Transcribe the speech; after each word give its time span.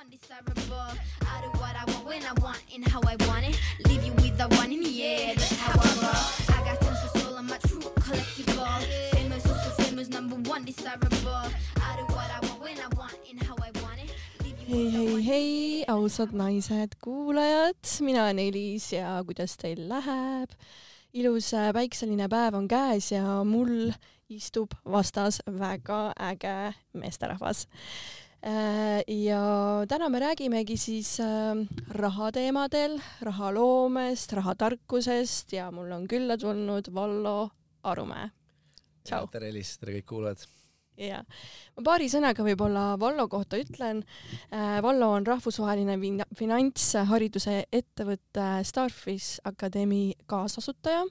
undesirable. 0.00 0.94
I 1.22 1.42
do 1.42 1.50
what 1.58 1.74
I 1.74 1.84
want 1.90 2.06
when 2.06 2.22
I 2.22 2.32
want 2.40 2.62
and 2.74 2.86
how 2.86 3.00
I 3.02 3.16
want 3.26 3.44
it. 3.48 3.58
Leave 3.88 4.04
you 4.04 4.12
with 4.22 4.36
the 4.38 4.46
one 4.56 4.72
in 4.72 4.82
the 4.82 5.02
air, 5.02 5.34
that's 5.34 5.56
how 5.58 5.74
I 5.74 5.90
roll. 6.02 6.56
I 6.56 6.58
got 6.66 6.80
tons 6.80 7.02
of 7.06 7.20
soul, 7.20 7.36
I'm 7.36 7.50
a 7.50 7.58
true 7.66 7.80
collectible. 8.06 8.66
Famous, 9.12 9.42
so, 9.42 9.54
so 9.54 9.82
famous, 9.82 10.08
number 10.08 10.36
one 10.48 10.64
desirable. 10.64 11.50
I 11.82 11.96
do 11.98 12.04
what 12.14 12.30
I 12.30 12.38
want 12.46 12.62
when 12.62 12.78
I 12.78 12.88
want 12.96 13.18
and 13.28 13.42
how 13.42 13.56
I 13.58 13.70
want 13.82 13.98
it. 14.04 14.10
Hei, 14.68 14.90
hei, 14.90 15.22
hei, 15.22 15.84
ausad 15.88 16.32
naised 16.32 16.94
kuulajad, 17.00 17.80
mina 18.00 18.24
olen 18.24 18.38
Elis 18.38 18.92
ja 18.92 19.22
kuidas 19.26 19.56
teil 19.56 19.88
läheb? 19.88 20.52
ilus 21.12 21.54
äh, 21.54 21.72
päikseline 21.72 22.28
päev 22.28 22.54
on 22.54 22.68
käes 22.68 23.12
ja 23.12 23.42
mul 23.44 23.90
istub 24.28 24.76
vastas 24.84 25.40
väga 25.46 26.12
äge 26.20 26.74
meesterahvas. 26.92 27.64
Ja 29.08 29.84
täna 29.88 30.08
me 30.08 30.20
räägimegi 30.20 30.76
siis 30.76 31.20
äh, 31.20 31.56
rahateemadel, 31.90 32.98
rahaloomest, 33.20 34.32
rahatarkusest 34.32 35.52
ja 35.52 35.70
mul 35.70 35.90
on 35.92 36.08
külla 36.08 36.38
tulnud 36.38 36.94
Vallo 36.94 37.50
Arumäe. 37.82 38.30
Tere 39.32 39.48
Elis, 39.48 39.78
tere 39.78 39.98
kõik 39.98 40.06
kuulajad. 40.06 40.46
Ja 40.98 41.20
ma 41.76 41.84
paari 41.84 42.08
sõnaga 42.10 42.44
võib-olla 42.46 42.84
Vallo 43.00 43.28
kohta 43.30 43.58
ütlen. 43.60 44.02
Vallo 44.82 45.10
on 45.16 45.26
rahvusvaheline 45.26 45.96
finantshariduse 46.38 47.60
ettevõtte 47.72 48.46
Starfish 48.66 49.42
Akadeemi 49.48 50.16
kaasasutaja 50.30 51.04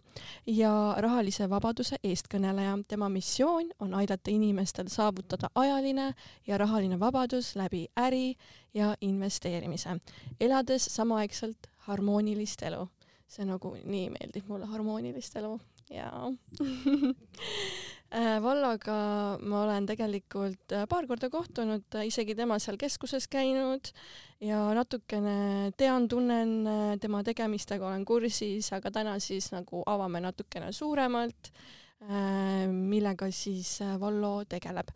ja 0.51 0.73
rahalise 1.03 1.49
vabaduse 1.49 1.99
eestkõneleja. 2.03 2.77
tema 2.87 3.09
missioon 3.09 3.71
on 3.79 3.93
aidata 3.93 4.31
inimestel 4.31 4.91
saavutada 4.91 5.49
ajaline 5.55 6.13
ja 6.47 6.57
rahaline 6.57 6.99
vabadus 6.99 7.55
läbi 7.55 7.87
äri 7.97 8.35
ja 8.73 8.95
investeerimise, 9.01 9.97
elades 10.39 10.85
samaaegselt 10.85 11.67
harmoonilist 11.87 12.61
elu. 12.63 12.87
see 13.27 13.43
nagu 13.45 13.73
nii 13.83 14.09
meeldib 14.09 14.45
mulle, 14.47 14.65
harmoonilist 14.65 15.35
elu 15.35 15.57
jaa 15.91 16.31
Äh, 16.59 17.13
Vallaga 18.43 18.97
ma 19.43 19.63
olen 19.65 19.87
tegelikult 19.89 20.75
äh, 20.75 20.85
paar 20.87 21.07
korda 21.09 21.29
kohtunud, 21.29 21.97
isegi 22.07 22.35
tema 22.37 22.59
seal 22.63 22.77
keskuses 22.79 23.27
käinud 23.27 23.91
ja 24.39 24.61
natukene 24.77 25.73
tean, 25.77 26.07
tunnen 26.07 26.53
äh, 26.67 26.93
tema 27.03 27.23
tegemistega, 27.27 27.87
olen 27.89 28.05
kursis, 28.07 28.71
aga 28.77 28.93
täna 28.95 29.17
siis 29.19 29.51
nagu 29.51 29.83
avame 29.85 30.23
natukene 30.23 30.71
suuremalt, 30.71 31.51
millega 32.69 33.25
siis 33.33 33.79
äh, 33.81 33.95
Vallo 33.99 34.43
tegeleb. 34.45 34.91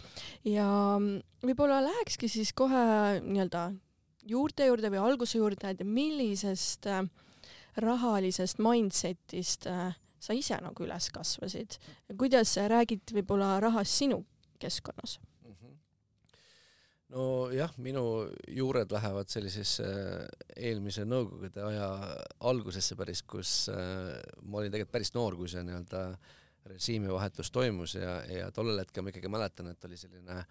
ja 0.46 0.68
mm, 1.00 1.48
võib-olla 1.50 1.80
lähekski 1.82 2.30
siis 2.30 2.52
kohe 2.54 2.84
nii-öelda 3.26 3.72
juurte 4.30 4.68
juurde 4.70 4.92
või 4.94 5.02
alguse 5.02 5.40
juurde, 5.40 5.74
et 5.74 5.84
millisest 5.86 6.88
äh, 6.90 7.04
rahalisest 7.82 8.62
mindset'ist 8.62 9.68
äh, 9.72 9.96
sa 10.22 10.38
ise 10.38 10.58
nagu 10.62 10.86
üles 10.86 11.10
kasvasid? 11.14 11.80
kuidas 12.20 12.56
sa 12.56 12.68
räägid 12.72 13.14
võib-olla 13.18 13.56
rahast 13.64 13.98
sinu 14.04 14.22
keskkonnas? 14.62 15.20
nojah, 17.12 17.72
minu 17.84 18.04
juured 18.48 18.92
lähevad 18.94 19.32
sellisesse 19.32 19.88
eelmise 20.56 21.04
nõukogude 21.04 21.64
aja 21.68 21.88
algusesse 22.48 22.96
päris, 23.00 23.24
kus 23.28 23.66
äh, 23.74 24.14
ma 24.46 24.62
olin 24.62 24.72
tegelikult 24.72 24.96
päris 24.96 25.12
noor, 25.18 25.36
kui 25.40 25.52
see 25.52 25.64
nii-öelda 25.68 26.06
režiimivahetus 26.72 27.52
toimus 27.52 27.98
ja, 27.98 28.20
ja 28.30 28.52
tollel 28.56 28.80
hetkel 28.80 29.04
ma 29.04 29.12
ikkagi 29.12 29.32
mäletan, 29.34 29.72
et 29.74 29.90
oli 29.90 30.00
selline 30.00 30.44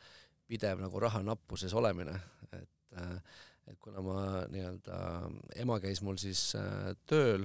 pidev 0.50 0.82
nagu 0.82 1.00
raha 1.00 1.22
nappuses 1.24 1.74
olemine, 1.78 2.18
et 2.52 2.98
äh, 2.98 3.38
et 3.70 3.78
kuna 3.78 4.02
ma 4.02 4.22
nii-öelda, 4.50 4.96
ema 5.62 5.76
käis 5.82 6.00
mul 6.02 6.16
siis 6.18 6.48
äh, 6.58 6.90
tööl 7.06 7.44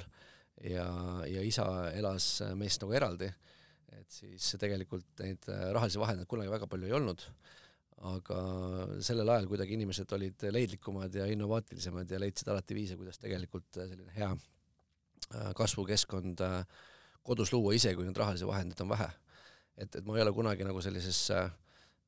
ja, 0.63 0.87
ja 1.27 1.43
isa 1.43 1.65
elas 1.93 2.41
äh, 2.45 2.55
meist 2.55 2.81
nagu 2.83 2.95
eraldi, 2.95 3.29
et 3.99 4.11
siis 4.11 4.55
tegelikult 4.61 5.23
neid 5.23 5.49
äh, 5.51 5.69
rahalisi 5.75 6.01
vahendeid 6.01 6.29
kunagi 6.29 6.53
väga 6.53 6.69
palju 6.71 6.89
ei 6.89 6.97
olnud 6.97 7.27
aga 8.03 8.39
sellel 9.03 9.29
ajal 9.31 9.47
kuidagi 9.47 9.77
inimesed 9.77 10.11
olid 10.17 10.43
leidlikumad 10.51 11.13
ja 11.15 11.25
innovaatilisemad 11.31 12.09
ja 12.11 12.19
leidsid 12.19 12.49
alati 12.51 12.75
viise, 12.75 12.97
kuidas 12.99 13.19
tegelikult 13.21 13.69
selline 13.71 14.11
hea 14.15 14.31
äh, 14.33 15.51
kasvukeskkond 15.55 16.43
äh, 16.43 16.57
kodus 17.25 17.53
luua, 17.53 17.73
isegi 17.73 17.97
kui 17.97 18.07
neid 18.07 18.19
rahalisi 18.19 18.47
vahendeid 18.47 18.83
on 18.83 18.91
vähe. 18.91 19.07
et, 19.77 19.95
et 19.95 20.03
ma 20.05 20.17
ei 20.17 20.23
ole 20.23 20.33
kunagi 20.35 20.67
nagu 20.67 20.81
sellises 20.83 21.29
äh, 21.35 21.47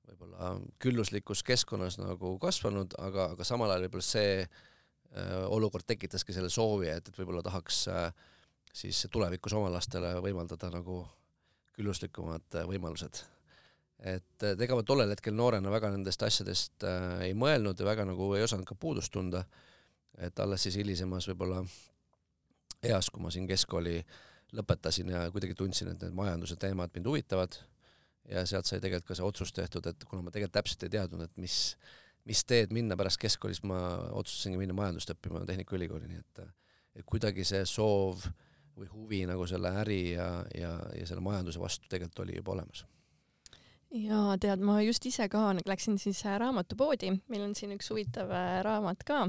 võib-olla 0.07 0.53
külluslikus 0.83 1.43
keskkonnas 1.43 1.97
nagu 1.99 2.35
kasvanud, 2.39 2.95
aga, 3.03 3.31
aga 3.35 3.47
samal 3.47 3.71
ajal 3.71 3.87
võib-olla 3.87 4.07
see 4.07 4.33
äh, 4.43 5.45
olukord 5.47 5.87
tekitaski 5.87 6.35
selle 6.35 6.51
soovi, 6.51 6.91
et, 6.91 7.07
et 7.07 7.19
võib-olla 7.19 7.43
tahaks 7.45 7.85
äh, 7.91 8.11
siis 8.77 9.07
tulevikus 9.11 9.55
oma 9.57 9.71
lastele 9.73 10.13
võimaldada 10.23 10.69
nagu 10.73 11.01
külluslikumad 11.77 12.61
äh, 12.61 12.69
võimalused 12.69 13.23
et 13.99 14.43
et 14.45 14.61
ega 14.61 14.77
ma 14.77 14.85
tollel 14.85 15.09
hetkel 15.13 15.33
noorena 15.33 15.71
väga 15.73 15.89
nendest 15.93 16.23
asjadest 16.23 16.85
äh, 16.85 17.27
ei 17.29 17.33
mõelnud 17.33 17.79
ja 17.79 17.87
väga 17.87 18.05
nagu 18.05 18.29
ei 18.37 18.45
osanud 18.45 18.67
ka 18.69 18.75
puudust 18.75 19.11
tunda. 19.13 19.45
et 20.17 20.39
alles 20.39 20.63
siis 20.63 20.75
hilisemas 20.75 21.27
võib-olla 21.29 21.61
eas, 22.83 23.09
kui 23.09 23.21
ma 23.21 23.29
siin 23.33 23.47
keskkooli 23.47 23.99
lõpetasin 24.57 25.11
ja 25.11 25.27
kuidagi 25.31 25.53
tundsin, 25.57 25.91
et 25.91 26.01
need 26.01 26.15
majanduse 26.15 26.55
teemad 26.55 26.93
mind 26.95 27.09
huvitavad 27.09 27.57
ja 28.29 28.45
sealt 28.45 28.65
sai 28.65 28.79
tegelikult 28.81 29.11
ka 29.11 29.17
see 29.17 29.25
otsus 29.25 29.53
tehtud, 29.53 29.85
et 29.85 30.03
kuna 30.09 30.23
ma 30.25 30.33
tegelikult 30.33 30.55
täpselt 30.57 30.87
ei 30.87 30.93
teadnud, 30.95 31.21
et 31.21 31.37
mis, 31.37 31.75
mis 32.25 32.43
teed 32.49 32.73
minna 32.73 32.97
pärast 32.97 33.21
keskkoolis, 33.21 33.61
ma 33.63 33.77
otsustasingi 34.17 34.57
minna 34.57 34.75
majandust 34.77 35.13
õppima 35.13 35.45
Tehnikaülikooli, 35.47 36.09
nii 36.11 36.23
et 36.23 36.43
et 36.97 37.05
kuidagi 37.05 37.43
see 37.45 37.61
soov 37.69 38.23
või 38.77 38.91
huvi 38.91 39.23
nagu 39.29 39.47
selle 39.49 39.73
äri 39.81 40.03
ja, 40.13 40.29
ja, 40.55 40.75
ja 40.99 41.09
selle 41.09 41.23
majanduse 41.25 41.59
vastu 41.59 41.89
tegelikult 41.89 42.25
oli 42.25 42.37
juba 42.37 42.55
olemas 42.57 42.85
ja 43.91 44.37
tead, 44.41 44.63
ma 44.63 44.79
just 44.83 45.05
ise 45.07 45.29
ka 45.31 45.51
läksin 45.65 45.97
siis 46.01 46.23
äh, 46.25 46.37
raamatupoodi, 46.41 47.11
meil 47.31 47.45
on 47.45 47.55
siin 47.55 47.73
üks 47.77 47.89
huvitav 47.91 48.31
äh, 48.35 48.57
raamat 48.65 49.03
ka, 49.07 49.27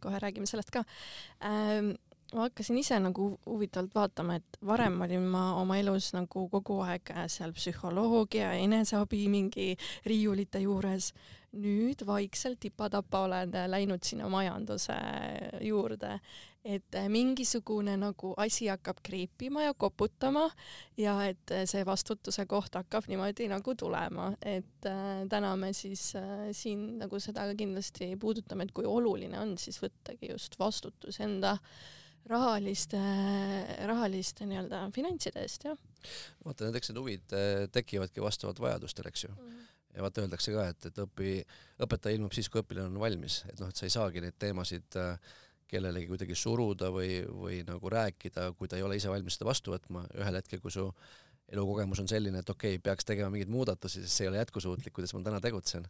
kohe 0.00 0.20
räägime 0.22 0.46
sellest 0.46 0.70
ka. 0.70 0.84
ma 2.34 2.44
hakkasin 2.44 2.78
ise 2.78 2.98
nagu 3.00 3.30
huvitavalt 3.46 3.94
vaatama, 3.94 4.36
et 4.36 4.58
varem 4.66 5.00
olin 5.00 5.24
ma 5.32 5.54
oma 5.60 5.78
elus 5.80 6.12
nagu 6.12 6.46
kogu 6.52 6.80
aeg 6.84 7.10
äh, 7.14 7.26
seal 7.32 7.54
psühholoogia, 7.56 8.52
eneseabi 8.52 9.24
mingi 9.32 9.74
riiulite 10.06 10.60
juures. 10.62 11.12
Nüüd 11.56 12.02
vaikselt 12.06 12.60
tipa-tapa 12.60 13.24
olen 13.24 13.54
äh, 13.56 13.66
läinud 13.70 14.04
sinna 14.04 14.28
majanduse 14.28 14.96
juurde, 15.64 16.18
et 16.64 16.94
äh, 16.98 17.08
mingisugune 17.08 17.94
nagu 17.96 18.34
asi 18.36 18.68
hakkab 18.68 19.00
kriipima 19.04 19.64
ja 19.64 19.74
koputama 19.74 20.48
ja 21.00 21.14
et 21.24 21.52
äh, 21.54 21.64
see 21.70 21.84
vastutuse 21.88 22.44
koht 22.50 22.76
hakkab 22.76 23.08
niimoodi 23.08 23.48
nagu 23.48 23.74
tulema, 23.78 24.32
et 24.42 24.88
äh, 24.88 25.22
täna 25.30 25.54
me 25.56 25.72
siis 25.72 26.10
äh, 26.20 26.50
siin 26.52 26.98
nagu 27.00 27.20
seda 27.20 27.46
kindlasti 27.56 28.12
puudutame, 28.20 28.68
et 28.68 28.74
kui 28.76 28.84
oluline 28.88 29.40
on 29.40 29.56
siis 29.58 29.80
võttagi 29.82 30.34
just 30.34 30.58
vastutus 30.60 31.20
enda 31.24 31.56
rahaliste, 32.28 33.00
rahaliste 33.88 34.44
nii-öelda 34.44 34.82
finantside 34.92 35.40
eest, 35.40 35.64
jah. 35.64 35.78
Vaata, 36.44 36.66
need, 36.66 36.76
eks 36.76 36.90
need 36.92 37.00
huvid 37.00 37.36
tekivadki 37.72 38.20
vastavalt 38.20 38.60
vajadustele, 38.60 39.08
eks 39.08 39.24
ju. 39.24 39.32
Ja 39.98 40.06
vaata, 40.06 40.22
öeldakse 40.22 40.54
ka, 40.54 40.68
et, 40.70 40.88
et 40.90 41.02
õpi, 41.02 41.34
õpetaja 41.84 42.18
ilmub 42.18 42.34
siis, 42.36 42.48
kui 42.52 42.62
õpilane 42.62 42.92
on 42.92 43.00
valmis, 43.02 43.42
et 43.50 43.58
noh, 43.58 43.70
et 43.72 43.78
sa 43.78 43.86
ei 43.88 43.94
saagi 43.94 44.22
neid 44.22 44.36
teemasid 44.38 44.98
äh, 45.00 45.32
kellelegi 45.68 46.08
kuidagi 46.08 46.36
suruda 46.38 46.92
või, 46.94 47.18
või 47.28 47.62
nagu 47.66 47.90
rääkida, 47.92 48.52
kui 48.58 48.70
ta 48.70 48.78
ei 48.78 48.84
ole 48.86 48.96
ise 49.00 49.10
valmis 49.10 49.36
seda 49.36 49.48
vastu 49.50 49.74
võtma, 49.74 50.06
ühel 50.16 50.38
hetkel, 50.38 50.62
kui 50.64 50.72
su 50.72 50.86
elukogemus 51.52 52.00
on 52.04 52.08
selline, 52.10 52.42
et 52.44 52.52
okei 52.52 52.76
okay,, 52.76 52.84
peaks 52.84 53.08
tegema 53.08 53.32
mingeid 53.32 53.50
muudatusi, 53.52 54.04
sest 54.04 54.20
see 54.20 54.26
ei 54.26 54.32
ole 54.32 54.40
jätkusuutlik, 54.42 54.94
kuidas 54.96 55.14
ma 55.16 55.24
täna 55.26 55.42
tegutsen, 55.44 55.88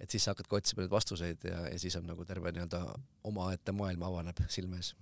et 0.00 0.10
siis 0.10 0.24
sa 0.24 0.34
hakkadki 0.34 0.58
otsima 0.58 0.84
neid 0.84 0.94
vastuseid 0.94 1.46
ja, 1.50 1.64
ja 1.68 1.78
siis 1.82 1.98
on 2.00 2.08
nagu 2.08 2.24
terve 2.26 2.54
nii-öelda 2.54 2.82
omaette 3.30 3.74
maailm 3.76 4.06
avaneb 4.08 4.42
silme 4.48 4.80
ees. 4.80 4.94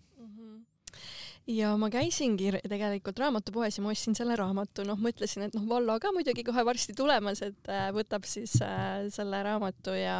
Ja 1.48 1.72
ma 1.80 1.88
käisingi 1.92 2.52
tegelikult 2.68 3.18
raamatupoes 3.22 3.78
ja 3.78 3.84
ma 3.84 3.92
ostsin 3.94 4.16
selle 4.18 4.36
raamatu, 4.38 4.84
noh, 4.88 5.00
mõtlesin, 5.00 5.46
et 5.46 5.56
noh, 5.56 5.64
Vallo 5.70 5.96
ka 6.02 6.12
muidugi 6.14 6.44
kohe 6.46 6.64
varsti 6.66 6.94
tulemas, 6.96 7.42
et 7.46 7.72
äh, 7.72 7.88
võtab 7.96 8.28
siis 8.28 8.58
äh, 8.64 9.08
selle 9.14 9.42
raamatu 9.46 9.96
ja 9.96 10.18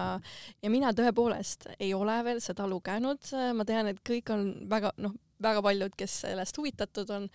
ja 0.62 0.72
mina 0.72 0.92
tõepoolest 0.96 1.68
ei 1.78 1.92
ole 1.94 2.16
veel 2.24 2.42
seda 2.44 2.66
lugenud, 2.70 3.32
ma 3.54 3.66
tean, 3.68 3.92
et 3.92 4.02
kõik 4.06 4.32
on 4.34 4.52
väga 4.70 4.94
noh, 5.04 5.16
väga 5.42 5.62
paljud, 5.62 5.96
kes 5.98 6.20
sellest 6.24 6.58
huvitatud 6.58 7.10
on, 7.14 7.26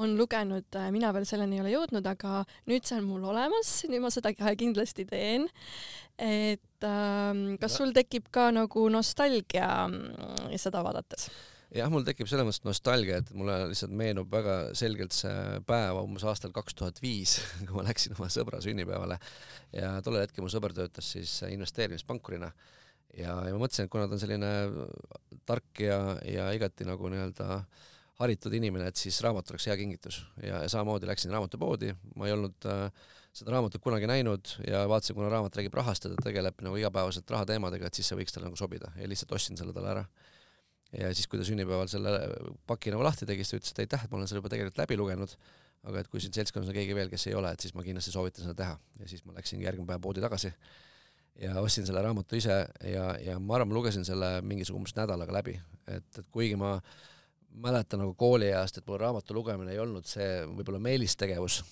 on 0.00 0.16
lugenud, 0.18 0.78
mina 0.94 1.12
veel 1.14 1.26
selleni 1.28 1.58
ei 1.58 1.62
ole 1.64 1.72
jõudnud, 1.74 2.06
aga 2.06 2.42
nüüd 2.70 2.86
see 2.86 2.98
on 3.00 3.08
mul 3.08 3.24
olemas, 3.32 3.72
nüüd 3.90 4.04
ma 4.04 4.12
seda 4.12 4.32
kindlasti 4.34 5.06
teen. 5.08 5.48
et 6.20 6.84
ähm, 6.84 7.56
kas 7.60 7.78
sul 7.80 7.94
tekib 7.96 8.28
ka 8.32 8.50
nagu 8.52 8.88
nostalgia 8.92 9.88
mm, 9.88 10.52
seda 10.60 10.84
vaadates? 10.84 11.30
jah, 11.74 11.90
mul 11.92 12.04
tekib 12.06 12.28
selles 12.30 12.46
mõttes 12.46 12.64
nostalgia, 12.66 13.20
et 13.20 13.30
mulle 13.36 13.56
lihtsalt 13.70 13.94
meenub 13.96 14.30
väga 14.32 14.56
selgelt 14.78 15.14
see 15.16 15.60
päev 15.68 16.00
umbes 16.02 16.26
aastal 16.28 16.54
kaks 16.54 16.76
tuhat 16.78 17.00
viis, 17.02 17.38
kui 17.66 17.76
ma 17.76 17.86
läksin 17.86 18.16
oma 18.18 18.30
sõbra 18.32 18.62
sünnipäevale. 18.64 19.20
Ja 19.76 19.96
tollel 20.04 20.26
hetkel 20.26 20.44
mu 20.44 20.50
sõber 20.52 20.74
töötas 20.76 21.12
siis 21.14 21.36
investeerimispankurina. 21.48 22.50
Ja, 23.18 23.36
ja 23.46 23.54
ma 23.54 23.62
mõtlesin, 23.64 23.88
et 23.88 23.92
kuna 23.92 24.06
ta 24.06 24.14
on 24.14 24.22
selline 24.22 24.50
tark 25.48 25.82
ja, 25.82 25.98
ja 26.26 26.50
igati 26.54 26.86
nagu 26.86 27.10
nii-öelda 27.10 27.62
haritud 28.20 28.54
inimene, 28.54 28.90
et 28.90 29.00
siis 29.00 29.16
raamat 29.24 29.48
oleks 29.50 29.66
hea 29.70 29.78
kingitus. 29.80 30.20
Ja, 30.42 30.60
ja 30.62 30.68
samamoodi 30.70 31.08
läksin 31.08 31.32
raamatupoodi, 31.34 31.94
ma 32.20 32.28
ei 32.28 32.34
olnud 32.36 32.68
äh, 32.68 33.08
seda 33.34 33.54
raamatut 33.56 33.82
kunagi 33.82 34.08
näinud 34.10 34.52
ja 34.66 34.84
vaatasin, 34.90 35.16
kuna 35.16 35.30
raamat 35.32 35.56
räägib 35.56 35.74
rahast 35.78 36.04
ja 36.04 36.12
ta 36.12 36.26
tegeleb 36.28 36.60
nagu 36.66 36.76
igapäevaselt 36.76 37.30
rahateemadega, 37.30 37.88
et 37.88 37.98
siis 37.98 38.10
see 38.10 38.18
võiks 38.18 38.34
talle 38.34 38.50
nagu 38.50 38.58
sobida. 38.60 38.92
Ja 39.00 39.08
lihtsalt 39.10 39.32
ostsin 39.38 39.58
selle 39.58 39.74
talle 39.76 39.94
ära. 39.94 40.04
Ja 40.98 41.10
siis, 41.14 41.28
kui 41.30 41.38
ta 41.40 41.46
sünnipäeval 41.46 41.90
selle 41.90 42.12
paki 42.66 42.92
nagu 42.94 43.04
lahti 43.06 43.28
tegi, 43.28 43.46
siis 43.46 43.54
ta 43.54 43.60
ütles, 43.60 43.74
et 43.74 43.82
aitäh, 43.86 44.04
et 44.06 44.12
ma 44.12 44.20
olen 44.20 44.30
selle 44.30 44.42
juba 44.42 44.52
tegelikult 44.52 44.80
läbi 44.82 44.98
lugenud, 45.00 45.34
aga 45.90 46.02
et 46.02 46.10
kui 46.12 46.22
siin 46.22 46.34
seltskonnas 46.36 46.70
on 46.72 46.76
keegi 46.76 46.96
veel, 46.96 47.10
kes 47.12 47.28
ei 47.30 47.36
ole, 47.38 47.52
et 47.54 47.64
siis 47.64 47.74
ma 47.76 47.84
kindlasti 47.86 48.12
soovitan 48.12 48.44
seda 48.44 48.56
teha. 48.58 48.78
Ja 49.00 49.08
siis 49.08 49.24
ma 49.24 49.36
läksingi 49.38 49.64
järgmine 49.64 49.88
päev 49.88 50.02
poodi 50.04 50.24
tagasi 50.24 50.52
ja 51.40 51.54
ostsin 51.60 51.86
selle 51.88 52.02
raamatu 52.04 52.36
ise 52.36 52.56
ja, 52.84 53.06
ja 53.22 53.38
ma 53.40 53.56
arvan, 53.56 53.70
ma 53.70 53.78
lugesin 53.78 54.04
selle 54.04 54.38
mingisugune 54.44 54.82
umbes 54.82 54.96
nädalaga 54.98 55.34
läbi, 55.38 55.54
et, 55.86 56.08
et 56.18 56.26
kuigi 56.32 56.58
ma 56.60 56.76
mäletan 57.50 58.02
nagu 58.02 58.14
kooliajast, 58.18 58.78
et 58.78 58.86
mul 58.86 59.00
raamatu 59.00 59.34
lugemine 59.34 59.72
ei 59.74 59.80
olnud 59.82 60.06
see 60.06 60.42
võib-olla 60.50 60.82
meelistegevus, 60.84 61.62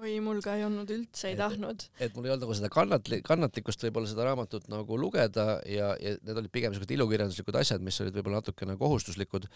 oi, 0.00 0.14
mul 0.24 0.38
ka 0.44 0.54
ei 0.56 0.62
olnud 0.64 0.88
üldse, 0.94 1.28
ei 1.28 1.34
et, 1.34 1.40
tahtnud. 1.40 1.84
et 2.00 2.14
mul 2.16 2.26
ei 2.26 2.32
olnud 2.32 2.46
nagu 2.46 2.56
seda 2.56 2.70
kannatli-, 2.72 3.20
kannatlikkust 3.26 3.84
võib-olla 3.84 4.08
seda 4.08 4.24
raamatut 4.28 4.66
nagu 4.72 4.96
lugeda 5.00 5.46
ja, 5.68 5.90
ja 6.00 6.14
need 6.24 6.40
olid 6.40 6.52
pigem 6.54 6.72
niisugused 6.72 6.94
ilukirjanduslikud 6.96 7.58
asjad, 7.60 7.84
mis 7.84 8.00
olid 8.04 8.16
võib-olla 8.16 8.40
natukene 8.40 8.76
kohustuslikud 8.80 9.48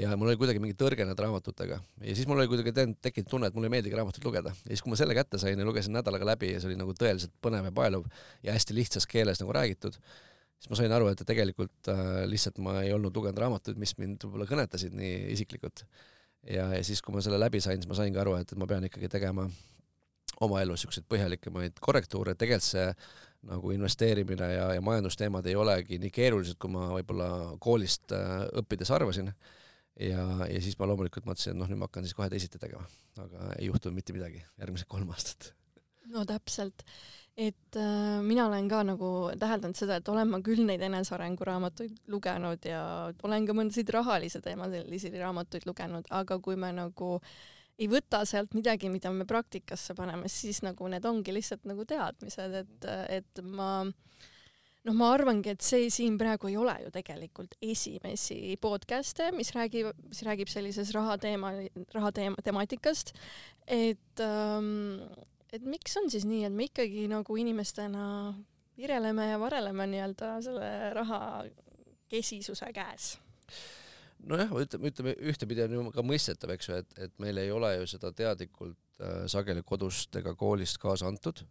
ja 0.00 0.14
mul 0.18 0.32
oli 0.32 0.40
kuidagi 0.40 0.62
mingi 0.62 0.76
tõrge 0.78 1.06
nende 1.06 1.22
raamatutega. 1.22 1.78
ja 1.78 2.16
siis 2.16 2.26
mul 2.30 2.42
oli 2.42 2.50
kuidagi 2.50 2.74
tekkinud 2.74 3.30
tunne, 3.30 3.50
et 3.50 3.58
mulle 3.58 3.70
ei 3.70 3.76
meeldigi 3.76 3.98
raamatut 3.98 4.26
lugeda. 4.26 4.54
ja 4.64 4.72
siis, 4.72 4.82
kui 4.82 4.94
ma 4.94 4.98
selle 4.98 5.16
kätte 5.16 5.38
sain 5.42 5.58
ja 5.58 5.66
lugesin 5.68 5.94
nädalaga 5.94 6.32
läbi 6.32 6.54
ja 6.54 6.62
see 6.62 6.72
oli 6.72 6.80
nagu 6.80 6.94
tõeliselt 6.98 7.34
põnev 7.44 7.68
ja 7.70 7.74
paeluv 7.74 8.08
ja 8.46 8.56
hästi 8.56 8.78
lihtsas 8.78 9.06
keeles 9.10 9.42
nagu 9.42 9.54
räägitud, 9.54 10.00
siis 10.58 10.72
ma 10.72 10.80
sain 10.80 10.96
aru, 10.96 11.12
et 11.12 11.22
tegelikult 11.28 11.92
äh, 11.92 12.24
lihtsalt 12.30 12.58
ma 12.64 12.80
ei 12.82 12.90
olnud 12.96 13.14
lugenud 13.14 13.38
raamatuid, 13.46 13.78
mis 13.78 13.94
mind 14.00 14.26
võib-olla 14.26 14.48
kõnetasid 14.50 14.96
nii 14.98 15.30
isiklikult. 15.36 15.86
ja, 16.50 16.66
ja 16.74 16.82
siis, 16.82 17.04
kui 17.04 17.14
ma 17.14 17.22
selle 17.22 17.38
läbi 17.38 17.62
sain, 17.62 17.78
siis 17.78 17.90
ma 17.90 18.00
saingi 18.00 18.18
aru, 18.18 18.34
et, 18.40 18.50
et 18.50 18.58
ma 18.58 18.66
pean 18.66 18.90
ikkagi 18.90 19.12
tegema 19.12 19.46
oma 20.44 20.62
elus 20.62 20.82
niisuguseid 20.82 21.06
põhjalikumaid 21.10 21.80
korrektuure, 21.82 22.34
tegelikult 22.38 22.68
see 22.68 22.88
nagu 23.48 23.72
investeerimine 23.74 24.52
ja, 24.52 24.68
ja 24.74 24.84
majandusteemad 24.84 25.46
ei 25.46 25.56
olegi 25.56 25.98
nii 26.00 26.12
keerulised, 26.14 26.58
kui 26.60 26.72
ma 26.72 26.86
võib-olla 26.94 27.28
koolist 27.62 28.14
äh, 28.16 28.44
õppides 28.60 28.92
arvasin. 28.94 29.32
ja, 30.00 30.24
ja 30.50 30.62
siis 30.64 30.78
ma 30.78 30.88
loomulikult 30.90 31.26
mõtlesin, 31.28 31.54
et 31.54 31.60
noh, 31.60 31.68
nüüd 31.70 31.80
ma 31.80 31.88
hakkan 31.90 32.06
siis 32.06 32.16
kohe 32.16 32.30
teisiti 32.32 32.60
tegema, 32.60 32.86
aga 33.20 33.52
ei 33.58 33.68
juhtunud 33.68 33.96
mitte 33.96 34.16
midagi 34.16 34.40
järgmised 34.60 34.88
kolm 34.90 35.12
aastat. 35.14 35.52
no 36.14 36.24
täpselt, 36.28 36.86
et 37.36 37.80
äh, 37.80 38.20
mina 38.24 38.48
olen 38.48 38.68
ka 38.70 38.82
nagu 38.86 39.10
täheldanud 39.40 39.78
seda, 39.78 40.00
et 40.00 40.08
olen 40.08 40.30
ma 40.32 40.40
küll 40.44 40.64
neid 40.66 40.82
enesearenguraamatuid 40.88 42.06
lugenud 42.14 42.70
ja 42.70 42.84
olen 43.22 43.46
ka 43.46 43.56
mõndasid 43.56 43.92
rahalise 43.92 44.40
teemalisi 44.44 45.12
raamatuid 45.18 45.68
lugenud, 45.68 46.08
aga 46.10 46.40
kui 46.40 46.56
me 46.56 46.72
nagu 46.76 47.18
äh, 47.20 47.36
ei 47.78 47.88
võta 47.90 48.22
sealt 48.28 48.54
midagi, 48.54 48.90
mida 48.92 49.10
me 49.14 49.26
praktikasse 49.28 49.96
paneme, 49.98 50.30
siis 50.30 50.62
nagu 50.62 50.88
need 50.90 51.04
ongi 51.08 51.34
lihtsalt 51.34 51.66
nagu 51.66 51.86
teadmised, 51.88 52.58
et, 52.62 52.88
et 53.18 53.42
ma 53.44 53.70
noh, 54.84 54.94
ma 54.94 55.10
arvangi, 55.14 55.54
et 55.54 55.64
see 55.64 55.88
siin 55.92 56.18
praegu 56.20 56.50
ei 56.50 56.58
ole 56.60 56.76
ju 56.84 56.92
tegelikult 56.94 57.56
esimesi 57.64 58.56
podcast'e, 58.62 59.30
mis 59.36 59.50
räägib, 59.56 59.90
mis 60.06 60.22
räägib 60.26 60.50
sellises 60.52 60.92
rahateema, 60.96 61.54
rahateema, 61.96 62.44
temaatikast, 62.44 63.14
et 63.66 64.22
ähm, 64.22 65.06
et 65.54 65.62
miks 65.62 65.94
on 66.00 66.10
siis 66.10 66.26
nii, 66.26 66.44
et 66.48 66.54
me 66.54 66.66
ikkagi 66.68 67.06
nagu 67.10 67.36
inimestena 67.38 68.06
vireleme 68.78 69.30
ja 69.30 69.38
vareleme 69.38 69.86
nii-öelda 69.92 70.34
selle 70.42 70.70
raha 70.96 71.20
kesisuse 72.10 72.72
käes 72.74 73.14
nojah, 74.28 74.50
ütleme, 74.64 74.90
ütleme 74.90 75.14
ühtepidi 75.30 75.64
on 75.66 75.76
ju 75.76 75.84
ka 75.94 76.04
mõistetav, 76.06 76.54
eks 76.54 76.70
ju, 76.70 76.80
et, 76.82 76.98
et 77.06 77.14
meil 77.22 77.38
ei 77.42 77.52
ole 77.54 77.72
ju 77.78 77.88
seda 77.94 78.12
teadlikult 78.16 79.02
äh, 79.02 79.24
sageli 79.30 79.64
kodust 79.66 80.16
ega 80.20 80.34
koolist 80.38 80.80
kaasa 80.82 81.08
antud. 81.10 81.44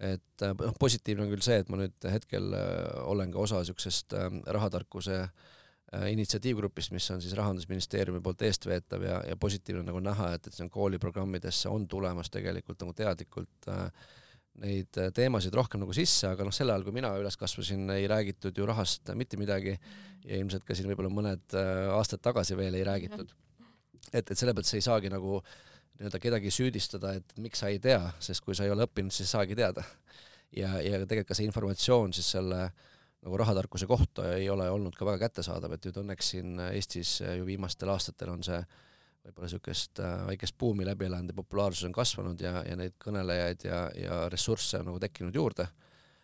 et 0.00 0.42
äh, 0.46 0.54
noh, 0.56 0.74
positiivne 0.80 1.26
on 1.26 1.32
küll 1.34 1.44
see, 1.44 1.58
et 1.60 1.68
ma 1.68 1.80
nüüd 1.82 2.08
hetkel 2.08 2.54
äh, 2.56 3.00
olen 3.04 3.32
ka 3.32 3.42
osa 3.42 3.60
niisugusest 3.60 4.14
äh, 4.16 4.30
rahatarkuse 4.56 5.18
äh, 5.20 6.06
initsiatiivgrupist, 6.14 6.94
mis 6.96 7.10
on 7.10 7.20
siis 7.20 7.36
Rahandusministeeriumi 7.36 8.22
poolt 8.24 8.42
eestveetav 8.48 9.04
ja, 9.04 9.20
ja 9.28 9.36
positiivne 9.36 9.84
nagu 9.84 10.00
näha, 10.04 10.32
et, 10.36 10.46
et 10.46 10.56
see 10.56 10.64
on 10.64 10.72
kooliprogrammidesse 10.72 11.68
on 11.68 11.88
tulemas 11.88 12.32
tegelikult 12.32 12.80
nagu 12.80 12.96
teadlikult 12.96 13.68
äh, 13.68 13.86
neid 14.60 14.98
äh, 15.00 15.10
teemasid 15.16 15.54
rohkem 15.56 15.82
nagu 15.82 15.94
sisse, 15.96 16.28
aga 16.30 16.44
noh, 16.46 16.54
sel 16.54 16.70
ajal, 16.72 16.84
kui 16.86 16.94
mina 16.96 17.12
üles 17.18 17.36
kasvasin, 17.40 17.86
ei 17.94 18.06
räägitud 18.10 18.56
ju 18.56 18.66
rahast 18.68 19.12
mitte 19.18 19.38
midagi 19.40 19.74
ja 20.26 20.36
ilmselt 20.36 20.66
ka 20.68 20.76
siin 20.76 20.90
võib-olla 20.90 21.12
mõned 21.12 21.56
äh, 21.56 21.88
aastad 21.96 22.22
tagasi 22.24 22.58
veel 22.58 22.76
ei 22.78 22.84
räägitud. 22.86 23.32
et, 24.12 24.24
et 24.24 24.36
selle 24.36 24.54
pealt 24.56 24.68
sa 24.68 24.76
ei 24.76 24.84
saagi 24.84 25.12
nagu 25.12 25.40
nii-öelda 26.00 26.20
kedagi 26.20 26.52
süüdistada, 26.52 27.14
et 27.20 27.34
miks 27.40 27.60
sa 27.60 27.68
ei 27.72 27.80
tea, 27.82 28.00
sest 28.20 28.44
kui 28.44 28.56
sa 28.56 28.64
ei 28.64 28.72
ole 28.72 28.86
õppinud, 28.88 29.12
siis 29.12 29.32
saagi 29.32 29.56
teada. 29.56 29.84
ja, 30.56 30.76
ja 30.80 31.02
tegelikult 31.04 31.32
ka 31.32 31.38
see 31.38 31.48
informatsioon 31.48 32.12
siis 32.16 32.30
selle 32.36 32.68
nagu 33.20 33.36
rahatarkuse 33.36 33.86
kohta 33.86 34.30
ei 34.38 34.48
ole 34.48 34.70
olnud 34.72 34.96
ka 34.96 35.04
väga 35.04 35.26
kättesaadav, 35.26 35.76
et 35.76 35.84
nüüd 35.88 35.98
õnneks 36.04 36.30
siin 36.34 36.62
Eestis 36.70 37.18
ju 37.20 37.44
viimastel 37.48 37.92
aastatel 37.92 38.32
on 38.32 38.44
see 38.44 38.56
äh, 38.56 38.78
võib-olla 39.24 39.48
niisugust 39.48 40.00
äh, 40.00 40.16
väikest 40.30 40.56
buumi 40.58 40.86
läbi 40.88 41.06
elanud 41.08 41.32
ja 41.32 41.36
populaarsus 41.36 41.86
on 41.88 41.94
kasvanud 41.94 42.40
ja, 42.40 42.62
ja 42.66 42.76
neid 42.78 42.96
kõnelejaid 43.02 43.66
ja, 43.66 43.82
ja 43.96 44.20
ressursse 44.32 44.80
on 44.80 44.90
nagu 44.90 45.00
tekkinud 45.02 45.36
juurde. 45.36 45.68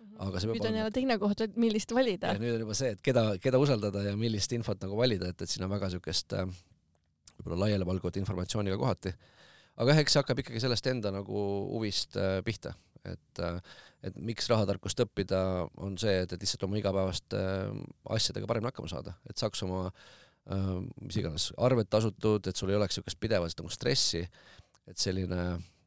Mhm. 0.00 0.16
aga 0.26 0.40
see 0.40 0.50
nüüd 0.50 0.69
on 0.70 0.78
jälle 0.81 0.94
teine 0.96 1.19
koht, 1.20 1.44
et 1.44 1.56
millist 1.60 1.93
valida. 1.93 2.32
nüüd 2.40 2.56
on 2.56 2.66
juba 2.66 2.78
see, 2.78 2.94
et 2.96 3.04
keda, 3.04 3.28
keda 3.43 3.60
usaldada 3.60 4.04
ja 4.06 4.16
millist 4.16 4.52
infot 4.56 4.81
nagu 4.82 4.98
valida, 4.98 5.31
et, 5.32 5.43
et 5.43 5.52
siin 5.52 5.66
on 5.66 5.72
väga 5.75 5.90
niisugust 5.90 6.37
äh, 6.37 6.48
võib-olla 7.37 7.66
laialivalguvat 7.66 8.20
informatsiooni 8.22 8.72
ka 8.72 8.81
kohati. 8.81 9.14
aga 9.76 9.93
jah, 9.93 10.04
eks 10.04 10.16
see 10.16 10.25
hakkab 10.25 10.44
ikkagi 10.44 10.64
sellest 10.64 10.93
enda 10.93 11.12
nagu 11.14 11.46
huvist 11.76 12.16
äh, 12.20 12.40
pihta, 12.46 12.75
et 13.04 13.44
et 14.06 14.19
miks 14.22 14.46
rahatarkust 14.46 15.00
õppida, 15.02 15.38
on 15.82 15.96
see, 15.98 16.20
et, 16.22 16.31
et 16.31 16.43
lihtsalt 16.43 16.62
oma 16.62 16.76
igapäevaste 16.78 17.38
asjadega 18.14 18.46
paremini 18.46 18.70
hakkama 18.70 18.90
saada, 18.93 19.16
et 19.26 19.40
saaks 19.40 19.64
oma 19.66 19.88
äh, 19.88 19.96
Äh, 19.98 20.25
mis 20.46 21.16
iganes, 21.19 21.48
arved 21.58 21.88
tasutud, 21.90 22.46
et 22.46 22.58
sul 22.58 22.70
ei 22.70 22.78
oleks 22.78 22.94
niisugust 22.94 23.19
pidevat 23.22 23.56
nagu 23.58 23.72
stressi, 23.72 24.22
et 24.87 25.00
selline 25.00 25.40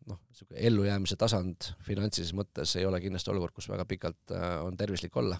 noh, 0.10 0.20
niisugune 0.20 0.60
ellujäämise 0.68 1.16
tasand 1.20 1.72
finantsilises 1.86 2.36
mõttes 2.38 2.76
ei 2.80 2.88
ole 2.90 3.00
kindlasti 3.04 3.32
olukord, 3.34 3.56
kus 3.56 3.70
väga 3.72 3.88
pikalt 3.90 4.36
äh, 4.36 4.60
on 4.66 4.78
tervislik 4.78 5.16
olla. 5.20 5.40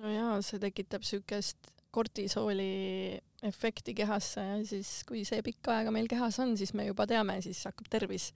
no 0.00 0.14
jaa, 0.14 0.38
see 0.46 0.62
tekitab 0.62 1.04
niisugust 1.04 1.72
kortisooli 1.90 3.18
efekti 3.42 3.96
kehasse 3.98 4.42
ja 4.46 4.58
siis, 4.66 5.00
kui 5.08 5.24
see 5.26 5.42
pikka 5.42 5.80
aega 5.80 5.94
meil 5.94 6.06
kehas 6.10 6.38
on, 6.42 6.54
siis 6.58 6.70
me 6.78 6.86
juba 6.86 7.08
teame, 7.10 7.40
siis 7.42 7.64
hakkab 7.66 7.90
tervis 7.90 8.30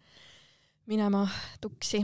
minema 0.91 1.23
tuksi 1.63 2.03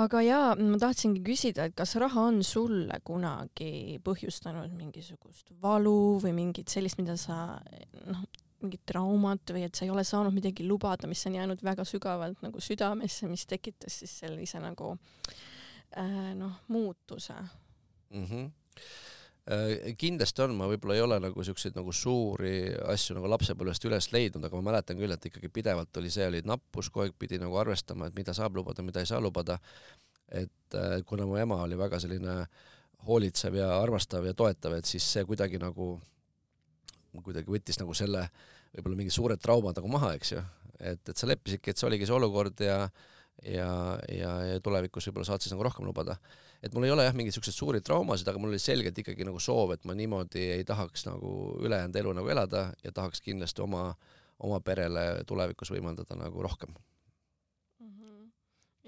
aga 0.00 0.22
jaa, 0.24 0.52
ma 0.56 0.78
tahtsingi 0.80 1.20
küsida, 1.24 1.66
et 1.68 1.74
kas 1.76 1.96
raha 2.00 2.28
on 2.30 2.40
sulle 2.46 2.96
kunagi 3.04 3.98
põhjustanud 4.04 4.72
mingisugust 4.76 5.52
valu 5.62 6.18
või 6.22 6.32
mingit 6.36 6.72
sellist, 6.72 7.00
mida 7.00 7.18
sa 7.20 7.58
noh, 8.06 8.24
mingit 8.62 8.84
traumat 8.88 9.52
või 9.52 9.66
et 9.66 9.76
sa 9.76 9.84
ei 9.84 9.92
ole 9.92 10.04
saanud 10.06 10.34
midagi 10.34 10.64
lubada, 10.66 11.10
mis 11.10 11.24
on 11.28 11.36
jäänud 11.36 11.64
väga 11.66 11.84
sügavalt 11.88 12.44
nagu 12.44 12.62
südamesse, 12.62 13.28
mis 13.28 13.44
tekitas 13.50 14.00
siis 14.00 14.14
sellise 14.22 14.62
nagu 14.62 14.94
äh, 15.98 16.32
noh, 16.38 16.62
muutuse 16.72 17.36
mm? 17.42 18.26
-hmm 18.26 18.50
kindlasti 19.98 20.44
on, 20.44 20.52
ma 20.54 20.68
võib-olla 20.70 20.94
ei 20.94 21.02
ole 21.02 21.16
nagu 21.18 21.42
siukseid 21.42 21.74
nagu 21.74 21.90
suuri 21.96 22.70
asju 22.92 23.16
nagu 23.16 23.30
lapsepõlvest 23.32 23.86
üles 23.88 24.06
leidnud, 24.14 24.44
aga 24.46 24.58
ma 24.58 24.68
mäletan 24.70 25.00
küll, 25.00 25.10
et 25.10 25.26
ikkagi 25.26 25.50
pidevalt 25.50 25.98
oli 25.98 26.12
see, 26.14 26.28
oli 26.30 26.44
nappus, 26.46 26.92
kogu 26.92 27.08
aeg 27.08 27.16
pidi 27.18 27.40
nagu 27.42 27.58
arvestama, 27.58 28.06
et 28.06 28.18
mida 28.18 28.34
saab 28.38 28.60
lubada, 28.60 28.84
mida 28.86 29.02
ei 29.02 29.10
saa 29.10 29.20
lubada. 29.20 29.58
et 30.32 30.74
äh, 30.78 31.02
kuna 31.04 31.26
mu 31.26 31.36
ema 31.36 31.58
oli 31.62 31.76
väga 31.76 31.98
selline 32.00 32.46
hoolitsev 33.04 33.58
ja 33.58 33.66
armastav 33.82 34.24
ja 34.24 34.32
toetav, 34.34 34.78
et 34.78 34.86
siis 34.88 35.04
see 35.04 35.24
kuidagi 35.28 35.58
nagu, 35.60 35.98
kuidagi 37.22 37.50
võttis 37.50 37.80
nagu 37.82 37.94
selle 37.94 38.28
võib-olla 38.72 38.96
mingid 38.96 39.12
suured 39.12 39.42
traumad 39.42 39.76
nagu 39.76 39.90
maha, 39.90 40.14
eks 40.16 40.32
ju. 40.32 40.44
et, 40.78 41.02
et 41.02 41.16
sa 41.16 41.26
leppisidki, 41.26 41.70
et 41.70 41.78
see 41.78 41.90
oligi 41.90 42.06
see 42.06 42.14
olukord 42.16 42.62
ja 42.62 42.86
ja, 43.42 43.98
ja, 44.08 44.32
ja 44.46 44.60
tulevikus 44.62 45.08
võib-olla 45.08 45.26
saad 45.26 45.42
siis 45.42 45.54
nagu 45.54 45.64
rohkem 45.66 45.86
lubada. 45.88 46.16
Et 46.62 46.74
mul 46.74 46.86
ei 46.86 46.94
ole 46.94 47.06
jah 47.06 47.16
mingeid 47.16 47.36
siukseid 47.36 47.56
suuri 47.56 47.80
traumasid, 47.84 48.28
aga 48.30 48.40
mul 48.42 48.54
oli 48.54 48.62
selgelt 48.62 48.98
ikkagi 49.02 49.26
nagu 49.26 49.40
soov, 49.42 49.74
et 49.74 49.86
ma 49.88 49.96
niimoodi 49.98 50.44
ei 50.58 50.66
tahaks 50.68 51.06
nagu 51.08 51.32
ülejäänud 51.62 51.98
elu 52.02 52.14
nagu 52.20 52.32
elada 52.34 52.68
ja 52.84 52.92
tahaks 52.94 53.24
kindlasti 53.24 53.64
oma, 53.64 53.88
oma 54.38 54.60
perele 54.64 55.24
tulevikus 55.28 55.72
võimaldada 55.74 56.18
nagu 56.18 56.44
rohkem 56.46 56.70
mm. 56.72 57.88
-hmm. 57.88 58.30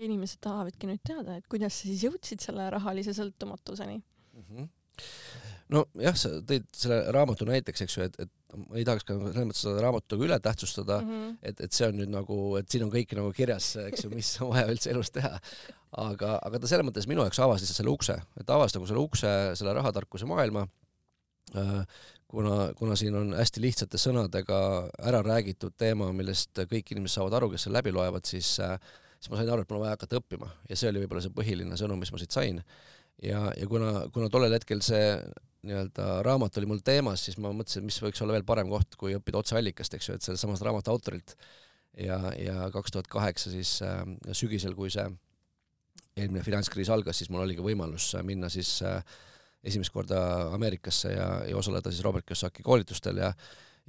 inimesed 0.07 0.43
tahavadki 0.47 0.91
nüüd 0.91 1.03
teada, 1.07 1.37
et 1.37 1.51
kuidas 1.51 1.81
sa 1.81 1.89
siis 1.91 2.07
jõudsid 2.07 2.45
selle 2.47 2.71
rahalise 2.71 3.17
sõltumatuseni 3.17 4.01
mm? 4.01 4.49
-hmm 4.49 4.71
nojah, 5.75 6.17
sa 6.19 6.31
tõid 6.47 6.67
selle 6.77 7.01
raamatu 7.15 7.49
näiteks, 7.49 7.85
eks 7.85 7.99
ju, 7.99 8.07
et, 8.09 8.19
et 8.27 8.59
ma 8.59 8.79
ei 8.79 8.87
tahaks 8.87 9.07
ka 9.09 9.17
selles 9.19 9.49
mõttes 9.51 9.65
seda 9.67 9.83
raamatuga 9.83 10.29
üle 10.29 10.39
tähtsustada 10.43 11.01
mm, 11.03 11.11
-hmm. 11.11 11.37
et, 11.51 11.61
et 11.67 11.77
see 11.77 11.89
on 11.91 11.99
nüüd 11.99 12.13
nagu, 12.13 12.39
et 12.61 12.71
siin 12.71 12.87
on 12.87 12.93
kõik 12.93 13.15
nagu 13.19 13.33
kirjas, 13.35 13.75
eks 13.89 14.07
ju, 14.07 14.13
mis 14.15 14.31
on 14.45 14.53
vaja 14.55 14.71
üldse 14.71 14.93
elus 14.95 15.11
teha. 15.15 15.39
aga, 16.05 16.39
aga 16.43 16.59
ta 16.59 16.71
selles 16.71 16.87
mõttes 16.87 17.07
minu 17.11 17.23
jaoks 17.23 17.39
avas 17.39 17.63
lihtsalt 17.63 17.83
selle 17.83 17.93
ukse, 17.95 18.17
et 18.41 18.49
avas 18.51 18.75
nagu 18.75 18.87
selle 18.91 19.03
ukse 19.03 19.31
selle 19.59 19.75
rahatarkuse 19.77 20.27
maailma 20.27 20.67
äh, 21.55 21.85
kuna, 22.35 22.73
kuna 22.77 22.97
siin 22.97 23.15
on 23.19 23.33
hästi 23.39 23.63
lihtsate 23.63 23.99
sõnadega 24.01 24.59
ära 25.07 25.23
räägitud 25.25 25.77
teema, 25.79 26.11
millest 26.17 26.65
kõik 26.71 26.95
inimesed 26.95 27.19
saavad 27.19 27.39
aru, 27.39 27.53
kes 27.53 27.67
selle 27.67 27.79
läbi 27.79 27.95
loevad, 27.95 28.27
siis, 28.29 28.57
äh, 28.65 28.75
siis 29.19 29.31
ma 29.31 29.39
sain 29.39 29.53
aru, 29.55 29.65
et 29.65 29.71
mul 29.71 29.81
on 29.81 29.85
vaja 29.87 29.99
hakata 29.99 30.21
õppima 30.21 30.51
ja 30.71 30.79
see 30.79 30.91
oli 30.91 31.05
võib-olla 31.05 31.25
see 31.25 31.35
põhiline 31.37 31.79
sõnum, 31.81 32.01
mis 32.03 32.13
ma 32.15 32.21
siit 32.23 32.35
sain. 32.35 32.63
Ja, 33.23 33.47
ja 33.57 33.67
kuna, 33.71 34.07
kuna 34.15 34.31
tollel 34.33 34.57
hetkel 34.57 34.83
see 34.85 35.19
nii-öelda 35.65 36.23
raamat 36.27 36.59
oli 36.61 36.69
mul 36.69 36.81
teemas, 36.85 37.25
siis 37.25 37.39
ma 37.41 37.53
mõtlesin, 37.57 37.85
mis 37.87 37.97
võiks 38.05 38.21
olla 38.21 38.37
veel 38.37 38.45
parem 38.45 38.69
koht, 38.69 38.99
kui 39.01 39.15
õppida 39.17 39.41
otseallikast, 39.41 39.97
eks 39.97 40.09
ju, 40.09 40.17
et 40.19 40.27
sellestsamast 40.27 40.65
raamatu 40.67 40.93
autorilt. 40.93 41.37
ja, 41.97 42.19
ja 42.37 42.71
kaks 42.75 42.93
tuhat 42.93 43.09
kaheksa 43.09 43.53
siis 43.53 43.79
äh, 43.87 44.03
sügisel, 44.33 44.75
kui 44.75 44.91
see 44.91 45.07
eelmine 46.17 46.43
finantskriis 46.47 46.91
algas, 46.91 47.19
siis 47.19 47.31
mul 47.31 47.45
oligi 47.45 47.63
võimalus 47.63 48.13
minna 48.27 48.51
siis 48.53 48.77
äh, 48.83 49.01
esimest 49.65 49.95
korda 49.95 50.21
Ameerikasse 50.55 51.15
ja, 51.15 51.29
ja 51.49 51.57
osaleda 51.57 51.91
siis 51.91 52.05
Robert 52.05 52.27
Kiyosaki 52.27 52.63
koolitustel 52.63 53.23
ja 53.23 53.33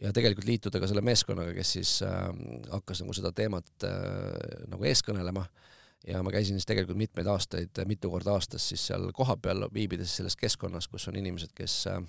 ja 0.01 0.12
tegelikult 0.12 0.48
liituda 0.48 0.79
ka 0.82 0.89
selle 0.91 1.03
meeskonnaga, 1.05 1.53
kes 1.55 1.70
siis 1.77 1.91
äh, 2.03 2.25
hakkas 2.72 3.01
nagu 3.03 3.15
seda 3.15 3.32
teemat 3.36 3.86
äh, 3.88 4.65
nagu 4.72 4.88
eeskõnelema 4.89 5.46
ja 6.07 6.21
ma 6.24 6.31
käisin 6.31 6.59
siis 6.59 6.67
tegelikult 6.69 6.97
mitmeid 6.97 7.27
aastaid, 7.27 7.81
mitu 7.89 8.12
korda 8.13 8.35
aastas 8.38 8.67
siis 8.69 8.83
seal 8.88 9.09
kohapeal 9.15 9.67
viibides 9.74 10.15
selles 10.19 10.35
keskkonnas, 10.38 10.88
kus 10.88 11.07
on 11.09 11.17
inimesed, 11.19 11.53
kes 11.57 11.77
äh, 11.91 12.01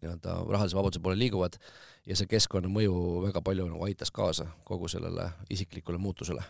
nii-öelda 0.00 0.36
rahalise 0.48 0.76
vabaduse 0.78 1.02
poole 1.02 1.18
liiguvad 1.18 1.58
ja 2.06 2.16
see 2.16 2.30
keskkonna 2.30 2.70
mõju 2.72 2.94
väga 3.26 3.42
palju 3.44 3.66
nagu 3.68 3.84
aitas 3.86 4.12
kaasa 4.14 4.46
kogu 4.68 4.88
sellele 4.88 5.30
isiklikule 5.50 5.98
muutusele. 5.98 6.44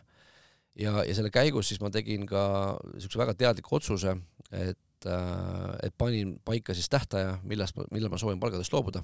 ja, 0.79 1.05
ja 1.05 1.15
selle 1.15 1.31
käigus 1.31 1.69
siis 1.69 1.81
ma 1.81 1.91
tegin 1.91 2.27
ka 2.27 2.77
niisuguse 2.95 3.19
väga 3.19 3.35
teadliku 3.35 3.77
otsuse, 3.81 4.17
et 4.53 5.09
äh, 5.09 5.75
et 5.83 5.97
panin 5.99 6.39
paika 6.45 6.75
siis 6.75 6.89
tähtaja, 6.89 7.39
millest 7.43 7.77
millal 7.91 8.13
ma 8.13 8.19
soovin 8.19 8.41
palgadest 8.41 8.73
loobuda. 8.73 9.03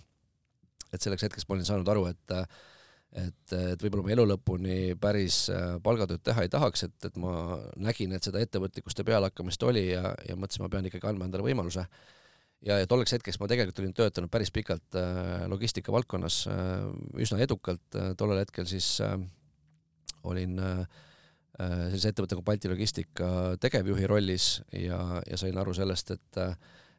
et 0.92 1.02
selleks 1.02 1.22
hetkeks 1.22 1.48
ma 1.48 1.56
olin 1.56 1.64
saanud 1.64 1.88
aru, 1.88 2.06
et 2.06 2.38
et, 3.16 3.54
et 3.56 3.82
võib-olla 3.85 4.06
ma 4.06 4.12
elu 4.14 4.26
lõpuni 4.32 4.76
päris 5.00 5.46
äh, 5.52 5.76
palgatööd 5.85 6.23
teha 6.26 6.44
ei 6.44 6.52
tahaks, 6.52 6.87
et, 6.88 7.08
et 7.08 7.16
ma 7.23 7.56
nägin, 7.80 8.12
et 8.16 8.26
seda 8.26 8.42
ettevõtlikkust 8.44 9.00
ja 9.02 9.08
pealehakkamist 9.08 9.66
oli 9.68 9.88
ja, 9.88 10.12
ja 10.28 10.37
mõtlesin, 10.37 10.66
ma 10.66 10.73
pean 10.73 10.87
ikkagi 10.90 11.08
andma 11.11 11.28
endale 11.28 11.46
võimaluse. 11.46 11.87
ja, 12.66 12.78
ja 12.82 12.87
tolleks 12.87 13.16
hetkeks 13.16 13.40
ma 13.40 13.49
tegelikult 13.50 13.82
olin 13.82 13.96
töötanud 13.96 14.32
päris 14.32 14.52
pikalt 14.54 15.00
äh, 15.00 15.49
logistika 15.49 15.94
valdkonnas 15.94 16.44
äh, 16.52 16.87
üsna 17.23 17.40
edukalt 17.44 17.99
äh,, 17.99 18.14
tollel 18.16 18.44
hetkel 18.44 18.68
siis 18.70 19.00
äh, 19.04 19.18
olin 20.26 20.58
äh, 20.58 20.87
Äh, 21.56 21.87
sellise 21.88 22.11
ettevõtte 22.12 22.37
nagu 22.37 22.44
Balti 22.44 22.68
Logistika 22.68 23.28
tegevjuhi 23.62 24.08
rollis 24.11 24.58
ja, 24.76 24.99
ja 25.25 25.38
sain 25.40 25.56
aru 25.56 25.73
sellest, 25.76 26.12
et 26.12 26.40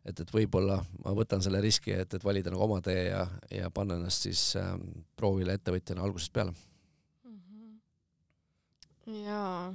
et, 0.07 0.19
et 0.23 0.33
võib-olla 0.33 0.79
ma 1.03 1.13
võtan 1.17 1.43
selle 1.43 1.61
riski, 1.63 1.93
et, 1.93 2.13
et 2.13 2.23
valida 2.23 2.53
nagu 2.53 2.63
oma 2.67 2.79
tee 2.85 3.09
ja, 3.09 3.25
ja 3.53 3.71
panna 3.73 3.97
ennast 3.99 4.27
siis 4.27 4.43
äh, 4.59 4.73
proovile 5.19 5.57
ettevõtjana 5.57 6.05
algusest 6.05 6.33
peale 6.33 6.53
mm. 6.53 7.37
-hmm. 7.37 9.21
jaa 9.25 9.69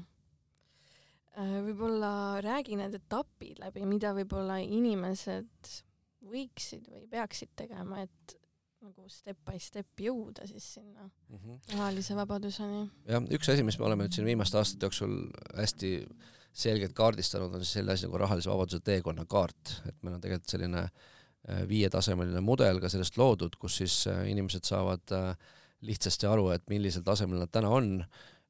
äh,. 1.36 1.56
võib-olla 1.68 2.12
räägi 2.44 2.78
need 2.80 3.00
etapid 3.00 3.62
läbi, 3.62 3.86
mida 3.86 4.14
võib-olla 4.16 4.60
inimesed 4.64 5.72
võiksid 6.22 6.86
või 6.88 7.08
peaksid 7.10 7.50
tegema, 7.58 8.04
et 8.06 8.38
nagu 8.82 9.06
step 9.10 9.38
by 9.46 9.60
step 9.62 10.00
jõuda 10.02 10.46
siis 10.50 10.64
sinna 10.74 11.04
mm 11.06 11.36
-hmm. 11.36 11.58
rahalise 11.76 12.16
vabaduseni. 12.18 12.90
jah, 13.06 13.22
üks 13.30 13.50
asi, 13.52 13.62
mis 13.62 13.78
me 13.78 13.86
oleme 13.86 14.04
nüüd 14.04 14.14
siin 14.16 14.26
viimaste 14.26 14.58
aastate 14.58 14.86
jooksul 14.86 15.14
hästi 15.56 15.92
selgelt 16.52 16.92
kaardistanud, 16.96 17.54
on 17.54 17.64
siis 17.64 17.78
selline 17.78 17.96
asi 17.96 18.08
nagu 18.08 18.20
rahalise 18.20 18.50
vabaduse 18.50 18.82
teekonnakaart, 18.84 19.74
et 19.88 19.96
meil 20.02 20.16
on 20.16 20.22
tegelikult 20.22 20.52
selline 20.52 20.82
äh, 20.84 21.62
viietasemeline 21.68 22.42
mudel 22.44 22.80
ka 22.82 22.90
sellest 22.92 23.16
loodud, 23.20 23.56
kus 23.60 23.78
siis 23.80 24.02
äh, 24.10 24.24
inimesed 24.30 24.68
saavad 24.68 25.14
äh, 25.16 25.30
lihtsasti 25.88 26.28
aru, 26.28 26.50
et 26.54 26.66
millisel 26.70 27.04
tasemel 27.06 27.40
nad 27.42 27.52
täna 27.52 27.70
on 27.72 27.94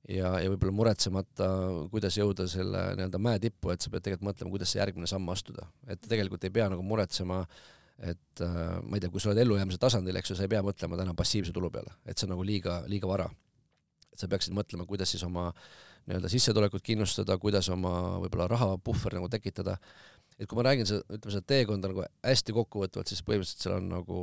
ja, 0.08 0.34
ja 0.42 0.50
võib-olla 0.50 0.74
muretsemata, 0.80 1.52
kuidas 1.92 2.18
jõuda 2.18 2.48
selle 2.50 2.88
nii-öelda 2.98 3.22
mäe 3.22 3.38
tippu, 3.42 3.70
et 3.72 3.84
sa 3.84 3.92
pead 3.92 4.08
tegelikult 4.08 4.32
mõtlema, 4.32 4.56
kuidas 4.56 4.74
see 4.74 4.82
järgmine 4.82 5.08
samm 5.10 5.30
astuda. 5.32 5.68
et 5.86 6.02
tegelikult 6.02 6.44
ei 6.44 6.52
pea 6.58 6.68
nagu 6.72 6.82
muretsema 6.82 7.44
et 8.02 8.40
ma 8.42 8.96
ei 8.96 9.02
tea, 9.02 9.12
kui 9.12 9.22
sa 9.22 9.30
oled 9.30 9.38
ellujäämise 9.44 9.78
tasandil, 9.78 10.16
eks 10.18 10.32
ju, 10.32 10.36
sa 10.36 10.42
ei 10.42 10.50
pea 10.50 10.62
mõtlema 10.64 10.98
täna 10.98 11.14
passiivse 11.14 11.52
tulu 11.54 11.70
peale, 11.70 11.92
et 12.02 12.18
see 12.18 12.26
on 12.26 12.32
nagu 12.34 12.42
liiga, 12.46 12.80
liiga 12.90 13.06
vara. 13.06 13.28
Et 14.12 14.22
sa 14.22 14.28
peaksid 14.30 14.54
mõtlema, 14.56 14.86
kuidas 14.88 15.12
siis 15.14 15.24
oma 15.26 15.50
nii-öelda 16.06 16.30
sissetulekut 16.32 16.82
kindlustada, 16.84 17.36
kuidas 17.38 17.68
oma 17.72 17.92
võib-olla 18.24 18.48
rahapuhver 18.50 19.18
nagu 19.18 19.28
tekitada. 19.32 19.76
et 20.38 20.48
kui 20.48 20.56
ma 20.56 20.64
räägin 20.66 20.88
seda, 20.88 21.04
ütleme 21.12 21.34
seda 21.34 21.46
teekonda 21.46 21.90
nagu 21.92 22.04
hästi 22.26 22.54
kokkuvõtvalt, 22.56 23.08
siis 23.08 23.22
põhimõtteliselt 23.22 23.62
seal 23.66 23.76
on 23.76 23.88
nagu 23.92 24.18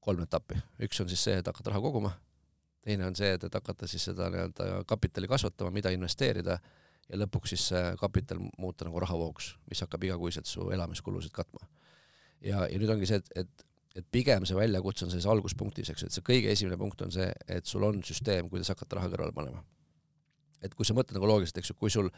kolm 0.00 0.22
etappi. 0.22 0.60
üks 0.86 1.00
on 1.00 1.08
siis 1.08 1.24
see, 1.24 1.38
et 1.40 1.46
hakata 1.46 1.70
raha 1.70 1.80
koguma, 1.80 2.12
teine 2.84 3.06
on 3.06 3.16
see, 3.16 3.32
et, 3.36 3.44
et 3.44 3.54
hakata 3.54 3.88
siis 3.88 4.04
seda 4.10 4.28
nii-öelda 4.30 4.84
kapitali 4.86 5.28
kasvatama, 5.28 5.70
mida 5.70 5.92
investeerida, 5.96 6.60
ja 7.08 7.18
lõpuks 7.18 7.54
siis 7.54 7.66
see 7.72 7.84
kapital 8.00 8.38
muuta 8.58 8.86
nagu 8.86 9.00
rahavooks, 9.00 9.54
mis 9.70 9.80
hakkab 9.82 10.04
igakuiselt 10.04 10.46
su 10.46 10.70
elamiskulusid 10.70 11.32
katma 11.34 11.66
ja, 12.44 12.64
ja 12.66 12.78
nüüd 12.78 12.90
ongi 12.92 13.08
see, 13.08 13.20
et, 13.20 13.32
et 13.44 13.66
et 13.96 14.06
pigem 14.12 14.46
see 14.46 14.56
väljakutse 14.56 15.06
on 15.06 15.12
selles 15.12 15.26
alguspunktis, 15.30 15.90
eks, 15.92 16.06
et 16.06 16.14
see 16.14 16.24
kõige 16.26 16.52
esimene 16.52 16.78
punkt 16.78 17.02
on 17.06 17.12
see, 17.14 17.26
et 17.50 17.66
sul 17.66 17.84
on 17.86 18.00
süsteem, 18.06 18.48
kuidas 18.52 18.70
hakata 18.70 19.00
raha 19.00 19.10
kõrvale 19.12 19.34
panema. 19.36 19.62
et 20.60 20.74
kui 20.76 20.84
sa 20.84 20.92
mõtled 20.92 21.16
nagu 21.16 21.26
loogiliselt, 21.26 21.56
eks 21.62 21.70
ju, 21.72 21.74
kui 21.80 21.90
sul, 21.90 22.10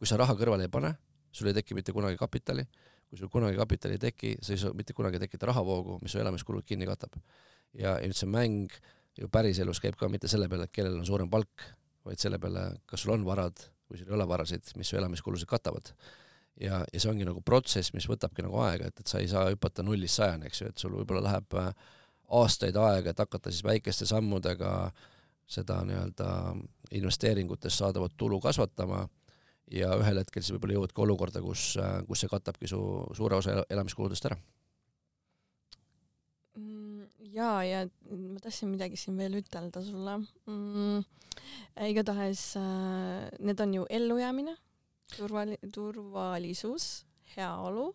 kui 0.00 0.08
sa 0.08 0.16
raha 0.16 0.32
kõrvale 0.38 0.64
ei 0.64 0.72
pane, 0.72 0.94
sul 1.36 1.50
ei 1.50 1.54
teki 1.58 1.76
mitte 1.76 1.92
kunagi 1.92 2.16
kapitali, 2.16 2.64
kui 3.10 3.18
sul 3.20 3.28
kunagi 3.28 3.58
kapitali 3.60 3.98
ei 3.98 4.00
teki, 4.06 4.30
sa 4.40 4.54
ei 4.54 4.62
saa 4.62 4.72
mitte 4.74 4.96
kunagi 4.96 5.20
tekkida 5.20 5.50
rahavoogu, 5.50 5.98
mis 6.00 6.14
su 6.14 6.22
elamiskulud 6.22 6.64
kinni 6.64 6.88
katab. 6.88 7.20
ja, 7.74 7.98
ja 8.00 8.08
nüüd 8.08 8.16
see 8.16 8.30
mäng 8.30 8.72
ju 9.20 9.28
päriselus 9.28 9.82
käib 9.84 9.98
ka 10.00 10.08
mitte 10.08 10.28
selle 10.32 10.48
peale, 10.48 10.64
et 10.64 10.72
kellel 10.72 10.96
on 10.96 11.04
suurem 11.06 11.28
palk, 11.30 11.68
vaid 12.08 12.18
selle 12.18 12.40
peale, 12.40 12.80
kas 12.88 13.04
sul 13.04 13.12
on 13.14 13.26
varad 13.28 13.60
või 13.90 14.00
sul 14.00 14.08
ei 14.08 14.16
ole 14.16 14.26
varasid, 14.26 14.72
mis 14.80 14.88
su 14.88 14.96
elamiskulusid 14.96 15.50
katavad 15.50 15.92
ja, 16.60 16.82
ja 16.92 17.00
see 17.00 17.10
ongi 17.10 17.26
nagu 17.28 17.42
protsess, 17.46 17.94
mis 17.94 18.08
võtabki 18.10 18.44
nagu 18.44 18.60
aega, 18.64 18.90
et, 18.90 19.00
et 19.00 19.10
sa 19.10 19.20
ei 19.20 19.28
saa 19.30 19.48
hüpata 19.50 19.84
nullist 19.86 20.18
sajani, 20.20 20.50
eks 20.50 20.62
ju, 20.62 20.72
et 20.72 20.82
sul 20.82 20.96
võib-olla 20.98 21.24
läheb 21.28 21.56
äh, 21.60 21.70
aastaid 22.40 22.76
aega, 22.78 23.12
et 23.12 23.22
hakata 23.22 23.52
siis 23.52 23.64
väikeste 23.66 24.08
sammudega 24.08 24.74
seda 25.50 25.80
nii-öelda 25.86 26.28
investeeringutest 26.94 27.82
saadavat 27.82 28.14
tulu 28.16 28.38
kasvatama 28.42 29.02
ja 29.74 29.90
ühel 29.98 30.22
hetkel 30.22 30.42
siis 30.42 30.54
võib-olla 30.54 30.78
jõuad 30.78 30.94
ka 30.94 31.04
olukorda, 31.06 31.42
kus, 31.44 31.74
äh, 31.80 32.00
kus 32.06 32.24
see 32.24 32.30
katabki 32.30 32.70
su 32.70 32.80
suure 33.16 33.38
osa 33.38 33.62
elamiskuludest 33.70 34.30
ära. 34.30 34.38
Mm, 36.58 37.06
jaa, 37.34 37.62
ja 37.66 37.84
ma 38.10 38.42
tahtsin 38.42 38.72
midagi 38.72 38.98
siin 38.98 39.18
veel 39.18 39.38
ütelda 39.40 39.82
sulle 39.86 40.18
mm,. 40.20 41.04
igatahes 41.86 42.42
äh, 42.58 43.30
need 43.38 43.62
on 43.62 43.78
ju 43.78 43.86
ellujäämine 43.90 44.56
turvali-, 45.16 45.60
turvalisus, 45.74 46.90
heaolu, 47.36 47.90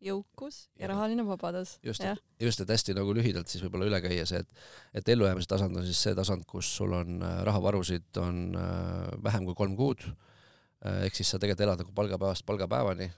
jõukus 0.00 0.62
ja, 0.74 0.84
ja 0.84 0.90
rahaline 0.94 1.24
vabadus. 1.28 1.76
just, 1.84 2.04
just, 2.40 2.62
et 2.62 2.72
hästi 2.72 2.96
nagu 2.96 3.12
lühidalt 3.16 3.52
siis 3.52 3.62
võib-olla 3.64 3.88
üle 3.90 4.00
käia 4.04 4.26
see, 4.28 4.40
et 4.40 5.00
et 5.00 5.12
ellujäämise 5.12 5.50
tasand 5.50 5.76
on 5.76 5.86
siis 5.86 6.00
see 6.06 6.16
tasand, 6.16 6.46
kus 6.48 6.68
sul 6.80 6.94
on 6.96 7.20
äh, 7.22 7.40
rahavarusid 7.48 8.20
on 8.22 8.46
äh, 8.56 9.10
vähem 9.24 9.48
kui 9.48 9.56
kolm 9.58 9.76
kuud, 9.76 10.06
äh, 10.08 11.04
ehk 11.08 11.18
siis 11.20 11.32
sa 11.32 11.40
tegelikult 11.40 11.66
elad 11.68 11.84
nagu 11.84 11.96
palgapäevast 11.96 12.48
palgapäevani, 12.48 13.10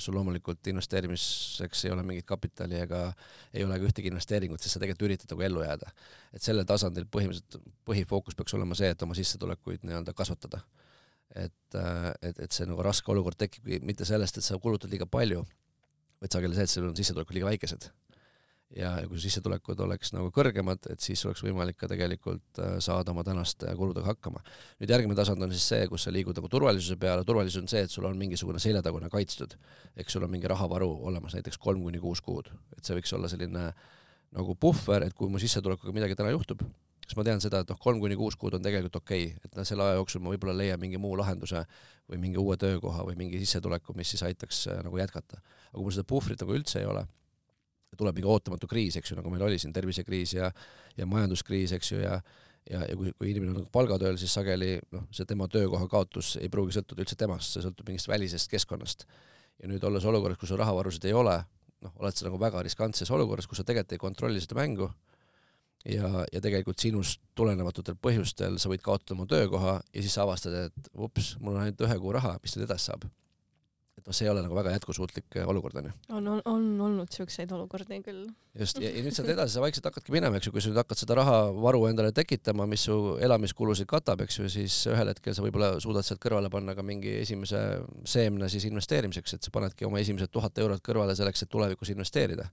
sul 0.00 0.14
loomulikult 0.16 0.64
investeerimiseks 0.72 1.82
ei 1.84 1.90
ole 1.92 2.00
mingit 2.08 2.24
kapitali 2.24 2.78
ega 2.80 3.10
ei 3.52 3.60
ole 3.60 3.76
ka 3.76 3.90
ühtegi 3.90 4.08
investeeringut, 4.08 4.62
siis 4.64 4.72
sa 4.72 4.80
tegelikult 4.80 5.04
üritad 5.04 5.34
nagu 5.34 5.44
ellu 5.44 5.60
jääda. 5.60 5.90
et 6.32 6.40
sellel 6.40 6.64
tasandil 6.64 7.04
põhimõtteliselt 7.04 7.58
põhifookus 7.84 8.38
peaks 8.38 8.56
olema 8.56 8.72
see, 8.78 8.88
et 8.94 9.04
oma 9.04 9.12
sissetulekuid 9.18 9.84
nii-öelda 9.84 10.16
kasvatada 10.16 10.62
et, 11.34 11.76
äh, 11.78 12.12
et, 12.22 12.38
et 12.46 12.54
see 12.54 12.66
nagu 12.68 12.84
raske 12.84 13.10
olukord 13.12 13.38
tekibki 13.38 13.80
mitte 13.86 14.06
sellest, 14.08 14.38
et 14.38 14.46
sa 14.46 14.58
kulutad 14.62 14.92
liiga 14.92 15.06
palju, 15.10 15.44
vaid 16.22 16.34
sageli 16.34 16.56
see, 16.56 16.66
et 16.66 16.72
sul 16.72 16.88
on 16.88 16.96
sissetulekud 16.96 17.36
liiga 17.36 17.50
väikesed. 17.50 17.90
ja, 18.74 18.90
ja 18.98 19.06
kui 19.06 19.20
sissetulekud 19.22 19.78
oleks 19.84 20.10
nagu 20.16 20.32
kõrgemad, 20.34 20.88
et 20.90 21.02
siis 21.04 21.20
oleks 21.28 21.44
võimalik 21.44 21.76
ka 21.78 21.88
tegelikult 21.90 22.60
äh, 22.62 22.76
saada 22.82 23.12
oma 23.12 23.22
tänaste 23.26 23.74
kuludega 23.78 24.08
hakkama. 24.12 24.42
nüüd 24.80 24.94
järgmine 24.94 25.18
tasand 25.18 25.42
on 25.42 25.52
siis 25.52 25.66
see, 25.72 25.88
kus 25.90 26.06
sa 26.06 26.14
liigud 26.14 26.38
nagu 26.38 26.50
turvalisuse 26.50 26.96
peale, 27.00 27.26
turvalisus 27.28 27.62
on 27.62 27.68
see, 27.70 27.84
et 27.86 27.92
sul 27.92 28.08
on 28.08 28.18
mingisugune 28.18 28.62
seljatagune 28.62 29.10
kaitstud, 29.12 29.58
ehk 29.96 30.10
sul 30.10 30.26
on 30.26 30.32
mingi 30.32 30.50
rahavaru 30.50 30.90
olemas 31.10 31.36
näiteks 31.38 31.60
kolm 31.60 31.82
kuni 31.86 32.02
kuus 32.02 32.24
kuud, 32.24 32.50
et 32.76 32.82
see 32.84 32.98
võiks 32.98 33.14
olla 33.14 33.30
selline 33.30 33.68
nagu 34.34 34.56
puhver, 34.58 35.06
et 35.06 35.14
kui 35.14 35.30
mu 35.30 35.38
sissetulekuga 35.38 35.94
midagi 35.94 36.16
täna 36.18 36.32
juhtub, 36.34 36.64
kas 37.08 37.16
ma 37.18 37.24
tean 37.26 37.42
seda, 37.42 37.60
et 37.64 37.72
noh, 37.72 37.78
kolm 37.80 38.00
kuni 38.02 38.16
kuus 38.18 38.36
kuud 38.40 38.56
on 38.58 38.64
tegelikult 38.64 39.00
okei 39.00 39.26
okay., 39.28 39.48
et 39.48 39.58
noh, 39.58 39.66
selle 39.68 39.84
aja 39.86 39.98
jooksul 39.98 40.22
ma 40.24 40.32
võib-olla 40.32 40.56
leian 40.56 40.80
mingi 40.80 41.00
muu 41.00 41.16
lahenduse 41.20 41.64
või 42.10 42.20
mingi 42.22 42.40
uue 42.40 42.56
töökoha 42.60 43.04
või 43.08 43.18
mingi 43.20 43.40
sissetuleku, 43.42 43.96
mis 43.98 44.14
siis 44.14 44.24
aitaks 44.26 44.64
äh, 44.72 44.80
nagu 44.84 44.98
jätkata. 45.00 45.40
aga 45.40 45.76
kui 45.76 45.86
mul 45.86 45.94
seda 45.96 46.08
puhvrit 46.08 46.40
nagu 46.40 46.56
üldse 46.56 46.80
ei 46.80 46.88
ole, 46.88 47.04
tuleb 47.98 48.16
mingi 48.18 48.30
ootamatu 48.30 48.68
kriis, 48.70 48.96
eks 48.98 49.12
ju, 49.12 49.18
nagu 49.18 49.30
meil 49.30 49.44
oli 49.46 49.60
siin 49.60 49.72
tervisekriis 49.72 50.34
ja 50.34 50.50
ja 50.96 51.06
majanduskriis, 51.06 51.72
eks 51.76 51.92
ju, 51.92 52.02
ja 52.02 52.18
ja, 52.70 52.80
ja 52.88 52.96
kui, 52.96 53.12
kui 53.18 53.30
inimene 53.30 53.52
on 53.52 53.58
nagu 53.60 53.70
palgatööl, 53.72 54.16
siis 54.20 54.32
sageli 54.34 54.78
noh, 54.94 55.04
see 55.14 55.28
tema 55.28 55.48
töökoha 55.52 55.88
kaotus 55.90 56.34
ei 56.40 56.50
pruugi 56.52 56.76
sõltuda 56.76 57.04
üldse 57.04 57.18
temast, 57.20 57.52
see 57.52 57.64
sõltub 57.64 57.90
mingist 57.90 58.08
välisest 58.08 58.50
keskkonnast. 58.52 59.04
ja 59.60 59.68
nüüd 59.70 59.84
olles 59.86 60.04
olukorras, 60.04 60.38
kus 60.40 60.50
sul 60.50 60.58
rahavarusid 60.58 61.04
ei 61.06 61.12
ole, 61.14 61.36
noh, 61.84 61.92
oled 62.00 62.16
sa 62.16 62.26
nagu 62.26 62.40
väga 62.40 62.62
riskantses 62.64 63.10
olukorras, 63.14 63.46
kus 63.46 63.60
sa 63.60 63.66
tegelikult 63.68 63.92
ei 63.92 64.02
kontrolli 64.02 64.40
seda 64.42 64.56
mängu 64.58 64.88
ja, 65.84 66.24
ja 66.32 66.44
tegelikult 66.44 66.80
sinust 66.80 67.20
tulenevatutel 67.38 67.98
põhjustel 68.00 68.56
sa 68.60 68.70
võid 68.72 68.84
kaotada 68.84 69.16
oma 69.18 69.28
töökoha 69.30 69.76
ja 69.80 70.00
siis 70.00 70.16
sa 70.16 70.24
avastad, 70.24 70.56
et 70.68 70.94
ups, 70.94 71.34
mul 71.40 71.56
on 71.56 71.66
ainult 71.66 71.84
ühe 71.86 72.00
kuu 72.00 72.14
raha, 72.16 72.38
mis 72.42 72.56
nüüd 72.56 72.68
edasi 72.68 72.92
saab 72.92 73.06
et 74.04 74.10
noh, 74.10 74.14
see 74.16 74.26
ei 74.26 74.30
ole 74.32 74.42
nagu 74.44 74.56
väga 74.56 74.72
jätkusuutlik 74.74 75.36
äh, 75.38 75.46
olukord 75.48 75.78
onju. 75.78 75.90
on, 76.12 76.26
on, 76.28 76.40
on 76.50 76.64
olnud 76.86 77.12
siukseid 77.14 77.52
olukordi 77.54 78.00
küll. 78.04 78.24
just 78.58 78.80
ja, 78.82 78.90
ja 78.90 79.04
nüüd 79.04 79.14
sealt 79.16 79.30
edasi 79.36 79.56
sa 79.56 79.62
vaikselt 79.64 79.86
hakkadki 79.88 80.12
minema, 80.12 80.36
eks 80.38 80.50
ju, 80.50 80.54
kui 80.54 80.64
sa 80.64 80.72
nüüd 80.72 80.80
hakkad 80.82 81.00
seda 81.00 81.16
rahavaru 81.20 81.84
endale 81.88 82.12
tekitama, 82.16 82.66
mis 82.70 82.84
su 82.88 82.96
elamiskulusid 83.24 83.88
katab, 83.90 84.24
eks 84.26 84.40
ju, 84.40 84.50
siis 84.52 84.76
ühel 84.90 85.12
hetkel 85.12 85.36
sa 85.36 85.46
võib-olla 85.46 85.76
suudad 85.84 86.06
sealt 86.06 86.20
kõrvale 86.24 86.50
panna 86.52 86.74
ka 86.76 86.84
mingi 86.86 87.16
esimese 87.22 87.62
seemne 88.16 88.50
siis 88.52 88.66
investeerimiseks, 88.68 89.38
et 89.38 89.46
sa 89.46 89.54
panedki 89.54 89.88
oma 89.88 90.02
esimesed 90.02 90.32
tuhat 90.34 90.58
eurot 90.64 90.84
kõrvale 90.84 91.16
selleks, 91.16 91.46
et 91.46 91.54
tulevikus 91.54 91.94
investeerida 91.94 92.50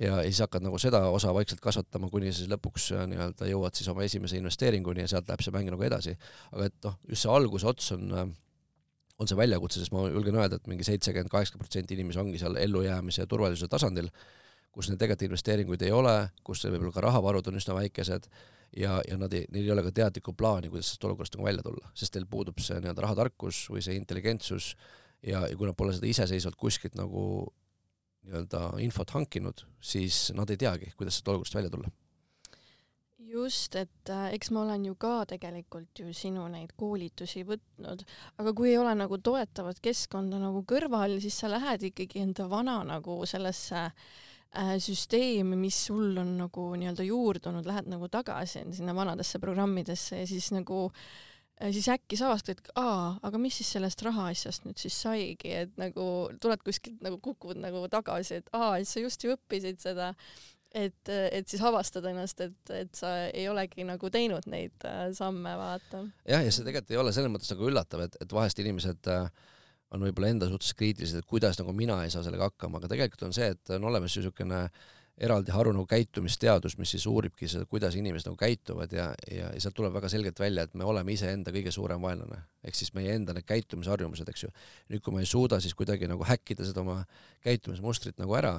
ja, 0.00 0.18
siis 0.24 0.40
hakkad 0.44 0.64
nagu 0.66 0.78
seda 0.82 1.02
osa 1.08 1.34
vaikselt 1.34 1.60
kasvatama, 1.64 2.10
kuni 2.12 2.32
siis 2.32 2.50
lõpuks 2.52 2.90
äh, 2.96 3.06
nii-öelda 3.12 3.50
jõuad 3.50 3.78
siis 3.78 3.88
oma 3.92 4.04
esimese 4.06 4.40
investeeringuni 4.40 5.04
ja 5.04 5.12
sealt 5.14 5.30
läheb 5.30 5.44
see 5.44 5.54
mäng 5.54 5.70
nagu 5.72 5.86
edasi. 5.86 6.16
aga 6.52 6.68
et 6.70 6.76
noh, 6.84 6.98
just 7.08 7.24
see 7.24 7.32
alguse 7.32 7.68
ots 7.70 7.92
on 7.96 8.10
äh, 8.12 8.26
on 9.18 9.28
see 9.28 9.38
väljakutse, 9.38 9.80
sest 9.80 9.94
ma 9.94 10.04
julgen 10.10 10.36
öelda, 10.36 10.58
et 10.58 10.66
mingi 10.68 10.84
seitsekümmend, 10.84 11.32
kaheksakümmend 11.32 11.64
protsenti 11.64 11.96
inimesi 11.96 12.20
ongi 12.20 12.40
seal 12.40 12.58
ellujäämise 12.60 13.22
ja 13.22 13.30
turvalisuse 13.30 13.68
tasandil, 13.72 14.10
kus 14.74 14.90
neil 14.90 15.00
tegelikult 15.00 15.30
investeeringuid 15.30 15.86
ei 15.86 15.94
ole, 15.96 16.14
kus 16.44 16.66
võib-olla 16.68 16.92
ka 16.92 17.04
rahavarud 17.06 17.48
on 17.48 17.56
üsna 17.56 17.78
väikesed 17.78 18.28
ja, 18.76 18.98
ja 19.08 19.16
nad 19.16 19.32
ei, 19.32 19.46
neil 19.52 19.64
ei 19.64 19.72
ole 19.72 19.86
ka 19.86 19.94
teadlikku 20.02 20.36
plaani, 20.36 20.68
kuidas 20.72 20.90
sellest 20.90 21.08
olukorrast 21.08 21.38
nagu 21.38 21.48
välja 21.48 21.64
tulla, 21.64 21.92
sest 21.96 22.18
neil 22.18 22.28
puudub 22.28 22.60
see 22.60 22.76
nii-öelda 22.82 23.06
rahatarkus 23.06 23.62
või 23.72 23.84
see 23.86 23.96
intelligentsus 23.96 24.74
ja, 25.24 25.46
ja 25.48 25.54
kui 25.56 25.68
nad 25.68 25.78
pole 25.78 25.96
seda 25.96 26.10
iseseisvalt 26.10 26.60
kuskilt 26.60 26.98
nagu 27.00 27.22
nii-öelda 28.26 28.62
infot 28.84 29.14
hankinud, 29.16 29.62
siis 29.80 30.30
nad 30.36 30.50
ei 30.50 30.58
teagi, 30.60 30.92
kuidas 30.98 31.18
sellest 31.18 31.32
olukorrast 31.32 31.58
välja 31.58 31.72
tulla. 31.72 31.92
Just, 33.26 33.74
et 33.74 34.10
äh, 34.12 34.28
eks 34.36 34.52
ma 34.54 34.62
olen 34.62 34.84
ju 34.86 34.94
ka 35.00 35.24
tegelikult 35.28 35.98
ju 35.98 36.12
sinu 36.14 36.44
neid 36.52 36.70
koolitusi 36.78 37.42
võtnud, 37.48 38.04
aga 38.38 38.52
kui 38.56 38.70
ei 38.70 38.78
ole 38.78 38.94
nagu 38.94 39.18
toetavat 39.18 39.80
keskkonda 39.82 40.38
nagu 40.40 40.62
kõrval, 40.68 41.18
siis 41.20 41.40
sa 41.42 41.50
lähed 41.50 41.88
ikkagi 41.90 42.22
enda 42.22 42.46
vana 42.50 42.78
nagu 42.86 43.18
sellesse 43.26 43.82
äh, 43.82 44.76
süsteemi, 44.82 45.58
mis 45.58 45.80
sul 45.88 46.14
on 46.22 46.36
nagu 46.38 46.68
nii-öelda 46.78 47.08
juurdunud, 47.08 47.66
lähed 47.66 47.90
nagu 47.90 48.08
tagasi 48.12 48.62
sinna 48.76 48.94
vanadesse 48.96 49.42
programmidesse 49.42 50.22
ja 50.22 50.28
siis 50.30 50.52
nagu 50.54 50.84
äh, 50.86 51.35
siis 51.60 51.88
äkki 51.92 52.18
sa 52.18 52.30
avastad, 52.30 52.60
et 52.60 52.74
aa, 52.80 53.14
aga 53.26 53.38
mis 53.40 53.56
siis 53.60 53.70
sellest 53.76 54.02
rahaasjast 54.04 54.66
nüüd 54.66 54.80
siis 54.80 54.96
saigi, 55.06 55.54
et 55.64 55.72
nagu 55.80 56.04
tuled 56.42 56.64
kuskilt 56.66 57.00
nagu 57.04 57.20
kukud 57.22 57.60
nagu 57.62 57.86
tagasi, 57.92 58.42
et 58.42 58.52
aa, 58.56 58.76
et 58.80 58.88
sa 58.88 59.00
just 59.00 59.24
ju 59.24 59.32
õppisid 59.36 59.80
seda 59.80 60.12
et, 60.76 61.08
et 61.08 61.48
siis 61.48 61.62
avastada 61.64 62.10
ennast, 62.12 62.40
et, 62.44 62.72
et 62.74 62.96
sa 62.96 63.12
ei 63.30 63.46
olegi 63.48 63.86
nagu 63.88 64.10
teinud 64.12 64.48
neid 64.50 64.86
äh, 64.88 65.06
samme, 65.16 65.54
vaata. 65.58 66.04
jah, 66.28 66.44
ja 66.44 66.52
see 66.52 66.66
tegelikult 66.66 66.94
ei 66.94 67.00
ole 67.02 67.14
selles 67.16 67.32
mõttes 67.32 67.52
nagu 67.54 67.70
üllatav, 67.70 68.04
et, 68.06 68.18
et 68.22 68.36
vahest 68.36 68.60
inimesed 68.62 69.10
äh, 69.12 69.30
on 69.94 70.02
võib-olla 70.02 70.32
enda 70.34 70.50
suhtes 70.50 70.74
kriitilised, 70.76 71.22
et 71.22 71.30
kuidas 71.30 71.60
nagu 71.60 71.72
mina 71.76 72.02
ei 72.04 72.12
saa 72.12 72.24
sellega 72.26 72.50
hakkama, 72.50 72.80
aga 72.80 72.90
tegelikult 72.92 73.28
on 73.28 73.36
see, 73.36 73.48
et 73.54 73.74
on 73.76 73.88
olemas 73.90 74.16
niisugune 74.18 74.66
eraldi 75.16 75.52
haru 75.54 75.72
nagu 75.72 75.86
käitumisteadus, 75.88 76.76
mis 76.78 76.90
siis 76.92 77.06
uuribki 77.08 77.48
seda, 77.48 77.64
kuidas 77.70 77.94
inimesed 77.96 78.28
nagu 78.28 78.36
käituvad 78.40 78.92
ja, 78.92 79.06
ja, 79.32 79.50
ja 79.54 79.60
sealt 79.62 79.76
tuleb 79.78 79.94
väga 79.96 80.10
selgelt 80.12 80.40
välja, 80.40 80.66
et 80.66 80.74
me 80.76 80.84
oleme 80.84 81.14
iseenda 81.14 81.52
kõige 81.54 81.72
suurem 81.72 82.02
vaenlane. 82.02 82.42
ehk 82.66 82.74
siis 82.76 82.92
meie 82.94 83.14
enda 83.14 83.32
need 83.32 83.46
käitumisharjumused, 83.48 84.28
eks 84.28 84.44
ju. 84.44 84.50
nüüd, 84.92 85.00
kui 85.04 85.14
me 85.14 85.22
ei 85.24 85.30
suuda 85.30 85.60
siis 85.60 85.74
kuidagi 85.74 86.08
nagu 86.10 86.24
häkkida 86.24 86.66
seda 86.68 86.82
oma 86.84 86.98
käitumismustrit 87.46 88.18
nagu 88.20 88.36
ära, 88.36 88.58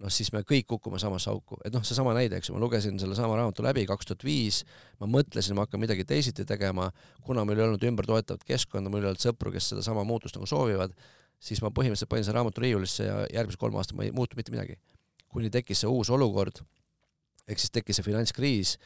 noh, 0.00 0.12
siis 0.12 0.32
me 0.32 0.40
kõik 0.48 0.66
kukume 0.70 0.98
samasse 1.02 1.30
auku, 1.30 1.58
et 1.66 1.74
noh, 1.74 1.84
seesama 1.84 2.14
näide, 2.16 2.38
eks 2.40 2.48
ju, 2.48 2.56
ma 2.56 2.62
lugesin 2.62 2.96
sellesama 3.02 3.36
raamatu 3.36 3.64
läbi 3.66 3.84
kaks 3.90 4.08
tuhat 4.08 4.24
viis, 4.24 4.62
ma 5.02 5.10
mõtlesin, 5.10 5.58
ma 5.58 5.66
hakkan 5.66 5.82
midagi 5.82 6.06
teisiti 6.08 6.46
tegema, 6.48 6.88
kuna 7.26 7.44
meil 7.44 7.60
ei 7.60 7.66
olnud 7.66 7.84
ümber 7.90 8.08
toetavat 8.08 8.46
keskkonda, 8.48 8.90
mul 8.90 9.04
ei 9.04 9.12
olnud 9.12 9.22
sõpru, 9.22 9.52
kes 9.52 9.74
sedasama 9.74 10.06
muutust 10.08 10.38
nagu 10.38 10.48
soovivad, 10.48 10.96
siis 11.42 11.60
ma 11.60 11.68
põhimõtteliselt 11.74 12.10
panin 12.10 12.24
selle 12.24 12.40
raamatu 12.40 12.64
riiulisse 12.64 13.06
ja 13.06 13.20
järgmised 13.34 13.60
kolm 13.60 13.76
aastat 13.76 13.98
ma 13.98 14.08
ei 14.08 14.14
muutu 14.16 14.38
mitte 14.38 14.54
midagi. 14.54 14.78
Kuni 15.32 15.50
tekkis 15.52 15.84
see 15.84 15.90
uus 15.90 16.10
olukord, 16.12 16.62
ehk 17.48 17.58
siis 17.60 17.72
tekkis 17.74 17.98
see 17.98 18.06
finantskriis 18.06 18.76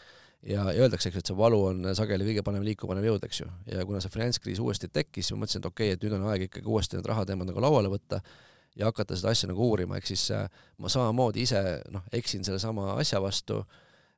ja, 0.42 0.66
ja 0.70 0.85
öeldakse, 0.87 1.11
eks, 1.11 1.20
et 1.20 1.30
see 1.30 1.38
valu 1.38 1.62
on 1.70 1.87
sageli 1.98 2.26
kõige 2.28 2.44
panem 2.46 2.64
liikuma 2.66 2.94
panev 2.94 3.09
jõud, 3.11 3.24
eks 3.28 3.42
ju, 3.42 3.48
ja 3.72 3.87
kuna 3.88 4.02
see 4.04 4.12
finantskriis 4.14 4.62
uuesti 4.62 4.90
tekkis, 4.92 5.28
siis 5.28 5.37
ma 5.37 5.44
mõtlesin, 5.44 5.64
et 5.64 5.70
okei 5.70 5.90
okay,, 5.90 5.98
et 5.98 6.06
nüüd 6.06 6.18
on 6.18 6.28
aeg 6.32 6.46
ikkagi 6.48 6.70
uuesti 6.70 6.98
need 6.98 7.09
rahateemad 7.11 7.50
nagu 7.50 7.64
lauale 7.64 7.90
võtta 7.92 8.22
ja 8.76 8.90
hakata 8.90 9.16
seda 9.16 9.32
asja 9.32 9.50
nagu 9.50 9.64
uurima, 9.64 9.98
ehk 9.98 10.09
siis 10.11 10.28
äh, 10.35 10.46
ma 10.82 10.90
samamoodi 10.92 11.44
ise 11.46 11.62
noh, 11.92 12.04
eksin 12.14 12.44
sellesama 12.46 12.92
asja 13.00 13.20
vastu, 13.24 13.62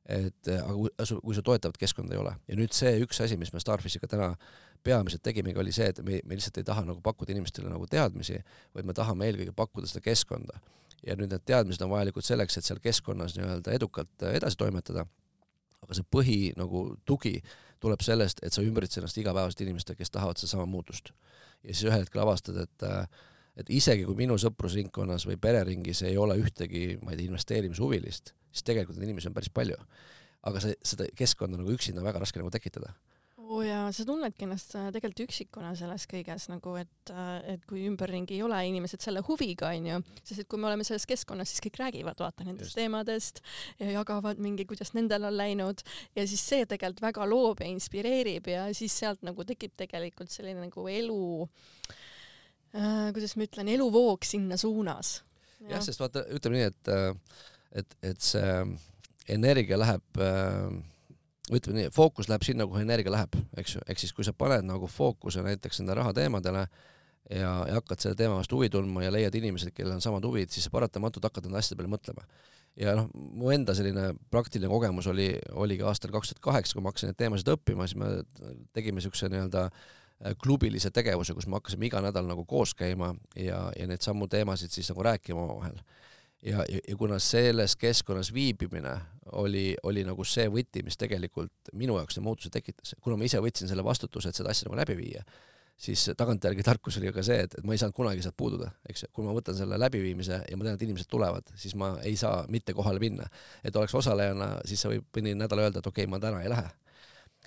et 0.09 0.51
äh, 0.51 0.63
aga 0.63 1.19
kui 1.23 1.35
sul 1.37 1.45
toetavat 1.45 1.79
keskkonda 1.79 2.15
ei 2.15 2.21
ole. 2.21 2.33
Ja 2.49 2.57
nüüd 2.59 2.75
see 2.75 2.97
üks 3.03 3.21
asi, 3.23 3.37
mis 3.39 3.53
me 3.53 3.61
Starfishiga 3.63 4.09
täna 4.11 4.33
peamiselt 4.83 5.23
tegimegi, 5.23 5.59
oli 5.59 5.73
see, 5.75 5.89
et 5.93 6.01
me, 6.03 6.19
me 6.25 6.37
lihtsalt 6.39 6.59
ei 6.59 6.67
taha 6.67 6.85
nagu 6.87 7.01
pakkuda 7.03 7.33
inimestele 7.35 7.71
nagu 7.71 7.87
teadmisi, 7.89 8.39
vaid 8.75 8.87
me 8.87 8.95
tahame 8.95 9.29
eelkõige 9.29 9.55
pakkuda 9.55 9.89
seda 9.91 10.03
keskkonda. 10.03 10.59
Ja 11.05 11.15
nüüd 11.19 11.31
need 11.33 11.45
teadmised 11.47 11.83
on 11.85 11.93
vajalikud 11.93 12.25
selleks, 12.25 12.59
et 12.59 12.67
seal 12.67 12.81
keskkonnas 12.83 13.37
nii-öelda 13.37 13.73
edukalt 13.75 14.25
äh, 14.25 14.35
edasi 14.39 14.59
toimetada, 14.59 15.05
aga 15.83 15.97
see 15.97 16.07
põhi 16.11 16.37
nagu 16.59 16.85
tugi 17.07 17.37
tuleb 17.79 18.03
sellest, 18.03 18.43
et 18.43 18.55
sa 18.55 18.63
ümbritsed 18.65 19.01
ennast 19.01 19.19
igapäevaselt 19.21 19.63
inimestega, 19.65 19.99
kes 20.01 20.11
tahavad 20.15 20.39
sedasama 20.39 20.67
muutust. 20.67 21.13
ja 21.63 21.73
siis 21.73 21.87
ühel 21.87 22.03
hetkel 22.03 22.23
avastad, 22.23 22.57
et 22.63 22.87
äh, 22.87 23.03
et 23.59 23.69
isegi 23.75 24.05
kui 24.07 24.15
minu 24.15 24.37
sõprusringkonnas 24.39 25.25
või 25.27 25.35
pereringis 25.41 26.03
ei 26.07 26.15
ole 26.17 26.37
ühtegi, 26.39 26.93
ma 27.03 27.11
ei 27.11 27.19
tea, 27.19 27.27
investeerimishuvilist, 27.27 28.31
siis 28.53 28.63
tegelikult 28.63 28.95
neid 28.95 29.09
inimesi 29.09 29.27
on 29.27 29.35
päris 29.35 29.51
palju. 29.51 29.75
aga 30.47 30.61
see, 30.63 30.75
seda 30.87 31.03
keskkonda 31.19 31.57
nagu 31.59 31.73
üksinda 31.75 31.99
on 31.99 32.07
väga 32.07 32.21
raske 32.23 32.39
nagu 32.39 32.51
tekitada 32.53 32.93
oo 33.49 33.63
oh 33.63 33.65
jaa, 33.65 33.87
sa 33.95 34.03
tunnedki 34.05 34.45
ennast 34.45 34.75
äh, 34.77 34.89
tegelikult 34.93 35.23
üksikuna 35.25 35.71
selles 35.77 36.03
kõiges 36.09 36.45
nagu, 36.51 36.75
et, 36.77 37.11
äh, 37.11 37.55
et 37.55 37.63
kui 37.69 37.81
ümberringi 37.89 38.35
ei 38.37 38.43
ole 38.45 38.59
inimesed 38.69 39.01
selle 39.01 39.23
huviga, 39.25 39.71
onju, 39.73 39.95
sest 40.21 40.43
et 40.43 40.49
kui 40.49 40.61
me 40.61 40.67
oleme 40.69 40.85
selles 40.85 41.07
keskkonnas, 41.09 41.49
siis 41.49 41.63
kõik 41.65 41.79
räägivad, 41.81 42.21
vaata 42.21 42.45
nendest 42.45 42.69
Just. 42.69 42.77
teemadest 42.77 43.41
ja 43.81 43.89
jagavad 43.95 44.41
mingi, 44.43 44.67
kuidas 44.69 44.93
nendel 44.93 45.25
on 45.31 45.37
läinud 45.39 45.81
ja 46.17 46.27
siis 46.29 46.43
see 46.45 46.67
tegelikult 46.69 47.01
väga 47.07 47.25
loob 47.31 47.63
ja 47.65 47.71
inspireerib 47.71 48.51
ja 48.53 48.67
siis 48.77 48.99
sealt 49.01 49.25
nagu 49.25 49.45
tekib 49.49 49.73
tegelikult 49.81 50.29
selline 50.33 50.67
nagu 50.67 50.85
elu 50.93 51.25
äh,, 52.77 53.09
kuidas 53.15 53.33
ma 53.33 53.49
ütlen, 53.49 53.73
eluvoog 53.73 54.29
sinna 54.29 54.61
suunas. 54.61 55.23
jah 55.65 55.79
ja,, 55.79 55.81
sest 55.89 56.05
vaata, 56.05 56.27
ütleme 56.37 56.61
nii, 56.61 56.69
et, 56.69 56.93
äh, 56.93 57.41
et, 57.81 57.99
et 58.13 58.29
see 58.29 58.53
energia 59.33 59.81
läheb 59.81 60.21
äh, 60.21 60.69
ütleme 61.57 61.81
nii, 61.81 61.89
fookus 61.95 62.29
läheb 62.29 62.45
sinna, 62.45 62.67
kuhu 62.69 62.81
energia 62.83 63.11
läheb, 63.13 63.35
eks 63.57 63.75
ju, 63.75 63.83
ehk 63.89 64.01
siis 64.01 64.13
kui 64.15 64.27
sa 64.27 64.33
paned 64.37 64.67
nagu 64.67 64.87
fookuse 64.91 65.43
näiteks 65.45 65.81
nende 65.81 65.97
rahateemadele 65.99 66.65
ja, 67.29 67.51
ja 67.67 67.79
hakkad 67.79 68.03
selle 68.03 68.19
teema 68.19 68.39
vastu 68.39 68.59
huvi 68.59 68.69
tundma 68.73 69.03
ja 69.05 69.11
leiad 69.13 69.35
inimesed, 69.35 69.73
kellel 69.75 69.97
on 69.97 70.03
samad 70.05 70.25
huvid, 70.25 70.51
siis 70.53 70.67
sa 70.67 70.73
paratamatult 70.73 71.29
hakkad 71.29 71.47
nende 71.47 71.61
asjade 71.61 71.79
peale 71.79 71.93
mõtlema. 71.93 72.25
ja 72.79 72.95
noh, 72.95 73.09
mu 73.13 73.49
enda 73.51 73.73
selline 73.75 74.13
praktiline 74.31 74.69
kogemus 74.71 75.07
oli, 75.11 75.31
oligi 75.51 75.83
aastal 75.83 76.13
kaks 76.15 76.33
tuhat 76.33 76.43
kaheksa, 76.51 76.75
kui 76.75 76.83
ma 76.85 76.93
hakkasin 76.93 77.11
neid 77.11 77.19
teemasid 77.19 77.53
õppima, 77.55 77.87
siis 77.87 77.99
me 77.99 78.11
tegime 78.77 79.01
niisuguse 79.01 79.29
nii-öelda 79.33 79.65
äh, 79.67 80.35
klubilise 80.43 80.91
tegevuse, 80.91 81.33
kus 81.35 81.47
me 81.47 81.59
hakkasime 81.59 81.87
iga 81.87 82.01
nädal 82.03 82.27
nagu 82.27 82.45
koos 82.47 82.73
käima 82.77 83.13
ja, 83.35 83.69
ja 83.75 83.87
neid 83.87 84.03
samu 84.05 84.27
teemasid 84.27 84.73
siis 84.75 84.89
nagu 84.91 85.03
rääkima 85.07 85.43
omavahel. 85.43 85.79
Ja, 86.43 86.63
ja, 86.69 86.79
ja 86.87 86.95
kuna 86.97 87.19
selles 87.19 87.75
keskkonnas 87.75 88.33
viibimine 88.33 88.95
oli, 89.31 89.75
oli 89.83 90.03
nagu 90.07 90.25
see 90.25 90.47
võti, 90.51 90.83
mis 90.85 90.97
tegelikult 90.97 91.71
minu 91.77 91.97
jaoks 91.99 92.17
selle 92.17 92.27
muutuse 92.27 92.51
tekitas, 92.53 92.95
kuna 93.03 93.17
ma 93.19 93.27
ise 93.27 93.41
võtsin 93.43 93.69
selle 93.69 93.85
vastutuse, 93.85 94.31
et 94.31 94.39
seda 94.39 94.53
asja 94.53 94.69
nagu 94.69 94.79
läbi 94.79 94.97
viia, 94.97 95.23
siis 95.79 96.09
tagantjärgi 96.17 96.65
tarkus 96.65 96.97
oli 96.99 97.13
ka 97.15 97.23
see, 97.25 97.39
et, 97.45 97.55
et 97.59 97.67
ma 97.67 97.75
ei 97.75 97.81
saanud 97.81 97.95
kunagi 97.95 98.23
sealt 98.25 98.37
puududa, 98.39 98.71
eks 98.89 99.05
ju, 99.05 99.11
kui 99.15 99.27
ma 99.27 99.35
võtan 99.35 99.57
selle 99.57 99.79
läbiviimise 99.79 100.41
ja 100.49 100.59
ma 100.59 100.67
tean, 100.67 100.79
et 100.79 100.85
inimesed 100.87 101.09
tulevad, 101.11 101.51
siis 101.59 101.75
ma 101.79 101.93
ei 102.07 102.17
saa 102.19 102.43
mitte 102.51 102.75
kohale 102.77 103.01
minna. 103.03 103.29
et 103.63 103.75
oleks 103.75 103.95
osalejana, 103.95 104.55
siis 104.67 104.83
sa 104.83 104.91
võib 104.91 105.07
mõni 105.15 105.35
nädal 105.37 105.65
öelda, 105.65 105.83
et 105.83 105.87
okei 105.87 106.07
okay,, 106.07 106.11
ma 106.11 106.21
täna 106.23 106.43
ei 106.43 106.51
lähe. 106.51 106.69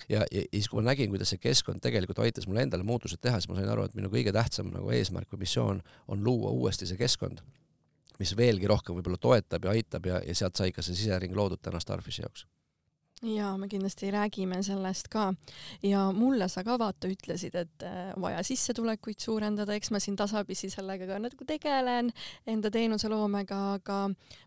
Ja, 0.09 0.23
ja, 0.31 0.41
ja 0.41 0.41
siis, 0.49 0.67
kui 0.69 0.81
ma 0.81 0.89
nägin, 0.89 1.11
kuidas 1.13 1.29
see 1.29 1.41
keskkond 1.41 1.83
tegelikult 1.83 2.23
aitas 2.23 2.47
mul 2.49 2.57
endale 2.57 2.83
muutused 2.83 3.21
teha, 3.21 3.37
siis 3.37 3.51
ma 3.51 3.59
sain 3.59 3.69
aru, 3.69 3.85
et 3.85 3.93
minu 3.97 4.09
kõige 4.09 4.33
tähtsam 4.33 4.71
nagu 4.73 4.89
eesmärk 4.89 5.29
või 5.35 5.43
missioon 5.45 5.83
on 6.09 6.23
luua 6.25 6.49
uuesti 6.49 6.89
see 6.89 6.97
keskkond, 6.97 7.43
mis 8.19 8.35
veelgi 8.37 8.69
rohkem 8.69 8.97
võib-olla 8.97 9.21
toetab 9.21 9.65
ja 9.65 9.75
aitab 9.77 10.09
ja, 10.09 10.21
ja 10.25 10.35
sealt 10.35 10.59
sai 10.59 10.71
ka 10.71 10.85
see 10.85 10.97
sisering 10.97 11.35
loodud 11.35 11.61
täna 11.61 11.81
Starfishi 11.83 12.25
jaoks 12.25 12.47
ja 13.23 13.57
me 13.57 13.67
kindlasti 13.67 14.11
räägime 14.11 14.63
sellest 14.63 15.07
ka 15.07 15.33
ja 15.83 16.11
mulle 16.11 16.47
sa 16.49 16.63
ka 16.63 16.75
vaata 16.79 17.07
ütlesid, 17.07 17.55
et 17.55 17.83
äh, 17.87 18.11
vaja 18.21 18.43
sissetulekuid 18.43 19.19
suurendada, 19.23 19.75
eks 19.75 19.91
ma 19.91 19.99
siin 20.03 20.17
tasapisi 20.19 20.69
sellega 20.69 21.07
ka 21.07 21.19
nagu 21.23 21.47
tegelen 21.47 22.11
enda 22.47 22.71
teenuseloomega, 22.71 23.59
aga 23.77 23.99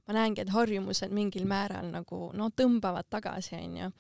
ma 0.06 0.16
näengi, 0.16 0.44
et 0.44 0.52
harjumused 0.52 1.14
mingil 1.14 1.46
määral 1.48 1.88
nagu 1.92 2.30
noh, 2.36 2.52
tõmbavad 2.56 3.08
tagasi, 3.10 3.56
onju. 3.56 3.90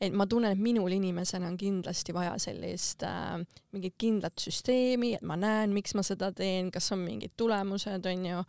et 0.00 0.12
ma 0.12 0.26
tunnen, 0.26 0.52
et 0.52 0.62
minul 0.62 0.92
inimesena 0.92 1.48
on 1.48 1.56
kindlasti 1.56 2.14
vaja 2.16 2.36
sellist 2.42 3.02
äh, 3.08 3.38
mingit 3.72 3.96
kindlat 4.00 4.38
süsteemi, 4.40 5.14
et 5.16 5.24
ma 5.26 5.36
näen, 5.40 5.72
miks 5.76 5.94
ma 5.96 6.04
seda 6.06 6.30
teen, 6.36 6.70
kas 6.74 6.92
on 6.92 7.02
mingid 7.04 7.34
tulemused, 7.36 8.06
onju. 8.12 8.44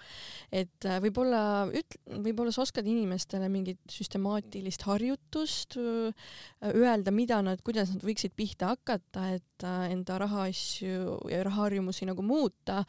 et 0.51 0.89
äh, 0.89 0.99
võib-olla 1.03 1.41
üt-, 1.71 1.99
võib-olla 2.09 2.51
sa 2.55 2.65
oskad 2.67 2.87
inimestele 2.87 3.49
mingit 3.51 3.81
süstemaatilist 3.91 4.83
harjutust 4.87 5.68
just 5.69 6.13
äh, 6.61 6.69
öelda, 6.75 7.11
mida 7.11 7.41
nad, 7.41 7.61
kuidas 7.63 7.93
nad 7.93 8.03
võiksid 8.03 8.33
pihta 8.35 8.73
hakata, 8.73 9.35
et 9.35 9.63
äh, 9.63 9.91
enda 9.93 10.17
rahaasju 10.19 11.19
ja 11.29 11.43
rahaharjumusi 11.43 12.07
nagu 12.09 12.21
muuta, 12.21 12.83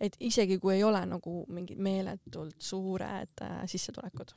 et 0.00 0.16
isegi 0.20 0.58
kui 0.58 0.76
ei 0.76 0.84
ole 0.84 1.04
nagu 1.06 1.44
mingid 1.48 1.78
meeletult 1.78 2.58
suured 2.58 3.42
äh, 3.42 3.62
sissetulekud. 3.66 4.34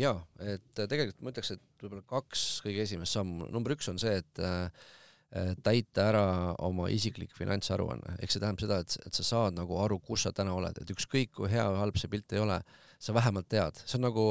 Ja 0.00 0.14
et 0.40 0.78
tegelikult 0.78 1.18
ma 1.20 1.28
ütleks, 1.28 1.50
et 1.52 1.82
võib-olla 1.82 2.00
kaks 2.08 2.62
kõige 2.64 2.86
esimest 2.86 3.12
sammu, 3.12 3.50
number 3.52 3.74
üks 3.74 3.90
on 3.92 3.98
see, 4.00 4.14
et 4.16 5.58
täita 5.60 6.06
ära 6.08 6.22
oma 6.64 6.86
isiklik 6.88 7.34
finantsaruanne, 7.36 8.14
ehk 8.16 8.32
see 8.32 8.40
tähendab 8.40 8.62
seda, 8.64 8.78
et, 8.80 8.96
et 9.04 9.18
sa 9.18 9.26
saad 9.28 9.58
nagu 9.58 9.76
aru, 9.84 9.98
kus 10.00 10.24
sa 10.24 10.32
täna 10.32 10.54
oled, 10.56 10.80
et 10.80 10.94
ükskõik 10.94 11.34
kui 11.36 11.52
hea 11.52 11.66
või 11.68 11.82
halb 11.82 12.00
see 12.00 12.08
pilt 12.08 12.32
ei 12.32 12.40
ole, 12.40 12.56
sa 12.96 13.12
vähemalt 13.12 13.50
tead, 13.52 13.76
see 13.84 13.98
on 14.00 14.06
nagu 14.08 14.24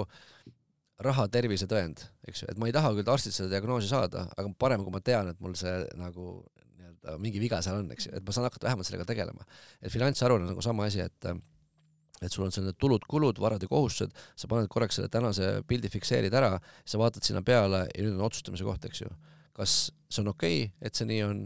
raha 1.03 1.27
tervisetõend, 1.29 2.01
eks 2.27 2.43
ju, 2.43 2.51
et 2.51 2.59
ma 2.61 2.69
ei 2.69 2.75
taha 2.75 2.93
küll 2.97 3.11
arstilt 3.13 3.35
seda 3.35 3.51
diagnoosi 3.51 3.89
saada, 3.89 4.25
aga 4.33 4.49
parem, 4.59 4.85
kui 4.85 4.93
ma 4.93 5.01
tean, 5.03 5.29
et 5.29 5.43
mul 5.43 5.53
see 5.57 5.75
nagu 5.99 6.39
nii-öelda 6.77 7.17
mingi 7.21 7.41
viga 7.41 7.59
seal 7.65 7.83
on, 7.83 7.91
eks 7.93 8.09
ju, 8.09 8.15
et 8.17 8.25
ma 8.25 8.33
saan 8.33 8.47
hakata 8.47 8.69
vähemalt 8.69 8.89
sellega 8.89 9.05
tegelema. 9.09 9.45
et 9.81 9.93
finantsaruanne 9.93 10.47
on 10.47 10.55
nagu 10.55 10.65
sama 10.65 10.87
asi, 10.89 11.05
et 11.05 11.29
et 12.17 12.33
sul 12.33 12.47
on 12.47 12.53
selline 12.53 12.73
tulud-kulud, 12.81 13.37
varad 13.37 13.61
ja 13.61 13.69
kohustused, 13.69 14.13
sa 14.33 14.49
paned 14.49 14.69
korraks 14.73 14.97
selle 14.97 15.09
tänase 15.13 15.59
pildi, 15.69 15.91
fikseerid 15.93 16.33
ära, 16.33 16.55
sa 16.81 16.97
vaatad 16.97 17.25
sinna 17.25 17.43
peale 17.45 17.83
ja 17.91 18.05
nüüd 18.05 18.17
on 18.17 18.25
otsustamise 18.25 18.65
koht, 18.65 18.87
eks 18.89 19.03
ju. 19.03 19.11
kas 19.57 19.77
see 20.09 20.23
on 20.23 20.31
okei 20.33 20.63
okay,, 20.65 20.73
et 20.85 20.97
see 20.97 21.05
nii 21.09 21.21
on 21.25 21.45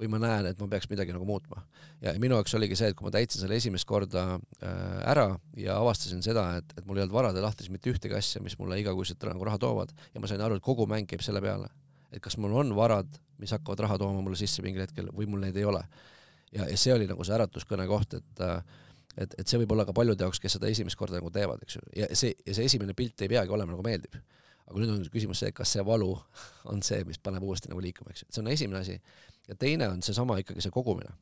või 0.00 0.10
ma 0.10 0.18
näen, 0.22 0.48
et 0.50 0.60
ma 0.60 0.66
peaks 0.70 0.88
midagi 0.90 1.14
nagu 1.14 1.26
muutma. 1.28 1.62
ja 2.02 2.14
minu 2.20 2.38
jaoks 2.38 2.54
oligi 2.58 2.76
see, 2.78 2.90
et 2.90 2.96
kui 2.98 3.06
ma 3.06 3.12
täitsin 3.14 3.44
selle 3.44 3.58
esimest 3.60 3.86
korda 3.86 4.24
äh, 4.34 4.70
ära 5.10 5.28
ja 5.60 5.78
avastasin 5.78 6.22
seda, 6.24 6.46
et, 6.58 6.74
et 6.78 6.86
mul 6.86 6.98
ei 6.98 7.04
olnud 7.04 7.14
varade 7.14 7.42
lahtis 7.44 7.70
mitte 7.70 7.92
ühtegi 7.92 8.16
asja, 8.18 8.42
mis 8.42 8.58
mulle 8.58 8.80
igakuiselt 8.82 9.22
nagu 9.30 9.46
raha 9.46 9.60
toovad 9.62 9.94
ja 10.14 10.22
ma 10.22 10.30
sain 10.30 10.42
aru, 10.42 10.58
et 10.58 10.66
kogu 10.66 10.88
mäng 10.90 11.08
käib 11.10 11.22
selle 11.26 11.42
peale, 11.44 11.70
et 12.10 12.22
kas 12.24 12.36
mul 12.42 12.56
on 12.58 12.74
varad, 12.76 13.20
mis 13.38 13.54
hakkavad 13.54 13.86
raha 13.86 13.98
tooma 14.02 14.22
mulle 14.22 14.38
sisse 14.40 14.62
mingil 14.66 14.82
hetkel 14.84 15.12
või 15.14 15.30
mul 15.30 15.46
neid 15.46 15.56
ei 15.56 15.66
ole. 15.68 15.84
ja, 16.52 16.66
ja 16.66 16.76
see 16.78 16.94
oli 16.94 17.06
nagu 17.10 17.24
see 17.24 17.38
äratuskõne 17.38 17.86
koht, 17.90 18.18
et 18.18 18.44
äh, 18.44 18.58
et, 19.14 19.34
et 19.38 19.46
see 19.46 19.60
võib 19.62 19.76
olla 19.76 19.84
ka 19.86 19.94
paljude 19.94 20.26
jaoks, 20.26 20.40
kes 20.42 20.56
seda 20.56 20.66
esimest 20.66 20.98
korda 20.98 21.20
nagu 21.20 21.30
teevad, 21.30 21.60
eks 21.62 21.76
ju, 21.76 21.82
ja 22.00 22.08
see, 22.18 22.34
ja 22.42 22.54
see 22.56 22.66
esimene 22.66 22.96
pilt 22.98 23.22
ei 23.22 23.30
peagi 23.30 23.54
olema 23.54 23.76
nagu 23.76 23.84
meeldiv 23.86 24.18
aga 24.64 24.80
nüüd 24.80 24.94
on 24.94 25.04
küsimus 25.12 25.42
see, 25.44 25.52
kas 25.56 25.74
see 25.76 25.84
valu 25.86 26.12
on 26.72 26.82
see, 26.86 27.02
mis 27.08 27.20
paneb 27.22 27.44
uuesti 27.44 27.72
nagu 27.72 27.82
liikuma, 27.84 28.14
eks 28.14 28.24
ju, 28.24 28.30
et 28.30 28.36
see 28.36 28.44
on 28.44 28.50
esimene 28.52 28.80
asi 28.80 28.98
ja 29.48 29.56
teine 29.60 29.88
on 29.92 30.02
seesama 30.02 30.38
ikkagi 30.40 30.64
see 30.64 30.74
kogumine. 30.74 31.12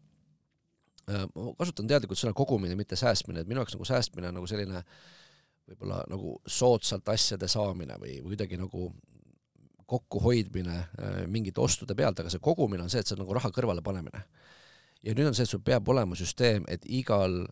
Äh, 1.11 1.27
ma 1.35 1.55
kasutan 1.59 1.91
teadlikult 1.91 2.21
sõna 2.21 2.35
kogumine, 2.37 2.77
mitte 2.79 2.99
säästmine, 2.99 3.43
et 3.43 3.51
minu 3.51 3.63
jaoks 3.63 3.75
nagu 3.77 3.89
säästmine 3.89 4.31
on 4.31 4.39
nagu 4.39 4.51
selline 4.51 4.85
võib-olla 5.73 6.03
nagu 6.11 6.37
soodsalt 6.47 7.09
asjade 7.13 7.49
saamine 7.51 7.97
või, 8.03 8.19
või 8.23 8.35
kuidagi 8.35 8.59
nagu 8.61 8.91
kokkuhoidmine 9.93 10.77
äh, 10.79 11.17
mingite 11.31 11.61
ostude 11.61 11.97
pealt, 11.99 12.23
aga 12.23 12.31
see 12.33 12.43
kogumine 12.43 12.85
on 12.85 12.93
see, 12.93 13.03
et 13.03 13.09
see 13.09 13.17
on 13.19 13.25
nagu 13.25 13.35
raha 13.37 13.51
kõrvale 13.55 13.83
panemine. 13.85 14.23
ja 15.03 15.15
nüüd 15.17 15.33
on 15.33 15.35
see, 15.35 15.47
et 15.47 15.51
sul 15.51 15.65
peab 15.65 15.89
olema 15.89 16.17
süsteem, 16.19 16.65
et 16.71 16.87
igal 16.87 17.43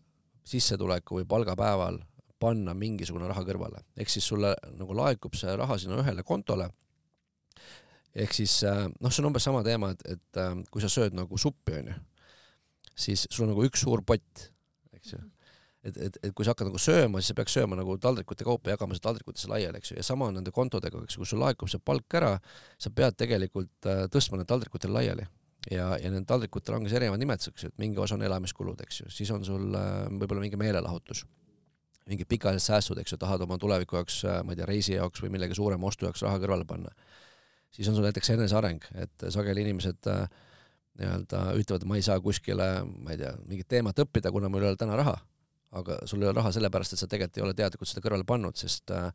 sissetuleku 0.47 1.19
või 1.19 1.27
palgapäeval 1.29 1.99
panna 2.41 2.73
mingisugune 2.77 3.29
raha 3.29 3.43
kõrvale, 3.47 3.83
ehk 3.99 4.11
siis 4.11 4.27
sulle 4.27 4.53
nagu 4.77 4.95
laekub 4.97 5.35
see 5.37 5.53
raha 5.59 5.77
sinna 5.81 6.01
ühele 6.01 6.25
kontole. 6.27 6.69
Ehk 8.11 8.33
siis 8.35 8.57
äh, 8.67 8.87
noh, 8.99 9.11
see 9.11 9.23
on 9.23 9.29
umbes 9.29 9.45
sama 9.47 9.61
teema, 9.63 9.93
et, 9.93 10.01
et 10.17 10.39
äh, 10.41 10.55
kui 10.71 10.83
sa 10.83 10.89
sööd 10.91 11.15
nagu 11.15 11.37
suppi, 11.39 11.77
onju, 11.79 11.93
siis 12.97 13.27
sul 13.29 13.45
on 13.45 13.53
nagu 13.53 13.67
üks 13.67 13.85
suur 13.85 14.03
pott, 14.07 14.47
eks 14.97 15.13
ju. 15.13 15.21
et, 15.87 15.95
et, 15.95 16.17
et 16.19 16.33
kui 16.35 16.45
sa 16.45 16.51
hakkad 16.51 16.67
nagu 16.67 16.81
sööma, 16.81 17.21
siis 17.21 17.31
sa 17.31 17.37
peaks 17.39 17.55
sööma 17.55 17.79
nagu 17.79 17.95
taldrikute 18.03 18.45
kaupa, 18.47 18.73
jagama 18.73 18.97
seda 18.97 19.07
taldrikutesse 19.09 19.49
laiali, 19.51 19.79
eks 19.79 19.93
ju, 19.93 19.99
ja 20.01 20.05
sama 20.05 20.27
on 20.27 20.35
nende 20.41 20.51
kontodega, 20.55 21.05
eks 21.05 21.15
ju, 21.15 21.23
kui 21.23 21.31
sul 21.31 21.41
laekub 21.41 21.71
see 21.71 21.81
palk 21.83 22.19
ära, 22.19 22.33
sa 22.81 22.91
pead 22.95 23.17
tegelikult 23.21 23.89
äh, 23.89 24.03
tõstma 24.11 24.41
need 24.41 24.51
taldrikutele 24.51 24.99
laiali. 24.99 25.29
Ja, 25.69 25.91
ja 26.01 26.09
nendel 26.09 26.25
taldrikutel 26.25 26.73
ongi 26.73 26.89
erinevad 26.97 27.21
nimetused, 27.21 27.67
et 27.67 27.75
mingi 27.77 28.01
osa 28.01 28.15
on 28.17 28.23
elamiskulud, 28.25 28.79
eks 28.81 29.03
ju, 29.03 29.11
siis 29.13 29.29
on 29.29 29.43
sul 29.45 29.67
võib-olla 29.69 30.41
mingi 30.41 30.57
meelelahutus, 30.57 31.21
mingid 32.11 32.27
pikaajalised 32.29 32.67
säästud, 32.67 32.99
eks 33.01 33.15
ju, 33.15 33.17
tahad 33.21 33.41
oma 33.47 33.57
tuleviku 33.61 33.97
jaoks, 33.99 34.21
ma 34.43 34.53
ei 34.53 34.59
tea, 34.59 34.67
reisi 34.69 34.97
jaoks 34.97 35.23
või 35.23 35.31
millegi 35.37 35.57
suurema 35.57 35.87
ostu 35.87 36.07
jaoks 36.07 36.23
raha 36.27 36.41
kõrvale 36.43 36.67
panna 36.67 36.91
siis 37.71 37.89
on 37.89 37.95
sul 37.95 38.05
näiteks 38.05 38.29
eneseareng, 38.35 38.85
et 39.03 39.27
sageli 39.33 39.63
inimesed 39.65 40.07
äh, 40.11 40.23
nii-öelda 40.99 41.43
ütlevad, 41.59 41.85
ma 41.87 41.97
ei 41.97 42.05
saa 42.05 42.19
kuskile, 42.23 42.69
ma 42.83 43.13
ei 43.13 43.21
tea, 43.21 43.31
mingit 43.47 43.69
teemat 43.71 43.99
õppida, 44.03 44.31
kuna 44.33 44.51
mul 44.51 44.65
ei 44.65 44.73
ole 44.73 44.79
täna 44.79 44.99
raha. 44.99 45.17
aga 45.71 46.01
sul 46.05 46.19
ei 46.19 46.27
ole 46.27 46.35
raha 46.35 46.49
sellepärast, 46.51 46.93
et 46.93 46.99
sa 46.99 47.07
tegelikult 47.07 47.37
ei 47.37 47.43
ole 47.45 47.53
teadlikult 47.55 47.87
seda 47.87 48.01
kõrvale 48.03 48.25
pannud, 48.27 48.57
sest 48.59 48.91
äh, 48.91 49.05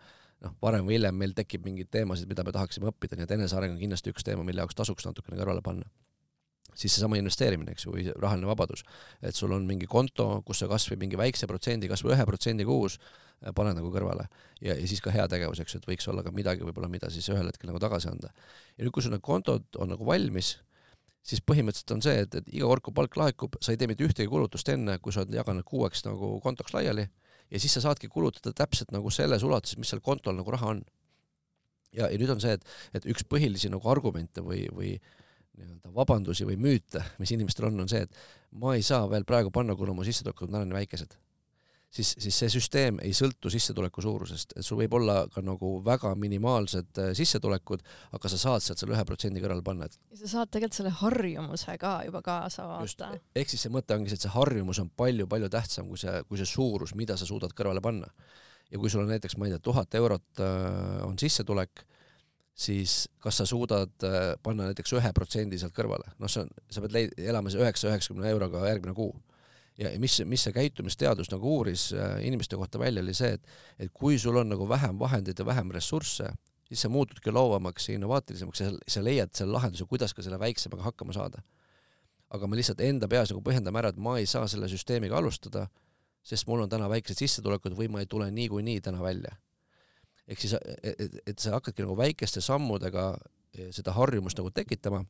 noh, 0.40 0.54
varem 0.62 0.87
või 0.88 0.96
hiljem 0.96 1.18
meil 1.20 1.35
tekib 1.37 1.66
mingeid 1.68 1.90
teemasid, 1.92 2.28
mida 2.30 2.44
me 2.44 2.54
tahaksime 2.56 2.88
õppida, 2.88 3.18
nii 3.18 3.26
et 3.28 3.35
eneseareng 3.37 3.74
on 3.74 3.82
kindlasti 3.82 4.14
üks 4.14 4.24
teema, 4.24 4.44
mille 4.44 4.64
jaoks 4.64 4.78
tasuks 4.78 5.04
natukene 5.04 5.37
kõrvale 5.37 5.61
panna. 5.64 5.90
Siis 6.76 6.92
seesama 6.94 7.16
investeerimine, 7.20 7.72
eks 7.72 7.86
ju, 7.86 7.94
või 7.96 8.08
rahaline 8.12 8.48
vabadus, 8.48 8.84
et 9.24 9.34
sul 9.34 9.54
on 9.56 9.64
mingi 9.66 9.88
konto, 9.90 10.42
kus 10.46 10.60
sa 10.62 10.68
kas 10.70 10.86
või 10.92 11.06
mingi 11.06 11.18
väikse 11.20 11.48
protsendi, 11.48 11.88
kas 11.88 12.04
või 12.04 12.14
ühe 12.16 12.26
protsendi 12.28 12.66
kuus 12.68 13.00
Äh, 13.44 13.52
pane 13.52 13.74
nagu 13.76 13.90
kõrvale. 13.92 14.30
ja, 14.64 14.74
ja 14.74 14.86
siis 14.88 15.02
ka 15.04 15.12
heategevus, 15.12 15.60
eks 15.60 15.74
ju, 15.74 15.80
et 15.82 15.88
võiks 15.90 16.06
olla 16.08 16.22
ka 16.24 16.32
midagi 16.32 16.64
võib-olla, 16.64 16.88
mida 16.88 17.10
siis 17.12 17.26
ühel 17.28 17.44
hetkel 17.50 17.68
nagu 17.68 17.80
tagasi 17.82 18.08
anda. 18.08 18.30
ja 18.76 18.84
nüüd, 18.84 18.92
kui 18.96 19.04
sul 19.04 19.12
need 19.12 19.24
kontod 19.24 19.66
on 19.76 19.92
nagu 19.92 20.06
valmis, 20.08 20.54
siis 21.26 21.42
põhimõtteliselt 21.44 21.92
on 21.92 22.02
see, 22.06 22.22
et, 22.24 22.34
et 22.40 22.48
iga 22.54 22.70
kord, 22.70 22.84
kui 22.86 22.96
palk 22.96 23.18
laekub, 23.20 23.58
sa 23.60 23.74
ei 23.74 23.80
tee 23.80 23.90
mitte 23.90 24.06
ühtegi 24.06 24.30
kulutust 24.32 24.70
enne, 24.72 24.96
kui 25.04 25.12
sa 25.12 25.20
oled 25.20 25.36
jaganud 25.36 25.66
kuueks 25.68 26.06
nagu 26.06 26.38
kontoks 26.40 26.72
laiali 26.72 27.04
ja 27.50 27.60
siis 27.60 27.76
sa 27.76 27.82
saadki 27.84 28.08
kulutada 28.08 28.54
täpselt 28.56 28.94
nagu 28.94 29.12
selles 29.12 29.44
ulatuses, 29.44 29.76
mis 29.76 29.92
seal 29.92 30.00
kontol 30.00 30.38
nagu 30.38 30.56
raha 30.56 30.72
on. 30.72 30.82
ja, 31.92 32.08
ja 32.08 32.16
nüüd 32.16 32.32
on 32.32 32.40
see, 32.40 32.56
et, 32.56 32.64
et 32.96 33.12
üks 33.12 33.28
põhilisi 33.28 33.68
nagu 33.68 33.84
argumente 33.92 34.40
või, 34.40 34.64
või 34.72 34.96
nii-öelda 35.57 35.95
vabandusi 35.95 36.49
või 36.49 36.59
müüte, 36.61 37.03
mis 37.19 37.33
inimestel 37.37 37.71
on, 37.71 37.85
on 37.85 37.92
see, 37.92 38.05
et 38.07 38.19
ma 38.61 38.77
ei 38.77 38.85
saa 38.87 39.07
veel 39.11 39.25
praegu 39.29 39.53
panna, 39.55 39.77
kuna 39.77 39.95
mu 39.97 40.05
sissetulekud 40.07 40.49
on 40.49 40.59
täna 40.59 40.69
nii 40.69 40.81
väikesed 40.81 41.16
siis, 41.97 42.14
siis 42.19 42.38
see 42.38 42.51
süsteem 42.53 42.99
ei 43.05 43.14
sõltu 43.16 43.51
sissetuleku 43.53 44.03
suurusest, 44.05 44.57
et 44.59 44.66
sul 44.66 44.81
võib 44.81 44.97
olla 44.99 45.19
ka 45.33 45.42
nagu 45.45 45.77
väga 45.85 46.12
minimaalsed 46.19 47.01
äh, 47.03 47.11
sissetulekud, 47.16 47.85
aga 48.16 48.33
sa 48.33 48.40
saad 48.40 48.64
sealt 48.64 48.83
selle 48.83 48.97
ühe 48.97 49.05
protsendi 49.09 49.42
kõrvale 49.42 49.64
panna, 49.66 49.88
et 49.88 49.99
ja 50.12 50.21
sa 50.23 50.33
saad 50.37 50.53
tegelikult 50.53 50.81
selle 50.81 50.95
harjumuse 51.01 51.77
ka 51.83 51.95
juba 52.09 52.23
kaasa 52.27 52.66
vaata. 52.71 53.12
ehk 53.37 53.53
siis 53.53 53.66
see 53.66 53.75
mõte 53.75 53.97
ongi 53.97 54.12
see, 54.12 54.21
et 54.21 54.27
see 54.27 54.35
harjumus 54.35 54.83
on 54.83 54.90
palju-palju 55.03 55.53
tähtsam 55.53 55.90
kui 55.90 56.01
see, 56.01 56.14
kui 56.29 56.40
see 56.40 56.51
suurus, 56.51 56.95
mida 56.99 57.19
sa 57.19 57.29
suudad 57.29 57.55
kõrvale 57.57 57.85
panna. 57.85 58.11
ja 58.71 58.81
kui 58.83 58.90
sul 58.90 59.05
on 59.05 59.12
näiteks, 59.14 59.38
ma 59.38 59.49
ei 59.49 59.55
tea, 59.55 59.62
tuhat 59.71 60.01
eurot 60.01 60.42
äh, 60.42 61.05
on 61.07 61.19
sissetulek, 61.23 61.87
siis 62.57 63.05
kas 63.21 63.42
sa 63.42 63.47
suudad 63.47 63.92
äh, 64.07 64.35
panna 64.42 64.71
näiteks 64.71 64.95
ühe 64.97 65.12
protsendi 65.14 65.59
sealt 65.61 65.77
kõrvale, 65.77 66.09
noh, 66.19 66.31
see 66.33 66.47
on, 66.47 66.53
sa 66.73 66.83
pead 66.85 66.95
leid-, 66.97 67.16
elama 67.21 67.53
see 67.53 67.61
üheksa, 67.61 67.90
üheksakümne 67.92 68.31
euroga 68.33 68.64
järgmine 68.71 68.97
kuu 68.97 69.12
ja 69.79 69.92
mis, 70.01 70.16
mis 70.25 70.47
see 70.47 70.55
käitumisteadus 70.57 71.31
nagu 71.33 71.57
uuris 71.59 71.90
äh, 71.92 72.19
inimeste 72.27 72.57
kohta 72.57 72.81
välja, 72.81 73.03
oli 73.05 73.14
see, 73.16 73.35
et, 73.37 73.57
et 73.79 73.92
kui 73.92 74.19
sul 74.19 74.38
on 74.40 74.49
nagu 74.55 74.69
vähem 74.69 74.99
vahendeid 74.99 75.38
ja 75.38 75.47
vähem 75.47 75.71
ressursse, 75.75 76.31
siis 76.69 76.83
sa 76.83 76.88
muutudki 76.88 77.33
loovamaks 77.33 77.88
ja 77.88 77.99
innovaatilisemaks 77.99 78.64
ja 78.64 78.71
sa 78.88 79.05
leiad 79.05 79.35
selle 79.37 79.53
lahenduse, 79.57 79.87
kuidas 79.88 80.14
ka 80.14 80.25
selle 80.25 80.40
väiksemaga 80.40 80.88
hakkama 80.88 81.16
saada. 81.16 81.42
aga 82.31 82.47
me 82.51 82.57
lihtsalt 82.59 82.81
enda 82.83 83.07
peas 83.09 83.31
nagu 83.31 83.40
põhjendame 83.40 83.79
ära, 83.79 83.92
et 83.92 83.99
ma 84.03 84.16
ei 84.19 84.27
saa 84.27 84.49
selle 84.51 84.66
süsteemiga 84.69 85.14
alustada, 85.16 85.69
sest 86.27 86.49
mul 86.49 86.64
on 86.64 86.69
täna 86.69 86.88
väiksed 86.90 87.21
sissetulekud 87.21 87.77
või 87.79 87.87
ma 87.88 88.01
ei 88.03 88.09
tule 88.11 88.27
niikuinii 88.35 88.81
täna 88.83 89.03
välja. 89.03 89.37
Ehk 90.26 90.42
siis, 90.42 90.56
et, 90.82 91.20
et 91.26 91.38
sa 91.38 91.56
hakkadki 91.56 91.84
nagu 91.84 91.96
väikeste 91.98 92.42
sammudega 92.44 93.12
eh, 93.54 93.70
seda 93.74 93.94
harjumust 93.96 94.38
nagu 94.40 94.50
tekitama 94.54 95.04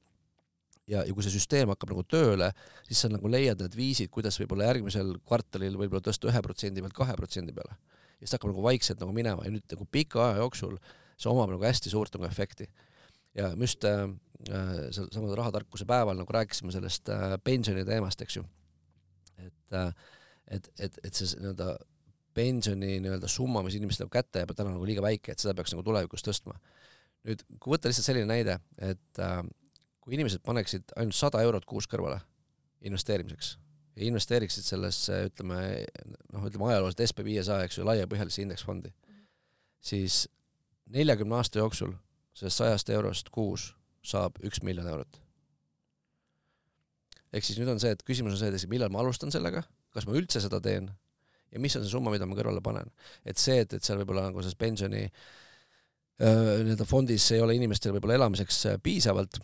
ja, 0.86 1.02
ja 1.02 1.14
kui 1.14 1.24
see 1.24 1.34
süsteem 1.34 1.70
hakkab 1.72 1.92
nagu 1.94 2.04
tööle, 2.08 2.50
siis 2.88 3.02
sa 3.04 3.10
nagu 3.10 3.30
leiad 3.30 3.62
need 3.62 3.76
viisid, 3.78 4.10
kuidas 4.12 4.38
võib-olla 4.40 4.68
järgmisel 4.70 5.16
kvartalil 5.26 5.78
võib-olla 5.80 6.04
tõsta 6.04 6.30
ühe 6.30 6.42
protsendi 6.44 6.84
pealt 6.84 6.96
kahe 6.96 7.16
protsendi 7.18 7.54
peale. 7.56 7.78
ja 8.16 8.24
siis 8.24 8.32
ta 8.32 8.38
hakkab 8.38 8.52
nagu 8.52 8.66
vaikselt 8.66 9.02
nagu 9.02 9.16
minema 9.16 9.46
ja 9.46 9.54
nüüd 9.54 9.66
nagu 9.72 9.88
pika 9.92 10.22
aja 10.28 10.44
jooksul 10.44 10.76
see 11.16 11.32
omab 11.32 11.50
nagu 11.54 11.64
hästi 11.64 11.92
suurt 11.92 12.14
nagu 12.16 12.28
efekti. 12.28 12.68
ja 13.34 13.50
me 13.56 13.68
just 13.68 13.84
äh, 13.84 14.06
seal 14.46 15.08
samal 15.12 15.34
rahatarkuse 15.38 15.88
päeval 15.88 16.18
nagu 16.20 16.32
rääkisime 16.32 16.72
sellest 16.72 17.08
äh, 17.08 17.34
pensioni 17.44 17.84
teemast, 17.84 18.22
eks 18.22 18.38
ju. 18.38 18.44
et 19.38 19.80
äh,, 19.80 19.92
et, 20.46 20.68
et, 20.78 20.98
et 21.02 21.14
see 21.14 21.40
nii-öelda 21.40 21.74
pensioni 22.36 22.98
nii-öelda 23.00 23.28
summa, 23.32 23.62
mis 23.64 23.78
inimestele 23.78 24.12
kätte 24.12 24.42
jääb, 24.42 24.52
täna 24.56 24.74
nagu 24.74 24.84
liiga 24.84 25.04
väike, 25.04 25.32
et 25.32 25.42
seda 25.42 25.56
peaks 25.56 25.72
nagu 25.72 25.84
tulevikus 25.86 26.24
tõstma 26.26 26.58
nüüd, 27.26 27.42
kui 27.60 27.74
võtta 27.74 27.90
lihtsalt 27.90 28.08
selline 28.10 28.28
näide, 28.30 28.58
et 28.82 29.22
äh, 29.22 29.40
kui 30.02 30.16
inimesed 30.16 30.42
paneksid 30.46 30.94
ainult 30.98 31.18
sada 31.18 31.42
eurot 31.44 31.66
kuus 31.68 31.88
kõrvale 31.90 32.20
investeerimiseks 32.86 33.56
ja 33.96 34.06
investeeriksid 34.06 34.66
sellesse, 34.66 35.22
ütleme, 35.30 35.60
noh, 36.34 36.46
ütleme 36.46 36.68
ajalooliselt 36.70 37.06
SB 37.08 37.24
viiesaja, 37.26 37.66
eks 37.66 37.80
ju, 37.80 37.86
laiapõhjalisse 37.88 38.44
indeksfondi, 38.44 38.92
siis 39.80 40.26
neljakümne 40.92 41.38
aasta 41.38 41.62
jooksul 41.62 41.94
sellest 42.36 42.60
sajast 42.60 42.92
eurost 42.92 43.32
kuus 43.32 43.70
saab 44.06 44.36
üks 44.44 44.60
miljon 44.62 44.86
eurot. 44.86 45.22
ehk 47.32 47.44
siis 47.44 47.58
nüüd 47.58 47.72
on 47.72 47.80
see, 47.82 47.90
et 47.92 48.04
küsimus 48.06 48.36
on 48.36 48.38
see, 48.40 48.52
et 48.52 48.70
millal 48.70 48.92
ma 48.92 49.00
alustan 49.02 49.32
sellega, 49.32 49.64
kas 49.92 50.06
ma 50.06 50.14
üldse 50.16 50.40
seda 50.44 50.60
teen 50.62 50.92
ja 51.52 51.62
mis 51.62 51.76
on 51.78 51.84
see 51.84 51.94
summa, 51.94 52.12
mida 52.14 52.28
ma 52.28 52.38
kõrvale 52.38 52.62
panen. 52.64 52.90
et 53.24 53.38
see, 53.38 53.60
et, 53.64 53.76
et 53.76 53.84
seal 53.84 54.00
võib-olla 54.02 54.28
nagu 54.30 54.42
selles 54.42 54.58
pensioni 54.58 55.04
nii-öelda 56.16 56.86
fondis 56.88 57.26
ei 57.36 57.42
ole 57.44 57.58
inimestel 57.58 57.92
võib-olla 57.92 58.16
elamiseks 58.16 58.62
piisavalt 58.82 59.36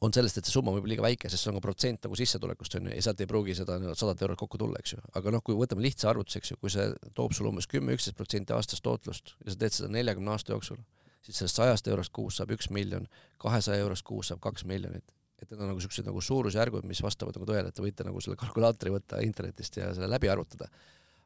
on 0.00 0.14
sellest, 0.14 0.38
et 0.38 0.46
see 0.46 0.54
summa 0.54 0.72
võib 0.76 0.86
liiga 0.90 1.02
väike, 1.04 1.30
sest 1.30 1.44
see 1.44 1.50
on 1.52 1.58
ka 1.58 1.64
protsent 1.64 2.06
nagu 2.06 2.18
sissetulekust 2.18 2.76
onju 2.78 2.94
ja 2.94 3.04
sealt 3.04 3.22
ei 3.22 3.30
pruugi 3.30 3.56
seda 3.58 3.78
sadat 3.98 4.22
eurot 4.24 4.38
kokku 4.40 4.60
tulla, 4.60 4.78
eks 4.82 4.94
ju. 4.94 5.00
aga 5.18 5.32
noh, 5.34 5.42
kui 5.44 5.56
võtame 5.58 5.82
lihtsa 5.84 6.10
arvutuse, 6.12 6.42
eks 6.42 6.52
ju, 6.52 6.58
kui 6.62 6.72
see 6.72 6.86
toob 7.18 7.34
sulle 7.36 7.50
umbes 7.50 7.66
kümme, 7.70 7.96
üksteist 7.96 8.18
protsenti 8.18 8.54
aastast 8.54 8.84
tootlust 8.84 9.34
ja 9.44 9.54
sa 9.54 9.60
teed 9.62 9.74
seda 9.74 9.90
neljakümne 9.96 10.34
aasta 10.34 10.54
jooksul, 10.54 10.78
siis 11.24 11.40
sellest 11.40 11.58
sajast 11.58 11.90
eurost 11.90 12.14
kuus 12.14 12.38
saab 12.38 12.52
üks 12.54 12.70
miljon, 12.74 13.08
kahesaja 13.42 13.82
eurost 13.82 14.06
kuus 14.06 14.30
saab 14.30 14.42
kaks 14.44 14.66
miljonit. 14.68 15.14
et 15.38 15.50
need 15.50 15.60
on 15.62 15.68
nagu 15.70 15.82
siuksed 15.82 16.06
nagu 16.06 16.20
suurusjärgud, 16.22 16.86
mis 16.90 17.02
vastavad 17.02 17.36
nagu 17.38 17.46
tõele, 17.46 17.70
et 17.70 17.74
te 17.74 17.82
võite 17.82 18.02
nagu 18.06 18.20
selle 18.20 18.34
kalkulaatori 18.38 18.90
võtta 18.90 19.20
internetist 19.22 19.76
ja 19.78 19.92
selle 19.94 20.08
läbi 20.10 20.30
arvutada. 20.30 20.66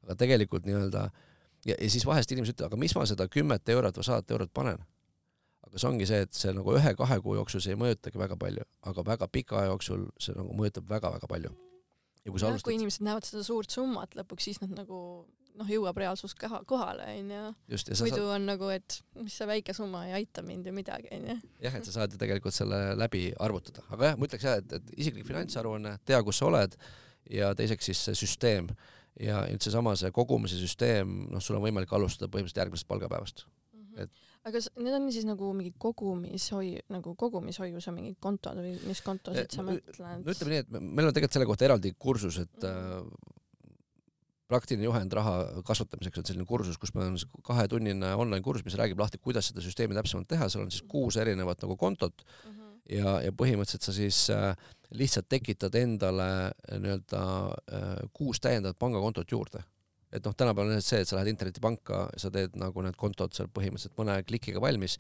Aga 0.05 0.17
tegelikult 0.19 0.67
nii-öelda 0.69 1.09
ja, 1.67 1.77
ja 1.77 1.91
siis 1.91 2.07
vahest 2.09 2.33
inimesed 2.35 2.57
ütlevad, 2.57 2.73
aga 2.73 2.81
mis 2.81 2.95
ma 2.99 3.07
seda 3.09 3.29
kümmet 3.31 3.69
eurot 3.75 4.01
või 4.01 4.09
sadat 4.09 4.35
eurot 4.35 4.53
panen 4.55 4.83
aga 5.73 5.81
see 5.81 5.89
ongi 5.89 6.07
see, 6.09 6.25
et 6.27 6.37
see 6.37 6.55
nagu 6.55 6.75
ühe-kahe 6.77 7.21
kuu 7.25 7.37
jooksul 7.39 7.63
see 7.65 7.73
ei 7.73 7.81
mõjutagi 7.81 8.21
väga 8.21 8.37
palju, 8.41 8.65
aga 8.91 9.05
väga 9.07 9.29
pika 9.33 9.61
aja 9.63 9.71
jooksul 9.71 10.09
see 10.21 10.35
nagu 10.37 10.57
mõjutab 10.59 10.89
väga-väga 10.91 11.29
palju. 11.31 11.53
ja 12.25 12.33
kui 12.33 12.41
sa 12.41 12.51
alustad. 12.51 12.69
kui 12.69 12.77
inimesed 12.77 13.07
näevad 13.07 13.27
seda 13.27 13.45
suurt 13.47 13.73
summat 13.73 14.17
lõpuks, 14.19 14.51
siis 14.51 14.61
nad 14.61 14.75
nagu 14.77 14.99
noh, 15.59 15.69
jõuab 15.69 15.99
reaalsus 16.01 16.35
ka 16.39 16.63
kohale, 16.69 17.07
onju. 17.21 17.41
muidu 17.69 17.97
saad... 17.97 18.19
on 18.37 18.47
nagu, 18.49 18.69
et 18.75 18.99
mis 19.21 19.37
see 19.39 19.49
väike 19.49 19.75
summa 19.77 20.05
ei 20.09 20.17
aita 20.21 20.45
mind 20.45 20.69
ju 20.69 20.75
midagi, 20.77 21.11
onju. 21.17 21.39
jah, 21.65 21.79
et 21.79 21.89
sa 21.89 21.97
saad 21.99 22.15
ju 22.15 22.21
tegelikult 22.21 22.57
selle 22.57 22.83
läbi 22.99 23.31
arvutada, 23.41 23.85
aga 23.89 24.13
jah, 24.13 24.19
ma 24.19 24.29
ütleks 24.29 24.49
jah, 24.49 24.61
et, 24.61 24.77
et 24.79 24.95
isiklik 24.97 25.29
finantsaruanne, 25.29 25.97
tea, 26.09 26.21
kus 26.27 26.43
sa 26.43 26.49
oled 26.51 26.77
ja 27.31 27.53
teiseks 27.57 27.93
siis 27.93 28.05
see 28.09 28.19
süsteem 28.25 28.69
ja 29.21 29.43
nüüd 29.51 29.65
seesama 29.65 29.95
see 29.99 30.11
kogumise 30.15 30.59
süsteem, 30.61 31.27
noh, 31.33 31.43
sul 31.43 31.59
on 31.59 31.65
võimalik 31.67 31.93
alustada 31.93 32.31
põhimõtteliselt 32.33 32.65
järgmisest 32.65 32.89
palgapäevast 32.89 33.45
mm. 33.45 33.83
-hmm. 33.83 34.05
et 34.07 34.11
aga 34.43 34.57
kas 34.57 34.71
need 34.81 34.95
on 34.97 35.11
siis 35.15 35.27
nagu 35.27 35.51
mingi 35.55 35.73
kogumishoiu, 35.83 36.81
nagu 36.93 37.15
kogumishoiuse 37.19 37.93
mingid 37.95 38.19
kontod 38.23 38.59
või 38.59 38.75
mis 38.89 39.03
kontosid 39.05 39.55
sa 39.55 39.63
mõtled? 39.67 40.01
no 40.01 40.35
ütleme 40.35 40.55
nii, 40.55 40.65
et 40.65 40.73
meil 40.81 41.09
on 41.09 41.15
tegelikult 41.15 41.39
selle 41.39 41.49
kohta 41.51 41.69
eraldi 41.69 41.93
kursus, 41.99 42.41
et 42.43 42.67
mm 42.67 42.73
-hmm. 42.73 43.37
praktiline 44.51 44.89
juhend 44.89 45.13
raha 45.13 45.63
kasvatamiseks 45.69 46.19
on 46.19 46.27
selline 46.31 46.49
kursus, 46.49 46.79
kus 46.79 46.95
meil 46.95 47.13
on 47.13 47.45
kahetunnine 47.47 48.15
online 48.15 48.43
kursus, 48.43 48.65
mis 48.65 48.79
räägib 48.81 48.99
lahti, 48.99 49.19
kuidas 49.19 49.53
seda 49.53 49.61
süsteemi 49.61 49.95
täpsemalt 49.95 50.29
teha, 50.29 50.49
seal 50.49 50.65
on 50.65 50.71
siis 50.71 50.83
kuus 50.89 51.17
erinevat 51.17 51.63
nagu 51.63 51.77
kontot 51.77 52.25
mm 52.25 52.51
-hmm. 52.51 52.62
Ja, 52.91 53.19
ja 53.25 53.33
põhimõtteliselt 53.37 53.89
sa 53.89 53.95
siis 53.97 54.25
äh, 54.35 54.55
lihtsalt 54.97 55.29
tekitad 55.33 55.75
endale 55.79 56.31
äh, 56.49 56.81
nii-öelda 56.81 57.23
äh, 57.51 57.93
kuus 58.13 58.41
täiendavat 58.41 58.81
pangakontot 58.81 59.31
juurde 59.31 59.63
et 60.13 60.27
noh, 60.29 60.35
tänapäeval 60.37 60.75
on 60.75 60.83
see, 60.85 60.99
et 61.01 61.09
sa 61.09 61.17
lähed 61.17 61.31
internetipanka, 61.31 62.03
sa 62.21 62.29
teed 62.33 62.59
nagu 62.61 62.83
need 62.85 62.97
kontod 63.01 63.33
seal 63.33 63.49
põhimõtteliselt 63.49 63.95
mõne 63.97 64.19
klikiga 64.29 64.61
valmis. 64.61 64.99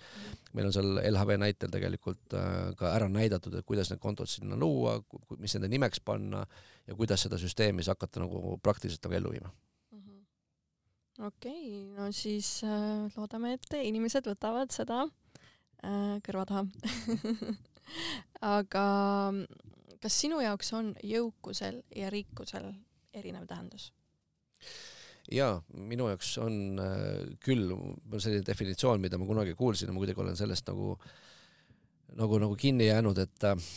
meil 0.57 0.71
on 0.71 0.73
seal 0.73 1.03
LHV 1.03 1.37
näitel 1.37 1.73
tegelikult 1.75 2.37
ka 2.79 2.95
ära 2.95 3.11
näidatud, 3.13 3.53
et 3.59 3.67
kuidas 3.69 3.91
need 3.93 4.01
kontod 4.01 4.31
sinna 4.31 4.57
luua, 4.57 4.97
mis 5.37 5.53
nende 5.59 5.69
nimeks 5.69 6.01
panna 6.01 6.47
ja 6.87 6.97
kuidas 6.97 7.27
seda 7.27 7.39
süsteemi 7.39 7.83
siis 7.83 7.93
hakata 7.93 8.23
nagu 8.23 8.57
praktiliselt 8.63 9.05
nagu 9.07 9.19
ellu 9.19 9.35
viima 9.35 9.51
mhm. 9.93 10.23
okei 11.29 11.93
no 11.97 12.09
siis 12.17 12.63
äh, 12.65 13.13
loodame, 13.17 13.59
et 13.59 13.77
inimesed 13.83 14.27
võtavad 14.33 14.73
seda 14.75 15.05
äh, 15.05 16.17
kõrva 16.25 16.47
taha 16.49 16.65
aga 18.41 18.85
kas 20.03 20.21
sinu 20.25 20.41
jaoks 20.43 20.73
on 20.79 20.93
jõukusel 21.07 21.83
ja 21.97 22.11
rikkusel 22.11 22.73
erinev 23.15 23.47
tähendus? 23.51 23.93
jaa, 25.33 25.61
minu 25.91 26.09
jaoks 26.11 26.35
on 26.43 26.57
äh, 26.83 27.37
küll 27.45 27.71
selline 28.19 28.43
definitsioon, 28.47 29.01
mida 29.01 29.19
ma 29.21 29.29
kunagi 29.29 29.55
kuulsin 29.59 29.89
ja 29.91 29.95
ma 29.95 30.03
kuidagi 30.03 30.21
olen 30.21 30.39
sellest 30.39 30.67
nagu, 30.69 30.97
nagu, 32.19 32.41
nagu 32.43 32.57
kinni 32.59 32.89
jäänud, 32.89 33.21
et 33.23 33.47
äh, 33.47 33.71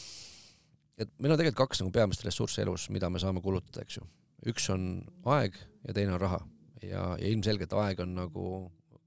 et 0.98 1.12
meil 1.20 1.36
on 1.36 1.40
tegelikult 1.40 1.68
kaks 1.68 1.84
nagu 1.84 1.94
peamist 1.96 2.24
ressurssi 2.26 2.64
elus, 2.64 2.90
mida 2.94 3.10
me 3.12 3.20
saame 3.22 3.44
kulutada, 3.44 3.84
eks 3.84 4.00
ju. 4.00 4.08
üks 4.52 4.70
on 4.74 4.88
aeg 5.36 5.58
ja 5.88 5.96
teine 5.96 6.16
on 6.16 6.22
raha 6.22 6.42
ja, 6.82 7.14
ja 7.20 7.30
ilmselgelt 7.30 7.74
aeg 7.74 8.02
on 8.04 8.16
nagu 8.18 8.50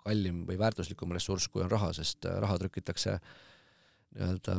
kallim 0.05 0.45
või 0.49 0.59
väärtuslikum 0.61 1.13
ressurss, 1.17 1.51
kui 1.53 1.65
on 1.65 1.73
raha, 1.73 1.93
sest 1.97 2.29
äh, 2.29 2.39
raha 2.43 2.59
trükitakse 2.63 3.19
nii-öelda 4.17 4.57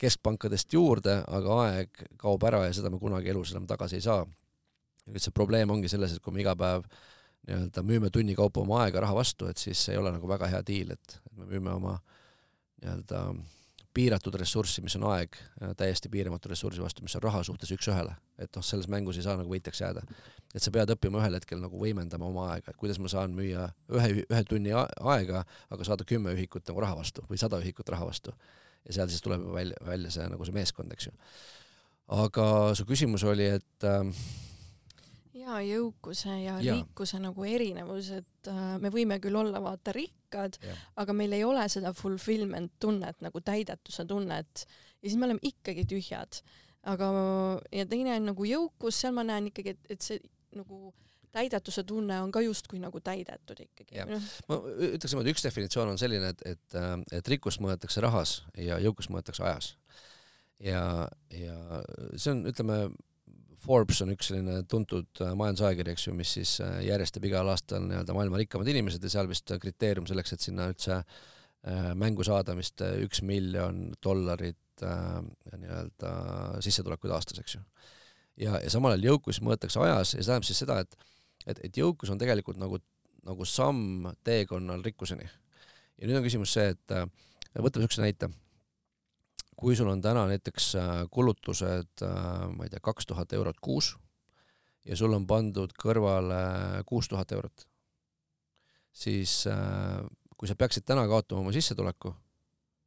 keskpankadest 0.00 0.72
juurde, 0.74 1.18
aga 1.26 1.58
aeg 1.64 2.04
kaob 2.20 2.44
ära 2.48 2.64
ja 2.66 2.74
seda 2.76 2.90
me 2.92 3.00
kunagi 3.00 3.32
elus 3.32 3.54
enam 3.54 3.66
tagasi 3.70 4.00
ei 4.00 4.04
saa. 4.04 4.24
Nüüd 5.04 5.22
see 5.22 5.34
probleem 5.36 5.70
ongi 5.70 5.90
selles, 5.92 6.14
et 6.14 6.24
kui 6.24 6.34
me 6.34 6.42
iga 6.42 6.54
päev 6.58 6.86
nii-öelda 7.44 7.84
müüme 7.84 8.10
tunni 8.12 8.36
kaupa 8.36 8.62
oma 8.62 8.82
aega 8.84 9.04
raha 9.04 9.16
vastu, 9.18 9.48
et 9.50 9.60
siis 9.60 9.80
see 9.80 9.94
ei 9.94 10.00
ole 10.00 10.14
nagu 10.14 10.28
väga 10.28 10.48
hea 10.52 10.62
diil, 10.66 10.94
et, 10.96 11.18
me 11.36 11.48
müüme 11.50 11.74
oma 11.76 11.98
nii-öelda 12.82 13.26
piiratud 13.94 14.34
ressurssi, 14.40 14.82
mis 14.84 14.96
on 14.98 15.06
aeg, 15.12 15.36
täiesti 15.78 16.10
piiramatu 16.12 16.50
ressursi 16.50 16.82
vastu, 16.82 17.04
mis 17.06 17.14
on 17.18 17.22
raha 17.24 17.42
suhtes 17.46 17.70
üks-ühele. 17.74 18.14
et 18.38 18.56
noh, 18.56 18.64
selles 18.66 18.88
mängus 18.90 19.18
ei 19.18 19.22
saa 19.26 19.36
nagu 19.38 19.50
võitjaks 19.50 19.80
jääda. 19.80 20.02
et 20.54 20.62
sa 20.62 20.72
pead 20.74 20.90
õppima 20.94 21.20
ühel 21.22 21.38
hetkel 21.38 21.60
nagu 21.62 21.78
võimendama 21.78 22.26
oma 22.26 22.48
aega, 22.54 22.70
et 22.70 22.80
kuidas 22.80 22.98
ma 22.98 23.08
saan 23.08 23.34
müüa 23.36 23.68
ühe, 23.94 24.24
ühe 24.24 24.44
tunni 24.48 24.74
aega, 24.74 25.44
aga 25.70 25.86
saada 25.86 26.04
kümme 26.04 26.34
ühikut 26.34 26.66
nagu 26.68 26.82
raha 26.86 26.98
vastu 26.98 27.26
või 27.30 27.38
sada 27.40 27.60
ühikut 27.62 27.88
raha 27.94 28.06
vastu. 28.10 28.34
ja 28.84 28.98
seal 28.98 29.08
siis 29.08 29.22
tuleb 29.22 29.46
välja, 29.54 29.76
välja 29.86 30.10
see 30.10 30.26
nagu 30.28 30.44
see 30.44 30.56
meeskond, 30.56 30.92
eks 30.92 31.10
ju. 31.10 31.14
aga 32.22 32.48
su 32.74 32.86
küsimus 32.88 33.24
oli, 33.24 33.46
et 33.60 33.88
äh, 33.88 34.10
ja 35.44 35.60
jõukuse 35.64 36.34
ja, 36.42 36.58
ja 36.62 36.74
rikkuse 36.78 37.20
nagu 37.22 37.46
erinevus, 37.48 38.10
et 38.16 38.50
äh, 38.50 38.74
me 38.82 38.90
võime 38.94 39.20
küll 39.22 39.36
olla 39.38 39.60
vaata 39.62 39.94
rikkad, 39.94 40.58
aga 41.00 41.16
meil 41.16 41.36
ei 41.36 41.44
ole 41.46 41.66
seda 41.72 41.92
fulfillment 41.96 42.72
tunnet 42.80 43.20
nagu 43.24 43.40
täidetuse 43.44 44.06
tunnet 44.08 44.64
ja 45.04 45.08
siis 45.08 45.18
me 45.20 45.28
oleme 45.28 45.44
ikkagi 45.44 45.86
tühjad. 45.88 46.42
aga, 46.84 47.06
ja 47.72 47.86
teine 47.88 48.16
on 48.18 48.30
nagu 48.32 48.44
jõukus, 48.44 48.98
seal 49.00 49.14
ma 49.16 49.24
näen 49.24 49.48
ikkagi, 49.48 49.76
et, 49.76 49.86
et 49.94 50.04
see 50.04 50.20
nagu 50.54 50.92
täidetuse 51.34 51.82
tunne 51.88 52.20
on 52.22 52.32
ka 52.32 52.42
justkui 52.44 52.78
nagu 52.78 53.00
täidetud 53.02 53.58
ikkagi. 53.64 54.04
No. 54.06 54.20
ma 54.48 54.58
ütleks 54.92 55.14
niimoodi, 55.14 55.32
üks 55.34 55.46
definitsioon 55.46 55.94
on 55.94 55.98
selline, 55.98 56.30
et, 56.34 56.44
et, 56.54 56.76
äh, 56.78 56.92
et 57.18 57.32
rikkust 57.32 57.62
mõõdetakse 57.64 58.04
rahas 58.04 58.42
ja 58.60 58.78
jõukust 58.82 59.12
mõõdetakse 59.12 59.46
ajas. 59.48 59.72
ja, 60.62 61.08
ja 61.34 61.82
see 62.14 62.30
on, 62.32 62.44
ütleme 62.52 62.78
Forbes 63.64 64.02
on 64.04 64.12
üks 64.12 64.28
selline 64.30 64.58
tuntud 64.68 65.22
äh, 65.24 65.32
majandusajakiri, 65.38 65.94
eks 65.94 66.08
ju, 66.08 66.14
mis 66.16 66.34
siis 66.36 66.56
äh, 66.64 66.80
järjestab 66.88 67.24
igal 67.28 67.48
aastal 67.52 67.84
nii-öelda 67.86 68.16
maailma 68.16 68.40
rikkamad 68.40 68.68
inimesed 68.70 69.04
ja 69.04 69.12
seal 69.12 69.30
vist 69.30 69.52
kriteerium 69.62 70.08
selleks, 70.10 70.34
et 70.34 70.44
sinna 70.44 70.68
üldse 70.72 70.98
äh, 70.98 71.90
mängu 71.98 72.26
saada 72.26 72.56
vist 72.58 72.84
üks 72.84 73.22
miljon 73.24 73.86
dollarit 74.04 74.60
nii-öelda 74.84 76.10
sissetulekuid 76.64 77.12
aastas, 77.14 77.38
eks 77.40 77.54
ju. 77.54 77.60
ja, 78.42 78.58
ja 78.58 78.70
samal 78.72 78.96
ajal 78.96 79.12
jõukus 79.12 79.38
mõõdetakse 79.44 79.78
ajas 79.84 80.16
ja 80.16 80.18
see 80.18 80.26
tähendab 80.26 80.48
siis 80.48 80.62
seda, 80.64 80.80
et 80.82 80.96
et, 81.46 81.60
et 81.68 81.78
jõukus 81.78 82.10
on 82.10 82.18
tegelikult 82.18 82.58
nagu, 82.58 82.80
nagu 83.24 83.46
samm 83.46 84.10
teekonnal 84.26 84.82
rikkuseni. 84.82 85.28
ja 86.00 86.08
nüüd 86.08 86.18
on 86.18 86.26
küsimus 86.26 86.56
see, 86.56 86.72
et 86.74 86.96
võtame 87.54 87.84
niisuguse 87.84 88.02
näite 88.02 88.32
kui 89.56 89.76
sul 89.76 89.88
on 89.90 90.02
täna 90.02 90.26
näiteks 90.30 90.74
äh, 90.80 90.90
kulutused, 91.10 92.02
äh, 92.02 92.48
ma 92.50 92.66
ei 92.66 92.72
tea, 92.72 92.82
kaks 92.82 93.06
tuhat 93.06 93.32
eurot 93.32 93.60
kuus 93.62 93.94
ja 94.84 94.96
sul 94.98 95.14
on 95.16 95.26
pandud 95.26 95.72
kõrvale 95.80 96.82
kuus 96.88 97.08
tuhat 97.08 97.32
eurot, 97.32 97.66
siis 98.92 99.44
äh, 99.50 100.02
kui 100.36 100.50
sa 100.50 100.58
peaksid 100.58 100.86
täna 100.88 101.06
kaotama 101.10 101.44
oma 101.44 101.54
sissetuleku, 101.54 102.12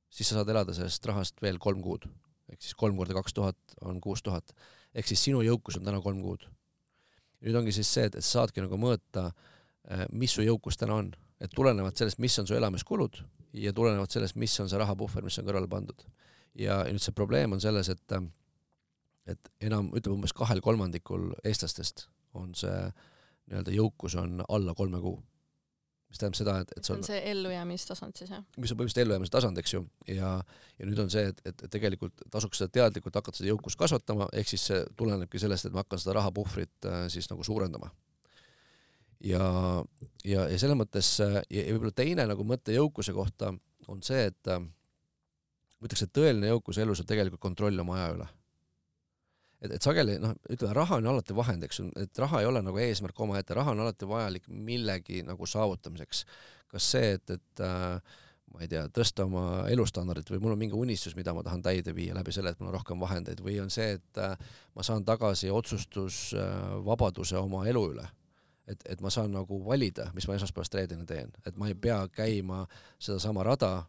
siis 0.10 0.30
sa 0.30 0.40
saad 0.40 0.52
elada 0.54 0.76
sellest 0.76 1.06
rahast 1.10 1.42
veel 1.42 1.60
kolm 1.60 1.82
kuud. 1.82 2.08
ehk 2.52 2.62
siis 2.64 2.76
kolm 2.80 2.96
korda 2.98 3.16
kaks 3.18 3.34
tuhat 3.34 3.80
on 3.82 4.02
kuus 4.02 4.24
tuhat. 4.24 4.54
ehk 4.94 5.08
siis 5.08 5.24
sinu 5.24 5.42
jõukus 5.42 5.80
on 5.80 5.86
täna 5.86 6.02
kolm 6.02 6.22
kuud. 6.22 6.48
nüüd 7.42 7.56
ongi 7.56 7.72
siis 7.72 7.94
see, 7.94 8.06
et, 8.06 8.16
et 8.16 8.26
saadki 8.26 8.62
nagu 8.62 8.78
mõõta, 8.78 9.32
mis 10.12 10.34
su 10.34 10.44
jõukus 10.44 10.78
täna 10.78 10.96
on, 11.00 11.12
et 11.40 11.52
tulenevalt 11.56 11.96
sellest, 11.96 12.20
mis 12.20 12.40
on 12.40 12.48
su 12.48 12.56
elamiskulud 12.56 13.22
ja 13.54 13.72
tulenevalt 13.74 14.12
sellest, 14.12 14.36
mis 14.36 14.60
on 14.60 14.70
see 14.70 14.80
rahapuhver, 14.80 15.24
mis 15.24 15.38
on 15.40 15.46
kõrvale 15.48 15.70
pandud 15.72 16.04
ja 16.56 16.84
nüüd 16.88 17.04
see 17.04 17.16
probleem 17.16 17.56
on 17.56 17.62
selles, 17.64 17.90
et 17.90 18.18
et 19.28 19.50
enam, 19.68 19.90
ütleme 19.96 20.22
umbes 20.22 20.34
kahel 20.36 20.62
kolmandikul 20.64 21.34
eestlastest 21.44 22.08
on 22.38 22.54
see 22.56 22.78
nii-öelda 23.48 23.74
jõukus 23.76 24.16
on 24.20 24.42
alla 24.48 24.76
kolme 24.78 25.02
kuu. 25.04 25.18
mis 26.08 26.22
tähendab 26.22 26.38
seda, 26.40 26.54
et, 26.64 26.70
et 26.78 26.88
see 26.88 26.94
on 26.96 27.02
see 27.04 27.20
ellujäämistasand 27.32 28.16
siis 28.16 28.30
jah? 28.32 28.44
mis 28.56 28.72
on 28.72 28.80
põhimõtteliselt 28.80 29.04
ellujäämise 29.04 29.34
tasand, 29.34 29.60
eks 29.60 29.74
ju, 29.74 29.82
ja, 30.08 30.30
ja 30.80 30.88
nüüd 30.88 31.00
on 31.04 31.12
see, 31.12 31.26
et, 31.32 31.42
et, 31.44 31.64
et 31.68 31.72
tegelikult 31.72 32.24
tasuks 32.32 32.62
seda 32.62 32.72
teadlikult 32.80 33.20
hakata 33.20 33.42
seda 33.42 33.52
jõukust 33.52 33.80
kasvatama, 33.80 34.30
ehk 34.40 34.52
siis 34.52 34.68
see 34.70 34.84
tulenebki 35.00 35.42
sellest, 35.44 35.68
et 35.68 35.76
ma 35.76 35.84
hakkan 35.84 36.00
seda 36.04 36.16
rahapuhvrit 36.20 36.88
äh, 36.88 37.02
siis 37.12 37.28
nagu 37.32 37.44
suurendama. 37.44 37.92
ja, 39.24 39.44
ja, 40.24 40.48
ja 40.48 40.60
selles 40.60 40.80
mõttes 40.80 41.12
äh, 41.26 41.42
ja, 41.50 41.68
ja 41.68 41.76
võib-olla 41.76 41.96
teine 42.00 42.28
nagu 42.32 42.48
mõte 42.48 42.76
jõukuse 42.76 43.16
kohta 43.16 43.52
on 43.92 44.04
see, 44.04 44.30
et 44.32 44.54
äh, 44.54 44.64
ma 45.78 45.90
ütleks, 45.90 46.06
et 46.08 46.14
tõeline 46.14 46.52
jõukus 46.52 46.82
elus 46.82 47.04
on 47.04 47.10
tegelikult 47.10 47.44
kontroll 47.44 47.86
oma 47.86 48.00
aja 48.00 48.12
üle 48.16 48.28
et, 49.62 49.72
et 49.72 49.84
sageli 49.84 50.18
noh, 50.22 50.36
ütleme, 50.52 50.76
raha 50.78 51.00
on 51.02 51.10
alati 51.14 51.36
vahend, 51.38 51.66
eks 51.68 51.82
ju, 51.82 51.88
et 52.02 52.22
raha 52.22 52.44
ei 52.44 52.50
ole 52.50 52.62
nagu 52.66 52.80
eesmärk 52.82 53.20
omaette, 53.26 53.58
raha 53.58 53.74
on 53.74 53.84
alati 53.86 54.10
vajalik 54.10 54.48
millegi 54.50 55.24
nagu 55.26 55.50
saavutamiseks. 55.50 56.24
kas 56.68 56.90
see, 56.92 57.14
et, 57.16 57.32
et 57.32 57.62
äh, 57.64 58.18
ma 58.54 58.64
ei 58.64 58.70
tea, 58.72 58.84
tõsta 58.94 59.26
oma 59.28 59.44
elustandardit 59.72 60.30
või 60.34 60.42
mul 60.44 60.56
on 60.56 60.62
mingi 60.62 60.76
unistus, 60.76 61.16
mida 61.16 61.34
ma 61.36 61.44
tahan 61.46 61.64
täide 61.64 61.94
viia 61.96 62.16
läbi 62.16 62.34
selle, 62.36 62.52
et 62.52 62.60
mul 62.60 62.72
on 62.72 62.78
rohkem 62.78 63.00
vahendeid 63.00 63.42
või 63.44 63.58
on 63.64 63.72
see, 63.74 63.98
et 63.98 64.22
äh, 64.24 64.36
ma 64.76 64.86
saan 64.86 65.06
tagasi 65.08 65.52
otsustusvabaduse 65.54 67.38
äh, 67.38 67.44
oma 67.44 67.66
elu 67.72 67.84
üle. 67.96 68.08
et, 68.68 68.82
et 68.84 69.02
ma 69.02 69.10
saan 69.10 69.32
nagu 69.32 69.62
valida, 69.64 70.10
mis 70.14 70.28
ma 70.28 70.36
esmaspäevast 70.36 70.74
reedeni 70.76 71.06
teen, 71.08 71.32
et 71.48 71.56
ma 71.56 71.70
ei 71.70 71.76
pea 71.76 72.02
käima 72.12 72.66
sedasama 73.00 73.46
rada, 73.48 73.86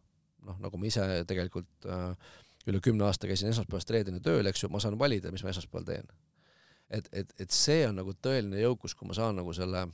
noh, 0.46 0.58
nagu 0.62 0.80
ma 0.80 0.88
ise 0.88 1.04
tegelikult 1.28 1.88
äh, 1.88 2.34
üle 2.68 2.80
kümne 2.84 3.06
aasta 3.08 3.28
käisin 3.30 3.50
esmaspäevast 3.52 3.90
reedeni 3.94 4.20
tööl, 4.24 4.46
eks 4.50 4.64
ju, 4.64 4.72
ma 4.72 4.80
saan 4.82 4.98
valida, 5.00 5.32
mis 5.32 5.44
ma 5.44 5.52
esmaspäeval 5.54 5.86
teen. 5.88 6.10
et, 6.90 7.08
et, 7.12 7.32
et 7.40 7.50
see 7.54 7.86
on 7.88 7.98
nagu 8.00 8.14
tõeline 8.24 8.60
jõukus, 8.62 8.94
kui 8.96 9.08
ma 9.08 9.16
saan 9.16 9.36
nagu 9.40 9.52
selle 9.56 9.86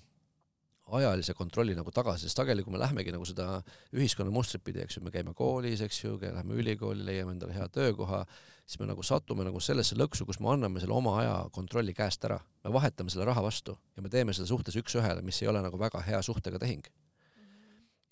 ajalise 0.92 1.34
kontrolli 1.34 1.74
nagu 1.74 1.90
tagasi, 1.94 2.26
sest 2.28 2.36
sageli, 2.36 2.62
kui 2.62 2.72
me 2.72 2.78
lähmegi 2.78 3.12
nagu 3.14 3.24
seda 3.24 3.62
ühiskonna 3.96 4.32
mustrit 4.34 4.64
pidi, 4.64 4.82
eks 4.84 4.98
ju, 4.98 5.04
me 5.04 5.12
käime 5.14 5.32
koolis, 5.36 5.80
eks 5.84 6.02
ju, 6.02 6.18
lähme 6.20 6.58
ülikooli, 6.60 7.04
leiame 7.06 7.32
endale 7.34 7.56
hea 7.56 7.68
töökoha, 7.72 8.24
siis 8.66 8.80
me 8.80 8.88
nagu 8.90 9.02
satume 9.02 9.46
nagu 9.46 9.60
sellesse 9.60 9.96
lõksu, 9.96 10.26
kus 10.28 10.40
me 10.44 10.50
anname 10.52 10.82
selle 10.82 10.96
oma 10.96 11.16
aja 11.22 11.38
kontrolli 11.52 11.94
käest 11.96 12.24
ära. 12.28 12.40
me 12.64 12.72
vahetame 12.72 13.10
selle 13.10 13.24
raha 13.24 13.42
vastu 13.42 13.76
ja 13.96 14.02
me 14.02 14.08
teeme 14.08 14.32
seda 14.32 14.46
suhtes 14.48 14.76
üks-ühele, 14.76 15.22
mis 15.22 15.42
ei 15.42 15.48
ole 15.48 15.62
nagu 15.62 15.78
väga 15.80 16.00
hea 16.04 16.22
suhtega 16.22 16.58
tehing. 16.58 16.84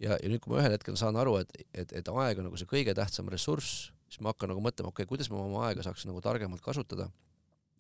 Ja, 0.02 0.18
ja 0.18 0.28
nüüd, 0.28 0.42
kui 0.42 0.52
ma 0.52 0.60
ühel 0.62 0.76
hetkel 0.76 0.98
saan 0.98 1.18
aru, 1.20 1.38
et, 1.42 1.66
et, 1.72 1.92
et 2.02 2.12
aeg 2.12 2.42
on 2.42 2.50
nagu 2.50 2.60
see 2.60 2.70
kõige 2.70 2.94
tähtsam 2.98 3.30
ressurss 3.32 3.90
siis 4.12 4.20
ma 4.20 4.32
hakkan 4.32 4.52
nagu 4.52 4.60
mõtlema, 4.60 4.92
okei 4.92 5.06
okay,, 5.06 5.08
kuidas 5.08 5.30
ma 5.32 5.40
oma 5.40 5.68
aega 5.68 5.84
saaksin 5.86 6.10
nagu 6.12 6.20
targemalt 6.24 6.60
kasutada 6.64 7.08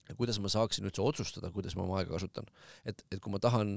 ja 0.08 0.14
kuidas 0.16 0.38
ma 0.42 0.50
saaksin 0.52 0.88
üldse 0.88 1.04
otsustada, 1.04 1.50
kuidas 1.52 1.76
ma 1.76 1.84
oma 1.84 1.98
aega 2.00 2.14
kasutan. 2.14 2.48
et, 2.88 3.04
et 3.12 3.20
kui 3.20 3.32
ma 3.32 3.40
tahan, 3.42 3.74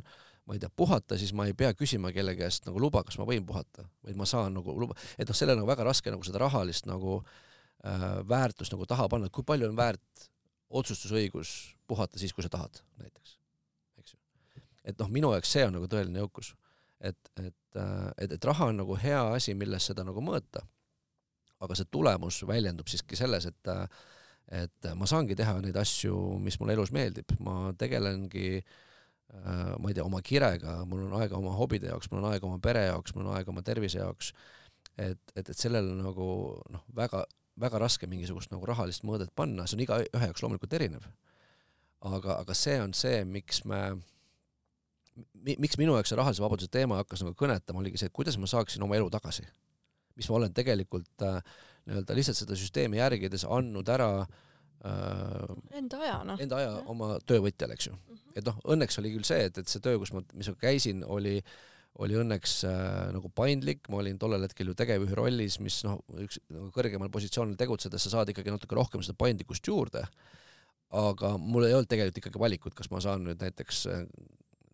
ma 0.48 0.56
ei 0.56 0.62
tea, 0.64 0.72
puhata, 0.72 1.20
siis 1.20 1.34
ma 1.36 1.48
ei 1.50 1.54
pea 1.58 1.74
küsima 1.76 2.14
kelle 2.16 2.36
käest 2.40 2.70
nagu 2.70 2.80
luba, 2.82 3.04
kas 3.04 3.20
ma 3.20 3.28
võin 3.28 3.46
puhata, 3.46 3.88
vaid 4.08 4.20
ma 4.20 4.28
saan 4.30 4.56
nagu 4.56 4.76
luba, 4.80 4.96
et 5.20 5.28
noh, 5.28 5.38
selle 5.38 5.58
nagu 5.58 5.68
väga 5.68 5.88
raske 5.88 6.14
nagu 6.14 6.24
seda 6.28 6.42
rahalist 6.46 6.88
nagu 6.90 7.20
äh, 7.20 8.08
väärtust 8.28 8.76
nagu 8.76 8.88
taha 8.90 9.10
panna, 9.12 9.28
et 9.28 9.36
kui 9.36 9.44
palju 9.48 9.70
on 9.70 9.78
väärt 9.78 10.30
otsustusõigus 10.70 11.76
puhata 11.88 12.20
siis, 12.20 12.34
kui 12.34 12.46
sa 12.46 12.52
tahad, 12.56 12.80
näiteks, 13.02 13.36
eks 14.00 14.16
ju. 14.16 14.22
et 14.84 15.02
noh, 15.02 15.12
minu 15.12 15.36
jaoks 15.36 15.52
see 15.58 15.68
on 15.68 15.76
nagu 15.78 15.92
tõeline 15.92 16.24
jõukus. 16.24 16.56
Et, 17.12 17.32
et, 17.42 17.78
äh, 17.80 18.10
et, 18.24 18.36
et 18.38 18.50
raha 18.50 18.70
on 18.72 18.82
nagu 18.82 18.98
hea 19.02 19.22
asi, 19.36 19.56
milles 19.58 19.92
seda 19.92 20.06
nagu 20.08 20.24
mõõta. 20.24 20.66
Aga 21.64 21.78
see 21.78 21.88
tulemus 21.92 22.42
väljendub 22.48 22.90
siiski 22.92 23.18
selles, 23.20 23.48
et 23.52 23.74
et 24.54 24.88
ma 24.94 25.08
saangi 25.10 25.34
teha 25.34 25.56
neid 25.58 25.78
asju, 25.82 26.16
mis 26.38 26.60
mulle 26.62 26.76
elus 26.76 26.92
meeldib, 26.94 27.32
ma 27.42 27.72
tegelengi 27.82 28.60
äh, 28.60 29.72
ma 29.80 29.90
ei 29.90 29.96
tea, 29.98 30.06
oma 30.06 30.22
kirega, 30.22 30.84
mul 30.86 31.08
on 31.08 31.16
aega 31.18 31.40
oma 31.40 31.56
hobide 31.58 31.90
jaoks, 31.90 32.12
mul 32.12 32.22
on 32.22 32.30
aega 32.30 32.46
oma 32.46 32.60
pere 32.62 32.86
jaoks, 32.86 33.16
mul 33.16 33.26
on 33.26 33.40
aega 33.40 33.50
oma 33.50 33.64
tervise 33.66 34.04
jaoks, 34.04 34.34
et, 34.98 35.22
et, 35.34 35.50
et 35.50 35.58
sellel 35.58 35.90
nagu 35.98 36.28
noh, 36.72 36.86
väga, 36.96 37.24
väga 37.62 37.82
raske 37.82 38.10
mingisugust 38.12 38.54
nagu 38.54 38.68
rahalist 38.70 39.06
mõõdet 39.08 39.34
panna, 39.36 39.66
see 39.66 39.80
on 39.80 39.86
igaühe 39.88 40.30
jaoks 40.30 40.46
loomulikult 40.46 40.78
erinev. 40.78 41.10
aga, 42.06 42.38
aga 42.44 42.54
see 42.54 42.78
on 42.82 42.94
see, 42.94 43.24
miks 43.26 43.64
me 43.66 43.82
mi,, 43.96 44.04
miks 45.46 45.78
minu 45.80 45.96
jaoks 45.96 46.12
see 46.12 46.20
rahalise 46.20 46.44
vabaduse 46.44 46.72
teema 46.72 47.00
hakkas 47.04 47.24
nagu 47.24 47.38
kõnetama, 47.40 47.80
oligi 47.84 48.02
see, 48.02 48.12
et 48.12 48.16
kuidas 48.16 48.38
ma 48.42 48.50
saaksin 48.50 48.84
oma 48.84 48.98
elu 48.98 49.10
tagasi 49.14 49.46
mis 50.16 50.30
ma 50.32 50.40
olen 50.40 50.56
tegelikult 50.56 51.28
äh, 51.28 51.40
nii-öelda 51.86 52.18
lihtsalt 52.18 52.42
seda 52.42 52.58
süsteemi 52.58 53.00
järgides 53.00 53.46
andnud 53.52 53.90
ära 53.92 54.10
äh, 54.24 55.54
enda 55.80 56.02
aja, 56.02 56.18
noh. 56.28 56.42
enda 56.42 56.60
aja 56.62 56.74
oma 56.92 57.16
töövõtjale, 57.28 57.78
eks 57.78 57.90
ju 57.90 57.96
mm. 57.96 58.18
-hmm. 58.18 58.36
et 58.40 58.50
noh, 58.50 58.60
õnneks 58.76 59.00
oli 59.02 59.14
küll 59.16 59.28
see, 59.28 59.48
et, 59.50 59.60
et 59.62 59.72
see 59.72 59.84
töö, 59.84 60.00
kus 60.02 60.14
ma, 60.16 60.24
mis 60.34 60.52
ma 60.52 60.60
käisin, 60.68 61.06
oli 61.08 61.40
oli 62.04 62.18
õnneks 62.20 62.54
äh, 62.68 63.12
nagu 63.16 63.30
paindlik, 63.32 63.86
ma 63.88 64.02
olin 64.02 64.18
tollel 64.20 64.44
hetkel 64.44 64.68
ju 64.68 64.74
tegevjuhi 64.76 65.16
rollis, 65.16 65.62
mis 65.64 65.78
noh, 65.88 66.02
üks 66.20 66.42
nagu 66.52 66.68
kõrgemal 66.76 67.08
positsioonil 67.12 67.56
tegutsedes 67.56 68.04
sa 68.04 68.12
saad 68.18 68.34
ikkagi 68.34 68.52
natuke 68.52 68.76
rohkem 68.76 69.04
seda 69.06 69.16
paindlikkust 69.16 69.68
juurde. 69.72 70.04
aga 70.96 71.32
mul 71.40 71.66
ei 71.66 71.74
olnud 71.74 71.88
tegelikult 71.90 72.20
ikkagi 72.20 72.40
valikut, 72.40 72.76
kas 72.76 72.92
ma 72.92 73.00
saan 73.04 73.24
nüüd 73.24 73.40
näiteks 73.40 73.80
äh, 73.88 74.04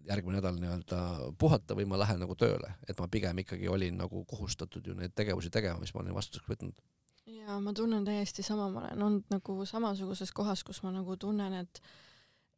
järgmine 0.08 0.40
nädal 0.40 0.58
nii-öelda 0.62 1.02
puhata 1.40 1.76
või 1.78 1.88
ma 1.90 2.00
lähen 2.02 2.22
nagu 2.24 2.36
tööle, 2.40 2.74
et 2.90 3.00
ma 3.00 3.08
pigem 3.12 3.44
ikkagi 3.44 3.70
olin 3.70 4.00
nagu 4.02 4.24
kohustatud 4.30 4.88
ju 4.88 4.96
neid 4.98 5.16
tegevusi 5.16 5.52
tegema, 5.54 5.80
mis 5.82 5.94
ma 5.94 6.04
olin 6.04 6.18
vastutuseks 6.18 6.50
võtnud. 6.54 6.86
ja 7.32 7.60
ma 7.60 7.74
tunnen 7.74 8.06
täiesti 8.06 8.44
sama, 8.44 8.70
ma 8.70 8.86
olen 8.86 9.04
olnud 9.08 9.34
nagu 9.34 9.66
samasuguses 9.66 10.32
kohas, 10.32 10.64
kus 10.64 10.84
ma 10.84 10.94
nagu 10.96 11.18
tunnen, 11.18 11.54
et 11.66 11.84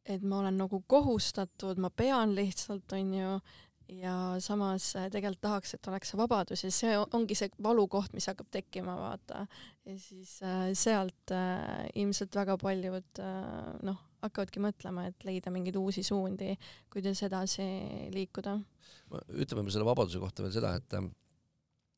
et 0.04 0.22
ma 0.22 0.42
olen 0.42 0.58
nagu 0.60 0.82
kohustatud, 0.86 1.78
ma 1.80 1.88
pean 1.90 2.34
lihtsalt, 2.36 2.92
onju, 2.92 3.38
ja 3.88 4.14
samas 4.40 4.90
äh, 4.96 5.08
tegelikult 5.12 5.42
tahaks, 5.44 5.74
et 5.76 5.88
oleks 5.88 6.12
see 6.12 6.18
vabadus 6.18 6.64
ja 6.64 6.70
see 6.72 6.94
ongi 7.04 7.36
see 7.38 7.50
valukoht, 7.62 8.12
mis 8.16 8.28
hakkab 8.30 8.48
tekkima, 8.52 8.96
vaata. 9.00 9.46
ja 9.84 9.96
siis 10.00 10.38
äh, 10.42 10.70
sealt 10.76 11.32
äh, 11.32 11.88
ilmselt 11.94 12.36
väga 12.36 12.56
paljud 12.60 13.20
äh, 13.20 13.74
noh, 13.84 14.00
hakkavadki 14.24 14.62
mõtlema, 14.64 15.08
et 15.10 15.26
leida 15.28 15.52
mingeid 15.54 15.76
uusi 15.80 16.04
suundi, 16.06 16.54
kuidas 16.92 17.22
edasi 17.26 17.66
liikuda. 18.14 18.58
ütleme 19.30 19.70
selle 19.70 19.86
vabaduse 19.86 20.22
kohta 20.22 20.42
veel 20.42 20.54
seda, 20.56 20.74
et 20.80 20.98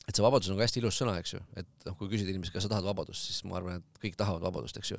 et 0.07 0.15
see 0.15 0.23
vabadus 0.23 0.51
on 0.53 0.59
ka 0.59 0.67
hästi 0.67 0.79
ilus 0.83 0.99
sõna, 1.01 1.17
eks 1.19 1.35
ju, 1.35 1.41
et 1.59 1.87
noh, 1.87 1.97
kui 1.99 2.11
küsida 2.11 2.31
inimesi, 2.31 2.53
kas 2.55 2.67
sa 2.67 2.71
tahad 2.71 2.87
vabadust, 2.87 3.27
siis 3.27 3.43
ma 3.49 3.57
arvan, 3.59 3.81
et 3.81 4.03
kõik 4.03 4.19
tahavad 4.19 4.45
vabadust, 4.45 4.77
eks 4.79 4.93
ju. 4.95 4.99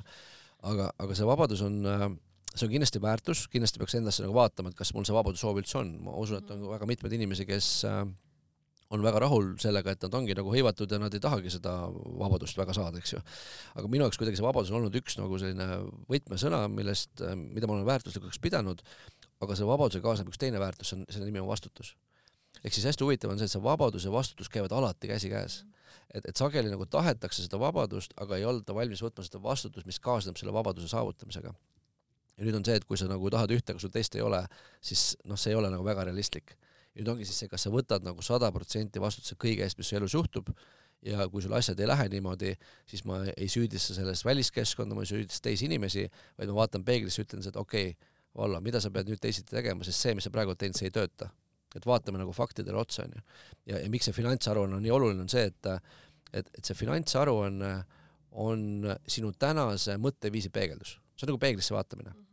aga, 0.68 0.90
aga 0.98 1.16
see 1.16 1.28
vabadus 1.28 1.62
on 1.64 1.78
äh, 1.88 2.08
see 2.54 2.66
on 2.66 2.72
kindlasti 2.72 3.00
väärtus, 3.02 3.46
kindlasti 3.52 3.80
peaks 3.80 3.96
endasse 3.98 4.24
nagu 4.24 4.36
vaatama, 4.36 4.72
et 4.72 4.78
kas 4.78 4.92
mul 4.94 5.06
see 5.06 5.16
vabadussoov 5.16 5.60
üldse 5.60 5.78
on, 5.80 5.92
ma 6.04 6.14
usun, 6.20 6.42
et 6.42 6.50
on 6.54 6.64
väga 6.72 6.88
mitmeid 6.90 7.14
inimesi, 7.18 7.46
kes 7.48 7.68
on 8.94 9.04
väga 9.04 9.20
rahul 9.20 9.50
sellega, 9.60 9.92
et 9.92 10.04
nad 10.06 10.14
ongi 10.16 10.34
nagu 10.36 10.52
hõivatud 10.52 10.90
ja 10.92 10.98
nad 11.00 11.14
ei 11.14 11.20
tahagi 11.20 11.52
seda 11.52 11.74
vabadust 11.92 12.56
väga 12.56 12.74
saada, 12.76 13.00
eks 13.00 13.14
ju. 13.14 13.22
aga 13.76 13.90
minu 13.92 14.06
jaoks 14.06 14.20
kuidagi 14.20 14.40
see 14.40 14.46
vabadus 14.46 14.72
on 14.72 14.80
olnud 14.80 14.96
üks 15.00 15.18
nagu 15.20 15.40
selline 15.40 15.66
võtmesõna, 16.08 16.62
millest, 16.72 17.12
äh, 17.20 17.36
mida 17.36 17.68
ma 17.68 17.76
olen 17.76 17.88
väärtuslikuks 17.88 18.40
pidanud, 18.44 18.82
aga 19.44 19.56
selle 19.56 19.70
vabadusega 19.72 20.06
kaasneb 20.08 20.32
üks 20.32 20.40
teine 20.40 20.62
väärtus, 20.62 20.92
see 20.92 21.00
on, 21.00 21.08
selle 21.12 21.28
nimi 21.28 21.42
on 21.42 21.50
vastutus. 21.50 21.94
ehk 22.64 22.74
siis 22.74 22.88
hästi 22.88 23.04
huvitav 23.04 23.30
on 23.30 23.38
see, 23.38 23.46
et 23.46 23.54
see 23.54 23.62
vabadus 23.62 24.08
ja 24.08 24.12
vastutus 24.12 24.48
käivad 24.48 24.72
alati 24.72 25.12
käsikäes. 25.12 25.64
et, 26.14 26.24
et 26.24 26.36
sageli 26.36 26.70
nagu 26.72 26.86
tahetakse 26.86 27.44
seda 27.44 27.60
vabadust, 27.60 28.16
aga 28.16 28.36
ei 28.36 28.44
olda 28.48 28.74
valmis 28.74 29.04
võtma 29.04 29.24
seda 29.24 29.42
vastutust, 29.42 29.86
mis 29.86 30.00
kaasneb 30.00 30.40
selle 30.40 30.52
vabaduse 30.56 30.88
saavutamisega 30.88 31.52
ja 32.38 32.46
nüüd 32.46 32.56
on 32.56 32.64
see, 32.64 32.78
et 32.78 32.86
kui 32.86 32.96
sa 32.96 33.08
nagu 33.10 33.30
tahad 33.34 33.52
ühte, 33.52 33.74
aga 33.74 33.82
sul 33.82 33.92
teist 33.92 34.14
ei 34.16 34.22
ole, 34.24 34.40
siis 34.80 35.12
noh, 35.28 35.38
see 35.38 35.52
ei 35.52 35.58
ole 35.58 35.70
nagu 35.72 35.84
väga 35.84 36.06
realistlik. 36.08 36.54
Nüüd 36.98 37.08
ongi 37.12 37.26
siis 37.28 37.44
see, 37.44 37.50
kas 37.50 37.64
sa 37.66 37.72
võtad 37.72 38.04
nagu 38.06 38.24
sada 38.26 38.50
protsenti 38.54 39.00
vastutuse 39.02 39.38
kõige 39.40 39.64
eest, 39.66 39.78
mis 39.78 39.90
su 39.90 39.96
elus 39.98 40.16
juhtub, 40.16 40.50
ja 41.06 41.28
kui 41.30 41.42
sul 41.44 41.54
asjad 41.54 41.78
ei 41.80 41.88
lähe 41.88 42.08
niimoodi, 42.12 42.54
siis 42.88 43.04
ma 43.06 43.20
ei 43.30 43.48
süüdista 43.50 43.94
sellest 43.94 44.26
väliskeskkonda, 44.26 44.96
ma 44.98 45.04
ei 45.06 45.10
süüdista 45.12 45.46
teisi 45.46 45.68
inimesi, 45.68 46.08
vaid 46.38 46.50
ma 46.50 46.62
vaatan 46.62 46.84
peeglisse, 46.86 47.22
ütlen, 47.26 47.44
et 47.46 47.56
okei 47.56 47.92
okay,, 47.92 48.14
Vallo, 48.38 48.60
mida 48.62 48.78
sa 48.78 48.90
pead 48.94 49.08
nüüd 49.08 49.18
teisiti 49.18 49.50
tegema, 49.50 49.82
sest 49.82 50.04
see, 50.04 50.12
mis 50.14 50.26
sa 50.28 50.30
praegu 50.30 50.52
oled 50.52 50.60
teinud, 50.60 50.76
see 50.78 50.90
ei 50.90 50.94
tööta. 50.94 51.30
et 51.76 51.84
vaatame 51.84 52.20
nagu 52.20 52.32
faktidele 52.32 52.78
otsa, 52.80 53.02
onju. 53.04 53.20
ja, 53.68 53.80
ja 53.82 53.88
miks 53.92 54.06
see 54.08 54.14
finantsaruanne 54.16 54.78
on 54.78 54.84
nii 54.84 54.92
oluline, 54.94 55.24
on 55.24 55.32
see, 55.32 55.48
et 55.48 55.68
et, 56.32 56.48
et 56.54 56.64
see 56.64 56.76
finantsaruanne 56.76 57.72
on, 58.30 58.62
on 58.86 58.94
sinu 59.08 59.32
tänase 59.32 59.96
mõtteviisi 60.00 60.52
peegeldus, 60.54 60.94
see 61.16 61.26
on 61.26 61.32
nagu 61.32 61.40
peeglisse 61.42 61.74
vaatamine 61.74 62.12
mm 62.12 62.27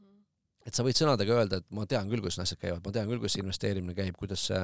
et 0.65 0.73
sa 0.73 0.83
võid 0.85 0.97
sõnadega 0.97 1.39
öelda, 1.39 1.59
et 1.61 1.67
ma 1.75 1.85
tean 1.89 2.09
küll, 2.09 2.23
kuidas 2.23 2.39
need 2.39 2.47
asjad 2.47 2.61
käivad, 2.61 2.81
ma 2.85 2.93
tean 2.93 3.09
küll, 3.09 3.21
kuidas 3.21 3.37
investeerimine 3.37 3.95
käib, 3.97 4.15
kuidas 4.17 4.47
see, 4.49 4.61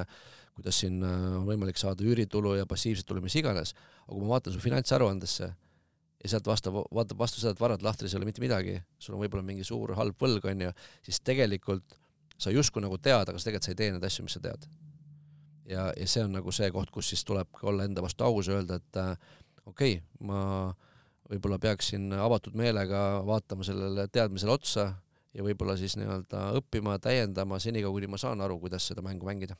kuidas 0.58 0.80
siin 0.82 0.98
äh, 1.06 1.26
on 1.38 1.46
võimalik 1.46 1.78
saada 1.80 2.04
üüritulu 2.04 2.56
ja 2.58 2.66
passiivset 2.68 3.06
tulu, 3.08 3.22
mis 3.24 3.36
iganes, 3.38 3.74
aga 4.04 4.16
kui 4.16 4.24
ma 4.24 4.34
vaatan 4.34 4.56
su 4.56 4.62
finantsaruandesse 4.62 5.48
ja 6.22 6.30
sealt 6.30 6.46
vastab, 6.46 6.78
vaatab 6.94 7.22
vastu 7.22 7.42
seda, 7.42 7.54
et 7.54 7.62
varad 7.62 7.82
lahtris 7.86 8.14
ei 8.14 8.20
ole 8.20 8.28
mitte 8.28 8.42
midagi, 8.42 8.76
sul 9.02 9.16
on 9.16 9.22
võib-olla 9.22 9.46
mingi 9.46 9.66
suur 9.66 9.94
halb 9.98 10.18
võlg, 10.22 10.46
onju, 10.52 10.70
siis 11.06 11.22
tegelikult 11.22 11.98
sa 12.42 12.50
justkui 12.54 12.82
nagu 12.82 12.98
tead, 12.98 13.28
aga 13.28 13.38
sa 13.38 13.48
tegelikult 13.48 13.68
sa 13.68 13.74
ei 13.74 13.78
tee 13.78 13.90
neid 13.94 14.06
asju, 14.06 14.26
mis 14.26 14.36
sa 14.38 14.42
tead. 14.42 14.66
ja, 15.70 15.90
ja 15.94 16.06
see 16.10 16.24
on 16.26 16.34
nagu 16.34 16.52
see 16.54 16.70
koht, 16.74 16.90
kus 16.90 17.12
siis 17.12 17.22
tuleb 17.24 17.62
olla 17.62 17.86
enda 17.86 18.02
vastu 18.02 18.26
aus 18.26 18.50
ja 18.50 18.58
öelda, 18.58 18.80
et 18.82 18.98
äh, 18.98 19.14
okei 19.66 19.98
okay,, 19.98 20.02
ma 20.26 20.40
võib-olla 21.30 21.58
peaksin 21.62 22.10
avatud 22.18 22.56
meelega 22.58 23.22
vaatama 23.26 23.64
sellele 23.64 24.08
teadmisele 24.12 24.52
otsa 24.52 24.90
ja 25.34 25.44
võib-olla 25.46 25.76
siis 25.80 25.96
nii-öelda 26.00 26.48
õppima, 26.60 26.98
täiendama 27.02 27.58
senikaua, 27.62 27.94
kuni 27.94 28.10
ma 28.10 28.20
saan 28.20 28.40
aru, 28.44 28.58
kuidas 28.62 28.86
seda 28.90 29.04
mängu 29.04 29.26
mängida. 29.28 29.56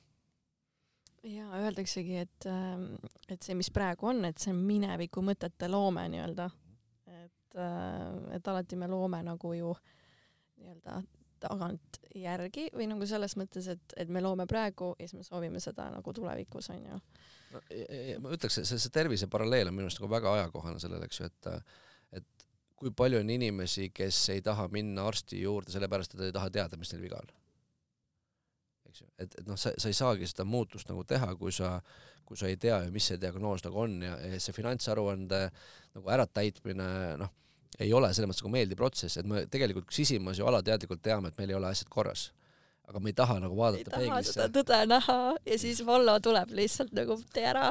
ja 1.22 1.46
öeldaksegi, 1.60 2.16
et, 2.16 2.46
ähm, 2.46 2.94
et 3.28 3.42
see, 3.42 3.54
mis 3.54 3.70
praegu 3.70 4.10
on, 4.10 4.24
et 4.24 4.38
see 4.38 4.52
on 4.52 4.60
mineviku 4.66 5.22
mõtete 5.22 5.70
loome 5.70 6.08
nii-öelda. 6.08 6.50
et, 7.06 7.56
äh, 7.56 8.36
et 8.36 8.48
alati 8.48 8.76
me 8.76 8.86
loome 8.88 9.22
nagu 9.22 9.52
ju 9.52 9.74
nii-öelda 10.56 11.02
tagantjärgi 11.42 12.68
või 12.76 12.86
nagu 12.90 13.06
selles 13.08 13.36
mõttes, 13.36 13.66
et, 13.72 13.94
et 13.96 14.08
me 14.08 14.22
loome 14.22 14.46
praegu 14.46 14.92
ja 14.98 15.08
siis 15.08 15.18
me 15.18 15.26
soovime 15.26 15.60
seda 15.60 15.88
nagu 15.90 16.12
tulevikus 16.14 16.70
onju 16.70 16.98
no,. 17.52 17.62
ma 18.22 18.34
ütleks, 18.36 18.60
see, 18.62 18.78
see 18.78 18.94
tervise 18.94 19.26
paralleel 19.26 19.70
on 19.70 19.74
minu 19.76 19.88
arust 19.88 20.00
nagu 20.00 20.10
väga 20.12 20.36
ajakohane 20.38 20.82
sellele, 20.82 21.08
eks 21.08 21.20
ju, 21.20 21.30
et 21.30 21.50
et 21.50 21.72
kui 22.83 22.93
palju 22.99 23.20
on 23.22 23.30
inimesi, 23.30 23.91
kes 23.95 24.18
ei 24.35 24.43
taha 24.45 24.66
minna 24.72 25.07
arsti 25.07 25.39
juurde 25.45 25.70
sellepärast, 25.74 26.14
et 26.14 26.20
nad 26.20 26.30
ei 26.30 26.35
taha 26.35 26.51
teada, 26.57 26.78
mis 26.80 26.91
neil 26.93 27.05
viga 27.05 27.20
on. 27.20 27.30
Eks 28.91 29.05
ju, 29.05 29.07
et, 29.22 29.37
et 29.39 29.47
noh, 29.47 29.59
sa, 29.61 29.74
sa 29.78 29.93
ei 29.93 29.97
saagi 29.97 30.26
seda 30.28 30.47
muutust 30.49 30.91
nagu 30.91 31.05
teha, 31.09 31.30
kui 31.39 31.55
sa, 31.55 31.76
kui 32.26 32.39
sa 32.39 32.51
ei 32.51 32.59
tea 32.61 32.80
ju, 32.85 32.91
mis 32.95 33.07
see 33.11 33.20
diagnoos 33.22 33.62
nagu 33.66 33.85
on 33.85 34.01
ja, 34.03 34.16
ja 34.26 34.43
see 34.43 34.57
finantsaruande 34.57 35.45
nagu 35.95 36.12
äratäitmine, 36.16 36.91
noh, 37.22 37.33
ei 37.80 37.93
ole 37.97 38.11
selles 38.12 38.28
mõttes 38.28 38.45
nagu 38.45 38.53
meeldiv 38.53 38.80
protsess, 38.83 39.20
et 39.20 39.28
me 39.28 39.47
tegelikult 39.51 39.95
sisimas 39.95 40.43
ju 40.43 40.49
alateadlikult 40.51 41.03
teame, 41.05 41.30
et 41.30 41.39
meil 41.41 41.55
ei 41.55 41.61
ole 41.61 41.70
asjad 41.70 41.91
korras 41.93 42.28
aga 42.93 43.01
me 43.01 43.12
ei 43.12 43.16
taha 43.16 43.38
nagu 43.40 43.57
vaadata 43.57 43.95
peeglisse. 43.97 44.34
seda 44.36 44.49
tõde 44.53 44.80
näha 44.90 45.18
ja 45.49 45.59
siis 45.61 45.80
Vallo 45.86 46.18
tuleb 46.22 46.53
lihtsalt 46.59 46.93
nagu 46.97 47.16
tee 47.32 47.47
ära 47.49 47.70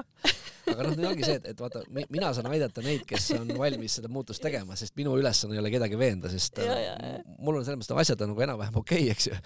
aga 0.72 0.86
noh, 0.86 0.96
nüüd 0.98 1.08
ongi 1.12 1.28
see, 1.28 1.38
et, 1.40 1.48
et 1.54 1.62
vaata, 1.62 1.84
mina 2.14 2.32
saan 2.36 2.50
aidata 2.52 2.84
neid, 2.86 3.04
kes 3.10 3.30
on 3.38 3.54
valmis 3.60 3.98
seda 4.00 4.10
muutust 4.12 4.44
tegema, 4.44 4.78
sest 4.80 4.96
minu 5.00 5.14
ülesanne 5.20 5.58
ei 5.58 5.62
ole 5.62 5.72
kedagi 5.74 6.00
veenda, 6.00 6.32
sest 6.34 6.62
ja, 6.64 6.78
ja, 6.88 6.96
ja. 6.98 7.22
mul 7.38 7.60
on 7.60 7.68
selles 7.68 7.82
mõttes 7.84 8.04
asjad 8.06 8.26
on 8.26 8.34
nagu 8.34 8.46
enam-vähem 8.48 8.82
okei 8.82 9.06
okay,, 9.06 9.16
eks 9.16 9.30
ju. 9.30 9.40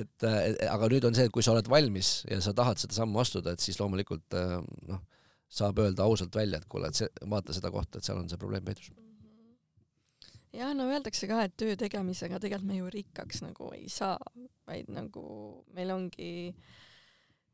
et, 0.00 0.14
et 0.28 0.62
aga 0.68 0.90
nüüd 0.94 1.08
on 1.08 1.18
see, 1.18 1.28
et 1.28 1.34
kui 1.34 1.44
sa 1.46 1.54
oled 1.56 1.70
valmis 1.70 2.14
ja 2.30 2.40
sa 2.44 2.54
tahad 2.56 2.80
seda 2.80 2.96
sammu 3.00 3.22
astuda, 3.22 3.56
et 3.56 3.64
siis 3.64 3.80
loomulikult 3.82 4.38
noh, 4.90 5.02
saab 5.48 5.82
öelda 5.82 6.06
ausalt 6.06 6.34
välja, 6.36 6.60
et 6.60 6.70
kuule, 6.70 6.90
et 6.90 7.02
see, 7.02 7.10
vaata 7.28 7.56
seda 7.56 7.72
kohta, 7.74 7.98
et 7.98 8.08
seal 8.08 8.20
on 8.20 8.30
see 8.30 8.40
probleem 8.40 8.66
peidus 8.66 8.92
jah, 10.56 10.74
no 10.76 10.88
öeldakse 10.88 11.28
ka, 11.30 11.42
et 11.46 11.56
töö 11.60 11.76
tegemisega 11.78 12.40
tegelikult 12.42 12.70
me 12.70 12.80
ju 12.80 12.90
rikkaks 12.92 13.42
nagu 13.44 13.70
ei 13.76 13.88
saa, 13.92 14.18
vaid 14.68 14.90
nagu 14.92 15.24
meil 15.76 15.92
ongi 15.94 16.32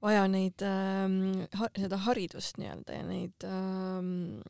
vaja 0.05 0.25
neid 0.29 0.63
ähm, 0.67 1.45
ha 1.57 1.71
seda 1.73 1.99
haridust 2.05 2.59
nii-öelda 2.61 2.99
ja 2.99 3.05
neid 3.09 3.47
ähm, 3.49 4.41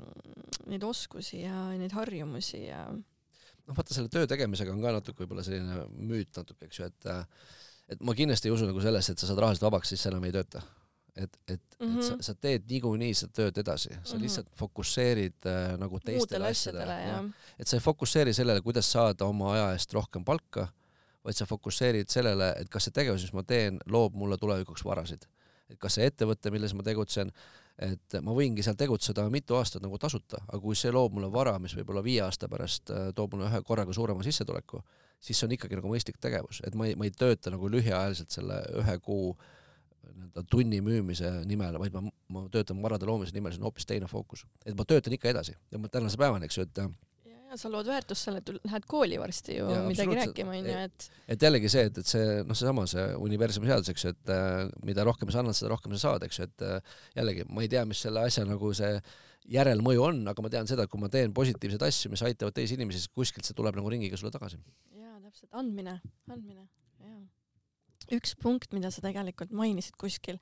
neid 0.71 0.87
oskusi 0.87 1.45
ja 1.45 1.69
neid 1.79 1.95
harjumusi 1.95 2.65
ja 2.67 2.87
noh, 2.91 3.75
vaata 3.77 3.97
selle 3.97 4.13
töö 4.13 4.29
tegemisega 4.31 4.75
on 4.75 4.83
ka 4.83 4.97
natuke 4.97 5.25
võib-olla 5.25 5.45
selline 5.47 5.87
müüt 5.95 6.35
natuke, 6.41 6.67
eks 6.69 6.81
ju, 6.81 6.91
et 6.91 7.13
et 7.95 8.01
ma 8.01 8.17
kindlasti 8.17 8.49
ei 8.49 8.55
usu 8.55 8.67
nagu 8.67 8.81
sellesse, 8.81 9.13
et 9.13 9.21
sa 9.21 9.29
saad 9.29 9.43
rahaliselt 9.45 9.69
vabaks, 9.69 9.93
siis 9.93 10.03
sa 10.05 10.11
enam 10.11 10.25
ei 10.25 10.35
tööta 10.35 10.65
et, 11.17 11.39
et 11.49 11.61
mm, 11.81 11.87
-hmm. 11.87 11.99
et 11.99 12.05
sa, 12.05 12.13
mhm. 12.13 12.21
sa 12.21 12.35
teed 12.35 12.65
niikuinii 12.71 13.15
seda 13.15 13.33
tööd 13.39 13.59
edasi, 13.59 13.89
sa 13.89 13.99
mm 13.99 14.05
-hmm. 14.05 14.23
lihtsalt 14.23 14.49
fokusseerid 14.59 15.47
äh, 15.47 15.77
nagu 15.79 16.01
teistele 16.01 16.49
asjadele, 16.49 17.01
ja. 17.03 17.25
et 17.59 17.69
sa 17.69 17.77
ei 17.77 17.81
fokusseeri 17.81 18.35
sellele, 18.35 18.61
kuidas 18.61 18.93
saada 18.93 19.25
oma 19.25 19.53
aja 19.53 19.73
eest 19.73 19.95
rohkem 19.95 20.25
palka, 20.25 20.69
vaid 21.25 21.37
sa 21.37 21.47
fokusseerid 21.47 22.09
sellele, 22.09 22.55
et 22.59 22.69
kas 22.69 22.85
see 22.85 22.93
tegevus, 22.93 23.23
mis 23.23 23.33
ma 23.33 23.43
teen, 23.43 23.79
loob 23.87 24.15
mulle 24.15 24.37
tulevikuks 24.37 24.85
varasid. 24.85 25.27
et 25.71 25.79
kas 25.79 25.95
see 25.95 26.07
ettevõte, 26.07 26.51
milles 26.51 26.75
ma 26.75 26.83
tegutsen, 26.83 27.33
et 27.79 28.21
ma 28.23 28.35
võingi 28.37 28.63
seal 28.63 28.77
tegutseda 28.77 29.31
mitu 29.31 29.55
aastat 29.57 29.83
nagu 29.83 29.99
tasuta, 29.99 30.39
aga 30.49 30.61
kui 30.61 30.77
see 30.77 30.93
loob 30.93 31.13
mulle 31.13 31.33
vara, 31.33 31.59
mis 31.59 31.75
võib-olla 31.77 32.03
viie 32.03 32.21
aasta 32.23 32.49
pärast 32.49 32.91
äh, 32.91 33.13
toob 33.15 33.33
mulle 33.33 33.49
ühe 33.49 33.63
korraga 33.63 33.93
suurema 33.93 34.23
sissetuleku, 34.23 34.83
siis 35.21 35.39
see 35.39 35.47
on 35.47 35.53
ikkagi 35.53 35.77
nagu 35.77 35.89
mõistlik 35.89 36.19
tegevus, 36.21 36.61
et 36.67 36.75
ma 36.75 36.87
ei, 36.87 36.95
ma 36.95 37.05
ei 37.05 37.11
tööta 37.11 37.51
nagu 37.51 37.71
lühiajaliselt 37.71 38.31
selle 38.31 38.61
ühe 38.83 38.99
kuu 38.99 39.31
äh, 39.33 39.64
nii-öelda 40.11 40.45
tunni 40.51 40.81
müümise 40.85 41.31
nimel, 41.49 41.79
vaid 41.81 41.97
ma, 41.97 42.05
ma 42.35 42.45
töötan 42.53 42.83
varade 42.85 43.09
loomise 43.09 43.35
nimel, 43.37 43.55
see 43.55 43.63
on 43.63 43.69
hoopis 43.69 43.89
teine 43.89 44.11
fookus. 44.11 44.45
et 44.65 44.77
ma 44.79 44.87
töötan 44.89 45.17
ikka 45.17 45.33
edasi 45.33 45.57
ja 45.73 45.81
ma 45.81 45.91
tänase 45.93 46.21
päevani, 46.21 46.49
eks 46.49 46.59
ju, 46.59 46.67
et 46.69 46.81
ja, 46.81 46.89
ja 47.51 47.59
sa 47.61 47.71
lood 47.73 47.89
väärtust 47.91 48.29
selle, 48.29 48.43
et 48.43 48.55
lähed 48.69 48.89
kooli 48.91 49.19
varsti 49.21 49.59
ju 49.59 49.69
ja, 49.71 49.83
midagi 49.89 50.19
rääkima, 50.21 50.57
onju, 50.61 50.79
et 50.89 51.11
et 51.37 51.49
jällegi 51.49 51.73
see, 51.73 51.87
et, 51.91 52.01
et 52.03 52.15
see 52.15 52.41
noh, 52.43 52.59
seesama 52.59 52.87
see 52.91 53.05
universumi 53.29 53.71
seadus, 53.71 53.93
eks 53.95 54.07
ju, 54.07 54.15
et 54.17 54.35
äh, 54.35 54.65
mida 54.87 55.07
rohkem 55.07 55.31
sa 55.35 55.43
annad, 55.43 55.57
seda 55.59 55.73
rohkem 55.75 55.95
sa 55.97 56.09
saad, 56.09 56.27
eks 56.29 56.41
ju, 56.41 56.49
et 56.51 56.67
äh, 56.67 56.99
jällegi 57.21 57.47
ma 57.51 57.65
ei 57.65 57.71
tea, 57.73 57.85
mis 57.89 58.03
selle 58.07 58.25
asja 58.27 58.47
nagu 58.49 58.73
see 58.77 58.97
järelmõju 59.51 60.05
on, 60.05 60.23
aga 60.31 60.45
ma 60.45 60.51
tean 60.53 60.69
seda, 60.69 60.87
et 60.87 60.93
kui 60.93 61.01
ma 61.01 61.11
teen 61.13 61.35
positiivseid 61.37 61.83
asju, 61.85 62.13
mis 62.15 62.23
aitavad 62.25 62.57
teisi 62.57 62.79
inimesi, 62.79 63.03
siis 63.03 63.13
kuskilt 63.13 63.47
see 63.47 63.57
tuleb 63.57 63.77
nagu 63.77 63.93
ringiga 63.93 64.17
sulle 64.21 64.33
tagasi. 64.35 64.61
jaa, 64.97 65.19
täpselt, 65.21 65.51
andmine, 65.53 65.99
andmine, 66.31 66.67
üks 68.13 68.35
punkt, 68.41 68.73
mida 68.77 68.91
sa 68.93 69.03
tegelikult 69.05 69.55
mainisid 69.57 69.97
kuskil, 70.01 70.39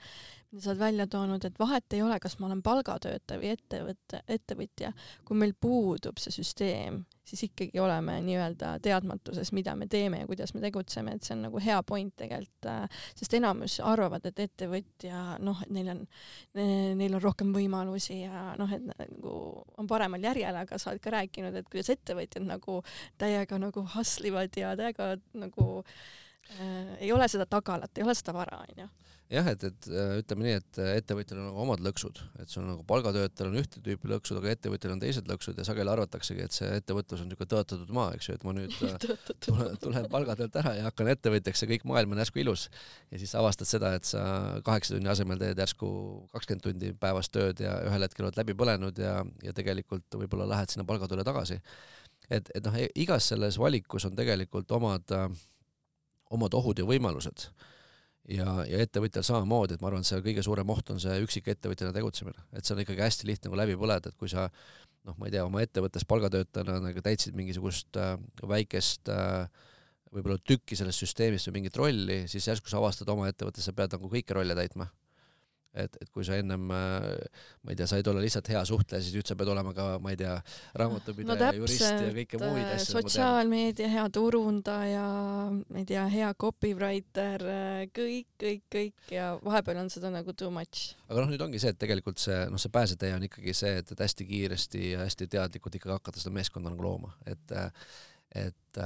mida 0.50 0.64
sa 0.64 0.72
oled 0.72 0.82
välja 0.82 1.06
toonud, 1.10 1.44
et 1.46 1.58
vahet 1.60 1.96
ei 1.96 2.02
ole, 2.04 2.18
kas 2.22 2.38
ma 2.40 2.48
olen 2.48 2.62
palgatöötaja 2.64 3.40
või 3.40 3.52
ettevõtte, 3.54 4.22
ettevõtja, 4.28 4.92
kui 5.28 5.38
meil 5.38 5.54
puudub 5.58 6.20
see 6.22 6.34
süsteem, 6.34 7.02
siis 7.24 7.44
ikkagi 7.46 7.80
oleme 7.80 8.18
nii-öelda 8.26 8.74
teadmatuses, 8.82 9.52
mida 9.56 9.76
me 9.78 9.86
teeme 9.90 10.22
ja 10.22 10.26
kuidas 10.26 10.54
me 10.54 10.60
tegutseme, 10.60 11.14
et 11.16 11.24
see 11.26 11.36
on 11.36 11.44
nagu 11.46 11.60
hea 11.62 11.78
point 11.86 12.14
tegelikult, 12.18 12.68
äh, 12.68 13.04
sest 13.18 13.36
enamus 13.38 13.78
arvavad, 13.86 14.26
et 14.28 14.42
ettevõtja 14.46 15.22
noh, 15.42 15.62
et 15.64 15.72
neil 15.74 15.92
on, 15.94 16.02
neil 16.58 17.16
on 17.16 17.22
rohkem 17.22 17.54
võimalusi 17.54 18.22
ja 18.24 18.50
noh, 18.58 18.72
et 18.74 18.84
nagu 18.90 19.36
on 19.78 19.90
paremal 19.90 20.24
järjel, 20.30 20.58
aga 20.64 20.80
sa 20.80 20.92
oled 20.92 21.04
ka 21.04 21.14
rääkinud, 21.14 21.56
et 21.56 21.70
kuidas 21.70 21.92
ettevõtjad 21.94 22.44
nagu 22.48 22.80
täiega 23.22 23.60
nagu 23.62 23.86
hustle 23.94 24.32
ivad 24.32 24.58
ja 24.58 24.74
täiega 24.78 25.14
nagu 25.38 25.84
ei 27.00 27.12
ole 27.12 27.28
seda 27.28 27.46
tagalat, 27.46 27.92
ei 27.96 28.04
ole 28.06 28.14
seda 28.18 28.34
vara, 28.36 28.62
onju 28.68 28.88
jah, 29.32 29.48
et, 29.52 29.64
et 29.68 29.88
äh, 29.88 30.12
ütleme 30.20 30.46
nii, 30.46 30.54
et 30.60 30.78
äh, 30.82 30.90
ettevõtjal 31.00 31.40
on 31.40 31.46
nagu 31.48 31.60
omad 31.64 31.82
lõksud, 31.84 32.18
et 32.42 32.52
sul 32.52 32.62
on 32.64 32.72
nagu 32.74 32.84
palgatöötajal 32.88 33.50
on 33.50 33.58
ühte 33.60 33.80
tüüpi 33.84 34.10
lõksud, 34.10 34.38
aga 34.40 34.52
ettevõtjal 34.52 34.94
on 34.94 35.02
teised 35.02 35.28
lõksud 35.30 35.58
ja 35.58 35.66
sageli 35.66 35.92
arvataksegi, 35.92 36.44
et 36.46 36.56
see 36.56 36.68
ettevõtlus 36.80 37.22
on 37.22 37.30
niisugune 37.30 37.52
tõotatud 37.54 37.92
maa, 37.96 38.10
eks 38.16 38.28
ju, 38.28 38.36
et 38.36 38.44
ma 38.46 38.54
nüüd 38.56 38.74
äh, 38.88 39.06
tulen, 39.46 39.78
tulen 39.82 40.08
palgatöölt 40.12 40.58
ära 40.62 40.74
ja 40.78 40.86
hakkan 40.88 41.12
ettevõtjaks 41.14 41.64
ja 41.64 41.70
kõik 41.72 41.86
maailm 41.88 42.16
on 42.16 42.22
järsku 42.22 42.42
ilus. 42.44 42.66
ja 43.12 43.22
siis 43.22 43.32
avastad 43.38 43.70
seda, 43.70 43.94
et 43.98 44.08
sa 44.08 44.24
kaheksa 44.66 44.96
tunni 44.96 45.12
asemel 45.12 45.40
teed 45.40 45.64
järsku 45.64 45.88
kakskümmend 46.34 46.66
tundi 46.66 46.92
päevas 47.00 47.32
tööd 47.32 47.62
ja 47.64 47.78
ühel 47.88 48.04
hetkel 48.04 48.28
oled 48.28 48.40
läbi 48.40 48.56
põlenud 48.58 49.00
ja, 49.00 49.20
ja 49.44 49.56
tegelikult 49.56 50.20
võib-olla 50.24 50.50
lähed 50.56 50.74
sinna 50.74 50.84
palgatööle 50.88 51.24
tagasi. 51.24 51.60
et, 52.28 52.52
et 52.54 52.64
noh, 52.66 52.76
igas 53.00 53.32
selles 53.32 53.58
valikus 53.60 54.04
on 54.08 54.18
tegelikult 54.18 54.70
omad 54.76 55.16
äh, 55.16 55.30
omad 56.32 56.54
ohud 56.58 56.78
ja 56.80 56.86
võimalused. 56.88 57.48
ja, 58.30 58.62
ja 58.68 58.78
ettevõtjal 58.84 59.24
samamoodi, 59.26 59.74
et 59.76 59.82
ma 59.82 59.90
arvan, 59.90 60.04
et 60.04 60.08
see 60.08 60.22
kõige 60.22 60.44
suurem 60.46 60.70
oht 60.70 60.92
on 60.94 61.00
see 61.02 61.16
üksikettevõtjana 61.24 61.94
tegutsemine, 61.96 62.46
et 62.54 62.64
see 62.64 62.76
on 62.76 62.82
ikkagi 62.84 63.02
hästi 63.02 63.28
lihtne 63.28 63.50
nagu 63.50 63.58
läbi 63.58 63.76
põleda, 63.80 64.12
et 64.12 64.18
kui 64.18 64.30
sa 64.30 64.46
noh, 65.08 65.16
ma 65.18 65.26
ei 65.26 65.34
tea, 65.34 65.44
oma 65.44 65.64
ettevõttes 65.64 66.06
palgatöötajana 66.08 66.78
nagu 66.84 67.02
täitsid 67.02 67.34
mingisugust 67.38 67.98
äh, 67.98 68.14
väikest 68.46 69.10
äh, 69.10 69.50
võib-olla 70.12 70.38
tükki 70.38 70.78
sellest 70.78 71.02
süsteemist 71.02 71.48
või 71.48 71.60
mingit 71.60 71.78
rolli, 71.80 72.22
siis 72.30 72.46
järsku 72.46 72.70
sa 72.70 72.78
avastad 72.78 73.10
oma 73.10 73.30
ettevõttes, 73.32 73.66
sa 73.66 73.74
pead 73.76 73.96
nagu 73.96 74.12
kõiki 74.12 74.36
rolle 74.36 74.54
täitma 74.58 74.86
et, 75.72 75.96
et 76.02 76.10
kui 76.12 76.24
sa 76.26 76.36
ennem, 76.36 76.66
äh, 76.74 77.44
ma 77.64 77.72
ei 77.72 77.78
tea, 77.78 77.86
said 77.88 78.08
olla 78.10 78.22
lihtsalt 78.22 78.50
hea 78.52 78.60
suhtleja, 78.68 79.00
siis 79.04 79.16
nüüd 79.16 79.28
sa 79.28 79.36
pead 79.38 79.50
olema 79.52 79.72
ka, 79.76 79.86
ma 80.04 80.12
ei 80.12 80.18
tea, 80.20 80.34
raamatupidaja 80.78 81.48
no, 81.48 81.62
jurist 81.62 81.84
ja 81.86 82.10
kõike 82.18 82.40
muid 82.42 82.66
asju. 82.74 82.98
sotsiaalmeedia 82.98 83.88
hea 83.94 84.04
turundaja, 84.12 85.06
ma 85.62 85.80
ei 85.80 85.88
tea, 85.88 86.04
hea 86.12 86.30
copywriter, 86.44 87.46
äh, 87.54 87.82
kõik, 87.96 88.28
kõik, 88.44 88.64
kõik 88.76 89.16
ja 89.16 89.32
vahepeal 89.44 89.82
on 89.84 89.92
seda 89.92 90.12
nagu 90.12 90.36
too 90.36 90.52
much. 90.54 90.92
aga 91.08 91.24
noh, 91.24 91.32
nüüd 91.32 91.46
ongi 91.48 91.62
see, 91.62 91.72
et 91.72 91.80
tegelikult 91.80 92.20
see, 92.22 92.38
noh, 92.52 92.60
see 92.60 92.72
pääsetee 92.72 93.14
on 93.16 93.28
ikkagi 93.28 93.56
see, 93.56 93.74
et, 93.80 93.96
et 93.96 94.06
hästi 94.06 94.28
kiiresti 94.28 94.86
ja 94.92 95.06
hästi 95.06 95.30
teadlikult 95.32 95.80
ikkagi 95.80 95.96
hakata 95.96 96.20
seda 96.20 96.36
meeskonda 96.36 96.72
nagu 96.72 96.84
looma, 96.84 97.16
et, 97.24 97.56
et 98.36 98.82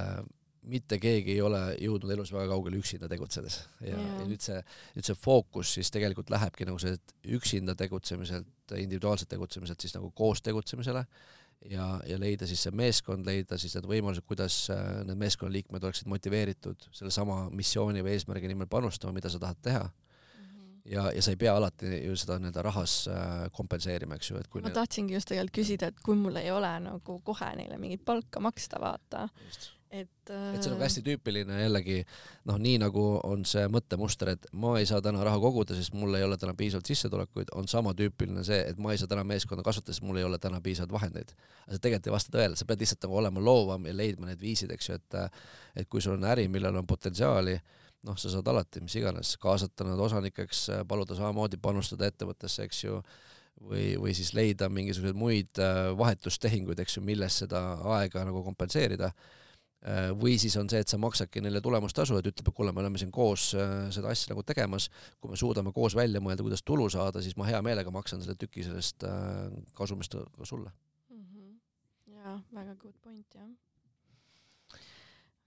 mitte 0.66 0.98
keegi 1.02 1.36
ei 1.36 1.42
ole 1.44 1.60
jõudnud 1.78 2.12
elus 2.16 2.32
väga 2.34 2.50
kaugele 2.50 2.80
üksinda 2.80 3.08
tegutsedes. 3.10 3.60
Ja, 3.80 3.96
ja 3.96 4.26
nüüd 4.26 4.42
see, 4.42 4.58
nüüd 4.96 5.06
see 5.06 5.16
fookus 5.18 5.76
siis 5.78 5.92
tegelikult 5.94 6.30
lähebki 6.32 6.66
nagu 6.68 6.80
see 6.82 6.96
üksinda 7.38 7.76
tegutsemiselt, 7.78 8.50
individuaalselt 8.74 9.30
tegutsemiselt 9.30 9.82
siis 9.82 9.94
nagu 9.94 10.10
koos 10.16 10.42
tegutsemisele 10.42 11.06
ja, 11.64 12.00
ja 12.06 12.18
leida 12.20 12.46
siis 12.48 12.62
see 12.66 12.74
meeskond, 12.76 13.26
leida 13.26 13.58
siis 13.60 13.76
need 13.76 13.86
võimalused, 13.90 14.26
kuidas 14.28 14.58
äh, 14.72 14.82
need 15.06 15.20
meeskonnaliikmed 15.20 15.86
oleksid 15.86 16.10
motiveeritud 16.10 16.88
sellesama 16.94 17.46
missiooni 17.54 18.04
või 18.04 18.16
eesmärgi 18.16 18.50
nimel 18.50 18.70
panustama, 18.70 19.14
mida 19.16 19.32
sa 19.32 19.40
tahad 19.42 19.62
teha. 19.62 19.84
Mhm. 20.36 20.82
ja, 20.92 21.06
ja 21.14 21.22
sa 21.22 21.32
ei 21.34 21.40
pea 21.40 21.54
alati 21.56 22.02
ju 22.06 22.18
seda 22.18 22.38
nii-öelda 22.42 22.66
rahas 22.66 22.98
äh, 23.12 23.46
kompenseerima, 23.56 24.18
eks 24.18 24.30
ju, 24.30 24.42
et 24.42 24.50
kui 24.52 24.64
ma 24.64 24.74
tahtsingi 24.74 25.16
just 25.16 25.30
tegelikult 25.32 25.62
küsida, 25.62 25.90
et 25.92 26.04
kui 26.04 26.18
mul 26.18 26.42
ei 26.42 26.50
ole 26.54 26.74
nagu 26.90 27.20
kohe 27.24 27.54
neile 27.58 27.80
mingit 27.82 28.04
palka 28.04 28.42
maksta, 28.42 28.82
vaata, 28.82 29.28
et 30.02 30.32
äh... 30.32 30.54
et 30.54 30.62
see 30.62 30.70
on 30.70 30.76
nagu 30.76 30.84
hästi 30.84 31.02
tüüpiline 31.06 31.60
jällegi 31.60 31.98
noh, 32.48 32.58
nii 32.62 32.80
nagu 32.82 33.04
on 33.26 33.44
see 33.48 33.64
mõttemuster, 33.72 34.32
et 34.34 34.48
ma 34.56 34.74
ei 34.80 34.88
saa 34.88 35.02
täna 35.04 35.24
raha 35.26 35.40
koguda, 35.42 35.76
sest 35.78 35.96
mul 35.96 36.18
ei 36.18 36.26
ole 36.26 36.38
täna 36.40 36.54
piisavalt 36.58 36.90
sissetulekuid, 36.90 37.54
on 37.58 37.68
sama 37.70 37.94
tüüpiline 37.98 38.44
see, 38.46 38.60
et 38.70 38.80
ma 38.82 38.94
ei 38.94 39.00
saa 39.00 39.10
täna 39.10 39.24
meeskonda 39.28 39.64
kasvatada, 39.66 39.96
sest 39.96 40.06
mul 40.06 40.20
ei 40.20 40.26
ole 40.26 40.40
täna 40.42 40.60
piisavalt 40.64 40.94
vahendeid. 40.98 41.32
aga 41.64 41.78
see 41.78 41.86
tegelikult 41.86 42.10
ei 42.10 42.16
vasta 42.18 42.36
tõele, 42.38 42.58
sa 42.58 42.68
pead 42.68 42.84
lihtsalt 42.84 43.08
nagu 43.08 43.18
olema 43.22 43.46
loovam 43.48 43.88
ja 43.88 43.96
leidma 43.96 44.30
need 44.30 44.42
viisid, 44.42 44.74
eks 44.74 44.90
ju, 44.90 45.00
et 45.00 45.20
et 45.76 45.88
kui 45.88 46.00
sul 46.00 46.16
on 46.16 46.28
äri, 46.28 46.48
millel 46.48 46.76
on 46.76 46.86
potentsiaali 46.86 47.58
noh, 48.06 48.18
sa 48.18 48.30
saad 48.30 48.48
alati 48.50 48.82
mis 48.84 48.96
iganes 48.98 49.34
kaasata 49.42 49.86
nad 49.86 50.00
osanikeks, 50.00 50.66
paluda 50.88 51.16
samamoodi 51.18 51.58
panustada 51.62 52.08
ettevõttesse, 52.10 52.66
eks 52.66 52.84
ju, 52.84 53.00
või, 53.62 53.86
või 54.00 54.14
siis 54.16 54.32
leida 54.36 54.68
mingisuguseid 54.72 55.18
muid 55.18 55.62
äh, 55.62 55.90
vahetustehinguid, 55.98 56.80
eks 56.82 56.98
ju, 56.98 57.04
milles 57.06 57.40
seda 57.42 57.62
aega 57.96 58.24
nagu 58.26 58.44
kompenseerida. 58.46 59.12
Äh, 59.84 60.08
või 60.16 60.38
siis 60.40 60.56
on 60.56 60.70
see, 60.72 60.80
et 60.82 60.90
sa 60.90 60.98
maksadki 60.98 61.42
neile 61.44 61.60
tulemustasu, 61.62 62.16
et 62.16 62.30
ütleb, 62.30 62.48
et 62.48 62.56
kuule, 62.56 62.72
me 62.74 62.80
oleme 62.82 62.98
siin 62.98 63.12
koos 63.14 63.50
äh, 63.54 63.74
seda 63.94 64.08
asja 64.10 64.32
nagu 64.32 64.42
tegemas, 64.46 64.88
kui 65.20 65.30
me 65.30 65.36
suudame 65.38 65.70
koos 65.76 65.94
välja 65.98 66.22
mõelda, 66.24 66.46
kuidas 66.46 66.64
tulu 66.66 66.88
saada, 66.90 67.22
siis 67.22 67.36
ma 67.36 67.46
hea 67.46 67.60
meelega 67.62 67.92
maksan 67.94 68.24
selle 68.24 68.38
tüki 68.40 68.64
sellest 68.66 69.04
kasumist 69.76 70.16
ka 70.16 70.48
sulle 70.48 70.72
mm. 71.12 71.22
-hmm. 71.22 71.54
jaa, 72.16 72.40
väga 72.56 72.74
good 72.80 72.96
point, 73.04 73.36
jah 73.36 73.46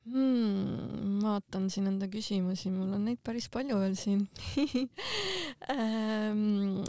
hmm,. 0.05 1.19
vaatan 1.25 1.67
siin 1.73 1.89
enda 1.91 2.07
küsimusi, 2.07 2.71
mul 2.71 2.93
on 2.95 3.05
neid 3.09 3.19
päris 3.25 3.49
palju 3.51 3.81
veel 3.81 3.97
siin 3.99 4.23
ähm, 5.75 6.79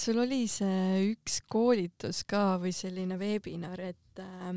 sul 0.00 0.24
oli 0.24 0.46
see 0.48 1.12
üks 1.12 1.42
koolitus 1.46 2.24
ka 2.24 2.58
või 2.62 2.72
selline 2.74 3.20
veebinar, 3.20 3.80
et 3.92 4.24
äh, 4.24 4.54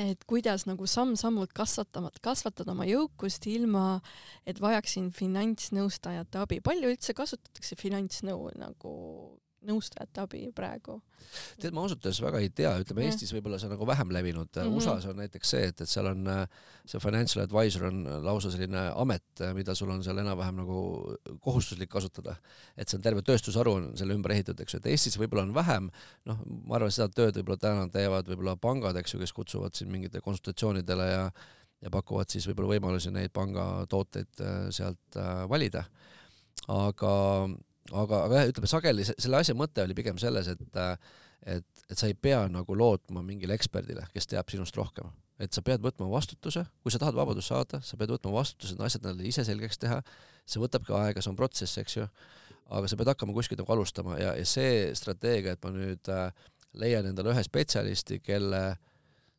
et 0.00 0.24
kuidas 0.26 0.66
nagu 0.66 0.86
samm-sammult 0.90 1.52
kasvatama, 1.54 2.10
kasvatada 2.24 2.72
oma 2.74 2.86
jõukust 2.88 3.46
ilma, 3.50 4.00
et 4.46 4.60
vajaksin 4.60 5.10
finantsnõustajate 5.14 6.40
abi. 6.42 6.60
palju 6.60 6.90
üldse 6.94 7.14
kasutatakse 7.14 7.78
finantsnõu 7.78 8.50
nagu 8.58 8.94
nõustajate 9.68 10.22
abi 10.24 10.40
praegu? 10.54 10.98
tead, 11.58 11.72
ma 11.72 11.84
ausalt 11.84 12.04
öeldes 12.04 12.20
väga 12.20 12.40
ei 12.44 12.50
tea, 12.52 12.72
ütleme 12.82 13.06
Eestis 13.06 13.32
võib-olla 13.34 13.58
see 13.58 13.68
on 13.68 13.74
nagu 13.74 13.86
vähem 13.88 14.10
levinud 14.12 14.50
mm, 14.50 14.66
-hmm. 14.66 14.76
USA-s 14.76 15.08
on 15.10 15.16
näiteks 15.22 15.50
see, 15.54 15.70
et, 15.70 15.80
et 15.80 15.90
seal 15.90 16.10
on 16.10 16.28
see 16.84 17.00
financial 17.00 17.44
advisor 17.44 17.86
on 17.88 18.02
lausa 18.26 18.52
selline 18.52 18.84
amet, 18.92 19.44
mida 19.56 19.74
sul 19.74 19.90
on 19.94 20.04
seal 20.04 20.20
enam-vähem 20.20 20.60
nagu 20.60 20.78
kohustuslik 21.40 21.90
kasutada. 21.90 22.36
et 22.76 22.88
see 22.88 22.98
on 22.98 23.02
terve 23.02 23.22
tööstusharu 23.22 23.72
on 23.80 23.90
selle 23.96 24.14
ümber 24.14 24.36
ehitatud, 24.36 24.60
eks 24.60 24.76
ju, 24.76 24.82
et 24.84 24.92
Eestis 24.92 25.18
võib-olla 25.18 25.48
on 25.48 25.54
vähem, 25.56 25.90
noh, 26.28 26.44
ma 26.68 26.76
arvan, 26.76 26.92
seda 26.92 27.08
tööd 27.08 27.40
võib-olla 27.40 27.60
täna 27.60 27.88
teevad 27.88 28.28
võib-olla 28.28 28.56
pangad, 28.56 28.96
eks 29.00 29.14
ju, 29.14 29.20
kes 29.24 29.32
kutsuvad 29.32 29.74
sind 29.74 29.90
mingitele 29.90 30.24
konsultatsioonidele 30.24 31.10
ja 31.10 31.28
ja 31.84 31.92
pakuvad 31.92 32.32
siis 32.32 32.46
võib-olla 32.48 32.74
võimalusi 32.74 33.12
neid 33.12 33.32
pangatooteid 33.36 34.40
äh, 34.40 34.52
sealt 34.74 35.18
äh, 35.20 35.44
valida. 35.50 35.84
aga 36.70 37.12
aga, 37.92 38.24
aga 38.24 38.40
jah, 38.40 38.50
ütleme 38.52 38.70
sageli 38.70 39.06
selle 39.08 39.40
asja 39.40 39.56
mõte 39.58 39.84
oli 39.84 39.96
pigem 39.96 40.18
selles, 40.20 40.48
et 40.48 40.80
et, 41.44 41.66
et 41.90 41.98
sa 41.98 42.08
ei 42.08 42.14
pea 42.16 42.46
nagu 42.48 42.76
lootma 42.78 43.20
mingile 43.20 43.52
eksperdile, 43.58 44.06
kes 44.14 44.30
teab 44.30 44.48
sinust 44.48 44.76
rohkem. 44.80 45.10
et 45.38 45.52
sa 45.52 45.60
pead 45.66 45.82
võtma 45.82 46.06
vastutuse, 46.08 46.62
kui 46.80 46.92
sa 46.94 46.98
tahad 47.02 47.16
vabadust 47.18 47.50
saada, 47.50 47.80
sa 47.82 47.98
pead 47.98 48.12
võtma 48.14 48.30
vastutuse, 48.36 48.76
need 48.76 48.86
asjad 48.86 49.02
endale 49.02 49.26
ise 49.28 49.42
selgeks 49.44 49.80
teha, 49.82 49.98
see 50.46 50.62
võtabki 50.62 50.94
aega, 50.94 51.20
see 51.20 51.32
on 51.32 51.36
protsess, 51.36 51.80
eks 51.82 51.96
ju, 51.96 52.06
aga 52.70 52.88
sa 52.88 52.96
pead 52.96 53.10
hakkama 53.10 53.34
kuskilt 53.34 53.58
nagu 53.58 53.74
alustama. 53.74 54.14
Ja, 54.20 54.36
ja 54.38 54.46
see 54.46 54.92
strateegia, 54.94 55.56
et 55.56 55.66
ma 55.66 55.72
nüüd 55.74 56.08
äh, 56.14 56.30
leian 56.78 57.10
endale 57.10 57.34
ühe 57.34 57.42
spetsialisti, 57.44 58.20
kelle 58.22 58.62
äh, 58.70 58.93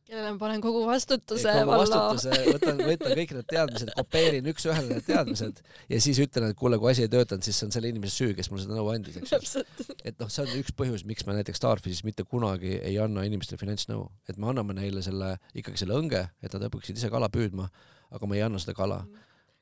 kellele 0.06 0.32
ma 0.34 0.38
panen 0.38 0.62
kogu 0.62 0.84
vastutuse. 0.86 1.52
kogu 1.58 1.78
vastutuse, 1.80 2.36
võtan, 2.46 2.78
võtan 2.86 3.14
kõik 3.18 3.32
need 3.34 3.48
teadmised, 3.50 3.90
kopeerin 3.96 4.48
üks-ühele 4.52 4.94
need 4.94 5.06
teadmised 5.08 5.60
ja 5.90 6.00
siis 6.02 6.20
ütlen, 6.22 6.50
et 6.52 6.58
kuule, 6.58 6.78
kui 6.82 6.92
asi 6.92 7.06
ei 7.06 7.10
töötanud, 7.12 7.42
siis 7.46 7.58
see 7.58 7.66
on 7.66 7.74
selle 7.74 7.90
inimese 7.90 8.14
süü, 8.20 8.36
kes 8.38 8.50
mulle 8.52 8.62
seda 8.64 8.78
nõu 8.78 8.92
andis, 8.92 9.18
eks 9.18 9.34
ju. 9.34 9.64
et 10.06 10.22
noh, 10.22 10.30
see 10.32 10.44
on 10.44 10.54
üks 10.60 10.74
põhjus, 10.78 11.02
miks 11.08 11.26
me 11.26 11.34
näiteks 11.38 11.58
Starfishis 11.62 12.04
mitte 12.06 12.26
kunagi 12.28 12.76
ei 12.78 12.96
anna 13.02 13.26
inimestele 13.26 13.58
finantsnõu, 13.60 14.06
et 14.30 14.38
me 14.38 14.50
anname 14.52 14.78
neile 14.78 15.02
selle, 15.04 15.34
ikkagi 15.58 15.82
selle 15.82 15.98
õnge, 15.98 16.22
et 16.38 16.54
nad 16.54 16.68
õpiksid 16.70 17.02
ise 17.02 17.10
kala 17.12 17.30
püüdma, 17.32 17.66
aga 18.14 18.30
me 18.30 18.38
ei 18.38 18.46
anna 18.46 18.62
seda 18.62 18.76
kala. 18.78 19.02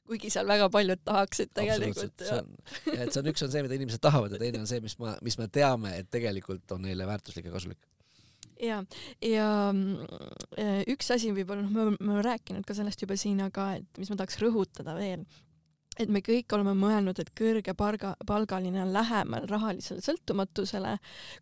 Kuigi 0.05 0.29
seal 0.29 0.45
väga 0.45 0.69
paljud 0.69 1.01
tahaksid 1.01 1.55
tegelikult. 1.57 2.21
et 2.21 3.09
see 3.09 3.23
on, 3.23 3.33
üks 3.33 3.47
on 3.47 3.49
see, 3.49 3.65
mida 3.65 3.79
inimesed 3.79 4.05
tahavad 4.05 4.37
ja 4.37 4.43
teine 4.43 4.61
on 4.61 4.69
see, 4.69 4.85
mis 4.85 4.99
ma, 5.01 5.17
mis 5.25 5.41
me 5.41 5.49
teame, 5.49 5.97
et 6.03 6.13
tegelikult 6.13 6.77
on 6.77 6.85
neile 6.85 7.09
väärtuslik 7.09 7.49
ja 7.49 7.55
kasulik 7.55 7.81
ja, 8.61 8.83
ja 9.25 9.49
äh, 9.71 10.83
üks 10.91 11.11
asi 11.15 11.33
võib-olla, 11.35 11.65
noh, 11.65 11.97
me 11.99 12.15
oleme 12.15 12.23
rääkinud 12.27 12.67
ka 12.67 12.77
sellest 12.77 13.03
juba 13.03 13.19
siin, 13.21 13.43
aga 13.45 13.75
et 13.81 14.01
mis 14.01 14.13
ma 14.13 14.19
tahaks 14.21 14.41
rõhutada 14.43 14.97
veel, 14.99 15.25
et 16.01 16.11
me 16.11 16.21
kõik 16.25 16.51
oleme 16.57 16.75
mõelnud, 16.79 17.19
et 17.23 17.31
kõrge 17.39 17.75
palga, 17.79 18.15
palgaline 18.27 18.83
on 18.83 18.93
lähemal 18.95 19.47
rahalisele 19.51 20.03
sõltumatusele, 20.05 20.97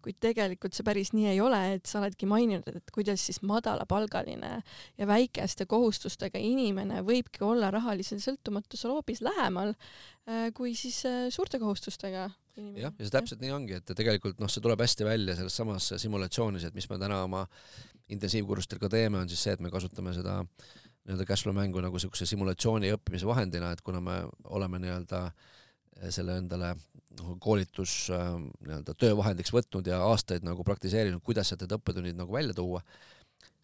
kuid 0.05 0.19
tegelikult 0.23 0.77
see 0.77 0.87
päris 0.87 1.13
nii 1.17 1.31
ei 1.33 1.41
ole, 1.45 1.61
et 1.77 1.89
sa 1.89 2.01
oledki 2.03 2.29
maininud, 2.29 2.69
et 2.69 2.93
kuidas 2.95 3.25
siis 3.29 3.43
madalapalgaline 3.49 4.53
ja 5.01 5.09
väikeste 5.09 5.67
kohustustega 5.71 6.41
inimene 6.41 7.03
võibki 7.07 7.45
olla 7.47 7.73
rahalisele 7.73 8.23
sõltumatusele 8.25 8.99
hoopis 8.99 9.25
lähemal 9.25 9.75
äh, 9.75 10.51
kui 10.57 10.77
siis 10.79 11.03
äh, 11.09 11.27
suurte 11.33 11.61
kohustustega 11.63 12.29
jah, 12.57 12.93
ja 12.93 13.07
see 13.07 13.15
täpselt 13.15 13.43
nii 13.43 13.53
ongi, 13.55 13.79
et 13.81 13.95
tegelikult 13.97 14.41
noh, 14.43 14.51
see 14.53 14.65
tuleb 14.65 14.83
hästi 14.85 15.07
välja 15.09 15.37
selles 15.39 15.57
samas 15.57 15.89
simulatsioonis, 16.03 16.69
et 16.69 16.77
mis 16.77 16.89
me 16.91 16.99
täna 17.01 17.23
oma 17.27 17.47
intensiivkursustel 18.13 18.81
ka 18.83 18.91
teeme, 18.93 19.21
on 19.23 19.31
siis 19.31 19.43
see, 19.47 19.57
et 19.57 19.63
me 19.65 19.71
kasutame 19.73 20.15
seda 20.17 20.41
nii-öelda 20.43 21.27
cashflow 21.27 21.55
mängu 21.57 21.83
nagu 21.83 21.99
niisuguse 21.99 22.29
simulatsiooni 22.31 22.91
ja 22.91 22.99
õppimise 22.99 23.27
vahendina, 23.27 23.73
et 23.75 23.83
kuna 23.83 24.03
me 24.05 24.21
oleme 24.55 24.79
nii-öelda 24.83 25.25
selle 26.13 26.37
endale 26.41 26.75
noh, 27.19 27.35
koolitus 27.43 28.07
äh, 28.15 28.29
nii-öelda 28.67 28.95
töövahendiks 28.99 29.53
võtnud 29.55 29.89
ja 29.89 30.03
aastaid 30.07 30.47
nagu 30.47 30.65
praktiseerinud, 30.67 31.23
kuidas 31.25 31.51
sealt 31.51 31.65
need 31.65 31.75
õppetunnid 31.79 32.19
nagu 32.19 32.35
välja 32.35 32.57
tuua, 32.57 32.83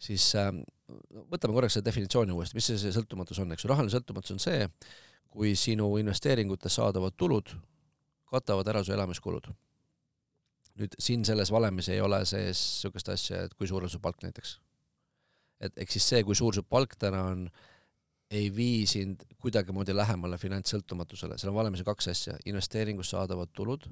siis 0.01 0.31
äh, 0.39 0.51
võtame 1.31 1.55
korraks 1.55 1.77
selle 1.77 1.87
definitsiooni 1.87 2.35
uuesti, 2.35 2.57
mis 2.57 2.69
see, 2.71 2.81
see 2.81 2.95
sõltumatus 2.95 3.41
on, 3.43 3.55
eks 3.55 3.65
ju, 3.65 3.71
rahaline 3.71 3.93
sõltumatus 3.93 4.35
on 4.35 4.43
see, 4.43 4.67
kui 5.29 5.53
sinu 5.59 5.91
investeeringutest 6.01 6.79
saadavad 6.79 7.15
tulud 7.19 7.51
katavad 8.29 8.67
ära 8.71 8.83
su 8.83 8.93
elamiskulud. 8.95 9.49
nüüd 10.79 10.93
siin 11.01 11.25
selles 11.27 11.49
valemis 11.51 11.89
ei 11.91 11.99
ole 11.99 12.21
sees 12.23 12.59
niisugust 12.59 13.09
asja, 13.11 13.41
et 13.43 13.53
kui 13.57 13.67
suur 13.67 13.83
on 13.83 13.91
su 13.91 13.99
palk 13.99 14.21
näiteks. 14.23 14.59
et 15.59 15.77
ehk 15.77 15.91
siis 15.91 16.07
see, 16.13 16.23
kui 16.23 16.35
suur 16.35 16.55
su 16.55 16.63
palk 16.63 16.95
täna 16.95 17.23
on, 17.33 17.49
ei 18.31 18.49
vii 18.55 18.85
sind 18.87 19.25
kuidagimoodi 19.41 19.95
lähemale 19.95 20.37
finantssõltumatusele, 20.37 21.37
seal 21.37 21.51
on 21.51 21.57
valemis 21.57 21.83
kaks 21.83 22.07
asja, 22.13 22.37
investeeringust 22.45 23.15
saadavad 23.15 23.49
tulud 23.53 23.89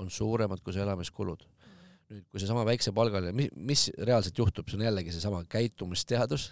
on 0.00 0.10
suuremad 0.10 0.62
kui 0.64 0.72
su 0.72 0.80
elamiskulud. 0.80 1.44
nüüd, 2.10 2.24
kui 2.26 2.40
seesama 2.42 2.64
väiksepalgaline, 2.66 3.30
mis, 3.36 3.50
mis 3.54 3.84
reaalselt 4.02 4.38
juhtub, 4.38 4.66
see 4.66 4.80
on 4.80 4.88
jällegi 4.88 5.12
seesama 5.14 5.44
käitumisteadus, 5.46 6.48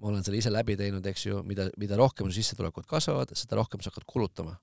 ma 0.00 0.08
olen 0.08 0.24
selle 0.24 0.38
ise 0.40 0.52
läbi 0.52 0.76
teinud, 0.78 1.04
eks 1.04 1.26
ju, 1.26 1.42
mida, 1.44 1.66
mida 1.76 1.98
rohkem 2.00 2.30
su 2.30 2.38
sissetulekud 2.38 2.86
kasvavad, 2.88 3.34
seda 3.36 3.58
rohkem 3.58 3.82
sa 3.84 3.90
hakkad 3.90 4.06
kulutama 4.08 4.54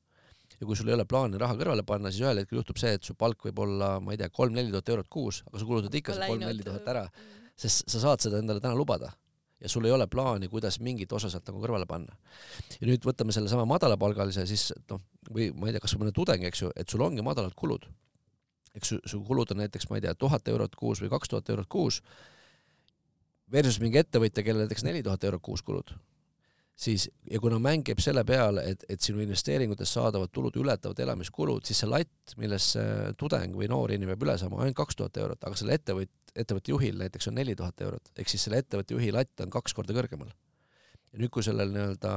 ja 0.64 0.68
kui 0.68 0.80
sul 0.80 0.88
ei 0.88 0.96
ole 0.96 1.04
plaani 1.10 1.40
raha 1.42 1.58
kõrvale 1.60 1.84
panna, 1.88 2.12
siis 2.12 2.24
ühel 2.24 2.40
hetkel 2.40 2.62
juhtub 2.62 2.80
see, 2.80 2.94
et 2.96 3.04
su 3.04 3.18
palk 3.20 3.44
võib 3.50 3.60
olla, 3.66 3.98
ma 4.04 4.16
ei 4.16 4.22
tea, 4.22 4.32
kolm-neli 4.32 4.72
tuhat 4.72 4.94
eurot 4.96 5.10
kuus, 5.12 5.42
aga 5.50 5.60
sa 5.60 5.68
kulutad 5.68 5.98
ikka 6.00 6.16
see 6.16 6.30
kolm-neli 6.32 6.64
tuhat 6.64 6.88
ära, 6.94 7.04
mm. 7.10 7.42
sest 7.66 7.92
sa 7.92 8.04
saad 8.06 8.24
seda 8.24 8.40
endale 8.40 8.64
täna 8.64 8.78
lubada 8.80 9.12
ja 9.64 9.72
sul 9.72 9.86
ei 9.88 9.94
ole 9.96 10.08
plaani, 10.12 10.48
kuidas 10.52 10.80
mingit 10.84 11.12
osa 11.16 11.30
sealt 11.32 11.48
nagu 11.48 11.62
kõrvale 11.64 11.88
panna. 11.88 12.16
ja 12.80 12.88
nüüd 12.88 13.04
võtame 13.08 13.36
sellesama 13.36 13.66
madalapalgalise, 13.70 14.46
siis 14.48 14.72
noh, 14.92 15.04
või 15.32 15.52
ma 15.56 15.70
ei 15.70 15.76
tea, 15.76 15.84
kas 15.84 15.96
või 15.96 16.06
mõne 16.06 16.16
tudengi, 16.16 16.48
eks 16.50 16.64
ju, 16.66 16.72
et 16.76 16.90
sul 16.90 17.04
ongi 17.04 17.24
madalad 17.24 17.56
kulud. 17.56 17.88
eks 18.74 18.96
su, 18.96 19.00
su 19.08 19.22
kulud 19.24 19.52
on 19.54 19.62
näiteks, 19.64 19.90
ma 19.90 20.00
ei 20.00 20.08
tea, 20.08 20.16
tuhat 20.16 20.48
eurot 20.48 20.76
kuus 20.76 21.04
või 21.04 21.12
kaks 21.14 21.32
tuhat 21.32 21.50
eurot 21.54 21.70
kuus, 21.70 22.02
versus 23.52 23.80
mingi 23.80 24.02
ettevõtja, 24.02 24.44
kellel 24.44 24.66
näiteks 24.66 24.84
neli 24.84 25.04
tuhat 25.04 25.24
eurot 25.24 25.44
kuus 25.44 25.64
kulud 25.64 25.96
siis 26.76 27.08
ja 27.32 27.40
kuna 27.40 27.60
mäng 27.62 27.84
käib 27.86 28.02
selle 28.04 28.24
peale, 28.28 28.64
et, 28.72 28.86
et 28.90 29.02
sinu 29.02 29.22
investeeringutest 29.24 29.98
saadavad 29.98 30.32
tulud 30.34 30.56
ületavad 30.60 31.00
elamiskulud, 31.06 31.66
siis 31.68 31.84
see 31.84 31.90
latt, 31.90 32.36
millest 32.42 32.78
see 32.78 33.12
tudeng 33.20 33.56
või 33.58 33.70
noor 33.72 33.94
inimene 33.94 34.16
peab 34.16 34.28
üle 34.28 34.38
saama, 34.42 34.60
on 34.60 34.68
ainult 34.68 34.80
kaks 34.82 34.98
tuhat 35.00 35.20
eurot, 35.22 35.44
aga 35.46 35.60
selle 35.60 35.78
ettevõt-, 35.78 36.34
ettevõtte 36.34 36.74
juhil 36.74 36.98
näiteks 37.02 37.30
on 37.30 37.38
neli 37.38 37.56
tuhat 37.60 37.86
eurot, 37.86 38.14
ehk 38.18 38.32
siis 38.32 38.48
selle 38.48 38.64
ettevõtte 38.64 38.98
juhi 38.98 39.12
latt 39.14 39.46
on 39.46 39.54
kaks 39.54 39.78
korda 39.78 39.96
kõrgemal. 39.98 40.34
ja 41.14 41.22
nüüd, 41.22 41.32
kui 41.34 41.46
sellel 41.46 41.74
nii-öelda 41.76 42.16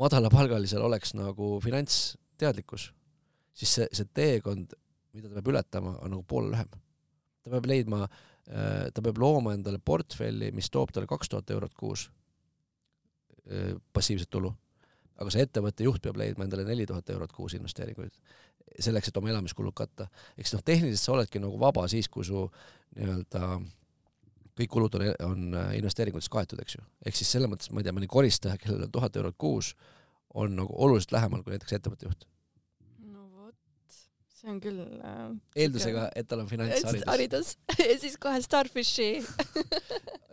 madalapalgalisel 0.00 0.82
oleks 0.82 1.12
nagu 1.14 1.58
finantsteadlikkus, 1.62 2.88
siis 3.54 3.76
see, 3.78 3.88
see 3.92 4.08
teekond, 4.16 4.72
mida 5.14 5.28
ta 5.28 5.36
peab 5.36 5.52
ületama, 5.52 5.98
on 6.02 6.16
nagu 6.16 6.24
poole 6.26 6.54
lühem. 6.54 6.72
ta 7.44 7.52
peab 7.52 7.68
leidma, 7.68 8.06
äh, 8.48 8.88
ta 8.94 9.04
peab 9.04 9.20
looma 9.20 9.52
endale 9.54 9.78
portfelli, 9.78 10.50
mis 10.56 10.72
toob 10.72 10.90
talle 10.92 11.10
kaks 11.10 11.28
tuhat 11.28 11.52
eurot 11.52 11.76
kuus 11.76 12.08
Äh, 12.08 12.23
passiivset 13.92 14.30
tulu. 14.30 14.54
aga 15.14 15.30
see 15.30 15.44
ettevõtte 15.46 15.84
juht 15.86 16.02
peab 16.02 16.16
leidma 16.18 16.44
endale 16.44 16.64
neli 16.66 16.86
tuhat 16.86 17.10
eurot 17.14 17.32
kuus 17.32 17.54
investeeringuid, 17.54 18.10
selleks, 18.82 19.08
et 19.08 19.16
oma 19.16 19.30
elamiskulud 19.30 19.74
katta. 19.76 20.08
eks 20.38 20.54
noh, 20.56 20.62
tehniliselt 20.64 21.04
sa 21.04 21.12
oledki 21.12 21.42
nagu 21.42 21.58
vaba 21.60 21.86
siis, 21.88 22.08
kui 22.08 22.24
su 22.24 22.48
nii-öelda 22.96 23.60
kõik 24.58 24.70
kulud 24.70 24.94
on, 24.98 25.06
on 25.26 25.56
äh, 25.58 25.72
investeeringutes 25.78 26.30
kaetud, 26.30 26.60
eks 26.62 26.78
ju. 26.78 26.84
ehk 27.06 27.16
siis 27.18 27.30
selles 27.36 27.50
mõttes, 27.50 27.70
ma 27.70 27.82
ei 27.82 27.88
tea, 27.88 27.94
mõni 27.96 28.10
koristaja, 28.10 28.58
kellel 28.58 28.86
on 28.86 28.94
tuhat 28.94 29.16
eurot 29.16 29.38
kuus, 29.38 29.74
on 30.34 30.56
nagu 30.56 30.74
oluliselt 30.86 31.14
lähemal 31.14 31.42
kui 31.42 31.54
näiteks 31.54 31.78
ettevõtte 31.78 32.08
juht 32.10 32.28
see 34.44 34.52
on 34.52 34.60
küll 34.62 34.80
äh, 34.84 35.20
eeldusega, 35.64 36.08
et 36.16 36.28
tal 36.28 36.42
on 36.44 36.48
finantsharidus. 36.50 37.06
haridus 37.08 37.52
ja 37.90 37.98
siis 38.00 38.16
kohe 38.20 38.40
Starfishi. 38.44 39.10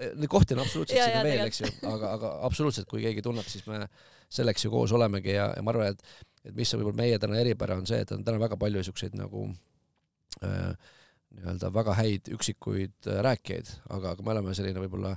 Neid 0.01 0.31
kohti 0.31 0.57
on 0.57 0.63
absoluutselt 0.65 0.97
Ja, 0.97 1.07
sinna 1.07 1.21
ja, 1.21 1.27
veel, 1.27 1.45
eks 1.47 1.61
ju, 1.63 1.71
aga, 1.87 2.15
aga 2.17 2.33
absoluutselt, 2.47 2.89
kui 2.91 3.03
keegi 3.05 3.23
tunneb, 3.25 3.47
siis 3.47 3.63
me 3.69 3.85
selleks 4.31 4.65
ju 4.65 4.71
koos 4.73 4.93
olemegi 4.95 5.35
ja, 5.35 5.51
ja 5.55 5.63
ma 5.63 5.73
arvan, 5.73 5.95
et, 5.95 6.25
et 6.45 6.55
mis 6.57 6.71
on 6.73 6.81
võib-olla 6.81 7.03
meie 7.03 7.19
täna 7.21 7.39
eripära, 7.41 7.77
on 7.79 7.87
see, 7.87 8.01
et 8.03 8.11
on 8.15 8.25
täna 8.27 8.41
väga 8.41 8.57
palju 8.59 8.83
siukseid 8.87 9.15
nagu 9.19 9.45
äh, 10.43 10.73
nii-öelda 11.37 11.71
väga 11.73 11.95
häid 11.99 12.31
üksikuid 12.35 13.07
äh, 13.07 13.21
rääkijaid, 13.27 13.71
aga, 13.95 14.15
aga 14.15 14.27
me 14.27 14.35
oleme 14.35 14.55
selline 14.57 14.83
võib-olla 14.83 15.15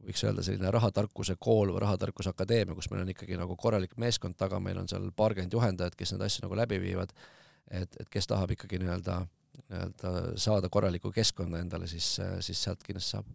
võiks 0.00 0.22
öelda 0.24 0.42
selline 0.44 0.70
rahatarkuse 0.72 1.36
kool 1.38 1.74
või 1.74 1.82
rahatarkuse 1.84 2.32
akadeemia, 2.32 2.76
kus 2.78 2.88
meil 2.92 3.04
on 3.04 3.12
ikkagi 3.12 3.36
nagu 3.36 3.56
korralik 3.60 3.96
meeskond 4.00 4.38
taga, 4.38 4.60
meil 4.62 4.78
on 4.80 4.88
seal 4.88 5.10
paarkümmend 5.16 5.52
juhendajat, 5.52 5.96
kes 5.98 6.14
neid 6.14 6.24
asju 6.26 6.46
nagu 6.46 6.56
läbi 6.56 6.80
viivad. 6.80 7.12
et, 7.70 8.00
et 8.00 8.08
kes 8.10 8.26
tahab 8.30 8.54
ikkagi 8.56 8.80
nii-öelda, 8.82 9.20
nii-öelda 9.68 10.12
saada 10.40 10.68
korralikku 10.72 11.12
keskkonda 11.14 11.60
endale, 11.62 11.88
siis, 11.90 12.16
siis 12.44 12.62
sealt 12.62 12.82
kindlasti 12.86 13.16
saab. 13.16 13.30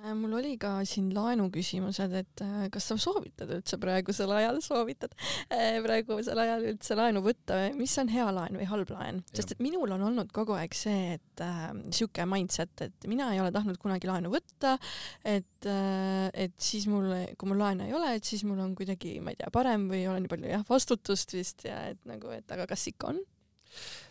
Äh, 0.00 0.14
mul 0.16 0.32
oli 0.38 0.54
ka 0.60 0.78
siin 0.88 1.10
laenuküsimused, 1.12 2.12
et 2.16 2.42
äh, 2.44 2.68
kas 2.72 2.86
sa 2.88 2.96
soovitad 3.00 3.50
üldse 3.52 3.76
praegusel 3.80 4.30
ajal, 4.32 4.60
soovitad 4.64 5.12
äh, 5.52 5.76
praegusel 5.84 6.40
ajal 6.40 6.64
üldse 6.70 6.96
laenu 6.96 7.20
võtta, 7.24 7.58
mis 7.76 7.96
on 8.00 8.08
hea 8.12 8.28
laen 8.32 8.56
või 8.56 8.68
halb 8.70 8.92
laen, 8.94 9.20
sest 9.34 9.52
et 9.54 9.60
minul 9.60 9.92
on 9.96 10.06
olnud 10.08 10.32
kogu 10.32 10.56
aeg 10.56 10.76
see, 10.76 11.18
et 11.18 11.44
äh, 11.44 11.66
sihuke 11.92 12.24
mindset, 12.28 12.86
et 12.86 13.08
mina 13.10 13.28
ei 13.34 13.42
ole 13.42 13.52
tahtnud 13.52 13.76
kunagi 13.82 14.08
laenu 14.08 14.32
võtta, 14.32 14.78
et 15.20 15.68
äh,, 15.68 16.30
et 16.46 16.56
siis 16.62 16.86
mul, 16.88 17.10
kui 17.36 17.50
mul 17.50 17.60
laenu 17.60 17.90
ei 17.90 17.96
ole, 17.96 18.14
et 18.16 18.24
siis 18.24 18.46
mul 18.48 18.62
on 18.62 18.72
kuidagi, 18.78 19.18
ma 19.20 19.34
ei 19.34 19.40
tea, 19.42 19.52
parem 19.52 19.90
või 19.90 20.04
ei 20.04 20.08
ole 20.08 20.24
nii 20.24 20.32
palju 20.32 20.54
jah 20.54 20.64
vastutust 20.70 21.36
vist 21.36 21.68
ja 21.68 21.82
et 21.92 22.00
nagu, 22.08 22.32
et 22.32 22.56
aga 22.56 22.64
kas 22.70 22.88
ikka 22.88 23.12
on? 23.12 23.20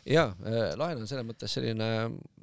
jaa, 0.08 0.30
laen 0.80 1.02
on 1.02 1.10
selles 1.10 1.26
mõttes 1.28 1.58
selline, 1.58 1.90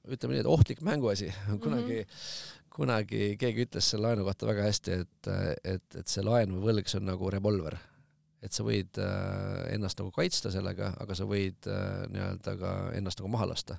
ütleme 0.06 0.36
nii, 0.36 0.42
et 0.42 0.50
ohtlik 0.50 0.82
mänguasi. 0.86 1.30
kunagi 1.64 2.02
mm, 2.02 2.04
-hmm. 2.04 2.55
Kunagi 2.76 3.34
keegi 3.40 3.66
ütles 3.66 3.90
selle 3.92 4.10
laenu 4.10 4.26
kohta 4.26 4.48
väga 4.48 4.66
hästi, 4.66 4.96
et, 5.02 5.30
et, 5.64 5.86
et 6.02 6.10
see 6.10 6.24
laen 6.26 6.52
või 6.56 6.70
võlg, 6.70 6.90
see 6.90 7.00
on 7.00 7.08
nagu 7.10 7.30
revolver. 7.32 7.78
et 8.46 8.52
sa 8.52 8.62
võid 8.62 8.98
äh, 9.02 9.72
ennast 9.74 9.98
nagu 9.98 10.12
kaitsta 10.14 10.52
sellega, 10.54 10.92
aga 11.02 11.16
sa 11.18 11.24
võid 11.26 11.66
äh, 11.72 12.04
nii-öelda 12.12 12.54
ka 12.60 12.74
ennast 12.98 13.22
nagu 13.22 13.32
maha 13.32 13.48
lasta. 13.52 13.78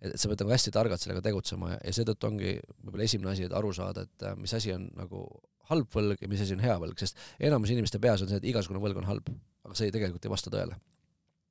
et 0.00 0.16
sa 0.20 0.28
pead 0.30 0.44
nagu 0.44 0.54
hästi 0.54 0.72
targalt 0.72 1.02
sellega 1.02 1.24
tegutsema 1.24 1.74
ja, 1.74 1.78
ja 1.84 1.92
seetõttu 1.98 2.30
ongi 2.30 2.56
võib-olla 2.84 3.08
esimene 3.08 3.32
asi, 3.32 3.46
et 3.48 3.56
aru 3.56 3.72
saada, 3.76 4.06
et 4.06 4.26
äh, 4.28 4.36
mis 4.38 4.54
asi 4.54 4.72
on 4.72 4.88
nagu 4.96 5.26
halb 5.70 5.90
võlg 5.92 6.22
ja 6.22 6.28
mis 6.30 6.42
asi 6.44 6.54
on 6.54 6.62
hea 6.62 6.76
võlg, 6.78 6.98
sest 7.02 7.18
enamus 7.42 7.72
inimeste 7.74 7.98
peas 7.98 8.22
on 8.22 8.30
see, 8.30 8.38
et 8.38 8.52
igasugune 8.52 8.82
võlg 8.82 9.02
on 9.02 9.10
halb, 9.10 9.32
aga 9.66 9.78
see 9.78 9.90
tegelikult 9.90 10.28
ei 10.28 10.36
vasta 10.36 10.52
tõele 10.54 10.78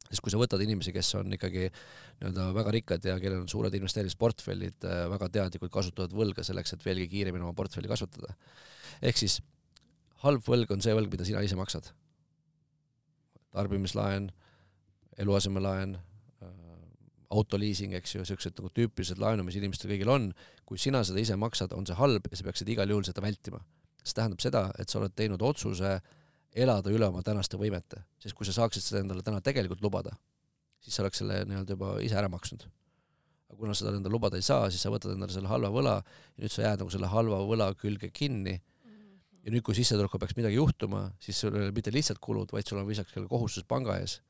sest 0.10 0.22
kui 0.22 0.34
sa 0.34 0.40
võtad 0.40 0.62
inimesi, 0.62 0.94
kes 0.96 1.10
on 1.20 1.34
ikkagi 1.38 1.66
nii-öelda 1.70 2.48
väga 2.56 2.74
rikkad 2.78 3.10
ja 3.10 3.18
kellel 3.22 3.44
on 3.44 3.52
suured 3.52 3.74
investeerimisportfellid, 3.78 4.88
väga 5.12 5.30
teadlikult 5.40 5.74
kasutavad 5.74 6.14
võlga 6.16 6.46
selleks, 6.46 6.76
et 6.76 6.86
veelgi 6.86 7.10
kiiremini 7.12 7.46
oma 7.46 7.58
portfelli 7.58 7.90
kasvatada. 7.92 8.36
ehk 9.02 9.18
siis 9.18 9.40
halb 10.24 10.44
võlg 10.46 10.72
on 10.74 10.82
see 10.82 10.94
võlg, 10.96 11.12
mida 11.12 11.26
sina 11.28 11.42
ise 11.46 11.58
maksad. 11.60 11.92
tarbimislaen, 13.56 14.32
eluasemelaen, 15.18 15.96
autoliising, 17.36 17.96
eks 17.98 18.16
ju, 18.16 18.26
siuksed 18.28 18.60
nagu 18.60 18.70
tüüpilised 18.76 19.20
laenu, 19.22 19.46
mis 19.48 19.58
inimestel 19.60 19.92
kõigil 19.94 20.12
on, 20.12 20.28
kui 20.68 20.80
sina 20.82 21.02
seda 21.08 21.22
ise 21.22 21.38
maksad, 21.40 21.74
on 21.74 21.88
see 21.88 21.98
halb 21.98 22.28
ja 22.30 22.38
sa 22.38 22.46
peaksid 22.48 22.70
igal 22.74 22.92
juhul 22.92 23.08
seda 23.08 23.24
vältima. 23.26 23.62
see 24.06 24.14
tähendab 24.20 24.42
seda, 24.44 24.68
et 24.78 24.90
sa 24.90 25.00
oled 25.00 25.16
teinud 25.18 25.42
otsuse 25.42 25.96
elada 26.56 26.92
üle 26.94 27.08
oma 27.10 27.22
tänaste 27.26 27.60
võimete, 27.60 28.00
sest 28.22 28.36
kui 28.38 28.48
sa 28.48 28.56
saaksid 28.56 28.84
seda 28.84 29.02
endale 29.04 29.24
täna 29.26 29.42
tegelikult 29.44 29.84
lubada, 29.84 30.14
siis 30.84 30.96
sa 30.96 31.04
oleks 31.04 31.20
selle 31.22 31.42
nii-öelda 31.50 31.76
juba 31.76 31.96
ise 32.06 32.18
ära 32.20 32.30
maksnud. 32.32 32.64
aga 33.50 33.58
kuna 33.60 33.76
seda 33.78 33.92
endale 33.94 34.14
lubada 34.14 34.40
ei 34.40 34.46
saa, 34.46 34.70
siis 34.72 34.86
sa 34.86 34.92
võtad 34.94 35.14
endale 35.14 35.34
selle 35.36 35.52
halva 35.52 35.70
võla 35.74 35.98
ja 36.00 36.44
nüüd 36.44 36.54
sa 36.54 36.64
jääd 36.64 36.82
nagu 36.82 36.94
selle 36.94 37.10
halva 37.12 37.42
võla 37.46 37.68
külge 37.76 38.10
kinni. 38.10 38.56
ja 39.44 39.52
nüüd, 39.52 39.62
kui 39.62 39.76
sissetulekuga 39.78 40.24
peaks 40.24 40.38
midagi 40.40 40.56
juhtuma, 40.56 41.10
siis 41.22 41.38
sul 41.38 41.54
ei 41.54 41.68
ole 41.68 41.76
mitte 41.76 41.92
lihtsalt 41.94 42.20
kulud, 42.24 42.50
vaid 42.56 42.66
sul 42.66 42.80
on 42.80 42.88
lisaks 42.88 43.12
ka 43.14 43.28
kohustus 43.30 43.68
panga 43.68 44.00
ees, 44.00 44.22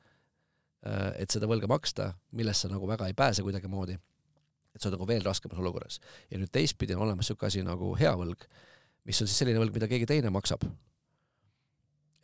et 1.16 1.32
seda 1.32 1.48
võlga 1.48 1.70
maksta, 1.72 2.12
millest 2.36 2.66
sa 2.66 2.70
nagu 2.74 2.90
väga 2.90 3.08
ei 3.08 3.14
pääse 3.14 3.46
kuidagimoodi. 3.46 3.98
et 4.76 4.82
sa 4.82 4.90
oled 4.90 4.98
nagu 4.98 5.08
veel 5.08 5.24
raskemas 5.24 5.60
olukorras. 5.62 6.00
ja 6.32 6.42
nüüd 6.42 6.52
teistpidi 6.52 6.96
on 6.96 7.06
olemas 7.06 7.30
niisugune 7.30 7.48
asi 7.48 7.64
nagu 7.64 7.94
hea 7.96 8.12
võlg, 8.12 8.50
mis 9.06 9.22
on 9.22 9.28
siis 9.28 9.38
selline 9.38 9.62
võlg, 9.62 9.74
mida 9.74 9.88
keegi 9.88 10.06
teine 10.10 10.34
maksab 10.34 10.66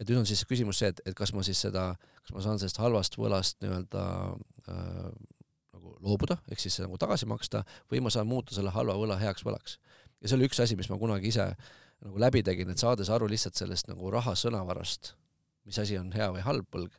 et 0.01 0.09
nüüd 0.09 0.23
on 0.23 0.27
siis 0.27 0.41
küsimus 0.49 0.81
see, 0.81 0.89
et, 0.91 1.01
et 1.05 1.17
kas 1.17 1.33
ma 1.35 1.43
siis 1.45 1.61
seda, 1.61 1.91
kas 2.25 2.33
ma 2.33 2.41
saan 2.45 2.59
sellest 2.61 2.81
halvast 2.81 3.17
võlast 3.19 3.61
nii-öelda 3.61 4.05
äh, 4.73 5.11
nagu 5.75 5.93
loobuda, 6.01 6.39
ehk 6.51 6.61
siis 6.63 6.79
nagu 6.81 6.97
tagasi 7.01 7.29
maksta 7.29 7.63
või 7.91 8.01
ma 8.03 8.11
saan 8.13 8.29
muuta 8.29 8.55
selle 8.55 8.73
halva 8.73 8.97
võla 8.97 9.19
heaks 9.21 9.45
võlaks. 9.45 9.77
ja 10.21 10.29
see 10.29 10.37
oli 10.39 10.49
üks 10.49 10.61
asi, 10.63 10.77
mis 10.79 10.89
ma 10.89 10.97
kunagi 11.01 11.29
ise 11.29 11.51
nagu 12.01 12.21
läbi 12.21 12.41
tegin, 12.45 12.71
et 12.73 12.81
saades 12.81 13.09
aru 13.13 13.29
lihtsalt 13.29 13.57
sellest 13.57 13.89
nagu 13.91 14.09
raha 14.13 14.33
sõnavarast, 14.37 15.13
mis 15.69 15.77
asi 15.81 15.97
on 16.01 16.11
hea 16.15 16.31
või 16.33 16.45
halb 16.45 16.69
võlg 16.73 16.97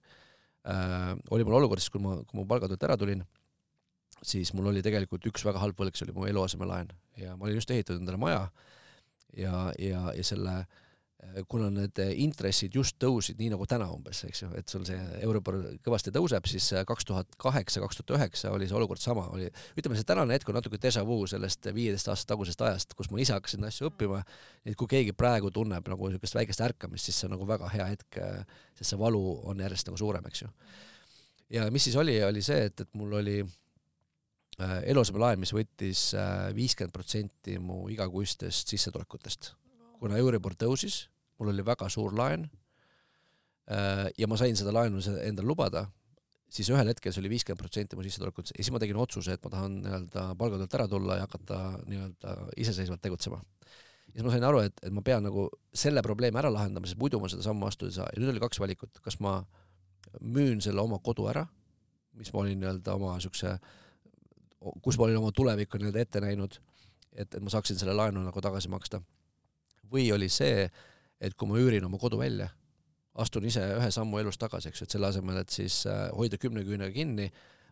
äh,, 0.71 1.15
oli 1.35 1.47
mul 1.47 1.59
olukord 1.59 1.83
siis, 1.83 1.91
kui 1.91 2.03
ma, 2.03 2.21
kui 2.23 2.39
ma 2.39 2.47
palgatöölt 2.55 2.87
ära 2.87 2.99
tulin, 3.01 3.25
siis 4.23 4.53
mul 4.55 4.71
oli 4.71 4.85
tegelikult 4.85 5.27
üks 5.27 5.43
väga 5.47 5.63
halb 5.63 5.79
võlg, 5.79 5.99
see 5.99 6.07
oli 6.07 6.15
mu 6.15 6.29
eluasemelaen 6.31 6.95
ja 7.19 7.35
ma 7.35 7.49
olin 7.49 7.59
just 7.59 7.75
ehitanud 7.75 8.05
endale 8.05 8.23
maja 8.23 8.47
ja, 9.35 9.67
ja, 9.79 10.07
ja 10.15 10.27
selle 10.27 10.63
kuna 11.49 11.69
need 11.71 11.99
intressid 12.21 12.75
just 12.75 12.97
tõusid 13.01 13.39
nii 13.39 13.53
nagu 13.53 13.67
täna 13.69 13.87
umbes, 13.95 14.25
eks 14.27 14.43
ju, 14.43 14.49
et 14.59 14.69
sul 14.69 14.83
see 14.87 14.99
Euribor 15.23 15.59
kõvasti 15.85 16.13
tõuseb, 16.15 16.49
siis 16.51 16.67
kaks 16.89 17.07
tuhat 17.09 17.37
kaheksa, 17.41 17.81
kaks 17.85 18.01
tuhat 18.01 18.17
üheksa 18.19 18.51
oli 18.53 18.67
see 18.69 18.77
olukord 18.77 19.01
sama, 19.01 19.29
oli 19.33 19.47
ütleme, 19.79 19.97
see 19.99 20.09
tänane 20.09 20.35
hetk 20.35 20.51
on 20.51 20.59
natuke 20.59 20.81
déjà 20.83 21.05
vu 21.07 21.21
sellest 21.31 21.71
viieteist 21.75 22.11
aasta 22.11 22.35
tagusest 22.35 22.65
ajast, 22.67 22.97
kus 22.99 23.11
ma 23.13 23.23
ise 23.23 23.37
hakkasin 23.37 23.69
asju 23.69 23.89
õppima. 23.93 24.23
et 24.67 24.77
kui 24.79 24.91
keegi 24.91 25.15
praegu 25.17 25.51
tunneb 25.55 25.89
nagu 25.89 26.11
niisugust 26.11 26.37
väikest 26.41 26.65
ärkamist, 26.67 27.07
siis 27.07 27.23
see 27.23 27.31
on 27.31 27.37
nagu 27.37 27.47
väga 27.49 27.71
hea 27.71 27.87
hetk, 27.95 28.19
sest 28.75 28.93
see 28.93 29.01
valu 29.01 29.23
on 29.49 29.63
järjest 29.63 29.89
nagu 29.89 30.03
suurem, 30.03 30.27
eks 30.27 30.43
ju. 30.43 30.51
ja 31.59 31.71
mis 31.71 31.87
siis 31.87 31.97
oli, 31.97 32.19
oli 32.27 32.43
see, 32.43 32.67
et, 32.67 32.83
et 32.83 32.99
mul 32.99 33.15
oli 33.23 33.39
äh, 33.47 34.77
eluasemelaen, 34.91 35.41
mis 35.41 35.55
võttis 35.55 36.11
viiskümmend 36.59 36.93
protsenti 36.93 37.57
mu 37.63 37.87
igakuistest 37.95 38.75
sissetulekutest. 38.75 39.55
kuna 40.03 40.19
Euribor 40.19 40.59
tõusis, 40.59 41.05
mul 41.43 41.51
oli 41.51 41.65
väga 41.67 41.89
suur 41.91 42.15
laen 42.15 42.47
äh, 43.67 44.07
ja 44.19 44.31
ma 44.31 44.39
sain 44.39 44.57
seda 44.59 44.75
laenu 44.75 45.03
endale 45.25 45.49
lubada, 45.49 45.89
siis 46.53 46.71
ühel 46.71 46.93
hetkel 46.93 47.15
see 47.15 47.23
oli 47.25 47.33
viiskümmend 47.33 47.61
protsenti 47.61 47.99
mu 47.99 48.05
sissetulekutest 48.07 48.55
ja 48.55 48.63
siis 48.63 48.73
ma 48.75 48.81
tegin 48.83 49.01
otsuse, 49.03 49.35
et 49.35 49.43
ma 49.47 49.53
tahan 49.57 49.81
nii-öelda 49.87 50.27
palgatöölt 50.39 50.77
ära 50.79 50.87
tulla 50.91 51.19
ja 51.19 51.27
hakata 51.27 51.59
nii-öelda 51.89 52.37
iseseisvalt 52.63 53.03
tegutsema. 53.03 53.41
ja 53.41 54.15
siis 54.15 54.27
ma 54.27 54.35
sain 54.35 54.47
aru, 54.47 54.63
et, 54.69 54.77
et 54.85 54.95
ma 54.95 55.03
pean 55.05 55.25
nagu 55.27 55.49
selle 55.85 56.05
probleemi 56.05 56.39
ära 56.43 56.53
lahendama, 56.53 56.89
sest 56.89 57.01
muidu 57.01 57.21
ma 57.23 57.31
seda 57.33 57.47
sammu 57.47 57.67
astuda 57.69 57.91
ei 57.91 57.99
saa 57.99 58.11
ja 58.13 58.23
nüüd 58.23 58.35
oli 58.35 58.45
kaks 58.45 58.61
valikut, 58.61 59.01
kas 59.05 59.19
ma 59.25 59.41
müün 60.21 60.61
selle 60.61 60.85
oma 60.85 61.01
kodu 61.05 61.27
ära, 61.33 61.47
mis 62.19 62.33
ma 62.35 62.45
olin 62.45 62.61
nii-öelda 62.61 62.99
oma 62.99 63.17
siukse, 63.25 63.57
kus 64.85 64.99
ma 64.99 65.09
olin 65.09 65.23
oma 65.23 65.33
tulevikku 65.33 65.81
nii-öelda 65.81 66.05
ette 66.05 66.21
näinud, 66.21 66.59
et, 67.13 67.35
et 67.35 67.41
ma 67.41 67.53
saaksin 67.53 67.81
selle 67.81 67.97
laenu 67.97 68.23
nagu 68.25 68.45
tagasi 68.45 68.69
maksta. 68.73 69.01
või 69.93 70.07
oli 70.13 70.29
see, 70.33 70.71
et 71.23 71.37
kui 71.39 71.49
ma 71.49 71.61
üürin 71.61 71.87
oma 71.87 72.01
kodu 72.03 72.19
välja, 72.21 72.49
astun 73.23 73.47
ise 73.47 73.63
ühe 73.77 73.91
sammu 73.95 74.21
elus 74.23 74.39
tagasi, 74.41 74.71
eks 74.71 74.83
ju, 74.83 74.89
et 74.89 74.95
selle 74.97 75.11
asemel, 75.13 75.43
et 75.43 75.53
siis 75.55 75.83
äh, 75.91 76.07
hoida 76.17 76.39
kümne 76.41 76.65
küünega 76.67 76.95
kinni, 76.95 77.29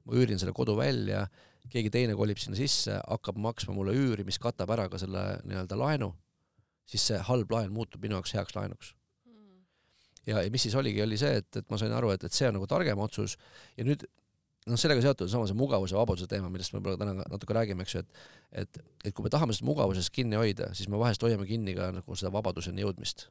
ma 0.07 0.17
üürin 0.17 0.41
selle 0.41 0.55
kodu 0.57 0.77
välja, 0.79 1.25
keegi 1.73 1.93
teine 1.93 2.17
kolib 2.19 2.41
sinna 2.41 2.59
sisse, 2.59 3.01
hakkab 3.03 3.41
maksma 3.41 3.75
mulle 3.77 3.95
üüri, 3.97 4.25
mis 4.27 4.39
katab 4.41 4.71
ära 4.77 4.87
ka 4.93 5.01
selle 5.01 5.25
nii-öelda 5.49 5.79
laenu, 5.81 6.13
siis 6.89 7.11
see 7.11 7.21
halb 7.27 7.53
laen 7.53 7.73
muutub 7.75 8.03
minu 8.05 8.19
jaoks 8.19 8.35
heaks 8.37 8.57
laenuks. 8.57 8.95
ja, 10.27 10.43
ja 10.45 10.51
mis 10.53 10.63
siis 10.67 10.77
oligi, 10.77 11.03
oli 11.03 11.19
see, 11.19 11.41
et, 11.43 11.51
et 11.57 11.71
ma 11.73 11.79
sain 11.81 11.93
aru, 11.97 12.13
et, 12.15 12.25
et 12.25 12.37
see 12.37 12.49
on 12.49 12.59
nagu 12.59 12.69
targem 12.71 12.99
otsus 13.01 13.37
ja 13.77 13.87
nüüd 13.87 14.05
noh, 14.69 14.79
sellega 14.81 15.03
seotud 15.05 15.27
on 15.27 15.33
sama 15.33 15.49
see 15.49 15.57
mugavuse 15.57 15.95
ja 15.95 16.01
vabaduse 16.01 16.29
teema, 16.31 16.51
millest 16.53 16.75
me 16.75 16.81
võib-olla 16.81 17.01
täna 17.01 17.27
natuke 17.33 17.57
räägime, 17.57 17.85
eks 17.87 17.97
ju, 17.97 18.03
et 18.05 18.65
et, 18.65 18.81
et 19.07 19.15
kui 19.15 19.25
me 19.25 19.31
tahame 19.33 19.55
sellest 19.55 19.67
mugavusest 19.69 20.13
kinni 20.15 20.37
hoida, 20.37 20.73
siis 20.77 20.91
me 20.91 20.99
vahest 21.01 21.23
hoiame 21.23 21.47
kinni 21.49 21.75
ka 21.77 21.91
nagu 21.95 22.17
seda 22.19 22.33
vabaduseni 22.35 22.85
jõudmist. 22.85 23.29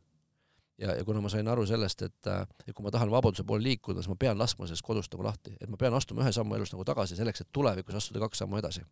ja, 0.80 0.96
ja 0.96 1.04
kuna 1.04 1.22
ma 1.22 1.30
sain 1.30 1.48
aru 1.52 1.66
sellest, 1.68 2.02
et, 2.08 2.30
et 2.66 2.74
kui 2.74 2.86
ma 2.86 2.92
tahan 2.96 3.12
vabaduse 3.12 3.44
poole 3.44 3.66
liikuda, 3.66 4.00
siis 4.00 4.10
ma 4.10 4.16
pean 4.16 4.40
laskma 4.40 4.68
sellest 4.70 4.86
kodust 4.88 5.12
nagu 5.14 5.28
lahti, 5.28 5.58
et 5.60 5.70
ma 5.70 5.78
pean 5.78 5.94
astuma 5.94 6.24
ühe 6.24 6.32
sammu 6.32 6.56
elus 6.56 6.72
nagu 6.72 6.86
tagasi 6.88 7.20
selleks, 7.20 7.44
et 7.44 7.52
tulevikus 7.54 8.00
astuda 8.00 8.24
kaks 8.24 8.46
sammu 8.46 8.62
edasi. 8.62 8.86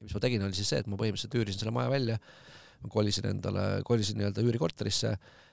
mis 0.00 0.14
ma 0.16 0.20
tegin, 0.24 0.42
oli 0.42 0.56
siis 0.56 0.72
see, 0.72 0.80
et 0.82 0.88
ma 0.90 0.96
põhimõtteliselt 0.98 1.36
üürisin 1.38 1.60
selle 1.60 1.70
maja 1.70 1.90
välja, 1.92 2.16
kolisin 2.90 3.28
endale, 3.28 3.82
kolisin 3.86 4.16
nii-öelda 4.18 4.42
üürikorterisse, 4.42 5.12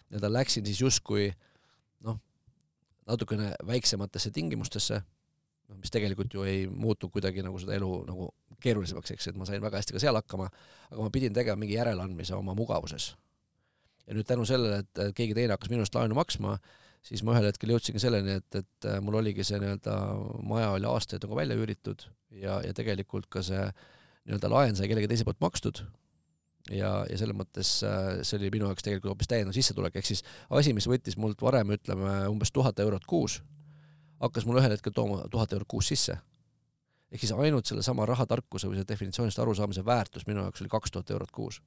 nii-öelda 0.10 0.32
läksin 0.32 0.66
siis 0.66 0.80
justkui 0.82 1.28
noh, 2.08 2.18
natukene 3.06 3.52
väiksematesse 3.68 4.32
tingimustesse 4.34 5.04
noh, 5.70 5.78
mis 5.80 5.94
tegelikult 5.94 6.34
ju 6.34 6.44
ei 6.48 6.66
muutu 6.68 7.10
kuidagi 7.14 7.46
nagu 7.46 7.60
seda 7.62 7.78
elu 7.78 7.90
nagu 8.10 8.30
keerulisemaks, 8.64 9.14
eks, 9.16 9.30
et 9.32 9.40
ma 9.40 9.48
sain 9.48 9.62
väga 9.64 9.80
hästi 9.80 9.96
ka 9.96 10.02
seal 10.04 10.18
hakkama, 10.20 10.50
aga 10.90 11.06
ma 11.06 11.14
pidin 11.14 11.36
tegema 11.36 11.60
mingi 11.62 11.78
järeleandmise 11.78 12.36
oma 12.36 12.56
mugavuses. 12.58 13.14
ja 14.08 14.16
nüüd 14.18 14.26
tänu 14.26 14.46
sellele, 14.50 14.82
et 14.84 15.16
keegi 15.16 15.36
teine 15.38 15.54
hakkas 15.54 15.70
minust 15.70 15.96
laenu 15.96 16.18
maksma, 16.18 16.58
siis 17.06 17.22
ma 17.24 17.36
ühel 17.36 17.48
hetkel 17.48 17.72
jõudsingi 17.76 18.02
selleni, 18.02 18.40
et, 18.42 18.56
et 18.58 18.90
äh, 18.90 18.98
mul 19.04 19.20
oligi 19.22 19.46
see 19.46 19.60
nii-öelda 19.62 19.96
maja 20.50 20.74
oli 20.76 20.90
aastaid 20.90 21.24
nagu 21.24 21.38
välja 21.38 21.56
üüritud 21.60 22.04
ja, 22.34 22.60
ja 22.66 22.74
tegelikult 22.76 23.30
ka 23.32 23.44
see 23.46 23.62
nii-öelda 23.62 24.52
laen 24.52 24.76
sai 24.76 24.90
kellegi 24.92 25.12
teise 25.12 25.28
poolt 25.28 25.40
makstud 25.44 25.84
ja, 26.74 26.92
ja 27.10 27.20
selles 27.20 27.38
mõttes 27.38 27.72
äh, 27.88 28.20
see 28.26 28.40
oli 28.42 28.52
minu 28.58 28.68
jaoks 28.70 28.86
tegelikult 28.86 29.14
hoopis 29.14 29.32
täiendav 29.32 29.56
sissetulek, 29.56 29.96
ehk 30.00 30.10
siis 30.10 30.26
asi, 30.50 30.74
mis 30.76 30.90
võttis 30.90 31.18
mult 31.22 31.42
varem 31.46 31.72
ütleme 31.78 32.22
umbes 32.32 32.52
tuhat 32.56 32.82
eurot 32.84 33.08
kuus, 33.10 33.40
hakkas 34.20 34.46
mul 34.46 34.60
ühel 34.62 34.76
hetkel 34.76 34.96
tooma 34.96 35.24
tuhat 35.32 35.54
eurot 35.54 35.68
kuus 35.68 35.92
sisse. 35.94 36.18
ehk 37.12 37.22
siis 37.24 37.32
ainult 37.34 37.66
sellesama 37.66 38.06
rahatarkuse 38.06 38.68
või 38.68 38.78
selle 38.80 38.88
definitsioonist 38.88 39.40
arusaamise 39.40 39.86
väärtus 39.86 40.28
minu 40.28 40.46
jaoks 40.46 40.62
oli 40.62 40.70
kaks 40.70 40.92
tuhat 40.92 41.12
eurot 41.12 41.32
kuus 41.32 41.62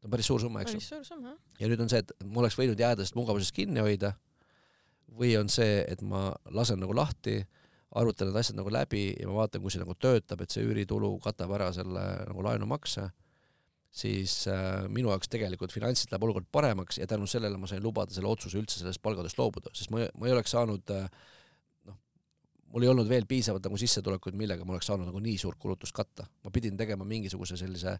see 0.00 0.08
on 0.08 0.10
päris 0.14 0.26
suur 0.26 0.40
summa, 0.40 0.62
eks 0.64 0.74
ju. 0.74 1.00
ja 1.60 1.68
nüüd 1.68 1.80
on 1.84 1.90
see, 1.92 2.00
et 2.00 2.12
ma 2.24 2.40
oleks 2.40 2.56
võinud 2.56 2.78
jääda 2.80 3.02
sellest 3.02 3.18
mugavusest 3.18 3.54
kinni 3.56 3.82
hoida 3.84 4.14
või 5.18 5.34
on 5.36 5.50
see, 5.52 5.82
et 5.88 6.00
ma 6.06 6.30
lasen 6.54 6.80
nagu 6.80 6.94
lahti, 6.96 7.40
arutan 7.98 8.30
need 8.30 8.38
asjad 8.40 8.56
nagu 8.56 8.72
läbi 8.72 9.10
ja 9.18 9.28
ma 9.28 9.42
vaatan, 9.42 9.60
kui 9.60 9.72
see 9.74 9.82
nagu 9.82 9.96
töötab, 9.98 10.40
et 10.40 10.54
see 10.54 10.64
üüritulu 10.64 11.16
katab 11.24 11.52
ära 11.56 11.68
selle 11.76 12.04
nagu 12.30 12.44
laenumakse, 12.46 13.10
siis 13.90 14.44
äh, 14.46 14.86
minu 14.88 15.10
jaoks 15.10 15.28
tegelikult 15.32 15.72
finantsiliselt 15.74 16.14
läheb 16.14 16.28
olukord 16.28 16.46
paremaks 16.52 17.00
ja 17.00 17.08
tänu 17.10 17.26
sellele 17.26 17.58
ma 17.58 17.66
sain 17.66 17.82
lubada 17.82 18.14
selle 18.14 18.30
otsuse 18.30 18.60
üldse 18.60 18.78
sellest 18.78 19.02
palgatööst 19.02 19.38
loobuda, 19.38 19.72
sest 19.74 19.90
ma, 19.90 20.04
ma 20.14 20.28
ei 20.28 20.34
oleks 20.36 20.54
saanud 20.54 20.92
äh, 20.94 21.08
mul 22.70 22.86
ei 22.86 22.90
olnud 22.90 23.08
veel 23.10 23.26
piisavalt 23.26 23.64
nagu 23.66 23.78
sissetulekuid, 23.80 24.36
millega 24.38 24.64
ma 24.66 24.76
oleks 24.76 24.88
saanud 24.90 25.08
nagu 25.08 25.20
nii 25.22 25.36
suurt 25.42 25.58
kulutust 25.58 25.94
katta. 25.96 26.26
ma 26.44 26.50
pidin 26.54 26.76
tegema 26.76 27.04
mingisuguse 27.04 27.56
sellise 27.56 27.96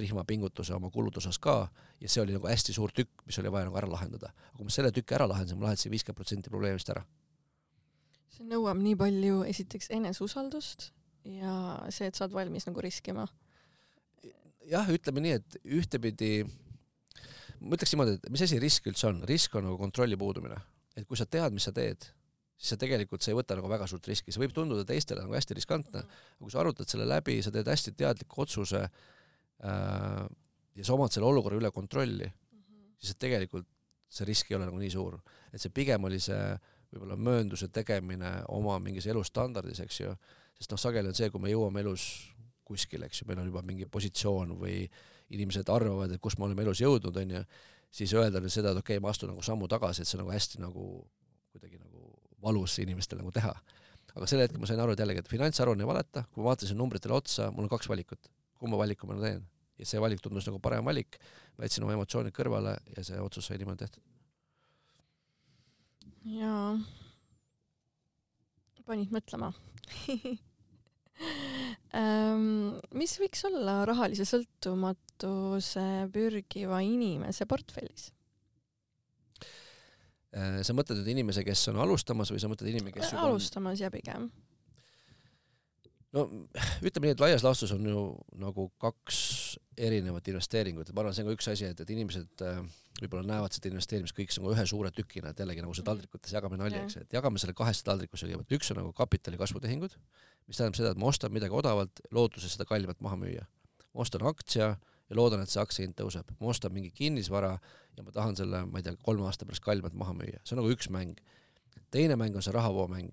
rihmapingutuse 0.00 0.74
oma 0.74 0.90
kulude 0.90 1.20
osas 1.20 1.38
ka 1.38 1.68
ja 2.00 2.08
see 2.08 2.22
oli 2.22 2.36
nagu 2.36 2.48
hästi 2.48 2.72
suur 2.72 2.92
tükk, 2.92 3.26
mis 3.26 3.38
oli 3.38 3.52
vaja 3.52 3.68
nagu 3.68 3.76
ära 3.76 3.90
lahendada. 3.90 4.32
aga 4.32 4.56
kui 4.56 4.70
ma 4.70 4.72
selle 4.72 4.92
tüki 4.92 5.14
ära 5.14 5.28
lahendasin, 5.28 5.58
ma 5.60 5.68
lahendasin 5.68 5.92
viiskümmend 5.92 6.20
protsenti 6.20 6.50
probleemist 6.50 6.90
ära. 6.94 7.04
see 8.32 8.48
nõuab 8.48 8.80
nii 8.80 8.96
palju 8.96 9.42
esiteks 9.52 9.90
eneseusaldust 9.92 10.90
ja 11.24 11.54
see, 11.90 12.08
et 12.08 12.16
sa 12.16 12.24
oled 12.24 12.36
valmis 12.36 12.66
nagu 12.68 12.80
riskima. 12.80 13.28
Jah, 14.70 14.90
ütleme 14.92 15.24
nii, 15.24 15.38
et 15.40 15.56
ühtepidi 15.64 16.32
ma 17.64 17.76
ütleks 17.76 17.94
niimoodi, 17.94 18.18
et 18.18 18.32
mis 18.32 18.44
asi 18.44 18.60
risk 18.62 18.86
üldse 18.90 19.08
on, 19.10 19.22
risk 19.28 19.54
on 19.56 19.68
nagu 19.68 19.78
kontrolli 19.80 20.18
puudumine. 20.20 20.60
et 20.96 21.06
kui 21.08 21.18
sa 21.18 21.26
tead, 21.26 21.52
mis 21.54 21.66
sa 21.66 21.72
teed 21.74 22.04
siis 22.54 22.74
sa 22.74 22.78
tegelikult, 22.80 23.22
sa 23.22 23.32
ei 23.32 23.36
võta 23.36 23.56
nagu 23.58 23.68
väga 23.70 23.86
suurt 23.90 24.06
riski, 24.08 24.32
see 24.32 24.40
võib 24.40 24.54
tunduda 24.54 24.86
teistele 24.88 25.24
nagu 25.24 25.34
hästi 25.34 25.56
riskantne, 25.58 26.04
aga 26.04 26.38
kui 26.40 26.52
sa 26.52 26.62
arutad 26.62 26.88
selle 26.90 27.06
läbi, 27.08 27.40
sa 27.42 27.52
teed 27.54 27.68
hästi 27.68 27.92
teadliku 27.98 28.44
otsuse 28.44 28.84
äh, 28.84 30.20
ja 30.78 30.86
sa 30.86 30.94
omad 30.94 31.14
selle 31.14 31.28
olukorra 31.28 31.58
üle 31.58 31.70
kontrolli 31.74 32.28
mm, 32.28 32.60
-hmm. 32.60 32.86
siis 33.00 33.16
et 33.16 33.20
tegelikult 33.26 33.66
see 34.08 34.28
risk 34.28 34.50
ei 34.50 34.56
ole 34.56 34.68
nagu 34.68 34.78
nii 34.78 34.90
suur. 34.90 35.18
et 35.52 35.60
see 35.60 35.70
pigem 35.74 36.04
oli 36.04 36.20
see 36.20 36.54
võib-olla 36.92 37.16
möönduse 37.18 37.68
tegemine 37.68 38.44
oma 38.48 38.78
mingis 38.78 39.06
elustandardis, 39.10 39.80
eks 39.80 40.00
ju, 40.00 40.14
sest 40.54 40.70
noh, 40.70 40.78
sageli 40.78 41.10
on 41.10 41.14
see, 41.14 41.30
kui 41.30 41.42
me 41.42 41.50
jõuame 41.50 41.82
elus 41.82 42.33
kuskile, 42.64 43.08
eks 43.08 43.22
ju, 43.22 43.28
meil 43.28 43.42
on 43.42 43.50
juba 43.50 43.62
mingi 43.66 43.86
positsioon 43.90 44.54
või 44.60 44.82
inimesed 45.34 45.68
arvavad, 45.72 46.14
et 46.14 46.22
kus 46.22 46.36
me 46.38 46.48
oleme 46.48 46.64
elus 46.64 46.80
jõudnud, 46.82 47.16
on 47.20 47.34
ju, 47.36 47.42
siis 47.94 48.12
öelda 48.16 48.42
nüüd 48.42 48.52
seda, 48.52 48.72
et 48.72 48.80
okei 48.80 48.98
okay,, 48.98 49.02
ma 49.04 49.12
astun 49.12 49.32
nagu 49.32 49.44
sammu 49.44 49.68
tagasi, 49.70 50.02
et 50.02 50.10
see 50.10 50.20
nagu 50.20 50.32
hästi 50.32 50.62
nagu 50.62 50.86
kuidagi 51.54 51.78
nagu 51.78 52.12
valus 52.44 52.78
inimestele 52.82 53.22
nagu 53.22 53.32
teha. 53.34 53.54
aga 54.14 54.26
sel 54.30 54.44
hetkel 54.44 54.60
ma 54.62 54.68
sain 54.70 54.80
aru, 54.80 54.94
et 54.94 55.00
jällegi, 55.02 55.24
et 55.24 55.30
finantsaruanne 55.30 55.82
ei 55.82 55.90
valeta, 55.90 56.24
kui 56.30 56.42
ma 56.42 56.52
vaatasin 56.52 56.78
numbritele 56.78 57.16
otsa, 57.16 57.50
mul 57.50 57.66
on 57.66 57.72
kaks 57.72 57.88
valikut, 57.90 58.30
kumma 58.60 58.78
valiku 58.78 59.08
ma 59.10 59.18
teen. 59.20 59.42
ja 59.78 59.86
see 59.90 60.00
valik 60.00 60.20
tundus 60.22 60.46
nagu 60.46 60.60
parem 60.62 60.86
valik, 60.86 61.18
ma 61.58 61.66
jätsin 61.66 61.86
oma 61.86 61.96
emotsioonid 61.96 62.34
kõrvale 62.34 62.76
ja 62.96 63.06
see 63.06 63.18
otsus 63.20 63.48
sai 63.50 63.58
niimoodi 63.58 63.82
tehtud. 63.82 64.02
jaa, 66.38 66.78
panid 68.86 69.10
mõtlema 69.14 69.50
mis 72.98 73.14
võiks 73.20 73.44
olla 73.46 73.84
rahalise 73.86 74.26
sõltumatuse 74.26 75.86
pürgiva 76.14 76.80
inimese 76.82 77.46
portfellis? 77.46 78.10
Äh, 80.34 80.62
sa 80.66 80.74
mõtled 80.74 80.98
nüüd 80.98 81.12
inimese, 81.14 81.44
kes 81.46 81.68
on 81.70 81.78
alustamas 81.84 82.32
või 82.34 82.42
sa 82.42 82.50
mõtled 82.50 82.72
inimene, 82.72 82.94
kes 82.94 83.12
juba 83.14 83.28
alustamas 83.28 83.82
ja 83.82 83.90
pigem? 83.94 84.32
No 86.14 86.24
ütleme 86.84 87.08
nii, 87.08 87.16
et 87.16 87.22
laias 87.22 87.44
laastus 87.44 87.72
on 87.74 87.84
ju 87.88 88.04
nagu 88.40 88.68
kaks 88.82 89.18
erinevat 89.74 90.28
investeeringut, 90.30 90.88
et 90.88 90.96
ma 90.96 91.02
arvan, 91.02 91.16
see 91.16 91.24
on 91.24 91.30
ka 91.32 91.36
üks 91.38 91.50
asi, 91.50 91.66
et, 91.66 91.80
et 91.82 91.90
inimesed 91.90 92.44
äh, 92.46 92.60
võib-olla 93.00 93.26
näevad 93.26 93.56
seda 93.56 93.72
investeerimist 93.72 94.14
kõik 94.16 94.30
nagu 94.38 94.52
ühe 94.54 94.66
suure 94.70 94.92
tükina, 94.94 95.32
et 95.32 95.42
jällegi 95.42 95.64
nagu 95.64 95.74
see 95.74 95.86
taldrikutes 95.86 96.34
jagamine 96.36 96.66
oli, 96.68 96.78
eks, 96.84 97.00
et 97.02 97.16
jagame 97.16 97.42
selle 97.42 97.56
kahesse 97.58 97.86
taldrikusse 97.86 98.28
kõigepealt, 98.28 98.54
üks 98.58 98.70
on 98.70 98.80
nagu 98.82 98.94
kapitali 98.96 99.40
kasvutehingud, 99.40 99.96
mis 100.46 100.60
tähendab 100.60 100.78
seda, 100.78 100.94
et 100.94 101.02
ma 101.02 101.10
ostan 101.10 101.34
midagi 101.34 101.56
odavalt, 101.58 102.04
lootuses 102.14 102.54
seda 102.54 102.68
kallimalt 102.68 103.02
maha 103.04 103.18
müüa. 103.18 103.46
ma 103.94 104.02
ostan 104.06 104.22
aktsia 104.26 104.74
ja 104.78 105.16
loodan, 105.16 105.42
et 105.42 105.50
see 105.50 105.62
aktsia 105.62 105.86
hind 105.86 105.98
tõuseb. 105.98 106.30
ma 106.38 106.52
ostan 106.54 106.72
mingi 106.74 106.92
kinnisvara 106.94 107.56
ja 107.96 108.06
ma 108.06 108.14
tahan 108.14 108.36
selle, 108.38 108.64
ma 108.70 108.78
ei 108.78 108.86
tea, 108.86 108.94
kolme 109.02 109.26
aasta 109.26 109.46
pärast 109.46 109.64
kallimalt 109.64 109.94
maha 109.98 110.14
müüa. 110.14 110.38
see 110.44 110.54
on 110.54 110.62
nagu 110.62 110.70
üks 110.70 110.90
mäng. 110.90 111.18
teine 111.90 112.16
mäng 112.16 112.36
on 112.36 112.42
see 112.42 112.54
rahavoomäng. 112.54 113.10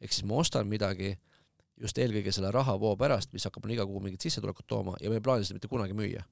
ehk 0.00 0.12
siis 0.12 0.26
ma 0.26 0.42
ostan 0.42 0.66
midagi 0.66 1.14
just 1.80 1.98
eelkõige 1.98 2.32
selle 2.32 2.50
rahavoo 2.54 2.92
pärast, 3.00 3.32
mis 3.32 3.46
hakkab 3.48 3.64
mulle 3.64 3.78
iga 3.78 3.86
kuu 3.88 4.02
mingit 4.04 4.20
sissetulekut 4.26 4.66
tooma 4.68 4.96
ja 5.00 5.10
ma 5.10 5.18
ei 5.18 5.24
plaani 5.24 5.48
seda 5.48 5.58
mitte 5.58 5.68
kunagi 5.68 5.96
müüa. 5.96 6.22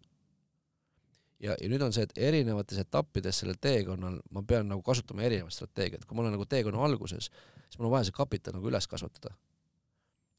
ja, 1.40 1.54
ja 1.54 1.68
nüüd 1.70 1.82
on 1.82 1.92
see, 1.94 2.04
et 2.04 2.16
erinevates 2.30 2.78
etappides 2.82 3.42
sellel 3.42 3.58
teekonnal 3.60 4.20
ma 4.30 4.42
pean 4.42 4.68
nagu 4.68 4.82
kasutama 4.82 5.24
erinevat 5.26 5.54
strateegiat, 5.54 6.04
kui 6.04 6.16
ma 6.16 6.26
olen 6.26 6.36
nagu 6.36 6.46
teekonna 6.46 6.84
alguses, 6.84 7.30
siis 7.66 7.78
mul 7.78 7.88
on 7.88 7.96
vaja 7.96 8.08
see 8.08 8.16
kapital 8.16 8.58
nagu 8.58 8.68
üles 8.70 8.90
kasvatada 8.90 9.34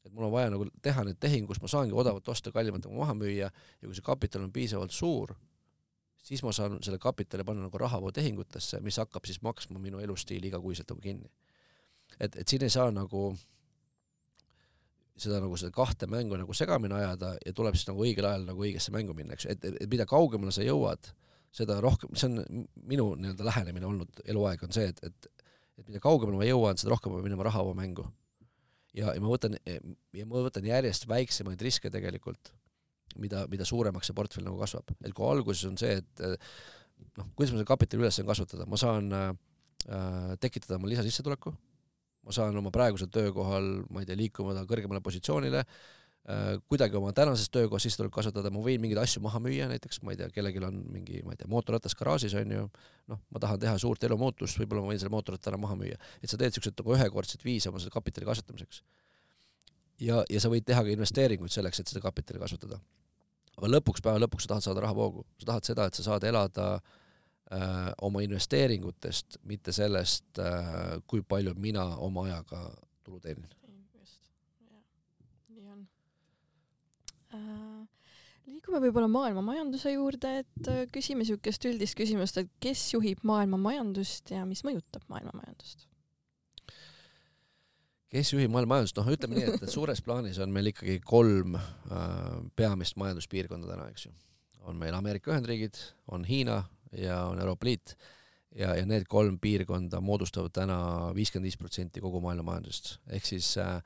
et 0.04 0.12
mul 0.12 0.26
on 0.28 0.32
vaja 0.32 0.50
nagu 0.52 0.66
teha 0.82 1.04
need 1.04 1.18
tehingud, 1.20 1.52
kus 1.52 1.62
ma 1.62 1.68
saangi 1.68 1.94
odavalt 1.96 2.28
osta, 2.32 2.52
kallimalt 2.54 2.86
nagu 2.86 2.96
maha 2.96 3.14
müüa 3.16 3.50
ja 3.50 3.84
kui 3.84 3.96
see 3.96 4.06
kapital 4.06 4.44
on 4.46 4.52
piisavalt 4.52 4.94
suur, 4.96 5.34
siis 6.24 6.42
ma 6.44 6.52
saan 6.56 6.78
selle 6.84 6.98
kapitali 6.98 7.44
panna 7.44 7.66
nagu 7.66 7.80
rahavootehingutesse, 7.80 8.80
mis 8.84 8.98
hakkab 9.00 9.28
siis 9.28 9.42
maksma 9.44 9.80
minu 9.82 10.00
elustiili 10.00 10.48
igakuiselt 10.48 10.90
nagu 10.92 11.04
kinni. 11.04 11.30
et, 12.18 12.36
et 12.36 12.48
siin 12.48 12.62
ei 12.64 12.70
saa 12.70 12.90
nagu 12.90 13.34
seda 15.20 15.40
nagu 15.42 15.58
seda 15.60 15.72
kahte 15.74 16.08
mängu 16.10 16.38
nagu 16.40 16.54
segamini 16.56 16.96
ajada 16.96 17.34
ja 17.46 17.52
tuleb 17.56 17.76
siis 17.76 17.88
nagu 17.90 18.04
õigel 18.06 18.28
ajal 18.28 18.46
nagu 18.48 18.64
õigesse 18.66 18.94
mängu 18.94 19.16
minna, 19.16 19.36
eks. 19.36 19.46
Ju, 19.46 19.56
et, 19.56 19.82
et 19.84 19.90
mida 19.90 20.06
kaugemale 20.08 20.54
sa 20.54 20.64
jõuad, 20.66 21.12
seda 21.54 21.80
rohkem, 21.82 22.14
see 22.18 22.30
on 22.30 22.64
minu 22.88 23.12
nii-öelda 23.18 23.46
lähenemine 23.48 23.88
olnud 23.88 24.24
eluaeg, 24.30 24.62
on 24.66 24.74
see, 24.74 24.88
et, 24.92 25.04
et 25.06 25.30
et 25.80 25.88
mida 25.88 26.00
kaugemale 26.02 26.40
ma 26.40 26.48
jõuan, 26.48 26.78
seda 26.78 26.92
rohkem 26.92 27.12
ma 27.12 27.20
pean 27.20 27.30
minema 27.30 27.46
rahavoomängu 27.48 28.04
ja, 28.96 29.14
ja 29.14 29.20
ma 29.22 29.30
võtan, 29.30 29.56
ja 29.64 30.26
ma 30.28 30.42
võtan 30.44 30.66
järjest 30.66 31.06
väiksemaid 31.10 31.62
riske 31.64 31.92
tegelikult, 31.92 32.52
mida, 33.20 33.46
mida 33.50 33.66
suuremaks 33.68 34.10
see 34.10 34.16
portfell 34.16 34.46
nagu 34.46 34.60
kasvab. 34.60 34.92
et 35.00 35.14
kui 35.16 35.26
alguses 35.26 35.64
on 35.70 35.78
see, 35.80 35.96
et 36.00 36.24
noh, 37.16 37.30
kuidas 37.34 37.54
ma 37.54 37.60
selle 37.60 37.68
kapitali 37.68 38.04
üles 38.04 38.18
saan 38.18 38.28
kasvatada, 38.28 38.68
ma 38.68 38.80
saan 38.80 39.10
äh, 39.16 39.32
tekitada 40.42 40.78
oma 40.78 40.90
lisasissetuleku, 40.90 41.54
ma 42.26 42.34
saan 42.34 42.56
oma 42.56 42.72
praegusel 42.74 43.10
töökohal, 43.12 43.70
ma 43.92 44.02
ei 44.02 44.08
tea, 44.08 44.18
liikuma 44.18 44.54
kõrgemale 44.68 45.02
positsioonile 45.04 45.62
äh,, 45.64 46.58
kuidagi 46.70 46.98
oma 46.98 47.12
tänases 47.16 47.50
töökohas 47.52 47.86
sissetulekut 47.86 48.20
kasvatada, 48.20 48.52
ma 48.52 48.62
võin 48.64 48.82
mingeid 48.82 49.00
asju 49.02 49.22
maha 49.24 49.40
müüa, 49.42 49.68
näiteks 49.70 50.02
ma 50.04 50.14
ei 50.14 50.20
tea, 50.20 50.28
kellelgi 50.34 50.62
on 50.66 50.82
mingi, 50.92 51.22
ma 51.26 51.34
ei 51.34 51.40
tea, 51.40 51.50
mootorratas 51.50 51.96
garaažis 51.98 52.36
on 52.38 52.54
ju, 52.56 52.68
noh, 53.12 53.22
ma 53.32 53.42
tahan 53.42 53.60
teha 53.64 53.74
suurt 53.80 54.04
elumuutust, 54.08 54.60
võib-olla 54.60 54.84
ma 54.84 54.92
võin 54.92 55.02
selle 55.02 55.14
mootorratta 55.16 55.52
ära 55.52 55.60
maha 55.60 55.78
müüa. 55.80 55.98
et 56.20 56.32
sa 56.32 56.40
teed 56.40 56.56
siukseid 56.56 56.76
nagu 56.80 56.96
ühekordseid 56.98 57.44
viise 57.46 57.72
oma 57.72 57.80
selle 57.82 57.96
kapitali 57.96 58.28
kasvatamiseks. 58.28 58.82
ja, 60.04 60.24
ja 60.28 60.40
sa 60.40 60.52
võid 60.52 60.68
teha 60.68 60.84
ka 60.84 60.92
investeeringuid 60.92 61.52
selleks, 61.52 61.80
et 61.80 61.92
seda 61.92 62.04
kapitali 62.04 62.42
kasvatada. 62.42 62.80
aga 63.56 63.76
lõpuks, 63.76 64.04
päeva 64.04 64.20
lõpuks 64.20 64.44
sa 64.44 64.54
tahad 64.54 64.68
saada 64.68 64.84
rahavoogu, 64.86 65.24
sa 65.40 65.54
tahad 65.54 65.72
seda, 65.72 65.88
et 65.88 65.96
sa 65.96 66.10
saad 66.12 66.24
elada 66.28 66.74
äh, 66.76 66.98
oma 68.06 68.20
investeeringutest, 68.22 69.40
mitte 69.50 69.72
sellest 69.74 70.38
äh,, 70.38 71.00
kui 71.10 71.24
palju 71.26 71.56
mina 71.58 71.82
oma 71.98 72.28
ajaga 72.28 72.60
tulu 73.02 73.18
teenin. 73.24 73.48
Äh, 77.30 77.86
liigume 78.50 78.80
võib-olla 78.82 79.06
maailma 79.10 79.42
majanduse 79.44 79.92
juurde, 79.92 80.32
et 80.42 80.70
äh, 80.70 80.80
küsime 80.90 81.22
niisugust 81.22 81.66
üldist 81.68 81.94
küsimust, 81.98 82.40
et 82.40 82.50
kes 82.62 82.88
juhib 82.96 83.22
maailma 83.26 83.60
majandust 83.60 84.32
ja 84.34 84.42
mis 84.48 84.64
mõjutab 84.66 85.06
maailma 85.12 85.36
majandust? 85.38 85.86
kes 88.10 88.32
juhib 88.32 88.50
maailma 88.50 88.74
majandust, 88.74 88.96
noh, 88.98 89.06
ütleme 89.14 89.36
nii, 89.38 89.52
et 89.54 89.70
suures 89.70 90.00
plaanis 90.02 90.40
on 90.42 90.50
meil 90.50 90.72
ikkagi 90.72 90.98
kolm 91.06 91.54
äh, 91.54 92.08
peamist 92.58 92.98
majanduspiirkonda 92.98 93.70
täna, 93.70 93.86
eks 93.92 94.08
ju. 94.08 94.14
on 94.66 94.80
meil 94.80 94.96
Ameerika 94.98 95.30
Ühendriigid, 95.30 95.78
on 96.10 96.26
Hiina 96.26 96.64
ja 96.96 97.24
on 97.30 97.40
Euroopa 97.40 97.66
Liit 97.66 97.96
ja, 98.54 98.74
ja 98.74 98.86
need 98.86 99.06
kolm 99.08 99.38
piirkonda 99.38 100.00
moodustavad 100.00 100.54
täna 100.54 100.78
viiskümmend 101.14 101.50
viis 101.50 101.58
protsenti 101.58 102.00
kogu 102.00 102.20
maailma 102.20 102.52
majandusest, 102.52 102.96
ehk 103.10 103.26
siis 103.26 103.52
äh, 103.58 103.76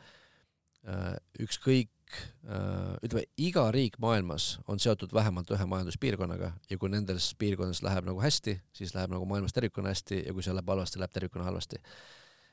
äh 0.85 1.17
ükskõik 1.41 1.95
riik, 2.15 2.99
ütleme, 3.05 3.25
iga 3.41 3.65
riik 3.73 3.97
maailmas 4.03 4.59
on 4.69 4.79
seotud 4.79 5.13
vähemalt 5.15 5.51
ühe 5.51 5.67
majanduspiirkonnaga 5.67 6.51
ja 6.71 6.79
kui 6.79 6.91
nendes 6.93 7.33
piirkondades 7.39 7.83
läheb 7.83 8.07
nagu 8.09 8.21
hästi, 8.21 8.57
siis 8.73 8.95
läheb 8.95 9.13
nagu 9.15 9.27
maailmas 9.27 9.55
tervikuna 9.57 9.93
hästi 9.93 10.25
ja 10.27 10.35
kui 10.35 10.45
see 10.45 10.55
läheb 10.55 10.69
halvasti, 10.69 11.01
läheb 11.01 11.15
tervikuna 11.15 11.45
halvasti. 11.49 11.81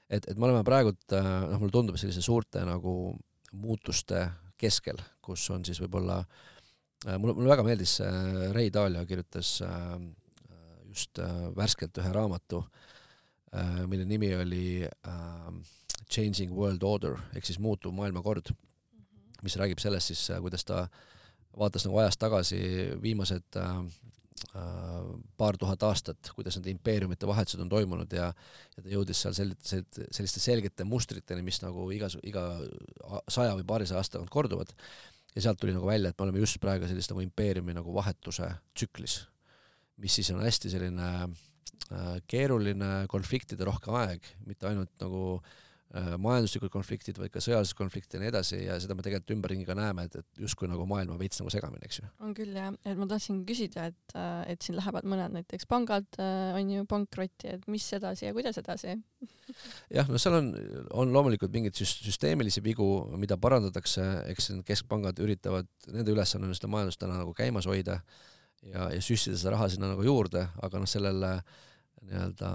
et, 0.10 0.28
et 0.28 0.38
me 0.38 0.48
oleme 0.48 0.64
praegult, 0.64 1.04
noh, 1.12 1.60
mulle 1.60 1.72
tundub, 1.72 2.00
sellise 2.00 2.22
suurte 2.22 2.64
nagu 2.68 3.16
muutuste 3.52 4.30
keskel, 4.58 5.00
kus 5.22 5.50
on 5.52 5.66
siis 5.66 5.82
võib-olla 5.82 6.22
mulle, 7.18 7.34
mulle 7.34 7.50
väga 7.50 7.66
meeldis, 7.66 8.00
Ray 8.56 8.72
Dalio 8.74 9.06
kirjutas 9.06 9.58
just 10.92 11.20
värskelt 11.56 11.98
ühe 11.98 12.12
raamatu, 12.14 12.62
mille 13.88 14.06
nimi 14.08 14.30
oli 14.36 14.66
äh, 14.84 15.54
Changing 16.12 16.52
World 16.56 16.84
Order 16.84 17.16
ehk 17.36 17.48
siis 17.48 17.60
muutuv 17.64 17.96
maailmakord, 17.96 18.52
mis 19.46 19.58
räägib 19.60 19.82
sellest 19.82 20.12
siis, 20.12 20.24
äh, 20.34 20.42
kuidas 20.44 20.66
ta 20.68 20.86
vaatas 21.58 21.86
nagu 21.88 22.00
ajas 22.02 22.20
tagasi 22.20 22.60
viimased 23.02 23.58
äh, 23.60 23.70
äh, 24.60 24.98
paar 25.40 25.58
tuhat 25.60 25.84
aastat, 25.88 26.34
kuidas 26.36 26.60
need 26.60 26.74
impeeriumite 26.76 27.30
vahetused 27.30 27.64
on 27.64 27.72
toimunud 27.72 28.12
ja 28.16 28.32
ja 28.76 28.84
ta 28.84 28.92
jõudis 28.92 29.24
seal 29.24 29.38
sel-, 29.38 29.56
selliste 29.64 30.44
selgete 30.44 30.88
mustriteni, 30.88 31.46
mis 31.48 31.62
nagu 31.64 31.88
iga, 31.96 32.12
iga 32.28 32.46
saja 33.32 33.56
või 33.56 33.68
paarisaja 33.68 34.04
aasta 34.04 34.18
tagant 34.18 34.34
korduvad. 34.34 34.76
ja 35.36 35.42
sealt 35.42 35.60
tuli 35.60 35.72
nagu 35.72 35.88
välja, 35.88 36.10
et 36.10 36.20
me 36.20 36.28
oleme 36.28 36.44
just 36.44 36.60
praegu 36.60 36.88
sellist 36.88 37.14
nagu 37.14 37.24
impeeriumi 37.24 37.74
nagu 37.74 37.94
vahetuse 37.96 38.52
tsüklis, 38.76 39.22
mis 40.02 40.20
siis 40.20 40.32
on 40.34 40.42
hästi 40.44 40.74
selline 40.74 41.10
äh, 41.24 42.14
keeruline 42.28 42.94
konfliktide 43.12 43.68
rohke 43.68 43.94
aeg, 44.02 44.26
mitte 44.48 44.70
ainult 44.70 44.94
nagu 45.04 45.26
äh, 45.38 45.60
Äh, 45.92 46.14
majanduslikud 46.24 46.72
konfliktid, 46.72 47.18
vaid 47.20 47.34
ka 47.34 47.42
sõjalised 47.44 47.76
konfliktid 47.76 48.16
ja 48.16 48.20
nii 48.22 48.30
edasi 48.30 48.58
ja 48.62 48.78
seda 48.80 48.96
me 48.96 49.04
tegelikult 49.04 49.34
ümberringi 49.34 49.66
ka 49.68 49.76
näeme, 49.76 50.06
et, 50.08 50.14
et 50.22 50.40
justkui 50.40 50.70
nagu 50.72 50.86
maailm 50.88 51.18
on 51.18 51.20
veits 51.20 51.42
nagu 51.42 51.52
segamini, 51.52 51.84
eks 51.84 52.00
ju. 52.00 52.08
on 52.24 52.32
küll 52.38 52.56
jah, 52.56 52.70
et 52.88 52.96
ma 52.96 53.10
tahtsin 53.12 53.42
küsida, 53.50 53.90
et, 53.92 54.16
äh, 54.16 54.54
et 54.54 54.64
siin 54.64 54.78
lähevad 54.78 55.10
mõned 55.12 55.36
näiteks 55.36 55.68
pangad 55.68 56.08
äh, 56.16 56.56
on 56.56 56.72
ju 56.72 56.86
pankrotti, 56.88 57.52
et 57.58 57.68
mis 57.68 57.90
edasi 57.98 58.30
ja 58.30 58.32
kuidas 58.38 58.62
edasi? 58.62 58.96
Jah, 59.98 60.08
no 60.08 60.22
seal 60.22 60.38
on, 60.38 60.48
on 60.96 61.12
loomulikult 61.12 61.52
mingeid 61.52 61.76
süsteemilisi 61.76 62.64
vigu, 62.64 62.88
mida 63.20 63.36
parandatakse, 63.36 64.06
eks 64.32 64.54
need 64.54 64.64
keskpangad 64.72 65.20
üritavad, 65.20 65.68
nende 65.92 66.16
ülesanne 66.16 66.48
on 66.48 66.56
seda 66.56 66.72
majandust 66.72 67.04
täna 67.04 67.20
nagu 67.20 67.36
käimas 67.36 67.68
hoida 67.68 68.00
ja, 68.68 68.90
ja 68.94 69.02
süstida 69.02 69.40
seda 69.40 69.56
raha 69.56 69.70
sinna 69.72 69.92
nagu 69.94 70.06
juurde, 70.06 70.48
aga 70.62 70.82
noh, 70.82 70.90
sellele 70.90 71.36
äh, 71.40 71.60
nii-öelda 72.02 72.50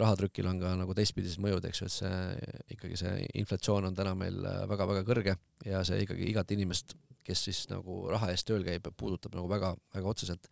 rahatrükil 0.00 0.46
on 0.48 0.60
ka 0.60 0.74
nagu 0.76 0.94
teistpidised 0.96 1.40
mõjud, 1.42 1.64
eks 1.68 1.80
ju, 1.80 1.88
et 1.88 1.94
see 1.94 2.76
ikkagi 2.76 3.00
see 3.00 3.26
inflatsioon 3.40 3.88
on 3.88 3.96
täna 3.96 4.12
meil 4.18 4.36
väga-väga 4.70 5.04
kõrge 5.08 5.36
ja 5.64 5.80
see 5.88 6.02
ikkagi 6.04 6.28
igat 6.30 6.52
inimest, 6.54 6.96
kes 7.24 7.46
siis 7.48 7.62
nagu 7.70 8.02
raha 8.12 8.30
eest 8.34 8.46
tööl 8.48 8.64
käib, 8.66 8.90
puudutab 9.00 9.36
nagu 9.38 9.48
väga-väga 9.48 10.10
otseselt. 10.10 10.48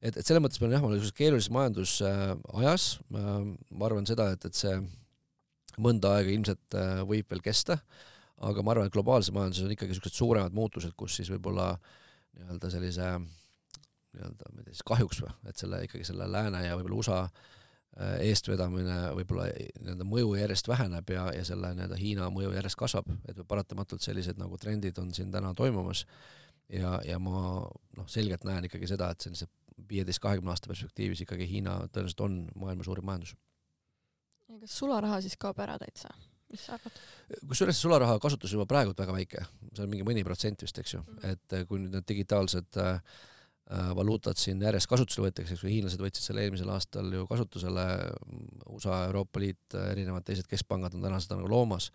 et, 0.00 0.14
et 0.14 0.22
selles 0.22 0.42
mõttes 0.42 0.60
me 0.60 0.68
oleme 0.68 0.78
jah, 0.78 0.84
me 0.84 0.90
oleme 0.90 1.00
niisuguses 1.00 1.18
keerulises 1.18 1.50
majandusajas, 1.54 2.88
ma 3.10 3.88
arvan 3.88 4.06
seda, 4.06 4.30
et, 4.36 4.46
et 4.46 4.58
see 4.58 4.76
mõnda 5.82 6.14
aega 6.14 6.30
ilmselt 6.30 6.78
äh, 6.78 7.00
võib 7.02 7.26
veel 7.30 7.42
kesta, 7.42 7.80
aga 8.46 8.62
ma 8.62 8.74
arvan, 8.74 8.86
et 8.86 8.94
globaalses 8.94 9.34
majanduses 9.34 9.66
on 9.66 9.74
ikkagi 9.74 9.96
niisugused 9.96 10.20
suuremad 10.20 10.54
muutused, 10.54 10.94
kus 10.94 11.18
siis 11.18 11.32
võib-olla 11.32 11.72
nii-öelda 12.38 12.70
sellise 12.70 13.16
nii-öelda, 14.14 14.52
ma 14.52 14.62
ei 14.62 14.68
tea 14.68 14.78
siis 14.78 14.86
kahjuks 14.86 15.20
või, 15.24 15.34
et 15.50 15.60
selle 15.60 15.84
ikkagi 15.84 16.06
selle 16.08 16.30
lääne 16.30 16.64
ja 16.66 16.78
võib-olla 16.78 17.02
USA 17.02 17.20
Äh, 17.94 18.16
eestvedamine 18.26 18.94
võib-olla 19.14 19.44
nii-öelda 19.54 20.04
mõju 20.08 20.32
järjest 20.34 20.66
väheneb 20.66 21.10
ja, 21.14 21.28
ja 21.30 21.44
selle 21.46 21.68
nii-öelda 21.76 21.94
Hiina 22.00 22.26
mõju 22.34 22.50
järjest 22.56 22.78
kasvab, 22.80 23.06
et 23.30 23.38
paratamatult 23.46 24.02
sellised 24.02 24.40
nagu 24.40 24.56
trendid 24.58 24.96
on 24.98 25.12
siin 25.14 25.28
täna 25.30 25.52
toimumas 25.54 26.00
ja, 26.66 26.96
ja 27.06 27.20
ma 27.22 27.60
noh, 27.62 28.08
selgelt 28.10 28.42
näen 28.48 28.66
ikkagi 28.66 28.88
seda, 28.90 29.12
et 29.14 29.22
sellise 29.22 29.46
viieteist-kahekümne 29.92 30.50
aasta 30.50 30.72
perspektiivis 30.72 31.22
ikkagi 31.22 31.46
Hiina 31.52 31.76
tõenäoliselt 31.84 32.24
on 32.26 32.40
maailma 32.64 32.86
suurim 32.88 33.06
majandus. 33.06 33.36
ja 34.48 34.58
kas 34.64 34.74
sularaha 34.80 35.20
siis 35.22 35.38
kaob 35.38 35.60
ära 35.62 35.76
täitsa? 35.78 36.10
mis 36.50 36.64
sa 36.66 36.74
arvad? 36.74 36.98
kusjuures 37.52 37.82
sularaha 37.84 38.16
kasutus 38.18 38.56
juba 38.56 38.66
praegult 38.66 38.98
väga 39.04 39.14
väike, 39.20 39.44
see 39.70 39.86
on 39.86 39.94
mingi 39.94 40.08
mõni 40.08 40.26
protsent 40.26 40.66
vist, 40.66 40.82
eks 40.82 40.96
ju 40.96 41.04
mm, 41.04 41.14
-hmm. 41.14 41.30
et 41.30 41.68
kui 41.70 41.78
nüüd 41.78 41.94
need 41.94 42.10
digitaalsed 42.10 42.82
äh, 42.82 42.98
Äh, 42.98 43.33
valuutad 43.96 44.38
siin 44.40 44.62
järjest 44.62 44.88
kasutusele 44.90 45.28
võetakse, 45.28 45.56
eks 45.56 45.64
ju, 45.64 45.70
hiinlased 45.72 46.02
võtsid 46.02 46.28
selle 46.28 46.44
eelmisel 46.44 46.70
aastal 46.74 47.12
ju 47.14 47.26
kasutusele, 47.30 47.84
USA, 48.72 49.04
Euroopa 49.08 49.42
Liit, 49.42 49.78
erinevad 49.92 50.26
teised 50.26 50.48
keskpangad 50.50 50.96
on 50.96 51.04
täna 51.04 51.20
seda 51.22 51.38
nagu 51.40 51.50
loomas, 51.50 51.90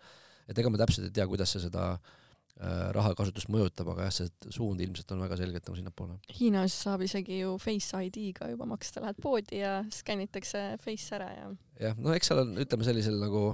et 0.48 0.58
ega 0.58 0.72
me 0.72 0.80
täpselt 0.80 1.08
ei 1.08 1.14
tea, 1.20 1.26
kuidas 1.30 1.54
see 1.54 1.62
seda 1.64 1.84
äh, 1.94 2.88
rahakasutust 2.96 3.52
mõjutab, 3.54 3.92
aga 3.94 4.08
jah, 4.08 4.16
see 4.18 4.54
suund 4.56 4.82
ilmselt 4.84 5.14
on 5.14 5.22
väga 5.24 5.38
selgelt 5.40 5.68
nagu 5.68 5.78
sinnapoole. 5.78 6.18
Hiinas 6.40 6.76
saab 6.84 7.04
isegi 7.06 7.42
ju 7.42 7.54
Face 7.62 8.02
ID-ga 8.08 8.50
juba 8.52 8.68
maksta, 8.70 9.04
lähed 9.04 9.20
poodi 9.22 9.62
ja 9.62 9.78
skännitakse 9.94 10.66
Face 10.84 11.14
ära 11.16 11.30
ja. 11.36 11.52
jah, 11.86 12.02
no 12.02 12.16
eks 12.16 12.32
seal 12.32 12.44
on, 12.44 12.56
ütleme 12.60 12.88
sellisel 12.88 13.20
nagu 13.22 13.44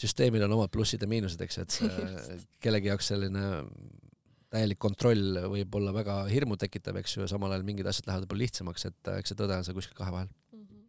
süsteemil 0.00 0.46
on 0.46 0.56
omad 0.56 0.72
plussid 0.72 1.02
ja 1.02 1.08
miinused, 1.10 1.40
eks, 1.44 1.60
et 1.64 1.80
kellegi 2.64 2.90
jaoks 2.90 3.10
selline 3.12 3.44
täielik 4.50 4.80
kontroll 4.82 5.40
võib 5.52 5.78
olla 5.78 5.94
väga 5.94 6.20
hirmu 6.30 6.58
tekitav, 6.60 6.98
eks 7.00 7.16
ju, 7.16 7.24
ja 7.24 7.30
samal 7.30 7.54
ajal 7.54 7.66
mingid 7.66 7.88
asjad 7.90 8.08
lähevad 8.08 8.26
võib-olla 8.26 8.46
lihtsamaks, 8.46 8.86
et 8.90 9.10
eks 9.20 9.32
see 9.32 9.38
tõde 9.38 9.58
on 9.58 9.66
seal 9.66 9.78
kuskil 9.78 9.98
kahe 9.98 10.14
vahel 10.14 10.28
mm. 10.28 10.64
-hmm. 10.64 10.82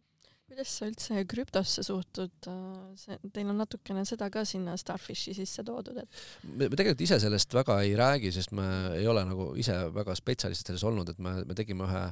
kuidas 0.50 0.74
sa 0.78 0.88
üldse 0.90 1.24
krüptosse 1.30 1.86
suhtud, 1.86 2.50
see, 2.98 3.18
teil 3.32 3.54
on 3.54 3.62
natukene 3.62 4.04
seda 4.08 4.30
ka 4.34 4.44
sinna 4.48 4.76
Starfishi 4.80 5.34
sisse 5.38 5.64
toodud, 5.66 6.02
et 6.02 6.22
me, 6.42 6.68
me 6.68 6.74
tegelikult 6.74 7.06
ise 7.06 7.20
sellest 7.22 7.54
väga 7.54 7.80
ei 7.86 7.96
räägi, 7.98 8.34
sest 8.34 8.54
me 8.58 8.68
ei 8.98 9.06
ole 9.06 9.24
nagu 9.28 9.52
ise 9.56 9.78
väga 9.94 10.18
spetsialistid 10.18 10.72
selles 10.72 10.86
olnud, 10.90 11.14
et 11.14 11.18
me, 11.18 11.40
me 11.46 11.58
tegime 11.58 11.88
ühe 11.90 12.06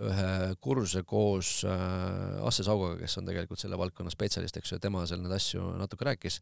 ühe 0.00 0.54
kursuse 0.64 1.02
koos 1.04 1.48
äh, 1.68 2.46
Asse 2.48 2.64
Saugaga, 2.64 2.96
kes 3.02 3.18
on 3.20 3.26
tegelikult 3.28 3.60
selle 3.60 3.76
valdkonna 3.76 4.10
spetsialist, 4.10 4.56
eks 4.56 4.72
ju, 4.72 4.78
ja 4.78 4.80
tema 4.80 5.04
seal 5.04 5.20
neid 5.20 5.34
asju 5.36 5.74
natuke 5.76 6.06
rääkis 6.08 6.40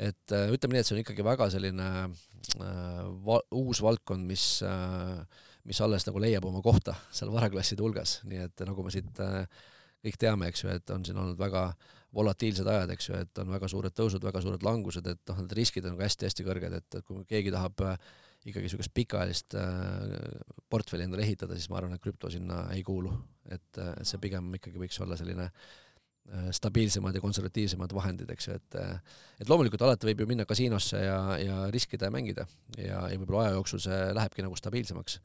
et 0.00 0.34
äh, 0.36 0.48
ütleme 0.54 0.76
nii, 0.76 0.82
et 0.82 0.88
see 0.88 0.96
on 0.96 1.02
ikkagi 1.04 1.26
väga 1.26 1.50
selline 1.52 1.86
äh, 2.08 3.04
va 3.26 3.40
uus 3.56 3.82
valdkond, 3.84 4.24
mis 4.28 4.46
äh, 4.66 5.46
mis 5.68 5.80
alles 5.84 6.06
nagu 6.08 6.20
leiab 6.22 6.46
oma 6.48 6.62
kohta 6.64 6.94
seal 7.14 7.32
varaklasside 7.34 7.84
hulgas, 7.84 8.20
nii 8.28 8.44
et 8.46 8.64
nagu 8.66 8.84
me 8.84 8.92
siit 8.94 9.20
äh, 9.24 9.42
kõik 10.04 10.16
teame, 10.20 10.48
eks 10.48 10.64
ju, 10.64 10.70
et 10.72 10.94
on 10.94 11.04
siin 11.04 11.18
olnud 11.20 11.38
väga 11.40 11.66
volatiilsed 12.16 12.66
ajad, 12.66 12.94
eks 12.94 13.10
ju, 13.10 13.18
et 13.20 13.42
on 13.42 13.52
väga 13.52 13.68
suured 13.70 13.94
tõusud, 13.94 14.24
väga 14.24 14.42
suured 14.42 14.64
langused, 14.66 15.06
et 15.06 15.20
noh, 15.30 15.42
need 15.44 15.52
riskid 15.58 15.84
on 15.86 15.94
nagu 15.94 16.06
hästi-hästi 16.06 16.46
kõrged, 16.46 16.74
et, 16.80 16.88
et 16.96 17.06
kui 17.06 17.20
keegi 17.28 17.52
tahab 17.54 17.84
äh, 17.86 18.08
ikkagi 18.48 18.64
niisugust 18.66 18.94
pikaajalist 18.96 19.58
äh, 19.60 20.16
portfelli 20.72 21.06
endale 21.06 21.26
ehitada, 21.26 21.58
siis 21.58 21.68
ma 21.70 21.78
arvan, 21.78 21.94
et 21.94 22.02
krüpto 22.02 22.32
sinna 22.32 22.64
ei 22.74 22.82
kuulu. 22.86 23.12
et, 23.50 23.70
äh, 23.78 23.94
et 24.00 24.08
see 24.08 24.22
pigem 24.22 24.48
ikkagi 24.56 24.80
võiks 24.80 24.98
olla 25.04 25.18
selline 25.20 25.50
äh, 25.50 25.70
Äh, 25.70 25.89
stabiilsemad 26.54 27.14
ja 27.14 27.20
konservatiivsemad 27.22 27.92
vahendid, 27.94 28.30
eks 28.30 28.48
ju, 28.48 28.56
et 28.58 28.76
et 29.40 29.48
loomulikult 29.50 29.82
alati 29.82 30.10
võib 30.10 30.22
ju 30.22 30.26
minna 30.30 30.44
kasiinosse 30.46 31.00
ja, 31.02 31.20
ja 31.40 31.56
riskida 31.74 32.06
ja 32.06 32.14
mängida 32.14 32.46
ja, 32.76 33.06
ja 33.10 33.16
võib-olla 33.18 33.48
aja 33.48 33.56
jooksul 33.56 33.82
see 33.82 34.00
lähebki 34.14 34.44
nagu 34.44 34.58
stabiilsemaks. 34.58 35.18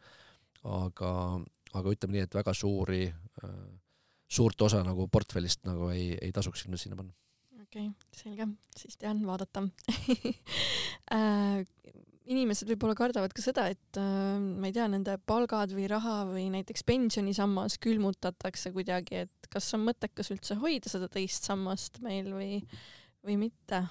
aga, 0.65 1.11
aga 1.77 1.93
ütleme 1.93 2.17
nii, 2.17 2.25
et 2.25 2.37
väga 2.37 2.55
suuri, 2.57 3.03
äh, 3.43 3.59
suurt 4.25 4.61
osa 4.65 4.81
nagu 4.87 5.07
portfellist 5.11 5.65
nagu 5.69 5.91
ei, 5.93 6.15
ei 6.21 6.33
tasuks 6.33 6.65
sinna, 6.65 6.79
sinna 6.81 6.97
panna. 6.97 7.13
okei 7.61 7.87
okay,, 7.91 8.09
selge, 8.15 8.49
siis 8.79 8.97
tean 8.97 9.21
vaadata 9.27 9.67
äh, 11.13 11.61
inimesed 12.31 12.69
võib-olla 12.69 12.95
kardavad 12.97 13.33
ka 13.35 13.43
seda, 13.43 13.67
et 13.73 13.99
äh, 13.99 14.37
ma 14.39 14.69
ei 14.69 14.75
tea, 14.75 14.87
nende 14.91 15.17
palgad 15.29 15.73
või 15.75 15.87
raha 15.91 16.23
või 16.29 16.47
näiteks 16.53 16.85
pensionisammas 16.87 17.77
külmutatakse 17.83 18.71
kuidagi, 18.75 19.25
et 19.25 19.49
kas 19.51 19.69
on 19.77 19.85
mõttekas 19.85 20.31
üldse 20.33 20.57
hoida 20.61 20.91
seda 20.91 21.09
teist 21.11 21.47
sammast 21.47 22.01
meil 22.05 22.31
või, 22.33 22.59
või 23.25 23.37
mitte? 23.45 23.85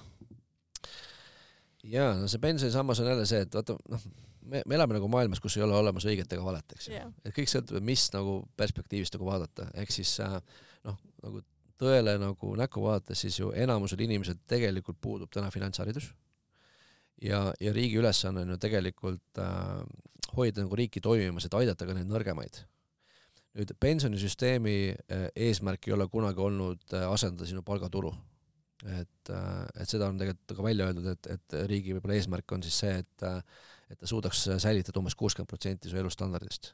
jaa, 1.85 2.13
no 2.19 2.29
see 2.31 2.41
pensionisammas 2.43 3.01
on 3.01 3.11
jälle 3.13 3.25
see, 3.29 3.43
et 3.45 3.55
vaata, 3.55 3.77
noh, 3.93 4.05
me, 4.49 4.61
me 4.65 4.77
elame 4.77 4.97
nagu 4.97 5.09
maailmas, 5.11 5.41
kus 5.43 5.57
ei 5.59 5.65
ole 5.65 5.77
olemas 5.77 6.07
õiget 6.09 6.35
ega 6.35 6.45
valet, 6.45 6.75
eks 6.75 6.89
ju. 6.89 6.95
Yeah.. 6.97 7.11
et 7.23 7.35
kõik 7.35 7.51
sõltub, 7.51 7.79
mis 7.85 8.07
nagu 8.15 8.39
perspektiivist 8.59 9.15
nagu 9.17 9.29
vaadata, 9.29 9.69
ehk 9.81 9.93
siis 9.93 10.17
äh, 10.25 10.39
noh, 10.87 10.99
nagu 11.23 11.43
tõele 11.79 12.17
nagu 12.19 12.53
näkku 12.57 12.83
vaadates, 12.83 13.25
siis 13.25 13.39
ju 13.39 13.51
enamusel 13.55 14.01
inimesel 14.05 14.37
tegelikult 14.47 14.99
puudub 15.03 15.31
täna 15.31 15.51
finantsharidus 15.53 16.07
ja, 17.21 17.41
ja 17.59 17.73
riigi 17.73 17.99
ülesanne 18.01 18.43
on 18.43 18.55
ju 18.55 18.57
tegelikult 18.61 19.41
äh, 19.41 19.83
hoida 20.35 20.63
nagu 20.63 20.77
riiki 20.79 21.01
toimimas, 21.03 21.47
et 21.47 21.57
aidata 21.57 21.87
ka 21.87 21.97
neid 21.97 22.09
nõrgemaid. 22.11 22.63
nüüd 23.55 23.71
pensionisüsteemi 23.79 24.77
äh, 24.91 25.27
eesmärk 25.47 25.87
ei 25.87 25.93
ole 25.95 26.07
kunagi 26.11 26.41
olnud 26.43 26.81
äh, 26.93 27.05
asendada 27.07 27.47
sinu 27.47 27.63
palgatulu. 27.63 28.13
et 28.85 29.29
äh,, 29.31 29.67
et 29.81 29.89
seda 29.89 30.09
on 30.11 30.17
tegelikult 30.19 30.57
ka 30.57 30.63
välja 30.63 30.89
öeldud, 30.89 31.07
et, 31.07 31.27
et 31.31 31.55
riigi 31.69 31.95
võib-olla 31.95 32.17
eesmärk 32.19 32.51
on 32.51 32.63
siis 32.63 32.83
see, 32.83 32.97
et 32.99 33.23
äh, 33.23 33.39
et 33.89 33.99
ta 34.01 34.07
suudaks 34.09 34.47
säilitada 34.61 34.99
umbes 34.99 35.15
kuuskümmend 35.15 35.49
protsenti 35.49 35.89
su 35.89 35.97
elustandardist. 35.97 36.73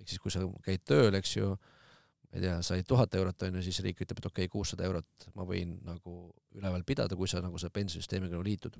ehk 0.00 0.08
siis, 0.08 0.20
kui 0.20 0.32
sa 0.34 0.42
käid 0.64 0.82
tööl, 0.84 1.14
eks 1.14 1.36
ju, 1.36 1.52
ma 1.52 2.38
ei 2.38 2.42
tea, 2.42 2.56
said 2.66 2.86
tuhat 2.88 3.14
eurot, 3.14 3.44
on 3.46 3.58
ju, 3.58 3.62
siis 3.62 3.78
riik 3.84 4.02
ütleb, 4.02 4.18
et 4.18 4.26
okei 4.26 4.46
okay,, 4.46 4.52
kuussada 4.52 4.84
eurot 4.88 5.28
ma 5.38 5.46
võin 5.48 5.76
nagu 5.86 6.16
üleval 6.58 6.84
pidada, 6.84 7.16
kui 7.16 7.30
sa 7.30 7.42
nagu 7.44 7.60
selle 7.60 7.74
pensionisüsteemiga 7.76 8.34
nagu 8.34 8.44
liitud 8.46 8.78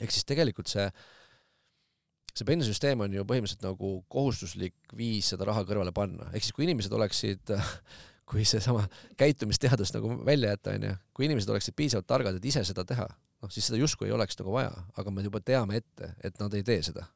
ehk 0.00 0.12
siis 0.14 0.28
tegelikult 0.28 0.70
see 0.70 0.88
see 2.36 2.44
pensionisüsteem 2.44 3.00
on 3.00 3.14
ju 3.16 3.24
põhimõtteliselt 3.24 3.64
nagu 3.64 3.92
kohustuslik 4.12 4.76
viis 4.96 5.30
seda 5.32 5.46
raha 5.48 5.62
kõrvale 5.68 5.92
panna, 5.96 6.28
ehk 6.34 6.44
siis 6.44 6.56
kui 6.56 6.66
inimesed 6.66 6.92
oleksid 6.92 7.54
kui 8.30 8.44
seesama 8.44 8.84
käitumisteadus 9.16 9.92
nagu 9.94 10.10
välja 10.26 10.50
jätta, 10.52 10.74
onju, 10.74 10.94
kui 11.14 11.28
inimesed 11.28 11.50
oleksid 11.52 11.76
piisavalt 11.78 12.08
targad, 12.10 12.38
et 12.38 12.48
ise 12.50 12.64
seda 12.66 12.84
teha, 12.84 13.06
noh 13.42 13.52
siis 13.54 13.68
seda 13.70 13.78
justkui 13.78 14.10
ei 14.10 14.16
oleks 14.16 14.38
nagu 14.40 14.54
vaja, 14.56 14.72
aga 14.98 15.12
me 15.14 15.22
juba 15.24 15.40
teame 15.40 15.78
ette, 15.80 16.10
et 16.24 16.42
nad 16.42 16.54
ei 16.54 16.66
tee 16.66 16.80
seda. 16.82 17.06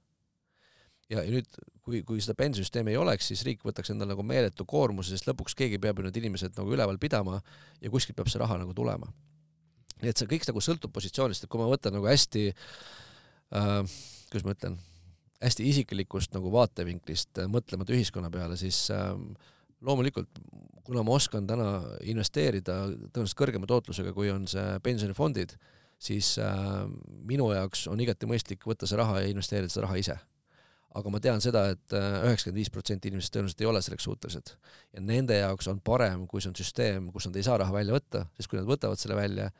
ja, 1.10 1.24
ja 1.24 1.30
nüüd, 1.32 1.48
kui, 1.82 2.04
kui 2.06 2.22
seda 2.22 2.36
pensionisüsteemi 2.38 2.94
ei 2.94 3.00
oleks, 3.00 3.32
siis 3.32 3.42
riik 3.46 3.64
võtaks 3.66 3.90
endale 3.90 4.14
nagu 4.14 4.22
meeletu 4.22 4.64
koormuse, 4.64 5.10
sest 5.16 5.26
lõpuks 5.26 5.58
keegi 5.58 5.80
peab 5.82 5.98
ju 5.98 6.06
need 6.06 6.20
inimesed 6.22 6.54
nagu 6.56 6.70
üleval 6.70 7.00
pidama 7.02 7.40
ja 7.80 7.90
kuskilt 7.90 8.16
peab 8.16 8.30
see 8.30 8.38
raha 8.40 8.60
nagu 8.62 8.76
tulema. 8.76 9.10
Nii 10.02 10.12
et 10.12 10.20
see 10.20 10.30
kõik 10.30 10.46
nagu 10.48 10.62
sõltub 10.64 10.92
positsioonist, 10.94 11.44
et 11.44 11.52
kui 11.52 11.60
ma 11.60 11.68
võtan 11.70 11.96
nagu 11.96 12.08
hästi 12.08 12.48
äh, 12.50 13.98
kuidas 14.30 14.46
ma 14.46 14.54
ütlen, 14.54 14.78
hästi 15.42 15.66
isiklikust 15.70 16.34
nagu 16.36 16.52
vaatevinklist 16.54 17.42
äh, 17.42 17.50
mõtlemata 17.50 17.94
ühiskonna 17.96 18.30
peale, 18.32 18.56
siis 18.60 18.86
äh, 18.94 19.12
loomulikult, 19.86 20.40
kuna 20.84 21.04
ma 21.06 21.16
oskan 21.16 21.46
täna 21.48 21.68
investeerida 22.08 22.82
tõenäoliselt 23.10 23.38
kõrgema 23.38 23.68
tootlusega, 23.70 24.14
kui 24.16 24.30
on 24.32 24.46
see 24.50 24.66
pensionifondid, 24.84 25.56
siis 26.00 26.34
äh, 26.42 26.84
minu 27.28 27.50
jaoks 27.54 27.86
on 27.90 28.00
igati 28.02 28.28
mõistlik 28.28 28.66
võtta 28.68 28.88
see 28.88 29.00
raha 29.00 29.22
ja 29.24 29.32
investeerida 29.32 29.72
seda 29.72 29.88
raha 29.88 30.00
ise. 30.00 30.18
aga 30.90 31.10
ma 31.14 31.20
tean 31.22 31.38
seda 31.38 31.68
et, 31.70 31.82
et 31.86 31.92
äh, 31.94 32.24
üheksakümmend 32.26 32.58
viis 32.58 32.70
protsenti 32.74 33.08
inimestest 33.08 33.34
tõenäoliselt 33.34 33.60
ei 33.62 33.68
ole 33.70 33.82
selleks 33.82 34.04
suutelised. 34.08 34.54
ja 34.94 35.00
nende 35.00 35.36
jaoks 35.38 35.68
on 35.68 35.80
parem, 35.80 36.26
kui 36.26 36.40
see 36.40 36.50
on 36.50 36.56
süsteem, 36.58 37.12
kus 37.12 37.28
nad 37.28 37.36
ei 37.36 37.46
saa 37.46 37.58
raha 37.62 37.72
välja 37.72 37.94
võtta, 37.94 38.26
sest 38.36 38.50
kui 38.50 38.58
nad 38.58 38.68
võtavad 38.68 38.98
selle 38.98 39.16
välja, 39.16 39.50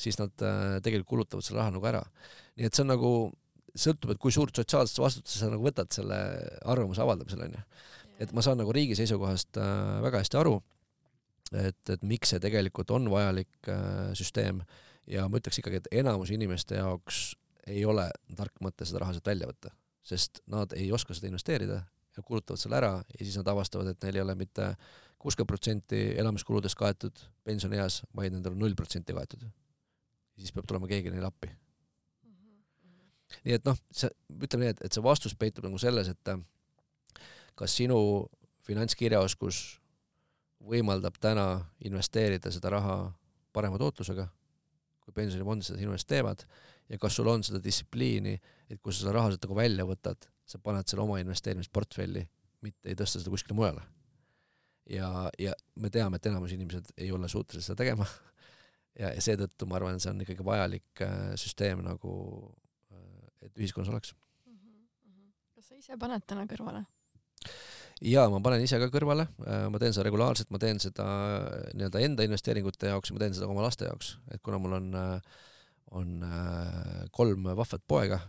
siis 0.00 0.18
nad 0.20 0.32
äh, 0.46 0.80
tegelikult 0.84 1.14
kulutavad 1.14 1.46
selle 1.46 1.62
raha 1.62 1.76
nagu 1.76 1.86
ära. 1.90 2.02
nii 2.56 2.68
et 2.68 2.76
see 2.76 2.84
on 2.86 2.92
nagu, 2.94 3.12
sõltub, 3.78 4.14
et 4.14 4.20
kui 4.22 4.34
suurt 4.34 4.56
sotsiaalset 4.56 4.98
vastutust 5.02 5.42
sa 5.42 5.50
nagu 5.52 5.64
võtad 5.64 5.92
selle 5.94 6.18
arvamuse 6.64 7.04
avaldamisel, 7.04 7.46
onju 7.46 7.64
et 8.20 8.34
ma 8.36 8.44
saan 8.44 8.60
nagu 8.60 8.72
riigi 8.76 8.96
seisukohast 8.98 9.58
äh, 9.60 9.98
väga 10.04 10.20
hästi 10.22 10.38
aru, 10.40 10.58
et, 11.56 11.80
et 11.92 12.02
miks 12.06 12.34
see 12.34 12.42
tegelikult 12.42 12.92
on 12.94 13.08
vajalik 13.12 13.70
äh, 13.72 14.10
süsteem 14.18 14.60
ja 15.10 15.26
ma 15.28 15.40
ütleks 15.40 15.60
ikkagi, 15.62 15.80
et 15.80 15.92
enamus 16.02 16.32
inimeste 16.34 16.78
jaoks 16.78 17.30
ei 17.70 17.84
ole 17.88 18.06
tark 18.36 18.60
mõte 18.64 18.86
seda 18.88 19.02
raha 19.02 19.16
sealt 19.16 19.30
välja 19.32 19.48
võtta, 19.48 19.72
sest 20.06 20.42
nad 20.50 20.74
ei 20.76 20.90
oska 20.92 21.16
seda 21.16 21.30
investeerida 21.30 21.80
ja 22.16 22.26
kulutavad 22.26 22.60
selle 22.60 22.78
ära 22.80 22.92
ja 23.00 23.22
siis 23.22 23.38
nad 23.40 23.48
avastavad, 23.52 23.88
et 23.90 24.04
neil 24.04 24.20
ei 24.20 24.24
ole 24.24 24.36
mitte 24.38 24.74
kuuskümmend 25.20 25.50
protsenti 25.52 26.04
elamiskuludest 26.20 26.78
kaetud 26.80 27.24
pensionieas, 27.44 28.00
vaid 28.16 28.34
nendel 28.34 28.56
on 28.56 28.64
null 28.64 28.76
protsenti 28.76 29.16
kaetud. 29.16 29.44
Siis 30.40 30.54
peab 30.56 30.68
tulema 30.68 30.88
keegi 30.90 31.12
neile 31.12 31.28
appi. 31.28 31.50
nii 33.44 33.54
et 33.54 33.66
noh, 33.68 33.76
see, 33.94 34.10
ütleme 34.42 34.66
nii, 34.66 34.74
et, 34.74 34.80
et 34.88 34.96
see 34.96 35.04
vastus 35.04 35.36
peitub 35.38 35.64
nagu 35.68 35.78
selles, 35.78 36.08
et 36.10 36.32
kas 37.58 37.76
sinu 37.76 38.00
finantskirjaoskus 38.66 39.60
võimaldab 40.66 41.16
täna 41.20 41.46
investeerida 41.86 42.52
seda 42.52 42.72
raha 42.74 42.96
parema 43.54 43.78
tootlusega, 43.80 44.26
kui 45.00 45.14
pensionifondid 45.16 45.68
seda 45.68 45.80
sinu 45.80 45.94
eest 45.96 46.08
teevad, 46.10 46.44
ja 46.90 46.98
kas 47.00 47.16
sul 47.16 47.30
on 47.30 47.44
seda 47.46 47.62
distsipliini, 47.62 48.34
et 48.70 48.80
kui 48.82 48.92
sa 48.92 49.04
seda 49.04 49.14
raha 49.16 49.32
sealt 49.32 49.46
nagu 49.46 49.56
välja 49.58 49.86
võtad, 49.88 50.28
sa 50.46 50.60
paned 50.62 50.90
selle 50.90 51.04
oma 51.06 51.20
investeerimisportfelli, 51.22 52.24
mitte 52.66 52.90
ei 52.90 52.98
tõsta 52.98 53.22
seda 53.22 53.32
kuskile 53.32 53.56
mujale. 53.56 53.82
ja, 54.90 55.30
ja 55.38 55.54
me 55.76 55.90
teame, 55.90 56.18
et 56.18 56.26
enamus 56.26 56.52
inimesed 56.52 56.92
ei 56.98 57.12
ole 57.12 57.28
suutelised 57.28 57.70
seda 57.70 57.78
tegema 57.78 58.06
ja, 58.98 59.12
ja 59.14 59.22
seetõttu 59.22 59.68
ma 59.68 59.78
arvan, 59.78 59.96
et 59.96 60.04
see 60.04 60.12
on 60.12 60.22
ikkagi 60.24 60.46
vajalik 60.46 61.04
äh, 61.06 61.18
süsteem 61.40 61.84
nagu, 61.86 62.14
äh, 62.94 63.28
et 63.46 63.60
ühiskonnas 63.60 63.92
oleks. 63.92 64.14
Mhm, 64.48 64.80
mhm. 65.10 65.28
kas 65.56 65.70
sa 65.70 65.78
ise 65.78 66.00
paned 66.00 66.26
täna 66.26 66.46
kõrvale? 66.50 66.86
ja 68.00 68.24
ma 68.32 68.38
panen 68.40 68.62
ise 68.64 68.78
ka 68.80 68.88
kõrvale, 68.92 69.28
äh, 69.44 69.68
ma 69.72 69.80
teen 69.82 69.94
seda 69.96 70.08
regulaarselt, 70.08 70.50
ma 70.54 70.60
teen 70.62 70.80
seda 70.82 71.06
nii-öelda 71.76 72.02
enda 72.06 72.26
investeeringute 72.26 72.92
jaoks 72.92 73.10
ja 73.10 73.16
ma 73.16 73.24
teen 73.24 73.36
seda 73.36 73.48
oma 73.50 73.64
laste 73.66 73.88
jaoks, 73.88 74.14
et 74.32 74.42
kuna 74.44 74.60
mul 74.62 74.78
on, 74.78 74.92
on 76.00 76.12
kolm 77.12 77.50
vahvat 77.58 77.84
poega, 77.90 78.22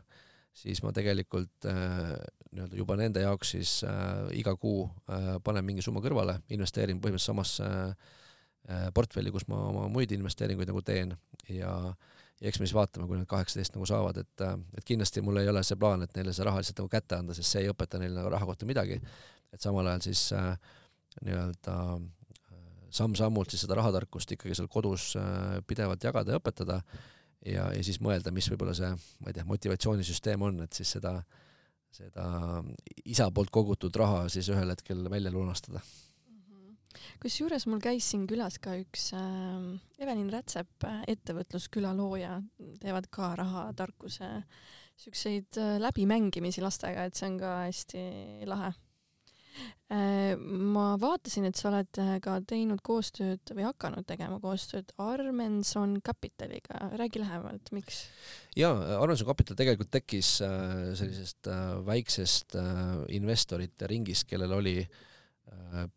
siis 0.52 0.82
ma 0.84 0.92
tegelikult 0.92 1.70
nii-öelda 1.70 2.76
juba 2.76 2.98
nende 3.00 3.24
jaoks 3.24 3.54
siis 3.56 3.78
iga 4.36 4.58
kuu 4.60 4.90
panen 5.46 5.64
mingi 5.64 5.86
summa 5.86 6.04
kõrvale, 6.04 6.42
investeerin 6.52 7.00
põhimõtteliselt 7.00 7.32
samasse 7.32 7.70
portfelli, 8.94 9.32
kus 9.34 9.48
ma 9.50 9.58
oma 9.72 9.88
muid 9.90 10.12
investeeringuid 10.14 10.70
nagu 10.70 10.84
teen 10.86 11.16
ja 11.50 11.72
ja 12.42 12.50
eks 12.50 12.60
me 12.60 12.68
siis 12.68 12.76
vaatame, 12.76 13.06
kui 13.08 13.20
nad 13.20 13.30
kaheksateist 13.30 13.76
nagu 13.76 13.86
saavad, 13.88 14.18
et, 14.24 14.44
et 14.78 14.86
kindlasti 14.88 15.22
mul 15.26 15.38
ei 15.42 15.50
ole 15.52 15.62
see 15.66 15.78
plaan, 15.80 16.02
et 16.06 16.16
neile 16.18 16.34
see 16.34 16.46
raha 16.48 16.62
lihtsalt 16.62 16.82
nagu 16.82 16.90
kätte 16.92 17.20
anda, 17.20 17.36
sest 17.38 17.54
see 17.54 17.66
ei 17.66 17.74
õpeta 17.74 18.02
neile 18.02 18.18
nagu 18.18 18.32
raha 18.34 18.48
kohta 18.50 18.70
midagi, 18.70 18.98
et 19.54 19.62
samal 19.62 19.88
ajal 19.92 20.06
siis 20.08 20.24
äh, 20.38 20.56
nii-öelda 21.28 21.78
äh, 21.94 22.66
samm-sammult 22.98 23.54
siis 23.54 23.66
seda 23.68 23.78
rahatarkust 23.78 24.34
ikkagi 24.38 24.58
seal 24.58 24.72
kodus 24.74 25.12
äh, 25.22 25.60
pidevalt 25.70 26.04
jagada 26.08 26.34
ja 26.34 26.42
õpetada 26.42 26.82
ja, 27.46 27.70
ja 27.70 27.86
siis 27.86 28.02
mõelda, 28.02 28.34
mis 28.34 28.50
võib-olla 28.50 28.74
see, 28.78 28.90
ma 29.22 29.30
ei 29.30 29.38
tea, 29.38 29.46
motivatsioonisüsteem 29.50 30.50
on, 30.50 30.64
et 30.66 30.82
siis 30.82 30.98
seda, 30.98 31.20
seda 31.94 32.26
isa 33.06 33.30
poolt 33.30 33.54
kogutud 33.54 34.02
raha 34.02 34.26
siis 34.34 34.50
ühel 34.50 34.74
hetkel 34.74 35.06
välja 35.14 35.34
lunastada. 35.34 35.86
Kusjuures 37.24 37.68
mul 37.70 37.82
käis 37.84 38.10
siin 38.12 38.28
külas 38.30 38.60
ka 38.62 38.76
üks 38.80 39.12
äh, 39.18 39.66
Evelin 40.02 40.30
Rätsep, 40.34 40.72
äh, 40.88 41.02
ettevõtlusküla 41.16 41.94
looja, 41.98 42.40
teevad 42.84 43.10
ka 43.14 43.34
rahatarkuse 43.40 44.32
siukseid 45.02 45.60
äh, 45.60 45.76
läbimängimisi 45.82 46.64
lastega, 46.64 47.08
et 47.08 47.18
see 47.18 47.32
on 47.32 47.42
ka 47.42 47.58
hästi 47.66 48.06
lahe. 48.50 48.72
Äh, 49.92 50.38
ma 50.40 50.94
vaatasin, 50.96 51.50
et 51.50 51.60
sa 51.60 51.68
oled 51.68 51.98
äh, 52.00 52.14
ka 52.24 52.38
teinud 52.48 52.80
koostööd 52.86 53.52
või 53.52 53.66
hakanud 53.68 54.06
tegema 54.08 54.38
koostööd 54.40 54.94
Armenson 55.04 55.98
Capitaliga, 56.06 56.86
räägi 56.96 57.20
lähemalt, 57.20 57.74
miks? 57.76 58.06
jaa, 58.56 58.72
Armenson 59.02 59.28
Capital 59.28 59.60
tegelikult 59.60 59.92
tekkis 59.92 60.38
äh, 60.48 60.94
sellisest 60.96 61.52
väiksest 61.88 62.56
investorite 63.12 63.92
ringist, 63.92 64.30
kellel 64.32 64.56
oli 64.62 64.78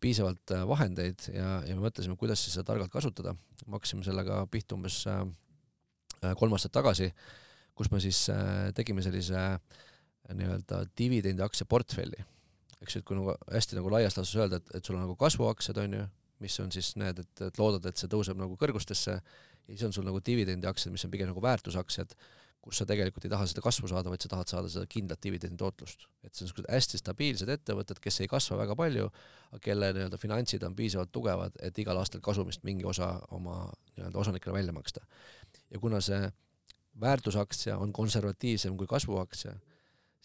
piisavalt 0.01 0.51
vahendeid 0.67 1.27
ja, 1.29 1.49
ja 1.67 1.75
me 1.77 1.85
mõtlesime, 1.85 2.17
kuidas 2.19 2.41
siis 2.43 2.55
seda 2.57 2.71
targalt 2.71 2.91
kasutada. 2.91 3.35
me 3.65 3.77
hakkasime 3.77 4.03
sellega 4.03 4.41
pihta 4.51 4.75
umbes 4.75 5.03
kolm 6.39 6.55
aastat 6.57 6.73
tagasi, 6.75 7.11
kus 7.75 7.91
me 7.91 7.99
siis 8.03 8.25
tegime 8.75 9.03
sellise 9.05 9.43
nii-öelda 10.33 10.85
dividendiaktsia 10.97 11.67
portfelli 11.69 12.23
eks 12.85 12.97
ju, 12.97 13.01
et 13.01 13.07
kui 13.07 13.17
nagu 13.17 13.33
hästi 13.51 13.79
nagu 13.79 13.91
laias 13.93 14.17
laastus 14.17 14.37
öelda, 14.39 14.61
et, 14.61 14.71
et 14.77 14.85
sul 14.85 14.97
on 14.97 15.05
nagu 15.05 15.17
kasvuaktsiad, 15.19 15.79
on 15.81 15.97
ju, 15.99 16.05
mis 16.43 16.57
on 16.61 16.71
siis 16.73 16.93
need, 16.99 17.21
et, 17.23 17.43
et 17.47 17.59
loodad, 17.61 17.85
et 17.89 18.01
see 18.01 18.11
tõuseb 18.11 18.39
nagu 18.39 18.57
kõrgustesse 18.59 19.15
ja 19.15 19.71
siis 19.71 19.85
on 19.87 19.95
sul 19.95 20.05
nagu 20.07 20.21
dividendiaktsiad, 20.25 20.93
mis 20.93 21.05
on 21.07 21.13
pigem 21.13 21.31
nagu 21.31 21.43
väärtusaktsiad, 21.43 22.13
kus 22.65 22.79
sa 22.81 22.85
tegelikult 22.89 23.27
ei 23.27 23.31
taha 23.31 23.45
seda 23.49 23.61
kasvu 23.61 23.89
saada, 23.91 24.09
vaid 24.09 24.23
sa 24.25 24.29
tahad 24.31 24.49
saada 24.49 24.69
seda 24.71 24.87
kindlat 24.89 25.21
dividendi 25.21 25.57
tootlust. 25.61 26.07
et 26.25 26.33
see 26.33 26.43
on 26.43 26.49
niisugused 26.49 26.69
hästi 26.73 26.99
stabiilsed 27.01 27.51
ettevõtted, 27.53 27.99
kes 28.01 28.23
ei 28.23 28.29
kasva 28.31 28.57
väga 28.63 28.77
palju, 28.79 29.11
aga 29.51 29.59
kelle 29.67 29.91
nii-öelda 29.93 30.17
finantsid 30.17 30.65
on 30.65 30.77
piisavalt 30.77 31.11
tugevad, 31.13 31.59
et 31.61 31.77
igal 31.83 31.99
aastal 32.01 32.23
kasumist 32.25 32.65
mingi 32.65 32.87
osa 32.89 33.11
oma 33.37 33.59
nii-öelda 33.93 34.21
osanikele 34.23 34.55
välja 34.57 34.73
maksta. 34.73 35.05
ja 35.69 35.79
kuna 35.79 36.01
see 36.01 36.23
väärtusaktsia 37.01 37.77
on 37.77 37.93
konservatiivsem 37.93 38.77
kui 38.77 38.89
kasvuaktsia, 38.89 39.53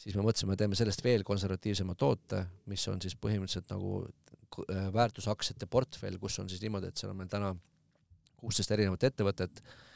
siis 0.01 0.17
me 0.17 0.25
mõtlesime, 0.25 0.57
teeme 0.57 0.79
sellest 0.79 1.05
veel 1.05 1.27
konservatiivsema 1.29 1.95
toote, 1.95 2.47
mis 2.73 2.89
on 2.89 3.03
siis 3.05 3.19
põhimõtteliselt 3.21 3.69
nagu 3.75 4.01
äh, 4.07 4.89
väärtusaktsiate 4.97 5.69
portfell, 5.69 6.17
kus 6.19 6.41
on 6.41 6.49
siis 6.49 6.65
niimoodi, 6.65 6.89
et 6.89 6.97
seal 6.97 7.13
on 7.13 7.21
meil 7.21 7.29
täna 7.29 7.53
kuusteist 8.41 8.71
erinevat 8.73 9.05
ettevõtet, 9.11 9.61
äh, 9.61 9.90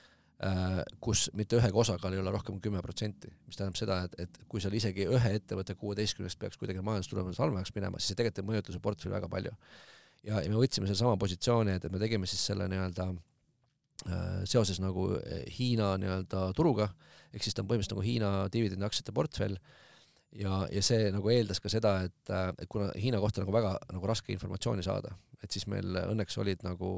kus 1.00 1.28
mitte 1.38 1.56
ühegi 1.56 1.78
osakaal 1.78 2.16
ei 2.16 2.20
ole 2.20 2.32
rohkem 2.34 2.56
kui 2.56 2.66
kümme 2.66 2.80
protsenti, 2.82 3.30
mis 3.46 3.56
tähendab 3.56 3.78
seda, 3.78 4.00
et, 4.08 4.16
et 4.24 4.40
kui 4.50 4.60
seal 4.60 4.74
isegi 4.74 5.06
ühe 5.06 5.30
ettevõtte 5.38 5.76
kuueteistkümnest 5.78 6.40
peaks 6.40 6.58
kuidagi 6.60 6.82
majandustulemus 6.84 7.38
halvemaks 7.40 7.70
minema, 7.76 8.00
siis 8.00 8.12
see 8.12 8.18
tegelikult 8.18 8.42
ei 8.42 8.48
mõjuta 8.48 8.74
see 8.74 8.82
portfell 8.82 9.14
väga 9.14 9.30
palju. 9.30 9.54
ja, 10.26 10.42
ja 10.42 10.50
me 10.50 10.58
võtsime 10.58 10.90
sellesama 10.90 11.16
positsiooni, 11.22 11.78
et, 11.78 11.86
et 11.86 11.94
me 11.94 12.02
tegime 12.02 12.26
siis 12.26 12.42
selle 12.50 12.66
nii-öelda 12.72 13.08
äh, 13.14 14.42
seoses 14.50 14.82
nagu 14.82 15.06
Hiina 15.54 15.94
nii-öelda 16.02 16.48
turuga, 16.58 16.90
ehk 17.32 17.46
siis 17.46 17.54
ta 17.54 17.62
on 17.62 17.70
põhimõtteliselt 17.70 17.96
nagu 17.96 18.06
Hiina 18.10 18.34
dividendiaktsiate 18.52 19.14
portfell 19.14 19.56
ja, 20.34 20.64
ja 20.66 20.82
see 20.84 21.12
nagu 21.14 21.30
eeldas 21.30 21.62
ka 21.62 21.70
seda, 21.72 22.00
et, 22.08 22.34
et 22.58 22.68
kuna 22.68 22.90
Hiina 22.98 23.22
kohta 23.22 23.44
nagu 23.44 23.54
väga 23.54 23.76
nagu 23.94 24.10
raske 24.10 24.34
informatsiooni 24.34 24.82
saada, 24.82 25.14
et 25.42 25.54
siis 25.54 25.68
meil 25.70 25.94
õnneks 26.08 26.42
olid 26.42 26.66
nagu 26.66 26.90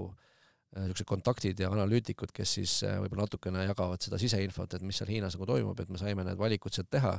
niisugused 0.75 1.07
äh, 1.07 1.09
kontaktid 1.09 1.61
ja 1.63 1.71
analüütikud, 1.73 2.33
kes 2.35 2.57
siis 2.59 2.79
äh, 2.85 2.99
võib-olla 3.03 3.27
natukene 3.27 3.65
jagavad 3.69 4.03
seda 4.03 4.19
siseinfot, 4.21 4.77
et 4.77 4.85
mis 4.87 4.99
seal 5.01 5.13
Hiinas 5.13 5.37
nagu 5.37 5.49
toimub, 5.49 5.79
et 5.81 5.93
me 5.93 6.01
saime 6.01 6.25
need 6.27 6.41
valikud 6.41 6.75
sealt 6.75 6.91
teha 6.93 7.15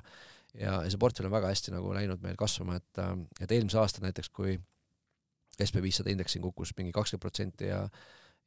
ja, 0.53 0.73
ja 0.83 0.91
see 0.91 1.01
portfell 1.01 1.29
on 1.29 1.33
väga 1.33 1.51
hästi 1.53 1.73
nagu 1.73 1.93
läinud 1.95 2.23
meil 2.23 2.37
kasvama, 2.39 2.77
et, 2.81 3.01
äh, 3.01 3.15
et 3.41 3.55
eelmisel 3.55 3.81
aastal 3.83 4.05
näiteks, 4.05 4.29
kui 4.35 4.57
SB 5.57 5.81
viissada 5.81 6.13
indeksi 6.13 6.41
kukkus 6.43 6.75
mingi 6.77 6.93
kakskümmend 6.95 7.23
protsenti 7.25 7.71
ja 7.71 7.83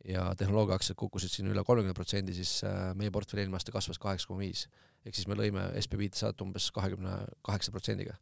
ja 0.09 0.31
tehnoloogiaaktsiad 0.33 0.97
kukkusid 0.97 1.29
siin 1.29 1.51
üle 1.53 1.61
kolmekümne 1.61 1.93
protsendi, 1.93 2.33
siis 2.33 2.63
meie 2.97 3.11
portfelli 3.13 3.43
eelmine 3.43 3.59
aasta 3.59 3.75
kasvas 3.75 3.99
kaheksa 4.01 4.31
koma 4.31 4.41
viis. 4.41 4.63
ehk 5.05 5.13
siis 5.13 5.27
me 5.29 5.37
lõime 5.37 5.67
SB 5.77 5.99
viitesajat 6.01 6.41
umbes 6.41 6.71
kahekümne 6.73 7.19
kaheksa 7.45 7.75
protsendiga. 7.75 8.15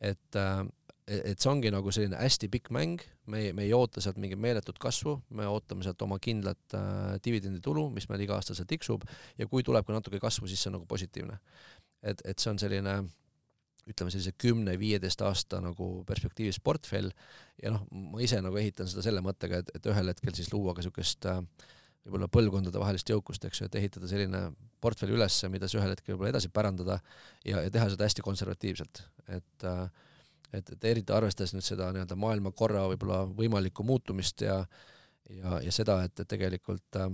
et 0.00 0.36
äh, 0.36 0.66
et 1.06 1.40
see 1.40 1.50
ongi 1.50 1.70
nagu 1.74 1.90
selline 1.94 2.18
hästi 2.20 2.48
pikk 2.52 2.70
mäng, 2.74 3.02
me 3.26 3.48
me 3.56 3.64
ei 3.66 3.72
oota 3.74 4.00
sealt 4.00 4.20
mingit 4.22 4.38
meeletut 4.38 4.78
kasvu, 4.82 5.16
me 5.34 5.46
ootame 5.50 5.82
sealt 5.82 6.02
oma 6.06 6.18
kindlat 6.22 6.76
äh, 6.78 7.16
dividenditulu, 7.24 7.88
mis 7.94 8.08
meil 8.10 8.22
iga-aastaselt 8.26 8.70
tiksub. 8.70 9.06
Ja 9.38 9.48
kui 9.50 9.66
tuleb 9.66 9.86
ka 9.86 9.96
natuke 9.96 10.20
kasvu, 10.22 10.46
siis 10.50 10.62
see 10.62 10.70
on 10.70 10.78
nagu 10.78 10.86
positiivne. 10.86 11.38
et, 12.02 12.22
et 12.24 12.38
see 12.38 12.50
on 12.50 12.58
selline 12.58 13.02
ütleme 13.90 14.12
sellise 14.14 14.32
kümne-viieteist 14.38 15.22
aasta 15.26 15.58
nagu 15.62 16.04
perspektiivis 16.06 16.60
portfell. 16.62 17.10
Ja 17.62 17.72
noh, 17.74 17.86
ma 17.90 18.22
ise 18.22 18.38
nagu 18.42 18.58
ehitan 18.58 18.86
seda 18.90 19.02
selle 19.02 19.22
mõttega, 19.26 19.62
et, 19.62 19.72
et 19.74 19.88
ühel 19.90 20.10
hetkel 20.12 20.34
siis 20.38 20.52
luua 20.54 20.74
ka 20.74 20.84
niisugust 20.84 21.26
äh, 21.26 21.40
võib-olla 22.04 22.28
põlvkondadevahelist 22.30 23.10
jõukust, 23.10 23.44
eks 23.46 23.62
ju, 23.62 23.68
et 23.68 23.78
ehitada 23.78 24.10
selline 24.10 24.44
portfell 24.82 25.14
üles, 25.14 25.36
mida 25.50 25.68
siis 25.68 25.80
ühel 25.80 25.94
hetkel 25.94 26.14
võib-olla 26.14 26.32
edasi 26.34 26.50
pärandada 26.54 26.98
ja, 27.46 27.62
ja 27.62 27.70
teha 27.70 27.90
seda 27.92 28.08
hästi 28.08 28.24
konservatiivselt, 28.26 29.04
et 29.38 29.66
äh, 29.68 29.84
et, 30.52 30.72
et 30.74 30.84
eriti 30.84 31.14
arvestades 31.14 31.54
nüüd 31.56 31.66
seda 31.66 31.90
nii-öelda 31.92 32.18
maailmakorra 32.18 32.86
võib-olla 32.92 33.22
võimalikku 33.38 33.86
muutumist 33.86 34.44
ja 34.46 34.62
ja, 35.30 35.58
ja 35.62 35.72
seda, 35.72 36.02
et, 36.06 36.18
et 36.20 36.28
tegelikult 36.28 36.98
äh, 37.00 37.10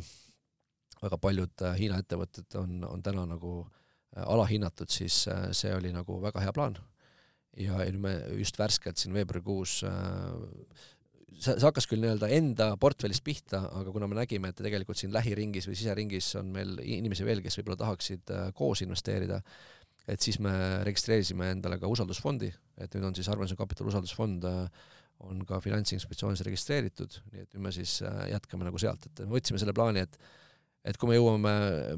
väga 1.03 1.19
paljud 1.23 1.65
äh, 1.67 1.77
Hiina 1.79 1.99
ettevõtted 2.03 2.59
on, 2.61 2.79
on 2.89 3.03
täna 3.05 3.27
nagu 3.29 3.61
äh, 3.63 4.25
alahinnatud, 4.25 4.91
siis 4.91 5.27
äh, 5.31 5.49
see 5.57 5.75
oli 5.75 5.93
nagu 5.95 6.21
väga 6.23 6.43
hea 6.47 6.55
plaan. 6.57 6.79
ja, 7.59 7.81
ja 7.83 7.91
nüüd 7.91 8.03
me 8.03 8.15
just 8.39 8.59
värskelt 8.59 8.99
siin 8.99 9.15
veebruarikuus 9.15 9.83
äh, 9.89 10.89
see, 11.39 11.55
see 11.55 11.67
hakkas 11.67 11.89
küll 11.91 12.03
nii-öelda 12.03 12.31
enda 12.35 12.69
portfellist 12.81 13.25
pihta, 13.27 13.63
aga 13.81 13.93
kuna 13.95 14.09
me 14.11 14.19
nägime, 14.19 14.53
et 14.53 14.61
tegelikult 14.61 15.01
siin 15.01 15.15
lähiringis 15.15 15.69
või 15.69 15.79
siseringis 15.79 16.31
on 16.41 16.53
meil 16.55 16.79
inimesi 16.85 17.27
veel, 17.27 17.43
kes 17.45 17.59
võib-olla 17.61 17.83
tahaksid 17.85 18.35
äh, 18.35 18.49
koos 18.59 18.83
investeerida, 18.87 19.41
et 20.09 20.25
siis 20.25 20.39
me 20.41 20.53
registreerisime 20.89 21.53
endale 21.53 21.79
ka 21.81 21.91
usaldusfondi, 21.91 22.49
et 22.81 22.95
nüüd 22.97 23.11
on 23.11 23.17
siis 23.17 23.29
Arvenson 23.29 23.59
Capital 23.59 23.91
usaldusfond 23.91 24.47
äh, 24.49 24.89
on 25.29 25.43
ka 25.47 25.59
Finantsinspektsioonis 25.63 26.45
registreeritud, 26.47 27.19
nii 27.33 27.45
et 27.45 27.57
nüüd 27.57 27.65
me 27.67 27.73
siis 27.75 27.99
äh, 28.07 28.29
jätkame 28.33 28.69
nagu 28.69 28.81
sealt, 28.81 29.09
et 29.09 29.25
me 29.25 29.35
võtsime 29.37 29.61
selle 29.61 29.77
plaani, 29.77 30.07
et 30.07 30.21
et 30.89 30.97
kui 30.97 31.11
me 31.11 31.17
jõuame 31.19 31.51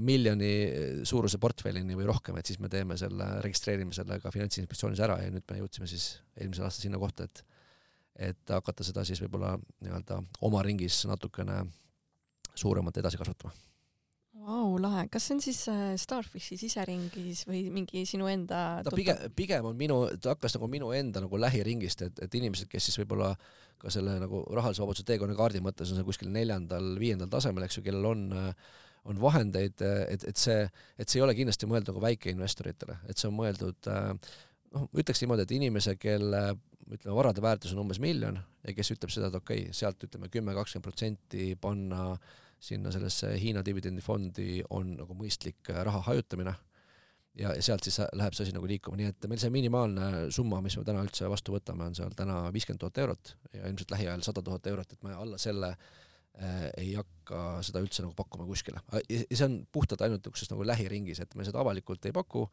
miljoni 0.02 1.04
suuruse 1.06 1.38
portfellini 1.38 1.94
või 1.94 2.08
rohkem, 2.08 2.38
et 2.40 2.48
siis 2.48 2.58
me 2.58 2.70
teeme 2.72 2.96
selle, 2.98 3.26
registreerime 3.44 3.94
selle 3.94 4.16
ka 4.22 4.32
Finantsinspektsioonis 4.34 5.02
ära 5.04 5.20
ja 5.20 5.30
nüüd 5.30 5.44
me 5.46 5.60
jõudsime 5.60 5.86
siis 5.86 6.14
eelmisel 6.40 6.66
aastal 6.66 6.88
sinna 6.88 7.02
kohta, 7.02 7.28
et 7.28 7.44
et 8.20 8.52
hakata 8.52 8.84
seda 8.84 9.04
siis 9.06 9.20
võib-olla 9.22 9.54
nii-öelda 9.84 10.18
oma 10.44 10.64
ringis 10.66 11.04
natukene 11.08 11.62
suuremalt 12.58 12.98
edasi 13.00 13.20
kasvatama 13.20 13.69
Vau, 14.40 14.78
lahe, 14.80 15.04
kas 15.12 15.26
see 15.26 15.34
on 15.36 15.40
siis 15.44 15.58
äh, 15.68 15.80
Starfishi 16.00 16.56
siseringis 16.56 17.42
või 17.48 17.64
mingi 17.74 18.06
sinu 18.08 18.28
enda 18.30 18.80
ta 18.86 18.92
pigem, 18.94 19.18
pigem 19.36 19.66
on 19.68 19.76
minu, 19.76 19.98
ta 20.22 20.32
hakkas 20.32 20.56
nagu 20.56 20.68
minu 20.70 20.92
enda 20.96 21.20
nagu 21.24 21.40
lähiringist, 21.40 22.06
et, 22.06 22.22
et 22.24 22.36
inimesed, 22.38 22.70
kes 22.70 22.88
siis 22.88 22.96
võib-olla 23.02 23.34
ka 23.80 23.92
selle 23.92 24.16
nagu 24.22 24.40
rahalise 24.56 24.80
vabaduse 24.80 25.04
teekonna 25.08 25.36
kaardi 25.36 25.60
mõttes 25.64 25.92
on 25.92 26.00
see 26.00 26.08
kuskil 26.08 26.32
neljandal-viiendal 26.32 27.28
tasemel, 27.32 27.66
eks 27.66 27.80
ju, 27.80 27.84
kellel 27.88 28.10
on 28.12 28.24
on 29.08 29.16
vahendeid, 29.16 29.80
et, 29.80 30.24
et 30.28 30.36
see, 30.36 30.66
et 31.00 31.08
see 31.08 31.16
ei 31.16 31.22
ole 31.24 31.32
kindlasti 31.32 31.64
mõeldud 31.64 31.88
nagu 31.88 32.02
väikeinvestoritele, 32.04 32.98
et 33.08 33.16
see 33.16 33.30
on 33.30 33.38
mõeldud 33.38 33.88
noh, 33.88 34.84
ütleks 34.92 35.22
niimoodi, 35.24 35.46
et 35.46 35.54
inimese, 35.56 35.94
kelle 35.96 36.42
ütleme, 36.84 37.14
varade 37.16 37.40
väärtus 37.40 37.72
on 37.72 37.80
umbes 37.80 38.00
miljon 38.02 38.36
ja 38.36 38.76
kes 38.76 38.92
ütleb 38.92 39.12
seda, 39.14 39.30
et 39.32 39.38
okei 39.40 39.64
okay,, 39.64 39.76
sealt 39.76 40.04
ütleme 40.04 40.28
kümme, 40.32 40.52
kakskümmend 40.56 40.84
protsenti 40.84 41.54
panna 41.60 42.10
äh, 42.12 42.36
sinna 42.60 42.92
sellesse 42.92 43.32
Hiina 43.40 43.62
dividendifondi 43.64 44.60
on 44.76 44.94
nagu 44.98 45.16
mõistlik 45.16 45.72
äh, 45.72 45.80
raha 45.86 46.02
hajutamine. 46.10 46.54
Ja, 47.38 47.52
ja 47.54 47.62
sealt 47.62 47.86
siis 47.86 48.00
läheb 48.18 48.34
see 48.34 48.48
asi 48.48 48.52
nagu 48.52 48.66
liikuma, 48.66 48.98
nii 48.98 49.06
et 49.12 49.26
meil 49.30 49.38
see 49.38 49.52
minimaalne 49.54 50.26
summa, 50.34 50.58
mis 50.64 50.74
me 50.76 50.82
täna 50.84 51.04
üldse 51.06 51.28
vastu 51.30 51.54
võtame, 51.54 51.86
on 51.86 51.94
seal 51.94 52.10
täna 52.18 52.42
viiskümmend 52.52 52.82
tuhat 52.82 52.98
eurot 53.04 53.34
ja 53.54 53.70
ilmselt 53.70 53.94
lähiajal 53.94 54.24
sada 54.26 54.42
tuhat 54.44 54.66
eurot, 54.66 54.96
et 54.96 55.06
me 55.06 55.14
alla 55.14 55.38
selle 55.38 55.70
äh, 55.70 56.66
ei 56.82 56.90
hakka 56.98 57.60
seda 57.64 57.84
üldse 57.86 58.02
nagu 58.02 58.18
pakkuma 58.18 58.48
kuskile. 58.50 58.82
ja 58.98 59.22
see 59.30 59.46
on 59.46 59.56
puhtalt 59.72 60.02
ainult 60.02 60.26
niisuguses 60.26 60.50
nagu 60.50 60.66
lähiringis, 60.72 61.22
et 61.22 61.38
me 61.38 61.46
seda 61.46 61.62
avalikult 61.62 62.10
ei 62.10 62.18
paku, 62.18 62.48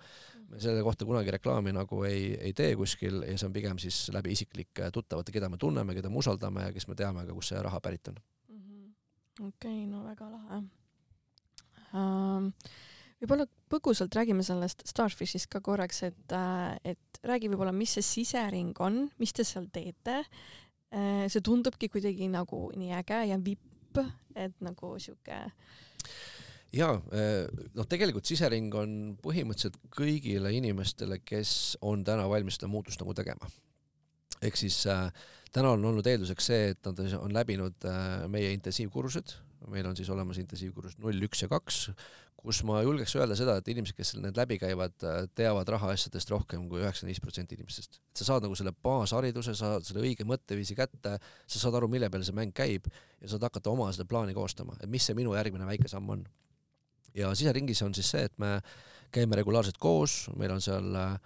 me 0.54 0.62
selle 0.62 0.86
kohta 0.86 1.10
kunagi 1.10 1.34
reklaami 1.40 1.74
nagu 1.74 2.06
ei, 2.06 2.36
ei 2.38 2.54
tee 2.54 2.78
kuskil 2.78 3.24
ja 3.26 3.34
see 3.34 3.50
on 3.50 3.58
pigem 3.58 3.82
siis 3.82 4.06
läbi 4.14 4.38
isiklike 4.38 4.94
tuttavate, 4.94 5.34
keda 5.34 5.50
me 5.50 5.58
tunneme, 5.58 5.98
keda 5.98 6.14
me 6.14 6.22
usaldame 6.22 6.70
ja 6.70 6.78
kes 6.78 6.86
me 6.88 7.02
teame 7.02 7.26
ka, 7.26 7.34
kust 7.34 7.56
see 7.56 7.66
raha 7.66 7.82
pärit 7.82 8.14
on 8.14 8.22
okei 9.40 9.50
okay,, 9.52 9.86
no 9.90 10.04
väga 10.08 10.30
lahe 10.32 10.62
um, 11.94 12.52
võib-olla 13.22 13.48
põgusalt 13.72 14.16
räägime 14.16 14.46
sellest 14.46 14.86
Starfishist 14.88 15.50
ka 15.52 15.62
korraks, 15.66 16.04
et, 16.08 16.36
äh, 16.36 16.78
et 16.94 17.22
räägi 17.28 17.50
võib-olla, 17.52 17.74
mis 17.76 17.98
see 17.98 18.06
sisering 18.06 18.78
on, 18.84 19.06
mis 19.20 19.34
te 19.34 19.46
seal 19.48 19.68
teete. 19.74 20.22
Äh, 20.94 21.26
see 21.32 21.44
tundubki 21.44 21.90
kuidagi 21.92 22.30
nagu 22.32 22.68
nii 22.78 22.94
äge 23.02 23.24
ja 23.32 23.40
vipp, 23.44 24.00
et 24.38 24.56
nagu 24.64 24.94
sihuke. 25.02 25.40
ja 26.72 26.90
äh, 26.94 27.48
noh, 27.76 27.88
tegelikult 27.90 28.26
sisering 28.30 28.74
on 28.76 28.92
põhimõtteliselt 29.24 29.80
kõigile 29.92 30.54
inimestele, 30.54 31.20
kes 31.26 31.78
on 31.82 32.06
täna 32.08 32.30
valmis 32.30 32.60
seda 32.60 32.70
muutust 32.72 33.02
nagu 33.02 33.16
tegema. 33.18 33.50
Ehk 34.42 34.60
siis 34.60 34.84
äh, 34.92 35.10
täna 35.54 35.74
on 35.76 35.86
olnud 35.90 36.08
eelduseks 36.08 36.52
see, 36.52 36.70
et 36.74 36.88
nad 36.88 37.02
on 37.20 37.34
läbinud 37.34 37.88
äh, 37.90 38.28
meie 38.32 38.54
intensiivkursused, 38.56 39.36
meil 39.72 39.88
on 39.90 39.98
siis 39.98 40.10
olemas 40.14 40.40
intensiivkursus 40.42 41.00
null, 41.02 41.20
üks 41.28 41.44
ja 41.44 41.50
kaks, 41.52 41.88
kus 42.38 42.60
ma 42.68 42.80
julgeks 42.86 43.16
öelda 43.18 43.36
seda, 43.36 43.58
et 43.60 43.70
inimesed, 43.72 43.98
kes 43.98 44.14
need 44.22 44.38
läbi 44.38 44.60
käivad, 44.62 44.96
äh, 45.04 45.24
teavad 45.38 45.70
rahaasjadest 45.74 46.32
rohkem 46.34 46.68
kui 46.70 46.84
üheksakümmend 46.84 47.16
viis 47.16 47.24
protsenti 47.24 47.58
inimestest. 47.58 48.00
et 48.00 48.22
sa 48.22 48.30
saad 48.32 48.46
nagu 48.46 48.58
selle 48.60 48.74
baashariduse, 48.86 49.56
sa 49.58 49.74
saad 49.74 49.88
selle 49.88 50.04
õige 50.06 50.28
mõtteviisi 50.28 50.78
kätte, 50.78 51.18
sa 51.20 51.64
saad 51.64 51.80
aru, 51.80 51.90
mille 51.92 52.12
peale 52.14 52.28
see 52.28 52.38
mäng 52.38 52.54
käib 52.56 52.90
ja 53.22 53.32
saad 53.32 53.48
hakata 53.50 53.74
oma 53.74 53.90
seda 53.96 54.06
plaani 54.10 54.38
koostama, 54.38 54.78
et 54.82 54.92
mis 54.92 55.10
see 55.10 55.18
minu 55.18 55.34
järgmine 55.38 55.66
väike 55.68 55.90
samm 55.92 56.14
on. 56.14 56.28
ja 57.18 57.34
siseringis 57.34 57.82
on 57.82 57.98
siis 57.98 58.14
see, 58.14 58.28
et 58.30 58.38
me 58.38 58.60
käime 59.12 59.40
regulaarselt 59.40 59.78
koos, 59.82 60.28
meil 60.38 60.54
on 60.54 60.62
seal 60.62 60.94
äh, 60.96 61.18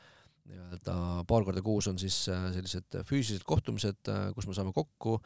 nii-öelda 0.49 0.95
paar 1.27 1.45
korda 1.45 1.61
kuus 1.65 1.87
on 1.91 1.99
siis 2.01 2.23
äh, 2.31 2.49
sellised 2.55 3.01
füüsilised 3.07 3.45
kohtumised, 3.47 4.01
äh, 4.09 4.29
kus 4.35 4.47
me 4.47 4.55
saame 4.57 4.73
kokku, 4.75 5.17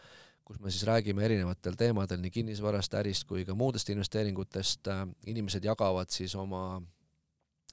kus 0.45 0.59
me 0.61 0.71
siis 0.73 0.85
räägime 0.87 1.25
erinevatel 1.25 1.77
teemadel 1.79 2.21
nii 2.23 2.33
kinnisvarast, 2.33 2.97
ärist 2.99 3.27
kui 3.29 3.45
ka 3.47 3.55
muudest 3.57 3.89
investeeringutest, 3.93 4.87
äh, 4.91 5.05
inimesed 5.31 5.65
jagavad 5.65 6.11
siis 6.13 6.35
oma 6.39 6.81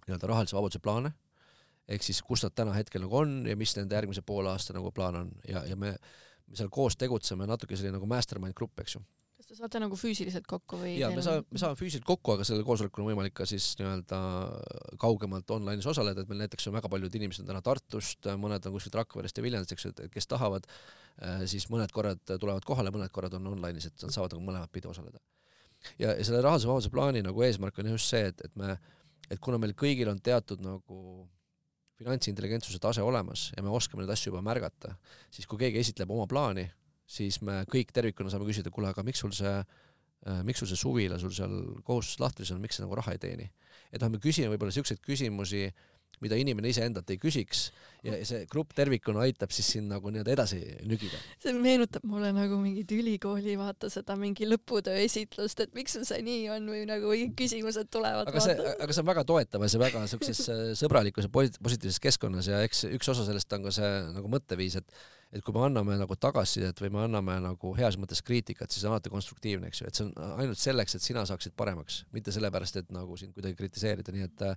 nii-öelda 0.06 0.30
rahalise 0.30 0.56
vabaduse 0.56 0.82
plaane, 0.82 1.12
ehk 1.88 2.04
siis 2.06 2.22
kus 2.26 2.44
nad 2.46 2.54
täna 2.54 2.74
hetkel 2.76 3.04
nagu 3.04 3.22
on 3.22 3.42
ja 3.46 3.56
mis 3.58 3.74
nende 3.76 3.98
järgmise 3.98 4.22
poole 4.26 4.50
aasta 4.50 4.74
nagu 4.76 4.92
plaan 4.94 5.18
on. 5.24 5.32
Ja, 5.48 5.64
ja 5.66 5.76
me, 5.76 5.96
me 6.46 6.58
seal 6.58 6.70
koos 6.70 6.96
tegutseme 6.98 7.46
natuke 7.46 7.76
selline 7.76 7.98
nagu 7.98 8.08
mastermind 8.10 8.56
grupp, 8.58 8.80
eks 8.82 8.98
ju 8.98 9.04
te 9.52 9.58
saate 9.60 9.80
nagu 9.82 9.96
füüsiliselt 9.98 10.46
kokku 10.48 10.78
või? 10.80 10.94
jaa, 10.96 11.10
me 11.12 11.22
saame, 11.24 11.44
me 11.52 11.60
saame 11.60 11.76
füüsiliselt 11.76 12.06
kokku, 12.08 12.34
aga 12.36 12.46
sellel 12.48 12.64
koosolekul 12.64 13.04
on 13.04 13.10
võimalik 13.10 13.34
ka 13.36 13.44
siis 13.48 13.66
nii-öelda 13.80 14.20
kaugemalt 15.02 15.52
online'is 15.52 15.88
osaleda, 15.92 16.24
et 16.24 16.30
meil 16.30 16.40
näiteks 16.44 16.70
on 16.70 16.76
väga 16.78 16.88
paljud 16.92 17.18
inimesed 17.20 17.44
on 17.44 17.50
täna 17.50 17.60
Tartust, 17.64 18.30
mõned 18.40 18.64
on 18.68 18.76
kuskilt 18.78 18.96
Rakverest 18.96 19.38
ja 19.38 19.44
Viljandist, 19.44 19.74
eks 19.76 19.86
ju, 19.86 19.92
et 19.92 20.14
kes 20.14 20.30
tahavad, 20.30 20.68
äh, 21.20 21.44
siis 21.52 21.68
mõned 21.72 21.92
korrad 21.92 22.22
tulevad 22.32 22.64
kohale, 22.68 22.94
mõned 22.94 23.12
korrad 23.12 23.36
on 23.36 23.52
online'is, 23.52 23.90
et 23.90 24.06
nad 24.06 24.16
saavad 24.16 24.38
nagu 24.38 24.46
mõlemat 24.48 24.72
pidi 24.72 24.88
osaleda. 24.88 25.20
ja, 25.98 26.14
ja 26.14 26.24
selle 26.24 26.40
rahalise 26.40 26.70
vabaduse 26.70 26.94
plaani 26.94 27.24
nagu 27.26 27.44
eesmärk 27.44 27.82
on 27.82 27.92
just 27.92 28.08
see, 28.08 28.32
et, 28.32 28.40
et 28.46 28.56
me, 28.56 28.78
et 29.28 29.40
kuna 29.42 29.60
meil 29.60 29.76
kõigil 29.76 30.08
on 30.08 30.20
teatud 30.20 30.64
nagu 30.64 31.26
finantsintelligentsuse 32.00 32.80
tase 32.80 33.02
olemas 33.04 33.50
ja 33.56 33.62
me 33.62 33.70
oskame 33.74 34.02
neid 34.02 34.14
asju 34.14 34.32
juba 34.32 34.40
märgata, 34.44 34.96
siis 35.30 35.46
kui 35.46 35.60
keegi 35.60 35.82
esitleb 35.82 36.10
oma 36.10 36.24
plaani, 36.30 36.64
siis 37.08 37.40
me 37.44 37.62
kõik 37.70 37.92
tervikuna 37.94 38.32
saame 38.32 38.48
küsida, 38.48 38.72
kuule, 38.74 38.92
aga 38.92 39.04
miks 39.06 39.22
sul 39.24 39.32
see 39.36 39.54
äh, 39.58 40.42
miks 40.46 40.62
sul 40.62 40.70
see 40.70 40.80
suvila 40.80 41.18
sul 41.22 41.32
seal 41.34 41.56
kohustus 41.86 42.20
lahtris 42.22 42.52
on, 42.54 42.62
miks 42.62 42.78
sa 42.78 42.86
nagu 42.86 42.98
raha 42.98 43.16
ei 43.16 43.22
teeni? 43.22 43.48
et 43.92 44.00
noh, 44.00 44.12
me 44.12 44.22
küsime 44.22 44.52
võib-olla 44.52 44.72
niisuguseid 44.72 45.02
küsimusi, 45.04 45.66
mida 46.22 46.36
inimene 46.38 46.70
iseendalt 46.70 47.08
ei 47.10 47.18
küsiks 47.20 47.64
ja 48.06 48.14
see 48.26 48.44
grupp 48.50 48.74
tervikuna 48.76 49.24
aitab 49.26 49.52
siis 49.54 49.68
sind 49.74 49.90
nagu 49.90 50.10
nii-öelda 50.12 50.34
edasi 50.34 50.58
nügida. 50.86 51.18
see 51.42 51.54
meenutab 51.56 52.04
mulle 52.08 52.30
nagu 52.36 52.58
mingit 52.62 52.92
ülikooli, 52.94 53.56
vaata 53.58 53.90
seda 53.92 54.14
mingi 54.20 54.46
lõputöö 54.48 55.00
esitlust, 55.02 55.64
et 55.64 55.74
miks 55.74 55.96
sul 55.96 56.06
see 56.08 56.22
nii 56.26 56.44
on 56.54 56.68
või 56.72 56.84
nagu 56.88 57.10
mingid 57.10 57.34
küsimused 57.38 57.90
tulevad. 57.92 58.30
aga 58.30 58.44
see, 58.44 58.54
aga 58.54 58.94
see 58.94 59.02
on 59.02 59.10
väga 59.10 59.26
toetavas 59.32 59.74
ja 59.74 59.82
väga 59.82 60.04
siukses 60.14 60.44
äh, 60.52 60.62
sõbralikus 60.78 61.26
ja 61.26 61.32
positiivses 61.34 62.02
keskkonnas 62.06 62.52
ja 62.52 62.62
eks 62.68 62.86
üks 62.92 63.12
osa 63.12 63.26
sellest 63.26 63.58
on 63.58 63.66
ka 63.66 63.74
see 63.74 63.90
nagu 64.14 64.30
mõtteviis, 64.30 64.78
et 64.78 65.02
et 65.32 65.44
kui 65.44 65.54
me 65.56 65.64
anname 65.64 65.96
nagu 66.00 66.16
tagasisidet 66.20 66.80
või 66.84 66.92
me 66.92 67.02
anname 67.06 67.38
nagu 67.40 67.74
heas 67.78 67.96
mõttes 68.00 68.20
kriitikat, 68.24 68.72
siis 68.72 68.84
on 68.84 68.94
alati 68.94 69.12
konstruktiivne, 69.12 69.70
eks 69.70 69.82
ju, 69.82 69.88
et 69.88 69.98
see 69.98 70.08
on 70.08 70.38
ainult 70.42 70.60
selleks, 70.60 70.96
et 70.96 71.04
sina 71.04 71.24
saaksid 71.28 71.56
paremaks, 71.58 72.02
mitte 72.12 72.34
sellepärast, 72.34 72.80
et 72.82 72.90
nagu 72.94 73.16
sind 73.20 73.34
kuidagi 73.36 73.58
kritiseerida, 73.60 74.14
nii 74.14 74.28
et 74.28 74.48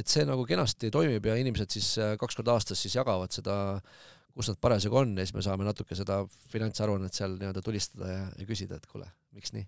et 0.00 0.06
see 0.06 0.22
nagu 0.22 0.44
kenasti 0.46 0.86
toimib 0.94 1.24
ja 1.26 1.34
inimesed 1.34 1.74
siis 1.74 1.86
äh, 1.98 2.12
kaks 2.18 2.36
korda 2.38 2.54
aastas 2.54 2.78
siis 2.78 2.94
jagavad 2.94 3.34
seda, 3.34 3.56
kus 4.30 4.52
nad 4.52 4.60
parasjagu 4.62 5.00
on 5.00 5.16
ja 5.18 5.26
siis 5.26 5.34
me 5.34 5.42
saame 5.42 5.66
natuke 5.66 5.98
seda 5.98 6.20
finantsaruannet 6.52 7.16
seal 7.16 7.34
nii-öelda 7.40 7.62
tulistada 7.66 8.12
ja, 8.12 8.24
ja 8.38 8.46
küsida, 8.46 8.78
et 8.78 8.86
kuule, 8.86 9.10
miks 9.34 9.50
nii 9.56 9.66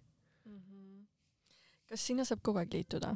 kas 1.92 2.06
sinna 2.08 2.24
saab 2.24 2.40
kogu 2.44 2.62
aeg 2.62 2.72
liituda? 2.72 3.12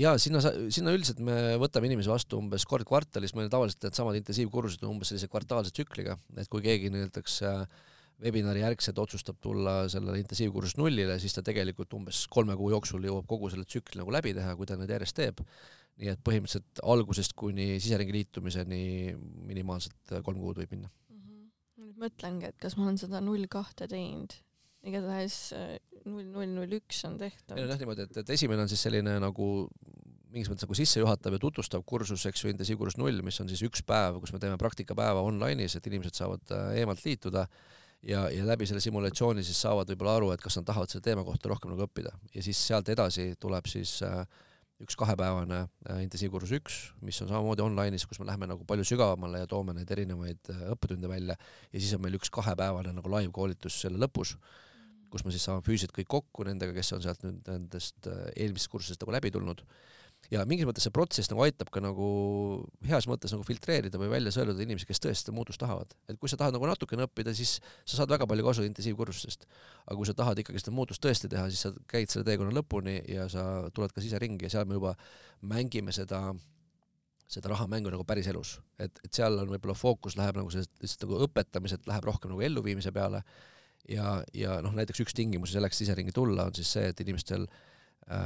Ja 0.00 0.14
sinna, 0.20 0.40
sinna 0.72 0.92
üldiselt 0.94 1.20
me 1.24 1.56
võtame 1.60 1.88
inimesi 1.90 2.10
vastu 2.10 2.38
umbes 2.40 2.66
kord 2.68 2.86
kvartalis, 2.88 3.34
meil 3.36 3.50
tavaliselt 3.52 3.88
needsamad 3.88 4.18
intensiivkursused 4.20 4.84
on 4.84 4.96
umbes 4.96 5.12
sellise 5.12 5.30
kvartaalse 5.32 5.72
tsükliga, 5.74 6.16
et 6.36 6.50
kui 6.52 6.64
keegi 6.64 6.92
näiteks 6.92 7.40
webinari 8.22 8.62
järgselt 8.62 8.98
otsustab 9.00 9.40
tulla 9.44 9.82
sellele 9.92 10.20
intensiivkursust 10.22 10.78
nullile, 10.80 11.18
siis 11.20 11.36
ta 11.36 11.44
tegelikult 11.44 11.92
umbes 11.98 12.22
kolme 12.32 12.56
kuu 12.56 12.70
jooksul 12.72 13.04
jõuab 13.04 13.26
kogu 13.28 13.50
selle 13.52 13.68
tsükli 13.68 14.00
nagu 14.00 14.14
läbi 14.14 14.32
teha, 14.36 14.54
kui 14.56 14.68
ta 14.68 14.78
neid 14.80 14.92
järjest 14.92 15.18
teeb. 15.18 15.42
nii 15.96 16.10
et 16.12 16.20
põhimõtteliselt 16.20 16.80
algusest 16.84 17.32
kuni 17.40 17.78
siseringi 17.80 18.12
liitumiseni 18.12 18.80
minimaalselt 19.48 20.10
kolm 20.24 20.42
kuud 20.42 20.58
võib 20.60 20.74
minna 20.74 20.90
mm. 20.90 21.20
-hmm. 21.20 21.46
nüüd 21.84 22.02
mõtlengi, 22.02 22.50
et 22.50 22.58
kas 22.60 22.76
ma 22.76 22.84
olen 22.84 22.98
seda 23.00 23.22
null 23.24 23.48
kahte 23.48 23.88
teinud 23.88 24.36
igatahes 24.86 25.38
äh, 25.56 25.76
null 26.04 26.26
null 26.30 26.52
null 26.58 26.76
üks 26.78 27.04
on 27.08 27.16
tehtud. 27.20 27.54
meil 27.54 27.66
on 27.66 27.74
jah 27.74 27.80
niimoodi, 27.82 28.08
et, 28.08 28.20
et 28.22 28.34
esimene 28.36 28.66
on 28.66 28.70
siis 28.70 28.84
selline 28.86 29.16
nagu 29.22 29.48
mingis 30.36 30.50
mõttes 30.50 30.66
nagu 30.66 30.76
sissejuhatav 30.76 31.36
ja 31.36 31.40
tutvustav 31.40 31.84
kursus, 31.88 32.26
eks 32.28 32.44
ju, 32.44 32.50
intensiivkursus 32.52 32.98
null, 33.00 33.22
mis 33.24 33.38
on 33.40 33.48
siis 33.50 33.62
üks 33.66 33.82
päev, 33.86 34.20
kus 34.20 34.34
me 34.34 34.40
teeme 34.42 34.58
praktikapäeva 34.60 35.22
online'is, 35.24 35.78
et 35.78 35.88
inimesed 35.88 36.18
saavad 36.18 36.52
äh, 36.52 36.80
eemalt 36.82 37.04
liituda 37.06 37.46
ja, 38.06 38.26
ja 38.30 38.46
läbi 38.46 38.68
selle 38.68 38.82
simulatsiooni 38.84 39.44
siis 39.46 39.60
saavad 39.64 39.88
võib-olla 39.92 40.18
aru, 40.20 40.32
et 40.34 40.42
kas 40.44 40.58
nad 40.60 40.66
tahavad 40.68 40.92
selle 40.92 41.04
teema 41.06 41.24
kohta 41.26 41.50
rohkem 41.52 41.72
nagu 41.72 41.86
õppida. 41.86 42.12
Ja 42.34 42.44
siis 42.44 42.60
sealt 42.60 42.90
edasi 42.92 43.30
tuleb 43.40 43.70
siis 43.70 43.96
äh, 44.06 44.26
üks 44.82 44.98
kahepäevane 44.98 45.62
äh, 45.62 46.02
intensiivkursus 46.04 46.52
üks, 46.58 46.78
mis 47.06 47.18
on 47.24 47.32
samamoodi 47.32 47.64
online'is, 47.64 48.04
kus 48.08 48.20
me 48.20 48.28
läheme 48.28 48.50
nagu 48.50 48.66
palju 48.68 48.84
sügavamale 48.86 49.40
ja 49.44 49.50
toome 49.50 49.74
neid 49.78 49.90
erinevaid 49.96 50.52
äh, 50.52 50.66
õppetunde 50.74 51.10
välja. 51.10 51.38
Ja 51.72 51.80
siis 51.80 51.96
on 51.96 52.04
meil 52.04 52.18
üks 52.20 52.32
kahepäevane 52.34 52.92
nagu 52.96 53.16
live 53.16 53.32
koolitus 53.34 53.80
selle 53.86 54.00
lõpus 54.02 54.36
kus 55.16 55.26
me 55.26 55.34
siis 55.34 55.44
saame 55.48 55.64
füüsiliselt 55.66 55.94
kõik 55.96 56.08
kokku 56.12 56.46
nendega, 56.46 56.74
kes 56.76 56.92
on 56.96 57.04
sealt 57.04 57.22
nüüd 57.24 57.44
nendest 57.48 58.08
äh, 58.10 58.26
eelmisest 58.36 58.72
kursusest 58.72 59.02
nagu 59.02 59.14
läbi 59.16 59.32
tulnud. 59.34 59.62
ja 60.30 60.42
mingis 60.48 60.66
mõttes 60.66 60.82
see 60.86 60.90
protsess 60.90 61.30
nagu 61.30 61.42
aitab 61.44 61.68
ka 61.70 61.80
nagu 61.82 62.06
heas 62.88 63.06
mõttes 63.06 63.30
nagu 63.34 63.44
filtreerida 63.46 63.98
või 64.00 64.08
välja 64.10 64.32
sõeluda 64.34 64.64
inimesi, 64.64 64.88
kes 64.88 64.98
tõesti 65.02 65.26
seda 65.26 65.34
muutust 65.36 65.60
tahavad. 65.62 65.94
et 66.08 66.18
kui 66.18 66.28
sa 66.28 66.38
tahad 66.40 66.56
nagu 66.56 66.66
natukene 66.66 67.06
õppida, 67.06 67.34
siis 67.34 67.60
sa 67.84 68.00
saad 68.00 68.10
väga 68.10 68.26
palju 68.26 68.44
kasu 68.48 68.66
intensiivkursusest. 68.66 69.46
aga 69.86 69.96
kui 69.96 70.08
sa 70.08 70.14
tahad 70.14 70.42
ikkagi 70.42 70.62
seda 70.62 70.74
muutust 70.74 71.02
tõesti 71.04 71.30
teha, 71.32 71.48
siis 71.50 71.66
sa 71.68 71.72
käid 71.88 72.10
selle 72.12 72.26
teekonna 72.28 72.54
lõpuni 72.56 73.00
ja 73.08 73.28
sa 73.32 73.70
tuled 73.74 73.94
ka 73.94 74.04
siseringi 74.04 74.48
ja 74.48 74.58
seal 74.58 74.68
me 74.68 74.80
juba 74.80 74.96
mängime 75.42 75.94
seda 75.94 76.28
seda 77.26 77.50
rahamängu 77.50 77.90
nagu 77.90 78.04
päris 78.06 78.28
elus, 78.30 78.56
et, 78.78 79.00
et 79.02 79.10
seal 79.12 79.34
on 79.42 79.50
võib-olla 79.50 79.74
fookus 79.74 80.14
läheb 80.18 80.38
nagu 80.38 80.50
sellest 80.52 80.70
lihtsalt 80.82 81.06
nagu 81.06 81.24
õpetamiselt 81.26 81.88
läheb 81.90 82.06
rohkem 82.06 82.30
nagu 82.30 82.44
elluviimise 82.46 82.92
peale 82.94 83.22
ja, 83.88 84.10
ja 84.34 84.58
noh, 84.64 84.74
näiteks 84.76 85.04
üks 85.04 85.16
tingimusi 85.16 85.56
selleks 85.56 85.78
siseringi 85.82 86.14
tulla 86.14 86.48
on 86.48 86.54
siis 86.56 86.72
see, 86.76 86.90
et 86.90 87.00
inimestel 87.04 87.46
äh, 87.46 88.20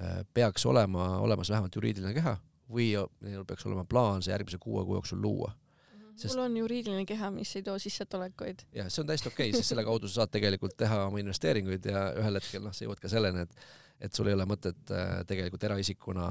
äh, 0.00 0.18
peaks 0.34 0.66
olema 0.66 1.10
olemas 1.24 1.50
vähemalt 1.50 1.78
juriidiline 1.78 2.14
keha 2.16 2.36
või 2.68 2.90
neil 3.24 3.46
peaks 3.48 3.66
olema 3.68 3.86
plaan 3.88 4.22
see 4.24 4.34
järgmise 4.34 4.60
kuue 4.60 4.84
kuu 4.84 4.98
jooksul 4.98 5.22
luua 5.22 5.52
mhm. 5.52 6.16
Sest... 6.16 6.34
mul 6.34 6.44
on 6.44 6.56
juriidiline 6.62 7.06
keha, 7.08 7.30
mis 7.34 7.54
ei 7.56 7.64
too 7.66 7.78
sissetulekuid. 7.82 8.66
jah, 8.74 8.90
see 8.92 9.02
on 9.04 9.10
täiesti 9.10 9.32
okei 9.32 9.50
okay,, 9.50 9.60
sest 9.60 9.74
selle 9.74 9.86
kaudu 9.86 10.10
sa 10.10 10.22
saad 10.22 10.34
tegelikult 10.34 10.76
teha 10.76 11.04
oma 11.06 11.22
investeeringuid 11.22 11.90
ja 11.92 12.08
ühel 12.18 12.40
hetkel 12.40 12.64
noh, 12.64 12.74
sa 12.76 12.86
jõuad 12.86 13.02
ka 13.02 13.12
selleni, 13.12 13.46
et 13.46 13.68
et 13.98 14.14
sul 14.14 14.28
ei 14.30 14.36
ole 14.36 14.44
mõtet 14.46 14.92
äh, 14.94 15.24
tegelikult 15.26 15.64
eraisikuna 15.66 16.30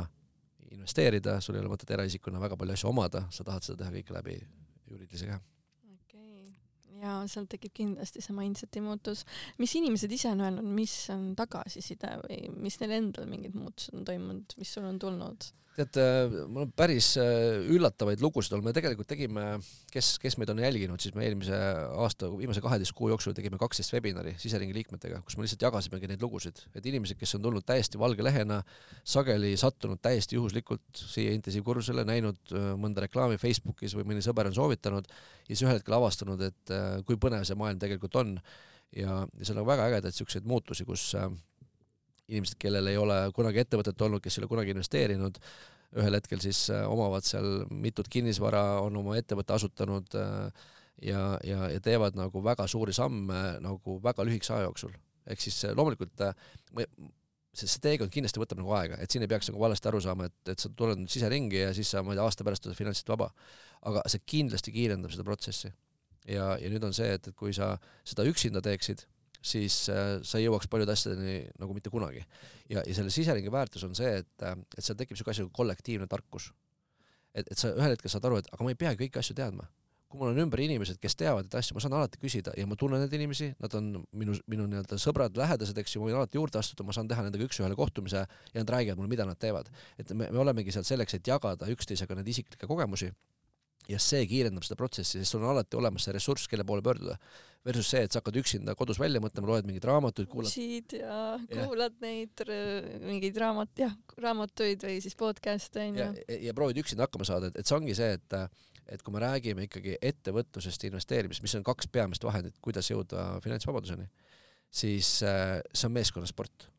investeerida, 0.72 1.42
sul 1.44 1.58
ei 1.58 1.64
ole 1.64 1.72
mõtet 1.72 1.90
eraisikuna 1.92 2.40
väga 2.40 2.56
palju 2.60 2.76
asju 2.78 2.90
omada, 2.94 3.26
sa 3.32 3.44
tahad 3.44 3.66
seda 3.66 3.82
teha 3.82 3.92
kõike 3.98 4.16
läbi 4.16 4.38
juriidilise 4.88 5.28
keha 5.28 5.42
ja 7.02 7.20
sealt 7.30 7.50
tekib 7.54 7.74
kindlasti 7.78 8.24
see 8.24 8.36
mindset'i 8.38 8.82
muutus. 8.84 9.26
mis 9.58 9.76
inimesed 9.80 10.12
ise 10.12 10.32
on 10.32 10.42
öelnud, 10.46 10.68
mis 10.80 10.96
on 11.14 11.30
tagasiside 11.38 12.18
või 12.26 12.42
mis 12.58 12.80
neil 12.82 12.98
endal 12.98 13.30
mingid 13.30 13.56
muutused 13.58 13.96
on 13.98 14.06
toimunud, 14.08 14.58
mis 14.58 14.74
sul 14.74 14.90
on 14.90 15.00
tulnud? 15.00 15.52
Tead, 15.78 15.98
äh, 16.02 16.36
mul 16.50 16.66
on 16.66 16.72
päris 16.78 17.12
äh, 17.22 17.60
üllatavaid 17.74 18.22
lugusid 18.24 18.56
olnud, 18.56 18.66
me 18.68 18.74
tegelikult 18.76 19.10
tegime, 19.10 19.46
kes, 19.94 20.16
kes 20.22 20.38
meid 20.42 20.52
on 20.54 20.62
jälginud, 20.62 21.02
siis 21.02 21.16
me 21.18 21.26
eelmise 21.28 21.58
aasta, 22.02 22.30
viimase 22.34 22.64
kaheteist 22.66 22.96
kuu 22.98 23.12
jooksul 23.12 23.36
tegime 23.38 23.60
kaksteist 23.62 23.94
webinari 23.94 24.34
siseringi 24.42 24.76
liikmetega, 24.78 25.22
kus 25.26 25.38
me 25.38 25.46
lihtsalt 25.46 25.68
jagasimegi 25.68 26.10
neid 26.12 26.24
lugusid, 26.26 26.64
et 26.78 26.90
inimesed, 26.90 27.20
kes 27.20 27.38
on 27.38 27.46
tulnud 27.46 27.66
täiesti 27.68 28.02
valge 28.02 28.26
lehena, 28.26 28.62
sageli 29.08 29.54
sattunud 29.60 30.02
täiesti 30.04 30.40
juhuslikult 30.40 31.04
siia 31.04 31.36
intensiivkursusele, 31.38 32.08
näinud 32.10 32.56
äh, 32.56 32.72
mõnda 32.80 33.06
reklaami 33.06 33.38
Facebookis 33.42 33.98
või 33.98 34.08
mõni 34.14 34.26
sõber 34.26 34.50
on 34.50 34.58
soovitanud 34.58 35.12
ja 35.12 35.52
siis 35.52 35.68
ühel 35.68 35.78
hetkel 35.78 35.98
avastanud, 36.00 36.42
et 36.42 36.74
kui 37.08 37.20
põnev 37.22 37.46
see 37.48 37.58
maailm 37.58 37.80
tegelikult 37.82 38.18
on. 38.20 38.34
Ja, 38.96 39.26
ja 39.36 39.46
seal 39.46 39.60
on 39.60 39.68
väga 39.68 39.90
ägedaid 39.92 40.16
siukseid 40.16 40.46
muutusi, 40.48 40.86
kus 40.88 41.10
äh, 41.20 41.28
inimesed, 42.28 42.58
kellel 42.60 42.92
ei 42.92 43.00
ole 43.00 43.18
kunagi 43.36 43.62
ettevõtet 43.64 44.02
olnud, 44.04 44.24
kes 44.24 44.38
ei 44.38 44.44
ole 44.44 44.52
kunagi 44.52 44.74
investeerinud, 44.76 45.40
ühel 45.98 46.18
hetkel 46.20 46.42
siis 46.44 46.66
äh, 46.74 46.84
omavad 46.92 47.26
seal 47.26 47.64
mitut 47.72 48.10
kinnisvara, 48.12 48.82
on 48.84 49.00
oma 49.00 49.16
ettevõtte 49.20 49.56
asutanud 49.56 50.18
äh, 50.20 50.66
ja, 51.08 51.22
ja, 51.48 51.70
ja 51.72 51.84
teevad 51.84 52.18
nagu 52.20 52.44
väga 52.44 52.68
suuri 52.68 52.96
samme 52.96 53.58
nagu 53.64 54.00
väga 54.04 54.26
lühikese 54.28 54.58
aja 54.58 54.68
jooksul. 54.68 54.92
ehk 55.28 55.44
siis 55.44 55.64
äh, 55.68 55.76
loomulikult 55.76 56.20
see, 57.58 57.66
see 57.66 57.82
teekond 57.84 58.12
kindlasti 58.14 58.42
võtab 58.42 58.60
nagu 58.62 58.76
aega, 58.78 59.00
et 59.02 59.12
siin 59.12 59.24
ei 59.24 59.32
peaks 59.32 59.50
nagu 59.52 59.64
valesti 59.64 59.90
aru 59.90 60.02
saama, 60.04 60.28
et, 60.28 60.54
et 60.54 60.62
sa 60.62 60.70
tuled 60.70 61.00
nüüd 61.00 61.12
siseringi 61.12 61.64
ja 61.64 61.74
siis 61.76 61.90
sa, 61.94 62.04
ma 62.04 62.14
ei 62.14 62.20
tea, 62.20 62.28
aasta 62.28 62.48
pärast 62.48 62.68
oled 62.68 62.78
finantsiliselt 62.78 63.16
vaba. 63.16 63.32
aga 63.88 64.04
see 64.12 64.24
kindlasti 64.36 64.74
kiirendab 64.76 65.14
seda 65.14 65.24
protsessi. 65.24 65.72
ja, 66.28 66.56
ja 66.60 66.74
nüüd 66.74 66.84
on 66.84 66.94
see, 66.94 67.14
et, 67.16 67.32
et 67.32 67.36
kui 67.36 67.56
sa 67.56 67.78
seda 68.04 68.28
üksinda 68.28 68.62
teeksid 68.62 69.08
siis 69.42 69.88
äh, 69.94 70.18
sa 70.26 70.40
ei 70.40 70.48
jõuaks 70.48 70.70
paljude 70.72 70.94
asjadeni 70.94 71.40
nagu 71.60 71.76
mitte 71.76 71.92
kunagi. 71.94 72.24
ja, 72.70 72.84
ja 72.84 72.94
selle 72.96 73.14
siseringi 73.14 73.52
väärtus 73.52 73.84
on 73.88 73.96
see, 73.96 74.20
et, 74.22 74.34
äh, 74.44 74.56
et 74.78 74.84
seal 74.84 74.98
tekib 74.98 75.16
niisugune 75.16 75.36
asi 75.36 75.46
nagu 75.46 75.54
kollektiivne 75.56 76.08
tarkus. 76.08 76.52
et, 77.34 77.48
et 77.52 77.58
sa 77.58 77.74
ühel 77.74 77.96
hetkel 77.96 78.12
saad 78.12 78.26
aru, 78.26 78.42
et 78.42 78.50
aga 78.52 78.64
ma 78.64 78.74
ei 78.74 78.80
peagi 78.80 79.06
kõiki 79.06 79.22
asju 79.22 79.36
teadma. 79.38 79.68
kui 80.08 80.22
mul 80.22 80.32
on 80.32 80.40
ümber 80.40 80.62
inimesed, 80.64 81.02
kes 81.04 81.18
teavad 81.20 81.50
neid 81.50 81.56
asju, 81.60 81.76
ma 81.76 81.82
saan 81.84 81.96
alati 81.98 82.20
küsida 82.22 82.54
ja 82.58 82.68
ma 82.68 82.78
tunnen 82.80 83.02
neid 83.04 83.14
inimesi, 83.14 83.50
nad 83.60 83.74
on 83.76 83.90
minu, 84.16 84.38
minu 84.48 84.68
nii-öelda 84.72 84.96
sõbrad, 85.04 85.36
lähedased, 85.36 85.78
eks 85.78 85.96
ju, 85.96 86.02
ma 86.02 86.08
võin 86.08 86.20
alati 86.22 86.40
juurde 86.40 86.62
astuda, 86.62 86.86
ma 86.88 86.96
saan 86.96 87.10
teha 87.12 87.26
nendega 87.26 87.44
üks-ühele 87.44 87.76
kohtumise 87.76 88.24
ja 88.24 88.62
nad 88.62 88.72
räägivad 88.72 89.02
mulle, 89.02 89.12
mida 89.12 89.28
nad 89.28 89.40
teevad. 89.40 89.68
et 90.00 90.14
me, 90.14 90.30
me 90.32 90.40
olemegi 90.40 90.72
seal 90.72 90.88
selleks, 90.88 91.20
et 91.20 91.28
jagada 91.28 91.68
üksteisega 91.76 92.16
neid 92.16 92.32
isiklikke 92.32 92.72
kogemusi 92.72 93.12
ja 93.88 94.00
see 94.02 94.26
kiirendab 94.30 94.66
seda 94.66 94.78
protsessi, 94.80 95.22
sest 95.22 95.36
sul 95.36 95.44
on 95.44 95.54
alati 95.54 95.78
olemas 95.80 96.08
see 96.08 96.16
ressurss, 96.16 96.50
kelle 96.52 96.66
poole 96.68 96.84
pöörduda. 96.86 97.18
Versus 97.68 97.90
see, 97.92 98.04
et 98.06 98.14
sa 98.14 98.22
hakkad 98.22 98.38
üksinda 98.40 98.78
kodus 98.80 99.00
välja 99.02 99.20
mõtlema, 99.20 99.50
loed 99.50 99.66
mingeid 99.68 99.84
raamatuid, 99.90 100.30
kuulad. 100.32 100.48
kuulsid 100.48 100.94
ja 101.02 101.18
kuulad 101.66 101.98
ja. 101.98 102.04
neid 102.06 102.44
mingeid 103.04 103.40
raamat, 103.44 103.74
jah, 103.82 103.98
raamatuid 104.24 104.86
või 104.88 105.02
siis 105.04 105.18
podcast'e 105.20 105.84
onju. 105.90 106.00
ja, 106.00 106.14
ja, 106.22 106.38
ja 106.48 106.56
proovid 106.56 106.80
üksinda 106.84 107.08
hakkama 107.08 107.28
saada, 107.28 107.52
et, 107.52 107.60
et 107.60 107.68
see 107.68 107.76
ongi 107.76 107.98
see, 107.98 108.14
et 108.20 108.40
et 108.88 109.02
kui 109.04 109.12
me 109.12 109.20
räägime 109.20 109.66
ikkagi 109.66 109.98
ettevõtlusest 110.00 110.86
ja 110.86 110.88
investeerimisest, 110.94 111.44
mis 111.44 111.58
on 111.58 111.66
kaks 111.68 111.90
peamist 111.92 112.24
vahendit, 112.24 112.56
kuidas 112.64 112.88
jõuda 112.88 113.26
finantsvabaduseni, 113.44 114.06
siis 114.72 115.10
äh, 115.28 115.58
see 115.74 115.90
on 115.90 115.98
meeskonnasport. 115.98 116.70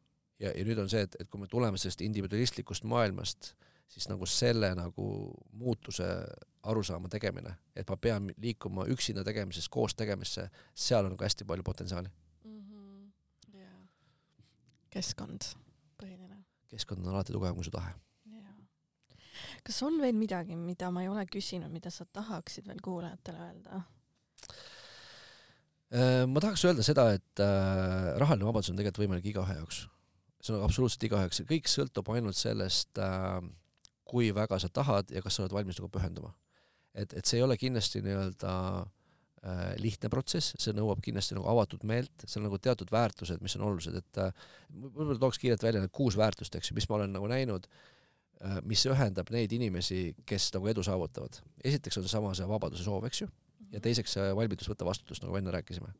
ja, 0.40 0.55
ja 0.55 0.64
nüüd 0.64 0.80
on 0.80 0.89
see, 0.89 1.05
et, 1.05 1.18
et 1.20 1.28
kui 1.28 1.43
me 1.43 1.51
tuleme 1.52 1.76
sellest 1.76 2.01
individualistlikust 2.06 2.89
maailmast 2.89 3.51
äh, 3.52 3.68
siis 3.89 4.09
nagu 4.10 4.27
selle 4.28 4.73
nagu 4.77 5.09
muutuse 5.52 6.06
arusaama 6.69 7.09
tegemine, 7.09 7.55
et 7.77 7.89
ma 7.89 7.97
pean 7.97 8.31
liikuma 8.36 8.86
üksinda 8.93 9.24
tegemisest 9.24 9.70
koos 9.73 9.97
tegemisse, 9.97 10.48
seal 10.74 11.06
on 11.06 11.15
nagu 11.15 11.24
hästi 11.24 11.47
palju 11.48 11.65
potentsiaali 11.65 12.09
mm. 12.09 12.60
-hmm. 12.60 13.12
Yeah. 13.55 13.78
keskkond, 14.90 15.52
põhiline. 16.02 16.44
keskkond 16.69 17.06
on 17.06 17.15
alati 17.15 17.32
tugevam 17.32 17.55
kui 17.55 17.65
su 17.65 17.70
tahe 17.70 17.94
yeah.. 18.31 18.55
kas 19.65 19.82
on 19.82 20.01
veel 20.01 20.16
midagi, 20.16 20.56
mida 20.56 20.90
ma 20.90 21.02
ei 21.02 21.09
ole 21.09 21.27
küsinud, 21.27 21.73
mida 21.73 21.90
sa 21.90 22.05
tahaksid 22.05 22.66
veel 22.66 22.82
kuulajatele 22.82 23.39
öelda? 23.39 23.82
Äh, 25.89 26.27
ma 26.28 26.40
tahaks 26.40 26.65
öelda 26.65 26.82
seda, 26.85 27.12
et 27.16 27.40
äh, 27.40 28.19
rahaline 28.20 28.44
vabadus 28.44 28.69
on 28.70 28.77
tegelikult 28.77 29.06
võimalik 29.06 29.31
igaühe 29.31 29.55
jaoks. 29.55 29.86
see 30.44 30.55
on 30.55 30.62
absoluutselt 30.62 31.05
igaühe 31.09 31.24
jaoks, 31.24 31.40
kõik 31.48 31.70
sõltub 31.73 32.10
ainult 32.12 32.36
sellest 32.36 32.98
äh, 32.98 33.40
kui 34.09 34.30
väga 34.35 34.59
sa 34.62 34.70
tahad 34.72 35.10
ja 35.14 35.22
kas 35.24 35.39
sa 35.39 35.44
oled 35.44 35.55
valmis 35.56 35.80
nagu 35.80 35.90
pühenduma. 35.93 36.32
et, 36.94 37.12
et 37.14 37.26
see 37.28 37.39
ei 37.39 37.44
ole 37.44 37.55
kindlasti 37.60 38.01
nii-öelda 38.02 38.52
äh, 38.82 39.60
lihtne 39.82 40.10
protsess, 40.10 40.56
see 40.59 40.74
nõuab 40.74 41.02
kindlasti 41.05 41.36
nagu 41.36 41.47
avatud 41.52 41.85
meelt, 41.86 42.24
seal 42.24 42.43
on 42.43 42.48
nagu 42.48 42.59
teatud 42.62 42.90
väärtused, 42.90 43.43
mis 43.44 43.55
on 43.59 43.66
olulised, 43.68 44.01
et 44.01 44.22
äh, 44.24 44.48
võib-olla 44.72 45.20
tooks 45.22 45.39
kiirelt 45.39 45.62
välja 45.62 45.85
need 45.85 45.94
kuus 45.94 46.18
väärtust, 46.18 46.56
eks 46.59 46.72
ju, 46.72 46.78
mis 46.78 46.89
ma 46.90 46.98
olen 46.98 47.14
nagu 47.14 47.30
näinud 47.30 47.68
äh,, 47.68 48.59
mis 48.66 48.82
ühendab 48.90 49.30
neid 49.35 49.55
inimesi, 49.55 50.16
kes 50.26 50.51
nagu 50.56 50.72
edu 50.72 50.86
saavutavad. 50.86 51.39
esiteks 51.62 52.01
on 52.01 52.09
seesama 52.09 52.35
see 52.35 52.48
vabaduse 52.51 52.89
soov, 52.89 53.06
eks 53.06 53.22
ju, 53.22 53.30
ja 53.74 53.85
teiseks 53.85 54.18
valmidus 54.35 54.72
võtta 54.72 54.89
vastutust, 54.89 55.22
nagu 55.22 55.39
enne 55.39 55.55
rääkisime 55.55 55.93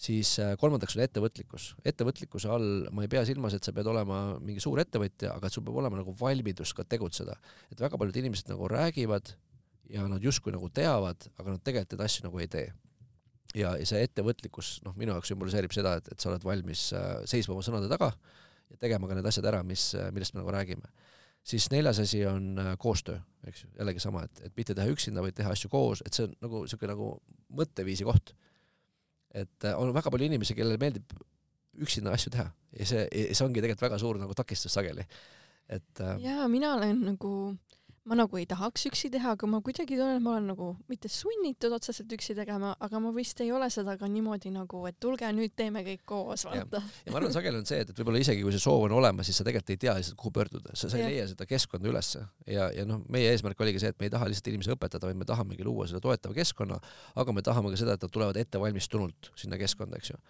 siis 0.00 0.32
äh, 0.40 0.54
kolmandaks 0.60 0.96
on 0.96 1.04
ettevõtlikkus. 1.04 1.70
ettevõtlikkuse 1.84 2.50
all 2.52 2.88
ma 2.94 3.04
ei 3.04 3.12
pea 3.12 3.24
silmas, 3.28 3.54
et 3.56 3.66
sa 3.66 3.74
pead 3.76 3.88
olema 3.90 4.20
mingi 4.40 4.62
suur 4.64 4.80
ettevõtja, 4.80 5.34
aga 5.36 5.48
et 5.48 5.56
sul 5.56 5.64
peab 5.66 5.80
olema 5.82 6.00
nagu 6.00 6.14
valmidus 6.20 6.72
ka 6.76 6.86
tegutseda. 6.88 7.36
et 7.70 7.80
väga 7.80 7.98
paljud 8.00 8.16
inimesed 8.16 8.48
nagu 8.52 8.68
räägivad 8.70 9.34
ja 9.90 10.06
nad 10.08 10.22
justkui 10.24 10.54
nagu 10.54 10.70
teavad, 10.72 11.28
aga 11.36 11.56
nad 11.56 11.64
tegelikult 11.66 11.98
neid 11.98 12.06
asju 12.06 12.28
nagu 12.28 12.40
ei 12.40 12.48
tee. 12.48 12.72
ja, 13.54 13.74
ja 13.76 13.86
see 13.86 14.02
ettevõtlikkus, 14.06 14.78
noh, 14.86 14.94
minu 14.96 15.12
jaoks 15.16 15.32
sümboliseerib 15.32 15.72
seda, 15.74 15.96
et, 15.98 16.12
et 16.12 16.20
sa 16.20 16.30
oled 16.30 16.44
valmis 16.46 16.92
äh, 16.96 17.10
seisma 17.28 17.56
oma 17.56 17.66
sõnade 17.66 17.90
taga 17.90 18.12
ja 18.70 18.76
tegema 18.78 19.08
ka 19.10 19.16
need 19.18 19.26
asjad 19.26 19.48
ära, 19.50 19.64
mis, 19.66 19.90
millest 20.14 20.36
me 20.36 20.44
nagu 20.44 20.52
räägime. 20.54 20.92
siis 21.44 21.70
neljas 21.72 21.98
asi 21.98 22.24
on 22.26 22.58
äh, 22.58 22.76
koostöö, 22.78 23.18
eks 23.48 23.64
ju, 23.64 23.70
jällegi 23.78 24.00
sama, 24.00 24.24
et, 24.24 24.40
et 24.44 24.56
mitte 24.56 24.74
teha 24.76 24.88
üksinda, 24.92 25.22
vaid 25.24 25.34
teha 25.34 25.50
asju 25.50 25.68
koos, 25.72 26.02
et 26.06 26.14
see 26.14 26.28
on 26.28 26.34
nagu 26.40 26.64
niisugune 26.64 26.94
nagu 26.94 27.10
mõtteviisi 27.56 28.06
koht. 28.06 28.34
Et 29.34 29.66
äh, 29.66 29.76
on 29.78 29.92
väga 29.94 30.12
palju 30.12 30.30
inimesi, 30.30 30.56
kellele 30.58 30.80
meeldib 30.80 31.12
üksinda 31.80 32.14
asju 32.14 32.32
teha. 32.34 32.48
Ja 32.76 32.86
see, 32.86 33.04
see 33.34 33.44
ongi 33.46 33.62
tegelikult 33.62 33.88
väga 33.88 33.98
suur 34.02 34.18
nagu 34.20 34.34
takistus 34.38 34.74
sageli, 34.76 35.06
et 35.70 36.02
äh, 36.04 36.16
jaa, 36.26 36.48
mina 36.50 36.74
olen 36.76 37.04
nagu 37.12 37.32
ma 38.08 38.16
nagu 38.16 38.38
ei 38.40 38.46
tahaks 38.48 38.86
üksi 38.88 39.10
teha, 39.12 39.34
aga 39.36 39.48
ma 39.50 39.58
kuidagi 39.64 39.96
tunnen, 39.98 40.16
et 40.16 40.24
ma 40.24 40.32
olen 40.32 40.46
nagu 40.54 40.70
mitte 40.88 41.08
sunnitud 41.12 41.74
otseselt 41.76 42.10
üksi 42.16 42.32
tegema, 42.36 42.72
aga 42.80 43.00
ma 43.02 43.12
vist 43.12 43.42
ei 43.44 43.50
ole 43.52 43.68
seda 43.72 43.96
ka 44.00 44.08
niimoodi 44.08 44.52
nagu, 44.54 44.80
et 44.88 44.96
tulge 45.02 45.28
nüüd 45.36 45.52
teeme 45.58 45.82
kõik 45.84 46.06
koos, 46.08 46.46
vaata. 46.48 46.80
ja 47.04 47.12
ma 47.12 47.20
arvan, 47.20 47.34
sageli 47.34 47.60
on 47.60 47.68
see, 47.68 47.82
et, 47.84 47.92
et 47.92 48.00
võib-olla 48.00 48.22
isegi 48.24 48.44
kui 48.46 48.54
see 48.56 48.64
soov 48.64 48.86
on 48.88 48.96
olemas, 48.96 49.28
siis 49.28 49.42
sa 49.42 49.46
tegelikult 49.46 49.74
ei 49.76 49.82
tea 49.84 49.94
lihtsalt, 49.98 50.18
kuhu 50.22 50.32
pöörduda, 50.40 50.72
sa, 50.72 50.88
sa 50.88 50.96
ei 50.96 51.10
leia 51.10 51.28
seda 51.28 51.46
keskkonda 51.50 51.92
ülesse. 51.92 52.24
Ja, 52.48 52.70
ja 52.74 52.88
noh, 52.88 53.04
meie 53.12 53.34
eesmärk 53.34 53.60
oligi 53.60 53.84
see, 53.84 53.92
et 53.92 54.00
me 54.00 54.08
ei 54.08 54.16
taha 54.16 54.32
lihtsalt 54.32 54.48
inimesi 54.54 54.72
õpetada, 54.72 55.10
vaid 55.10 55.20
me 55.20 55.28
tahamegi 55.28 55.66
luua 55.66 55.90
selle 55.90 56.00
toetava 56.04 56.36
keskkonna, 56.40 56.80
aga 57.20 57.36
me 57.36 57.44
tahame 57.44 57.74
ka 57.74 57.84
seda, 57.84 58.00
et 58.00 58.08
nad 58.08 58.16
tulevad 58.16 58.40
ettevalmistunult 58.40 59.34
sinna 59.38 59.60
keskkonda, 59.60 60.00
eks 60.00 60.14
ju. 60.14 60.22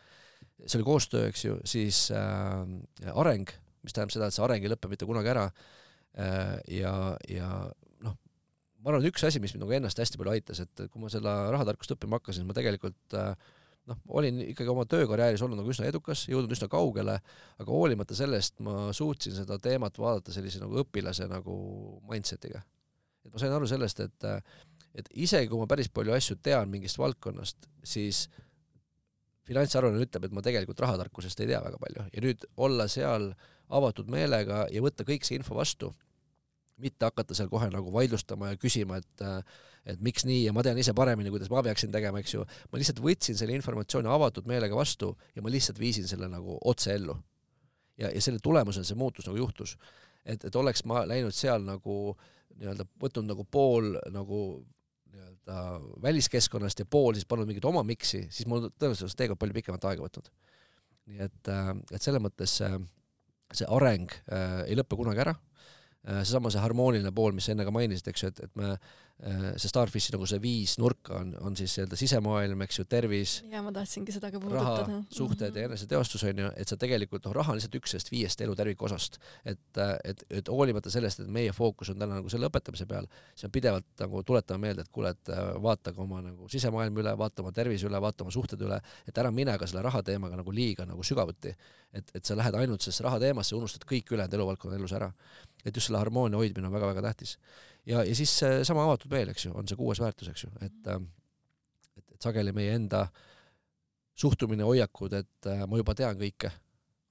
see 0.67 0.81
oli 0.81 0.91
koostöö, 0.91 1.31
eks 1.31 1.47
ju, 1.47 1.61
siis 1.71 2.09
äh, 2.11 3.15
areng, 3.15 3.55
mis 3.87 3.95
tähendab 3.95 4.19
seda, 4.19 4.27
et 4.27 4.37
see 4.37 4.43
areng 4.45 4.67
ei 4.67 4.75
lõpe 4.75 4.91
mitte 4.91 5.07
kunagi 5.09 5.31
ära 5.31 5.47
ja, 6.15 6.95
ja 7.31 7.49
noh, 8.03 8.17
ma 8.81 8.91
arvan, 8.91 9.05
et 9.05 9.13
üks 9.13 9.25
asi, 9.29 9.41
mis 9.43 9.55
mind 9.55 9.65
nagu 9.65 9.77
ennast 9.79 10.01
hästi 10.03 10.21
palju 10.21 10.35
aitas, 10.35 10.63
et 10.65 10.85
kui 10.91 11.03
ma 11.03 11.11
seda 11.13 11.37
rahatarkust 11.55 11.95
õppima 11.95 12.19
hakkasin, 12.19 12.49
ma 12.49 12.57
tegelikult 12.57 13.19
äh, 13.19 13.33
noh, 13.91 14.01
olin 14.21 14.41
ikkagi 14.51 14.71
oma 14.73 14.85
töökarjääris 14.89 15.43
olnud 15.45 15.61
nagu 15.61 15.73
üsna 15.73 15.89
edukas, 15.91 16.25
jõudnud 16.31 16.53
üsna 16.55 16.69
kaugele, 16.73 17.17
aga 17.61 17.73
hoolimata 17.75 18.17
sellest 18.19 18.59
ma 18.65 18.91
suutsin 18.97 19.35
seda 19.37 19.59
teemat 19.63 19.99
vaadata 20.01 20.35
sellise 20.35 20.63
nagu 20.63 20.83
õpilase 20.85 21.29
nagu 21.31 21.57
mindset'iga. 22.11 22.63
et 23.25 23.33
ma 23.33 23.41
sain 23.41 23.53
aru 23.53 23.69
sellest, 23.69 24.01
et 24.01 24.29
et 24.99 25.11
isegi 25.23 25.47
kui 25.47 25.61
ma 25.61 25.69
päris 25.71 25.89
palju 25.89 26.13
asju 26.17 26.41
tean 26.43 26.71
mingist 26.71 26.99
valdkonnast, 26.99 27.69
siis 27.87 28.25
finantsaruanne 29.47 30.03
ütleb, 30.03 30.27
et 30.27 30.35
ma 30.35 30.43
tegelikult 30.43 30.83
rahatarkusest 30.83 31.41
ei 31.41 31.51
tea 31.53 31.61
väga 31.63 31.79
palju 31.79 32.07
ja 32.11 32.25
nüüd 32.25 32.47
olla 32.57 32.89
seal 32.91 33.31
avatud 33.71 34.11
meelega 34.11 34.65
ja 34.73 34.83
võtta 34.83 35.07
kõik 35.07 35.27
see 35.27 35.39
info 35.39 35.57
vastu, 35.59 35.93
mitte 36.81 37.07
hakata 37.07 37.37
seal 37.37 37.51
kohe 37.53 37.69
nagu 37.73 37.93
vaidlustama 37.93 38.55
ja 38.55 38.61
küsima, 38.61 39.01
et 39.01 39.27
et 39.89 40.01
miks 40.05 40.27
nii 40.29 40.43
ja 40.45 40.53
ma 40.53 40.63
tean 40.65 40.79
ise 40.81 40.93
paremini, 40.97 41.31
kuidas 41.33 41.49
ma 41.53 41.63
peaksin 41.65 41.93
tegema, 41.93 42.21
eks 42.21 42.35
ju, 42.35 42.43
ma 42.45 42.81
lihtsalt 42.81 43.01
võtsin 43.01 43.39
selle 43.39 43.55
informatsiooni 43.57 44.11
avatud 44.13 44.49
meelega 44.49 44.77
vastu 44.77 45.15
ja 45.35 45.45
ma 45.45 45.53
lihtsalt 45.53 45.81
viisin 45.81 46.09
selle 46.09 46.29
nagu 46.29 46.59
otse 46.69 46.93
ellu. 46.95 47.17
ja, 47.97 48.11
ja 48.11 48.21
selle 48.21 48.43
tulemusena 48.43 48.85
see 48.85 48.99
muutus 48.99 49.29
nagu 49.29 49.41
juhtus. 49.41 49.77
et, 50.25 50.45
et 50.45 50.57
oleks 50.57 50.85
ma 50.85 51.07
läinud 51.09 51.35
seal 51.37 51.65
nagu 51.65 51.97
nii-öelda 52.59 52.85
võtnud 53.01 53.31
nagu 53.31 53.45
pool 53.45 53.97
nagu 54.13 54.41
nii-öelda 55.11 55.57
väliskeskkonnast 56.03 56.85
ja 56.85 56.87
pool 56.87 57.15
siis 57.17 57.27
pannud 57.27 57.49
mingit 57.49 57.65
oma 57.65 57.83
miksi, 57.83 58.27
siis 58.31 58.47
mul 58.47 58.69
tõenäoliselt 58.69 59.17
teekond 59.17 59.41
palju 59.41 59.57
pikemat 59.57 59.89
aega 59.91 60.05
võtnud. 60.05 60.29
nii 61.11 61.25
et, 61.25 61.55
et 61.91 62.03
selles 62.03 62.23
mõttes 62.23 62.61
äh, 62.67 62.77
see 63.57 63.69
areng 63.69 64.11
äh, 64.31 64.65
ei 64.69 64.79
lõpe 64.79 64.99
kunagi 64.99 65.25
ära. 65.25 65.35
Äh,, 66.07 66.23
seesama 66.23 66.53
see 66.53 66.63
harmooniline 66.63 67.13
pool, 67.15 67.35
mis 67.37 67.49
sa 67.49 67.55
enne 67.55 67.67
ka 67.67 67.75
mainisid, 67.75 68.11
eks 68.11 68.25
ju, 68.25 68.33
et, 68.33 68.45
et 68.47 68.59
me 68.59 68.75
see 69.21 69.69
Starfishi 69.69 70.15
nagu 70.15 70.25
see 70.29 70.41
viis 70.41 70.77
nurka 70.81 71.19
on, 71.19 71.33
on 71.45 71.57
siis 71.59 71.75
nii-öelda 71.77 71.97
sisemaailm, 71.99 72.63
eks 72.65 72.79
ju, 72.79 72.85
tervis. 72.89 73.35
ja 73.53 73.61
ma 73.65 73.73
tahtsingi 73.75 74.15
seda 74.15 74.31
ka 74.33 74.41
puudutada. 74.41 74.87
raha, 74.87 75.01
suhted 75.13 75.51
mm 75.51 75.55
-hmm. 75.55 75.59
ja 75.59 75.69
eneseteostus 75.69 76.25
on 76.25 76.39
ju, 76.39 76.51
et 76.57 76.69
sa 76.69 76.77
tegelikult 76.81 77.25
noh, 77.29 77.35
raha 77.37 77.53
on 77.53 77.59
lihtsalt 77.59 77.77
üks 77.77 77.93
sellest 77.93 78.11
viiest 78.13 78.41
elu 78.41 78.55
tervikosast. 78.57 79.19
et, 79.45 79.81
et, 80.05 80.25
et 80.31 80.49
hoolimata 80.49 80.91
sellest, 80.91 81.21
et 81.21 81.29
meie 81.29 81.53
fookus 81.53 81.91
on 81.91 81.99
täna 81.99 82.15
nagu 82.15 82.29
selle 82.29 82.49
õpetamise 82.49 82.87
peal, 82.87 83.07
siis 83.35 83.43
me 83.43 83.51
pidevalt 83.59 83.87
nagu 84.01 84.23
tuletame 84.23 84.67
meelde, 84.67 84.81
et 84.81 84.89
kuule, 84.89 85.11
et 85.11 85.29
äh, 85.29 85.63
vaata 85.63 85.93
ka 85.93 86.03
oma 86.03 86.23
nagu 86.23 86.49
sisemaailm 86.49 86.97
üle, 86.97 87.19
vaata 87.19 87.43
oma 87.43 87.53
tervise 87.53 87.87
üle, 87.87 88.01
vaata 88.01 88.25
oma 88.25 88.31
suhted 88.31 88.61
üle, 88.61 88.81
et 89.07 89.19
ära 89.19 89.31
mine 89.31 89.59
ka 89.59 89.67
selle 89.67 89.83
raha 89.83 90.03
teemaga 90.03 90.37
nagu 90.37 90.53
liiga 90.53 90.87
nagu 90.87 91.03
sügavuti. 91.03 91.55
et, 91.93 92.11
et 92.15 92.25
sa 92.25 92.37
lähed 92.37 92.55
ainult 92.55 92.81
sellesse 92.81 93.05
raha 93.05 93.19
teemasse, 93.19 93.57
unustad 93.57 93.85
kõik 93.85 94.13
ülejäänud 94.13 94.35
eluvaldkonna 94.35 94.77
elus 94.77 94.93
ära. 94.93 95.13
et 95.65 95.77
just 95.77 95.87
selle 95.87 95.99
harmoonia 95.99 96.39
hoidmine 96.39 96.67
on 96.67 96.73
väga-väga 96.73 97.03
tähtis 97.03 97.39
ja, 97.87 98.05
ja 98.05 98.15
siis 98.15 98.33
sama 98.67 98.85
avatud 98.85 99.11
meel, 99.13 99.33
eks 99.33 99.47
ju, 99.47 99.55
on 99.57 99.69
see 99.69 99.79
kuues 99.79 100.01
väärtus, 100.03 100.29
eks 100.33 100.45
ju, 100.45 100.53
et 100.67 100.91
äh, 100.93 101.01
et, 102.01 102.15
et 102.15 102.23
sageli 102.23 102.53
meie 102.57 102.75
enda 102.79 103.07
suhtumine, 104.21 104.67
hoiakud, 104.67 105.15
et 105.17 105.49
äh, 105.49 105.65
ma 105.69 105.81
juba 105.81 105.95
tean 105.97 106.19
kõike, 106.21 106.53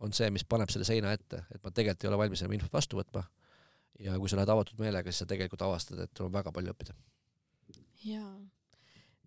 on 0.05 0.13
see, 0.15 0.29
mis 0.33 0.45
paneb 0.47 0.71
selle 0.71 0.87
seina 0.87 1.11
ette, 1.15 1.43
et 1.49 1.63
ma 1.63 1.73
tegelikult 1.73 2.05
ei 2.05 2.11
ole 2.11 2.21
valmis 2.21 2.43
enam 2.43 2.55
infot 2.57 2.75
vastu 2.75 2.99
võtma. 2.99 3.25
ja 3.99 4.13
kui 4.15 4.29
sa 4.31 4.37
lähed 4.39 4.51
avatud 4.53 4.79
meelega, 4.79 5.11
siis 5.11 5.25
sa 5.25 5.27
tegelikult 5.27 5.65
avastad, 5.65 5.99
et 5.99 6.11
sul 6.15 6.29
on 6.29 6.35
väga 6.37 6.53
palju 6.55 6.71
õppida. 6.71 6.95
jaa, 8.05 8.29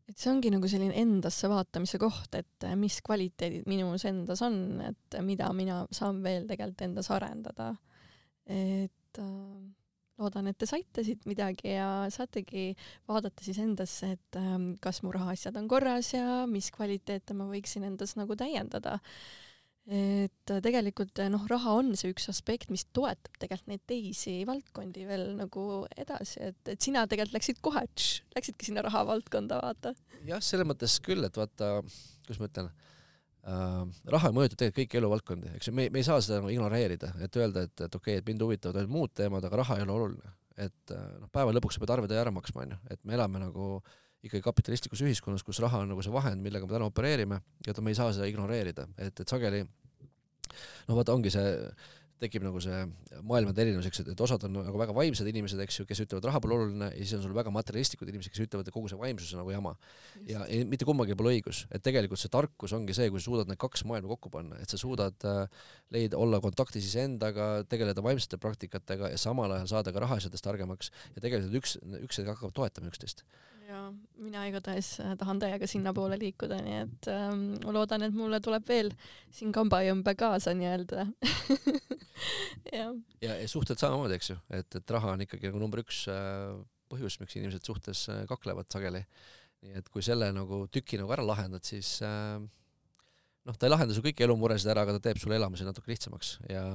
et 0.08 0.16
see 0.16 0.30
ongi 0.32 0.52
nagu 0.54 0.68
selline 0.70 0.96
endasse 1.02 1.50
vaatamise 1.50 2.00
koht, 2.00 2.32
et 2.38 2.68
äh, 2.68 2.76
mis 2.78 3.00
kvaliteedid 3.04 3.68
minus 3.68 4.06
endas 4.08 4.42
on, 4.46 4.56
et 4.88 5.20
mida 5.26 5.50
mina 5.52 5.82
saan 5.92 6.22
veel 6.24 6.48
tegelikult 6.48 6.88
endas 6.88 7.10
arendada. 7.12 7.74
et 8.46 9.18
äh, 9.18 9.81
loodan, 10.22 10.48
et 10.50 10.58
te 10.58 10.68
saite 10.68 11.04
siit 11.06 11.26
midagi 11.28 11.74
ja 11.74 12.06
saategi 12.12 12.72
vaadata 13.10 13.44
siis 13.44 13.60
endasse, 13.62 14.14
et 14.16 14.40
ähm, 14.40 14.72
kas 14.82 15.02
mu 15.04 15.12
rahaasjad 15.14 15.58
on 15.60 15.68
korras 15.70 16.12
ja 16.14 16.42
mis 16.50 16.70
kvaliteete 16.74 17.36
ma 17.38 17.48
võiksin 17.50 17.88
endas 17.90 18.16
nagu 18.20 18.38
täiendada. 18.38 19.00
et 19.82 20.50
tegelikult 20.62 21.18
noh, 21.32 21.42
raha 21.50 21.72
on 21.80 21.88
see 21.98 22.12
üks 22.12 22.28
aspekt, 22.30 22.70
mis 22.70 22.84
toetab 22.94 23.34
tegelikult 23.42 23.72
neid 23.72 23.82
teisi 23.90 24.36
valdkondi 24.46 25.08
veel 25.08 25.32
nagu 25.40 25.64
edasi, 25.98 26.38
et, 26.38 26.60
et 26.70 26.78
sina 26.80 27.02
tegelikult 27.10 27.40
läksid 27.40 27.58
kohe, 27.66 27.82
läksidki 28.36 28.70
sinna 28.70 28.86
raha 28.86 29.02
valdkonda, 29.10 29.58
vaata. 29.64 29.96
jah, 30.28 30.38
selles 30.38 30.70
mõttes 30.70 31.00
küll, 31.02 31.26
et 31.26 31.36
vaata, 31.36 31.80
kuidas 32.22 32.38
ma 32.38 32.50
ütlen 32.52 32.70
äh, 33.48 33.80
raha 34.14 34.30
mõjutab 34.34 34.60
tegelikult 34.60 34.82
kõiki 34.82 35.00
eluvaldkondi, 35.00 35.54
eks 35.56 35.70
ju, 35.70 35.74
me, 35.78 35.88
me 35.92 36.02
ei 36.02 36.06
saa 36.06 36.20
seda 36.24 36.40
nagu 36.40 36.52
ignoreerida, 36.52 37.14
et 37.24 37.40
öelda, 37.40 37.66
et, 37.68 37.74
et 37.78 37.98
okei 37.98 38.16
okay,, 38.16 38.22
et 38.22 38.30
mind 38.30 38.46
huvitavad 38.46 38.80
ainult 38.80 38.94
muud 38.94 39.16
teemad, 39.18 39.44
aga 39.48 39.60
raha 39.62 39.78
ei 39.78 39.86
ole 39.86 39.96
oluline. 39.96 40.36
et 40.62 40.94
äh, 40.94 41.04
noh, 41.18 41.30
päeva 41.32 41.54
lõpuks 41.56 41.78
sa 41.78 41.82
pead 41.82 41.94
arved 41.94 42.12
ära 42.16 42.32
maksma, 42.34 42.66
onju, 42.66 42.80
et 42.92 43.00
me 43.08 43.16
elame 43.16 43.40
nagu 43.42 43.74
ikkagi 44.22 44.42
kapitalistlikus 44.44 45.02
ühiskonnas, 45.02 45.42
kus 45.42 45.58
raha 45.64 45.80
on 45.82 45.90
nagu 45.90 46.02
see 46.04 46.12
vahend, 46.14 46.42
millega 46.44 46.68
me 46.68 46.76
täna 46.76 46.86
opereerime 46.86 47.40
ja 47.66 47.74
me 47.80 47.90
ei 47.90 47.98
saa 47.98 48.12
seda 48.14 48.28
ignoreerida, 48.30 48.86
et, 48.98 49.18
et 49.18 49.28
sageli 49.28 49.64
no 50.88 50.98
vaata, 50.98 51.16
ongi 51.16 51.32
see 51.32 51.48
tekib 52.22 52.44
nagu 52.46 52.60
see 52.62 52.78
maailmade 53.26 53.64
erinevus, 53.64 53.88
eks, 53.90 54.02
et, 54.04 54.10
et 54.14 54.22
osad 54.24 54.46
on 54.46 54.54
nagu 54.60 54.78
väga 54.80 54.94
vaimsed 54.96 55.28
inimesed, 55.28 55.60
eks 55.64 55.80
ju, 55.80 55.86
kes 55.88 56.02
ütlevad, 56.04 56.28
raha 56.30 56.40
pole 56.42 56.56
oluline 56.56 56.88
ja 56.92 57.00
siis 57.00 57.16
on 57.18 57.24
sul 57.26 57.34
väga 57.36 57.52
materialistlikud 57.54 58.10
inimesed, 58.12 58.32
kes 58.34 58.44
ütlevad, 58.46 58.68
et 58.68 58.74
kogu 58.74 58.90
see 58.90 59.00
vaimsus 59.00 59.32
on 59.34 59.42
nagu 59.42 59.54
jama. 59.54 59.74
ja, 60.28 60.44
ja 60.46 60.66
mitte 60.68 60.88
kummagi 60.88 61.16
pole 61.18 61.34
õigus, 61.36 61.64
et 61.74 61.84
tegelikult 61.84 62.22
see 62.22 62.32
tarkus 62.32 62.74
ongi 62.76 62.96
see, 62.96 63.10
kui 63.12 63.22
sa 63.22 63.28
suudad 63.28 63.50
need 63.50 63.60
kaks 63.62 63.86
maailma 63.88 64.12
kokku 64.14 64.32
panna, 64.32 64.58
et 64.62 64.72
sa 64.72 64.80
suudad 64.80 65.28
äh, 65.28 65.44
leida, 65.94 66.18
olla 66.20 66.40
kontaktis 66.44 66.88
iseendaga, 66.88 67.52
tegeleda 67.70 68.04
vaimsete 68.04 68.40
praktikatega 68.42 69.12
ja 69.12 69.20
samal 69.20 69.52
ajal 69.58 69.70
saada 69.76 69.94
ka 69.94 70.04
rahaasjadest 70.06 70.44
targemaks. 70.46 70.92
Ja 71.16 71.24
tegelikult 71.24 71.62
üks, 71.62 71.78
üks 72.02 72.22
hakkab 72.26 72.54
toetama 72.56 72.92
üksteist 72.92 73.26
ja 73.72 73.82
mina 74.20 74.44
igatahes 74.48 74.94
äh, 75.00 75.14
tahan 75.18 75.40
täiega 75.42 75.68
sinnapoole 75.70 76.18
liikuda, 76.20 76.58
nii 76.64 76.78
et 76.82 77.08
ähm, 77.12 77.44
ma 77.64 77.74
loodan, 77.74 78.04
et 78.06 78.16
mulle 78.16 78.40
tuleb 78.44 78.66
veel 78.68 78.92
siin 79.32 79.52
kambajõmbe 79.54 80.14
kaasa 80.18 80.54
nii-öelda 80.58 81.06
ja, 82.78 82.88
ja, 83.24 83.36
ja 83.36 83.48
suhted 83.50 83.80
samamoodi, 83.80 84.18
eks 84.18 84.32
ju, 84.34 84.38
et, 84.58 84.80
et 84.80 84.96
raha 84.96 85.14
on 85.16 85.24
ikkagi 85.24 85.48
nagu 85.48 85.62
number 85.62 85.82
üks 85.84 86.04
äh, 86.12 86.52
põhjus, 86.92 87.18
miks 87.22 87.38
inimesed 87.38 87.64
suhtes 87.66 88.06
äh, 88.12 88.24
kaklevad 88.30 88.68
sageli. 88.72 89.04
nii 89.62 89.78
et 89.78 89.88
kui 89.94 90.02
selle 90.02 90.32
nagu 90.34 90.64
tüki 90.74 90.98
nagu 90.98 91.12
ära 91.14 91.24
lahendad, 91.26 91.64
siis 91.66 92.00
äh, 92.06 92.40
noh, 93.48 93.56
ta 93.56 93.66
ei 93.66 93.72
lahenda 93.72 93.94
su 93.94 94.02
kõiki 94.04 94.24
elumuresid 94.26 94.70
ära, 94.72 94.84
aga 94.86 94.96
ta 94.96 95.08
teeb 95.08 95.20
sulle 95.22 95.38
elamise 95.38 95.66
natuke 95.66 95.90
lihtsamaks 95.92 96.36
ja 96.50 96.66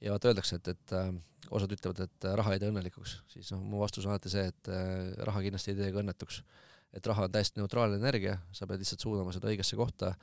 ja 0.00 0.14
vaata 0.14 0.30
öeldakse, 0.30 0.58
et, 0.60 0.68
et 0.72 0.94
äh, 0.96 1.10
osad 1.52 1.72
ütlevad, 1.76 2.04
et 2.06 2.26
äh, 2.26 2.36
raha 2.40 2.54
ei 2.54 2.62
tee 2.62 2.70
õnnelikuks, 2.72 3.16
siis 3.34 3.50
noh, 3.54 3.62
mu 3.72 3.80
vastus 3.82 4.06
on 4.06 4.14
alati 4.14 4.32
see, 4.32 4.46
et 4.52 4.70
äh, 4.72 5.10
raha 5.28 5.42
kindlasti 5.44 5.74
ei 5.74 5.80
tee 5.80 5.90
ka 5.94 6.02
õnnetuks. 6.02 6.42
et 6.90 7.06
raha 7.06 7.28
on 7.28 7.34
täiesti 7.34 7.60
neutraalne 7.60 8.00
energia, 8.00 8.38
sa 8.52 8.66
pead 8.66 8.80
lihtsalt 8.82 9.04
suunama 9.04 9.30
seda 9.30 9.46
õigesse 9.52 9.76
kohta, 9.78 10.14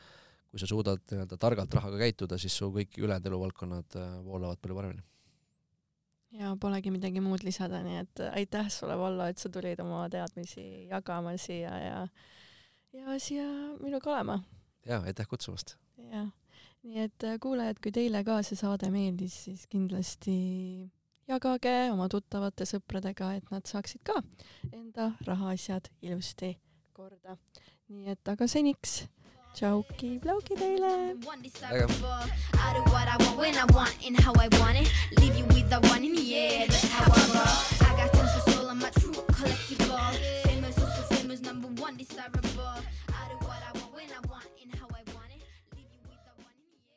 kui 0.51 0.59
sa 0.59 0.67
suudad 0.67 0.99
nii-öelda 1.11 1.37
targalt 1.39 1.73
rahaga 1.77 1.99
käituda, 2.01 2.39
siis 2.41 2.57
su 2.59 2.67
kõik 2.75 2.97
ülejäänud 2.99 3.29
eluvaldkonnad 3.29 3.95
voolavad 4.25 4.59
palju 4.59 4.75
paremini. 4.75 5.03
ja 6.41 6.55
polegi 6.59 6.91
midagi 6.91 7.23
muud 7.23 7.45
lisada, 7.47 7.79
nii 7.83 8.01
et 8.01 8.23
aitäh 8.33 8.67
sulle, 8.73 8.97
Vallo, 8.99 9.29
et 9.31 9.37
sa 9.37 9.49
tulid 9.49 9.79
oma 9.79 10.09
teadmisi 10.09 10.87
jagama 10.89 11.37
siia 11.37 11.79
ja 11.79 12.07
ja 12.97 13.19
siia 13.19 13.47
minuga 13.79 14.11
olema. 14.11 14.41
ja 14.85 14.99
aitäh 15.05 15.27
kutsumast 15.27 15.77
jah, 15.97 16.29
nii 16.83 17.01
et 17.07 17.27
kuulajad, 17.41 17.81
kui 17.83 17.91
teile 17.91 18.23
ka 18.27 18.41
see 18.45 18.59
saade 18.59 18.89
meeldis, 18.93 19.35
siis 19.47 19.65
kindlasti 19.71 20.37
jagage 21.27 21.75
oma 21.91 22.07
tuttavate 22.11 22.65
sõpradega, 22.69 23.33
et 23.37 23.51
nad 23.51 23.65
saaksid 23.67 24.03
ka 24.07 24.21
enda 24.71 25.11
rahaasjad 25.27 25.89
ilusti 26.01 26.55
korda. 26.93 27.37
nii 27.89 28.11
et 28.11 28.33
aga 28.33 28.47
seniks 28.47 29.05
Chowky 29.57 30.19
blokey 30.19 30.55
Taylor. 30.55 31.15
I 31.17 32.73
do 32.73 32.83
what 32.91 33.07
I 33.07 33.17
want 33.17 33.37
when 33.39 33.55
I 33.57 33.65
want 33.73 33.95
and 34.05 34.19
how 34.19 34.31
I 34.37 34.47
want 34.59 34.77
it. 34.77 34.91
Leave 35.19 35.35
you 35.35 35.45
with 35.45 35.67
the 35.69 35.79
one 35.89 36.03
in 36.05 36.13
the 36.13 36.35
air. 36.35 36.67
That's 36.67 36.87
how 36.91 37.11
I 37.11 37.21
roll. 37.33 37.89
I 37.89 37.97
got 37.97 38.13
tons 38.13 38.35
of 38.37 38.53
soul 38.53 38.69
on 38.69 38.77
my 38.77 38.91
true 38.91 39.13
collective 39.33 39.79
ball. 39.89 40.13
Famous, 40.43 40.77
also 40.77 41.15
famous, 41.15 41.41
number 41.41 41.69
one 41.81 41.97
desire. 41.97 42.36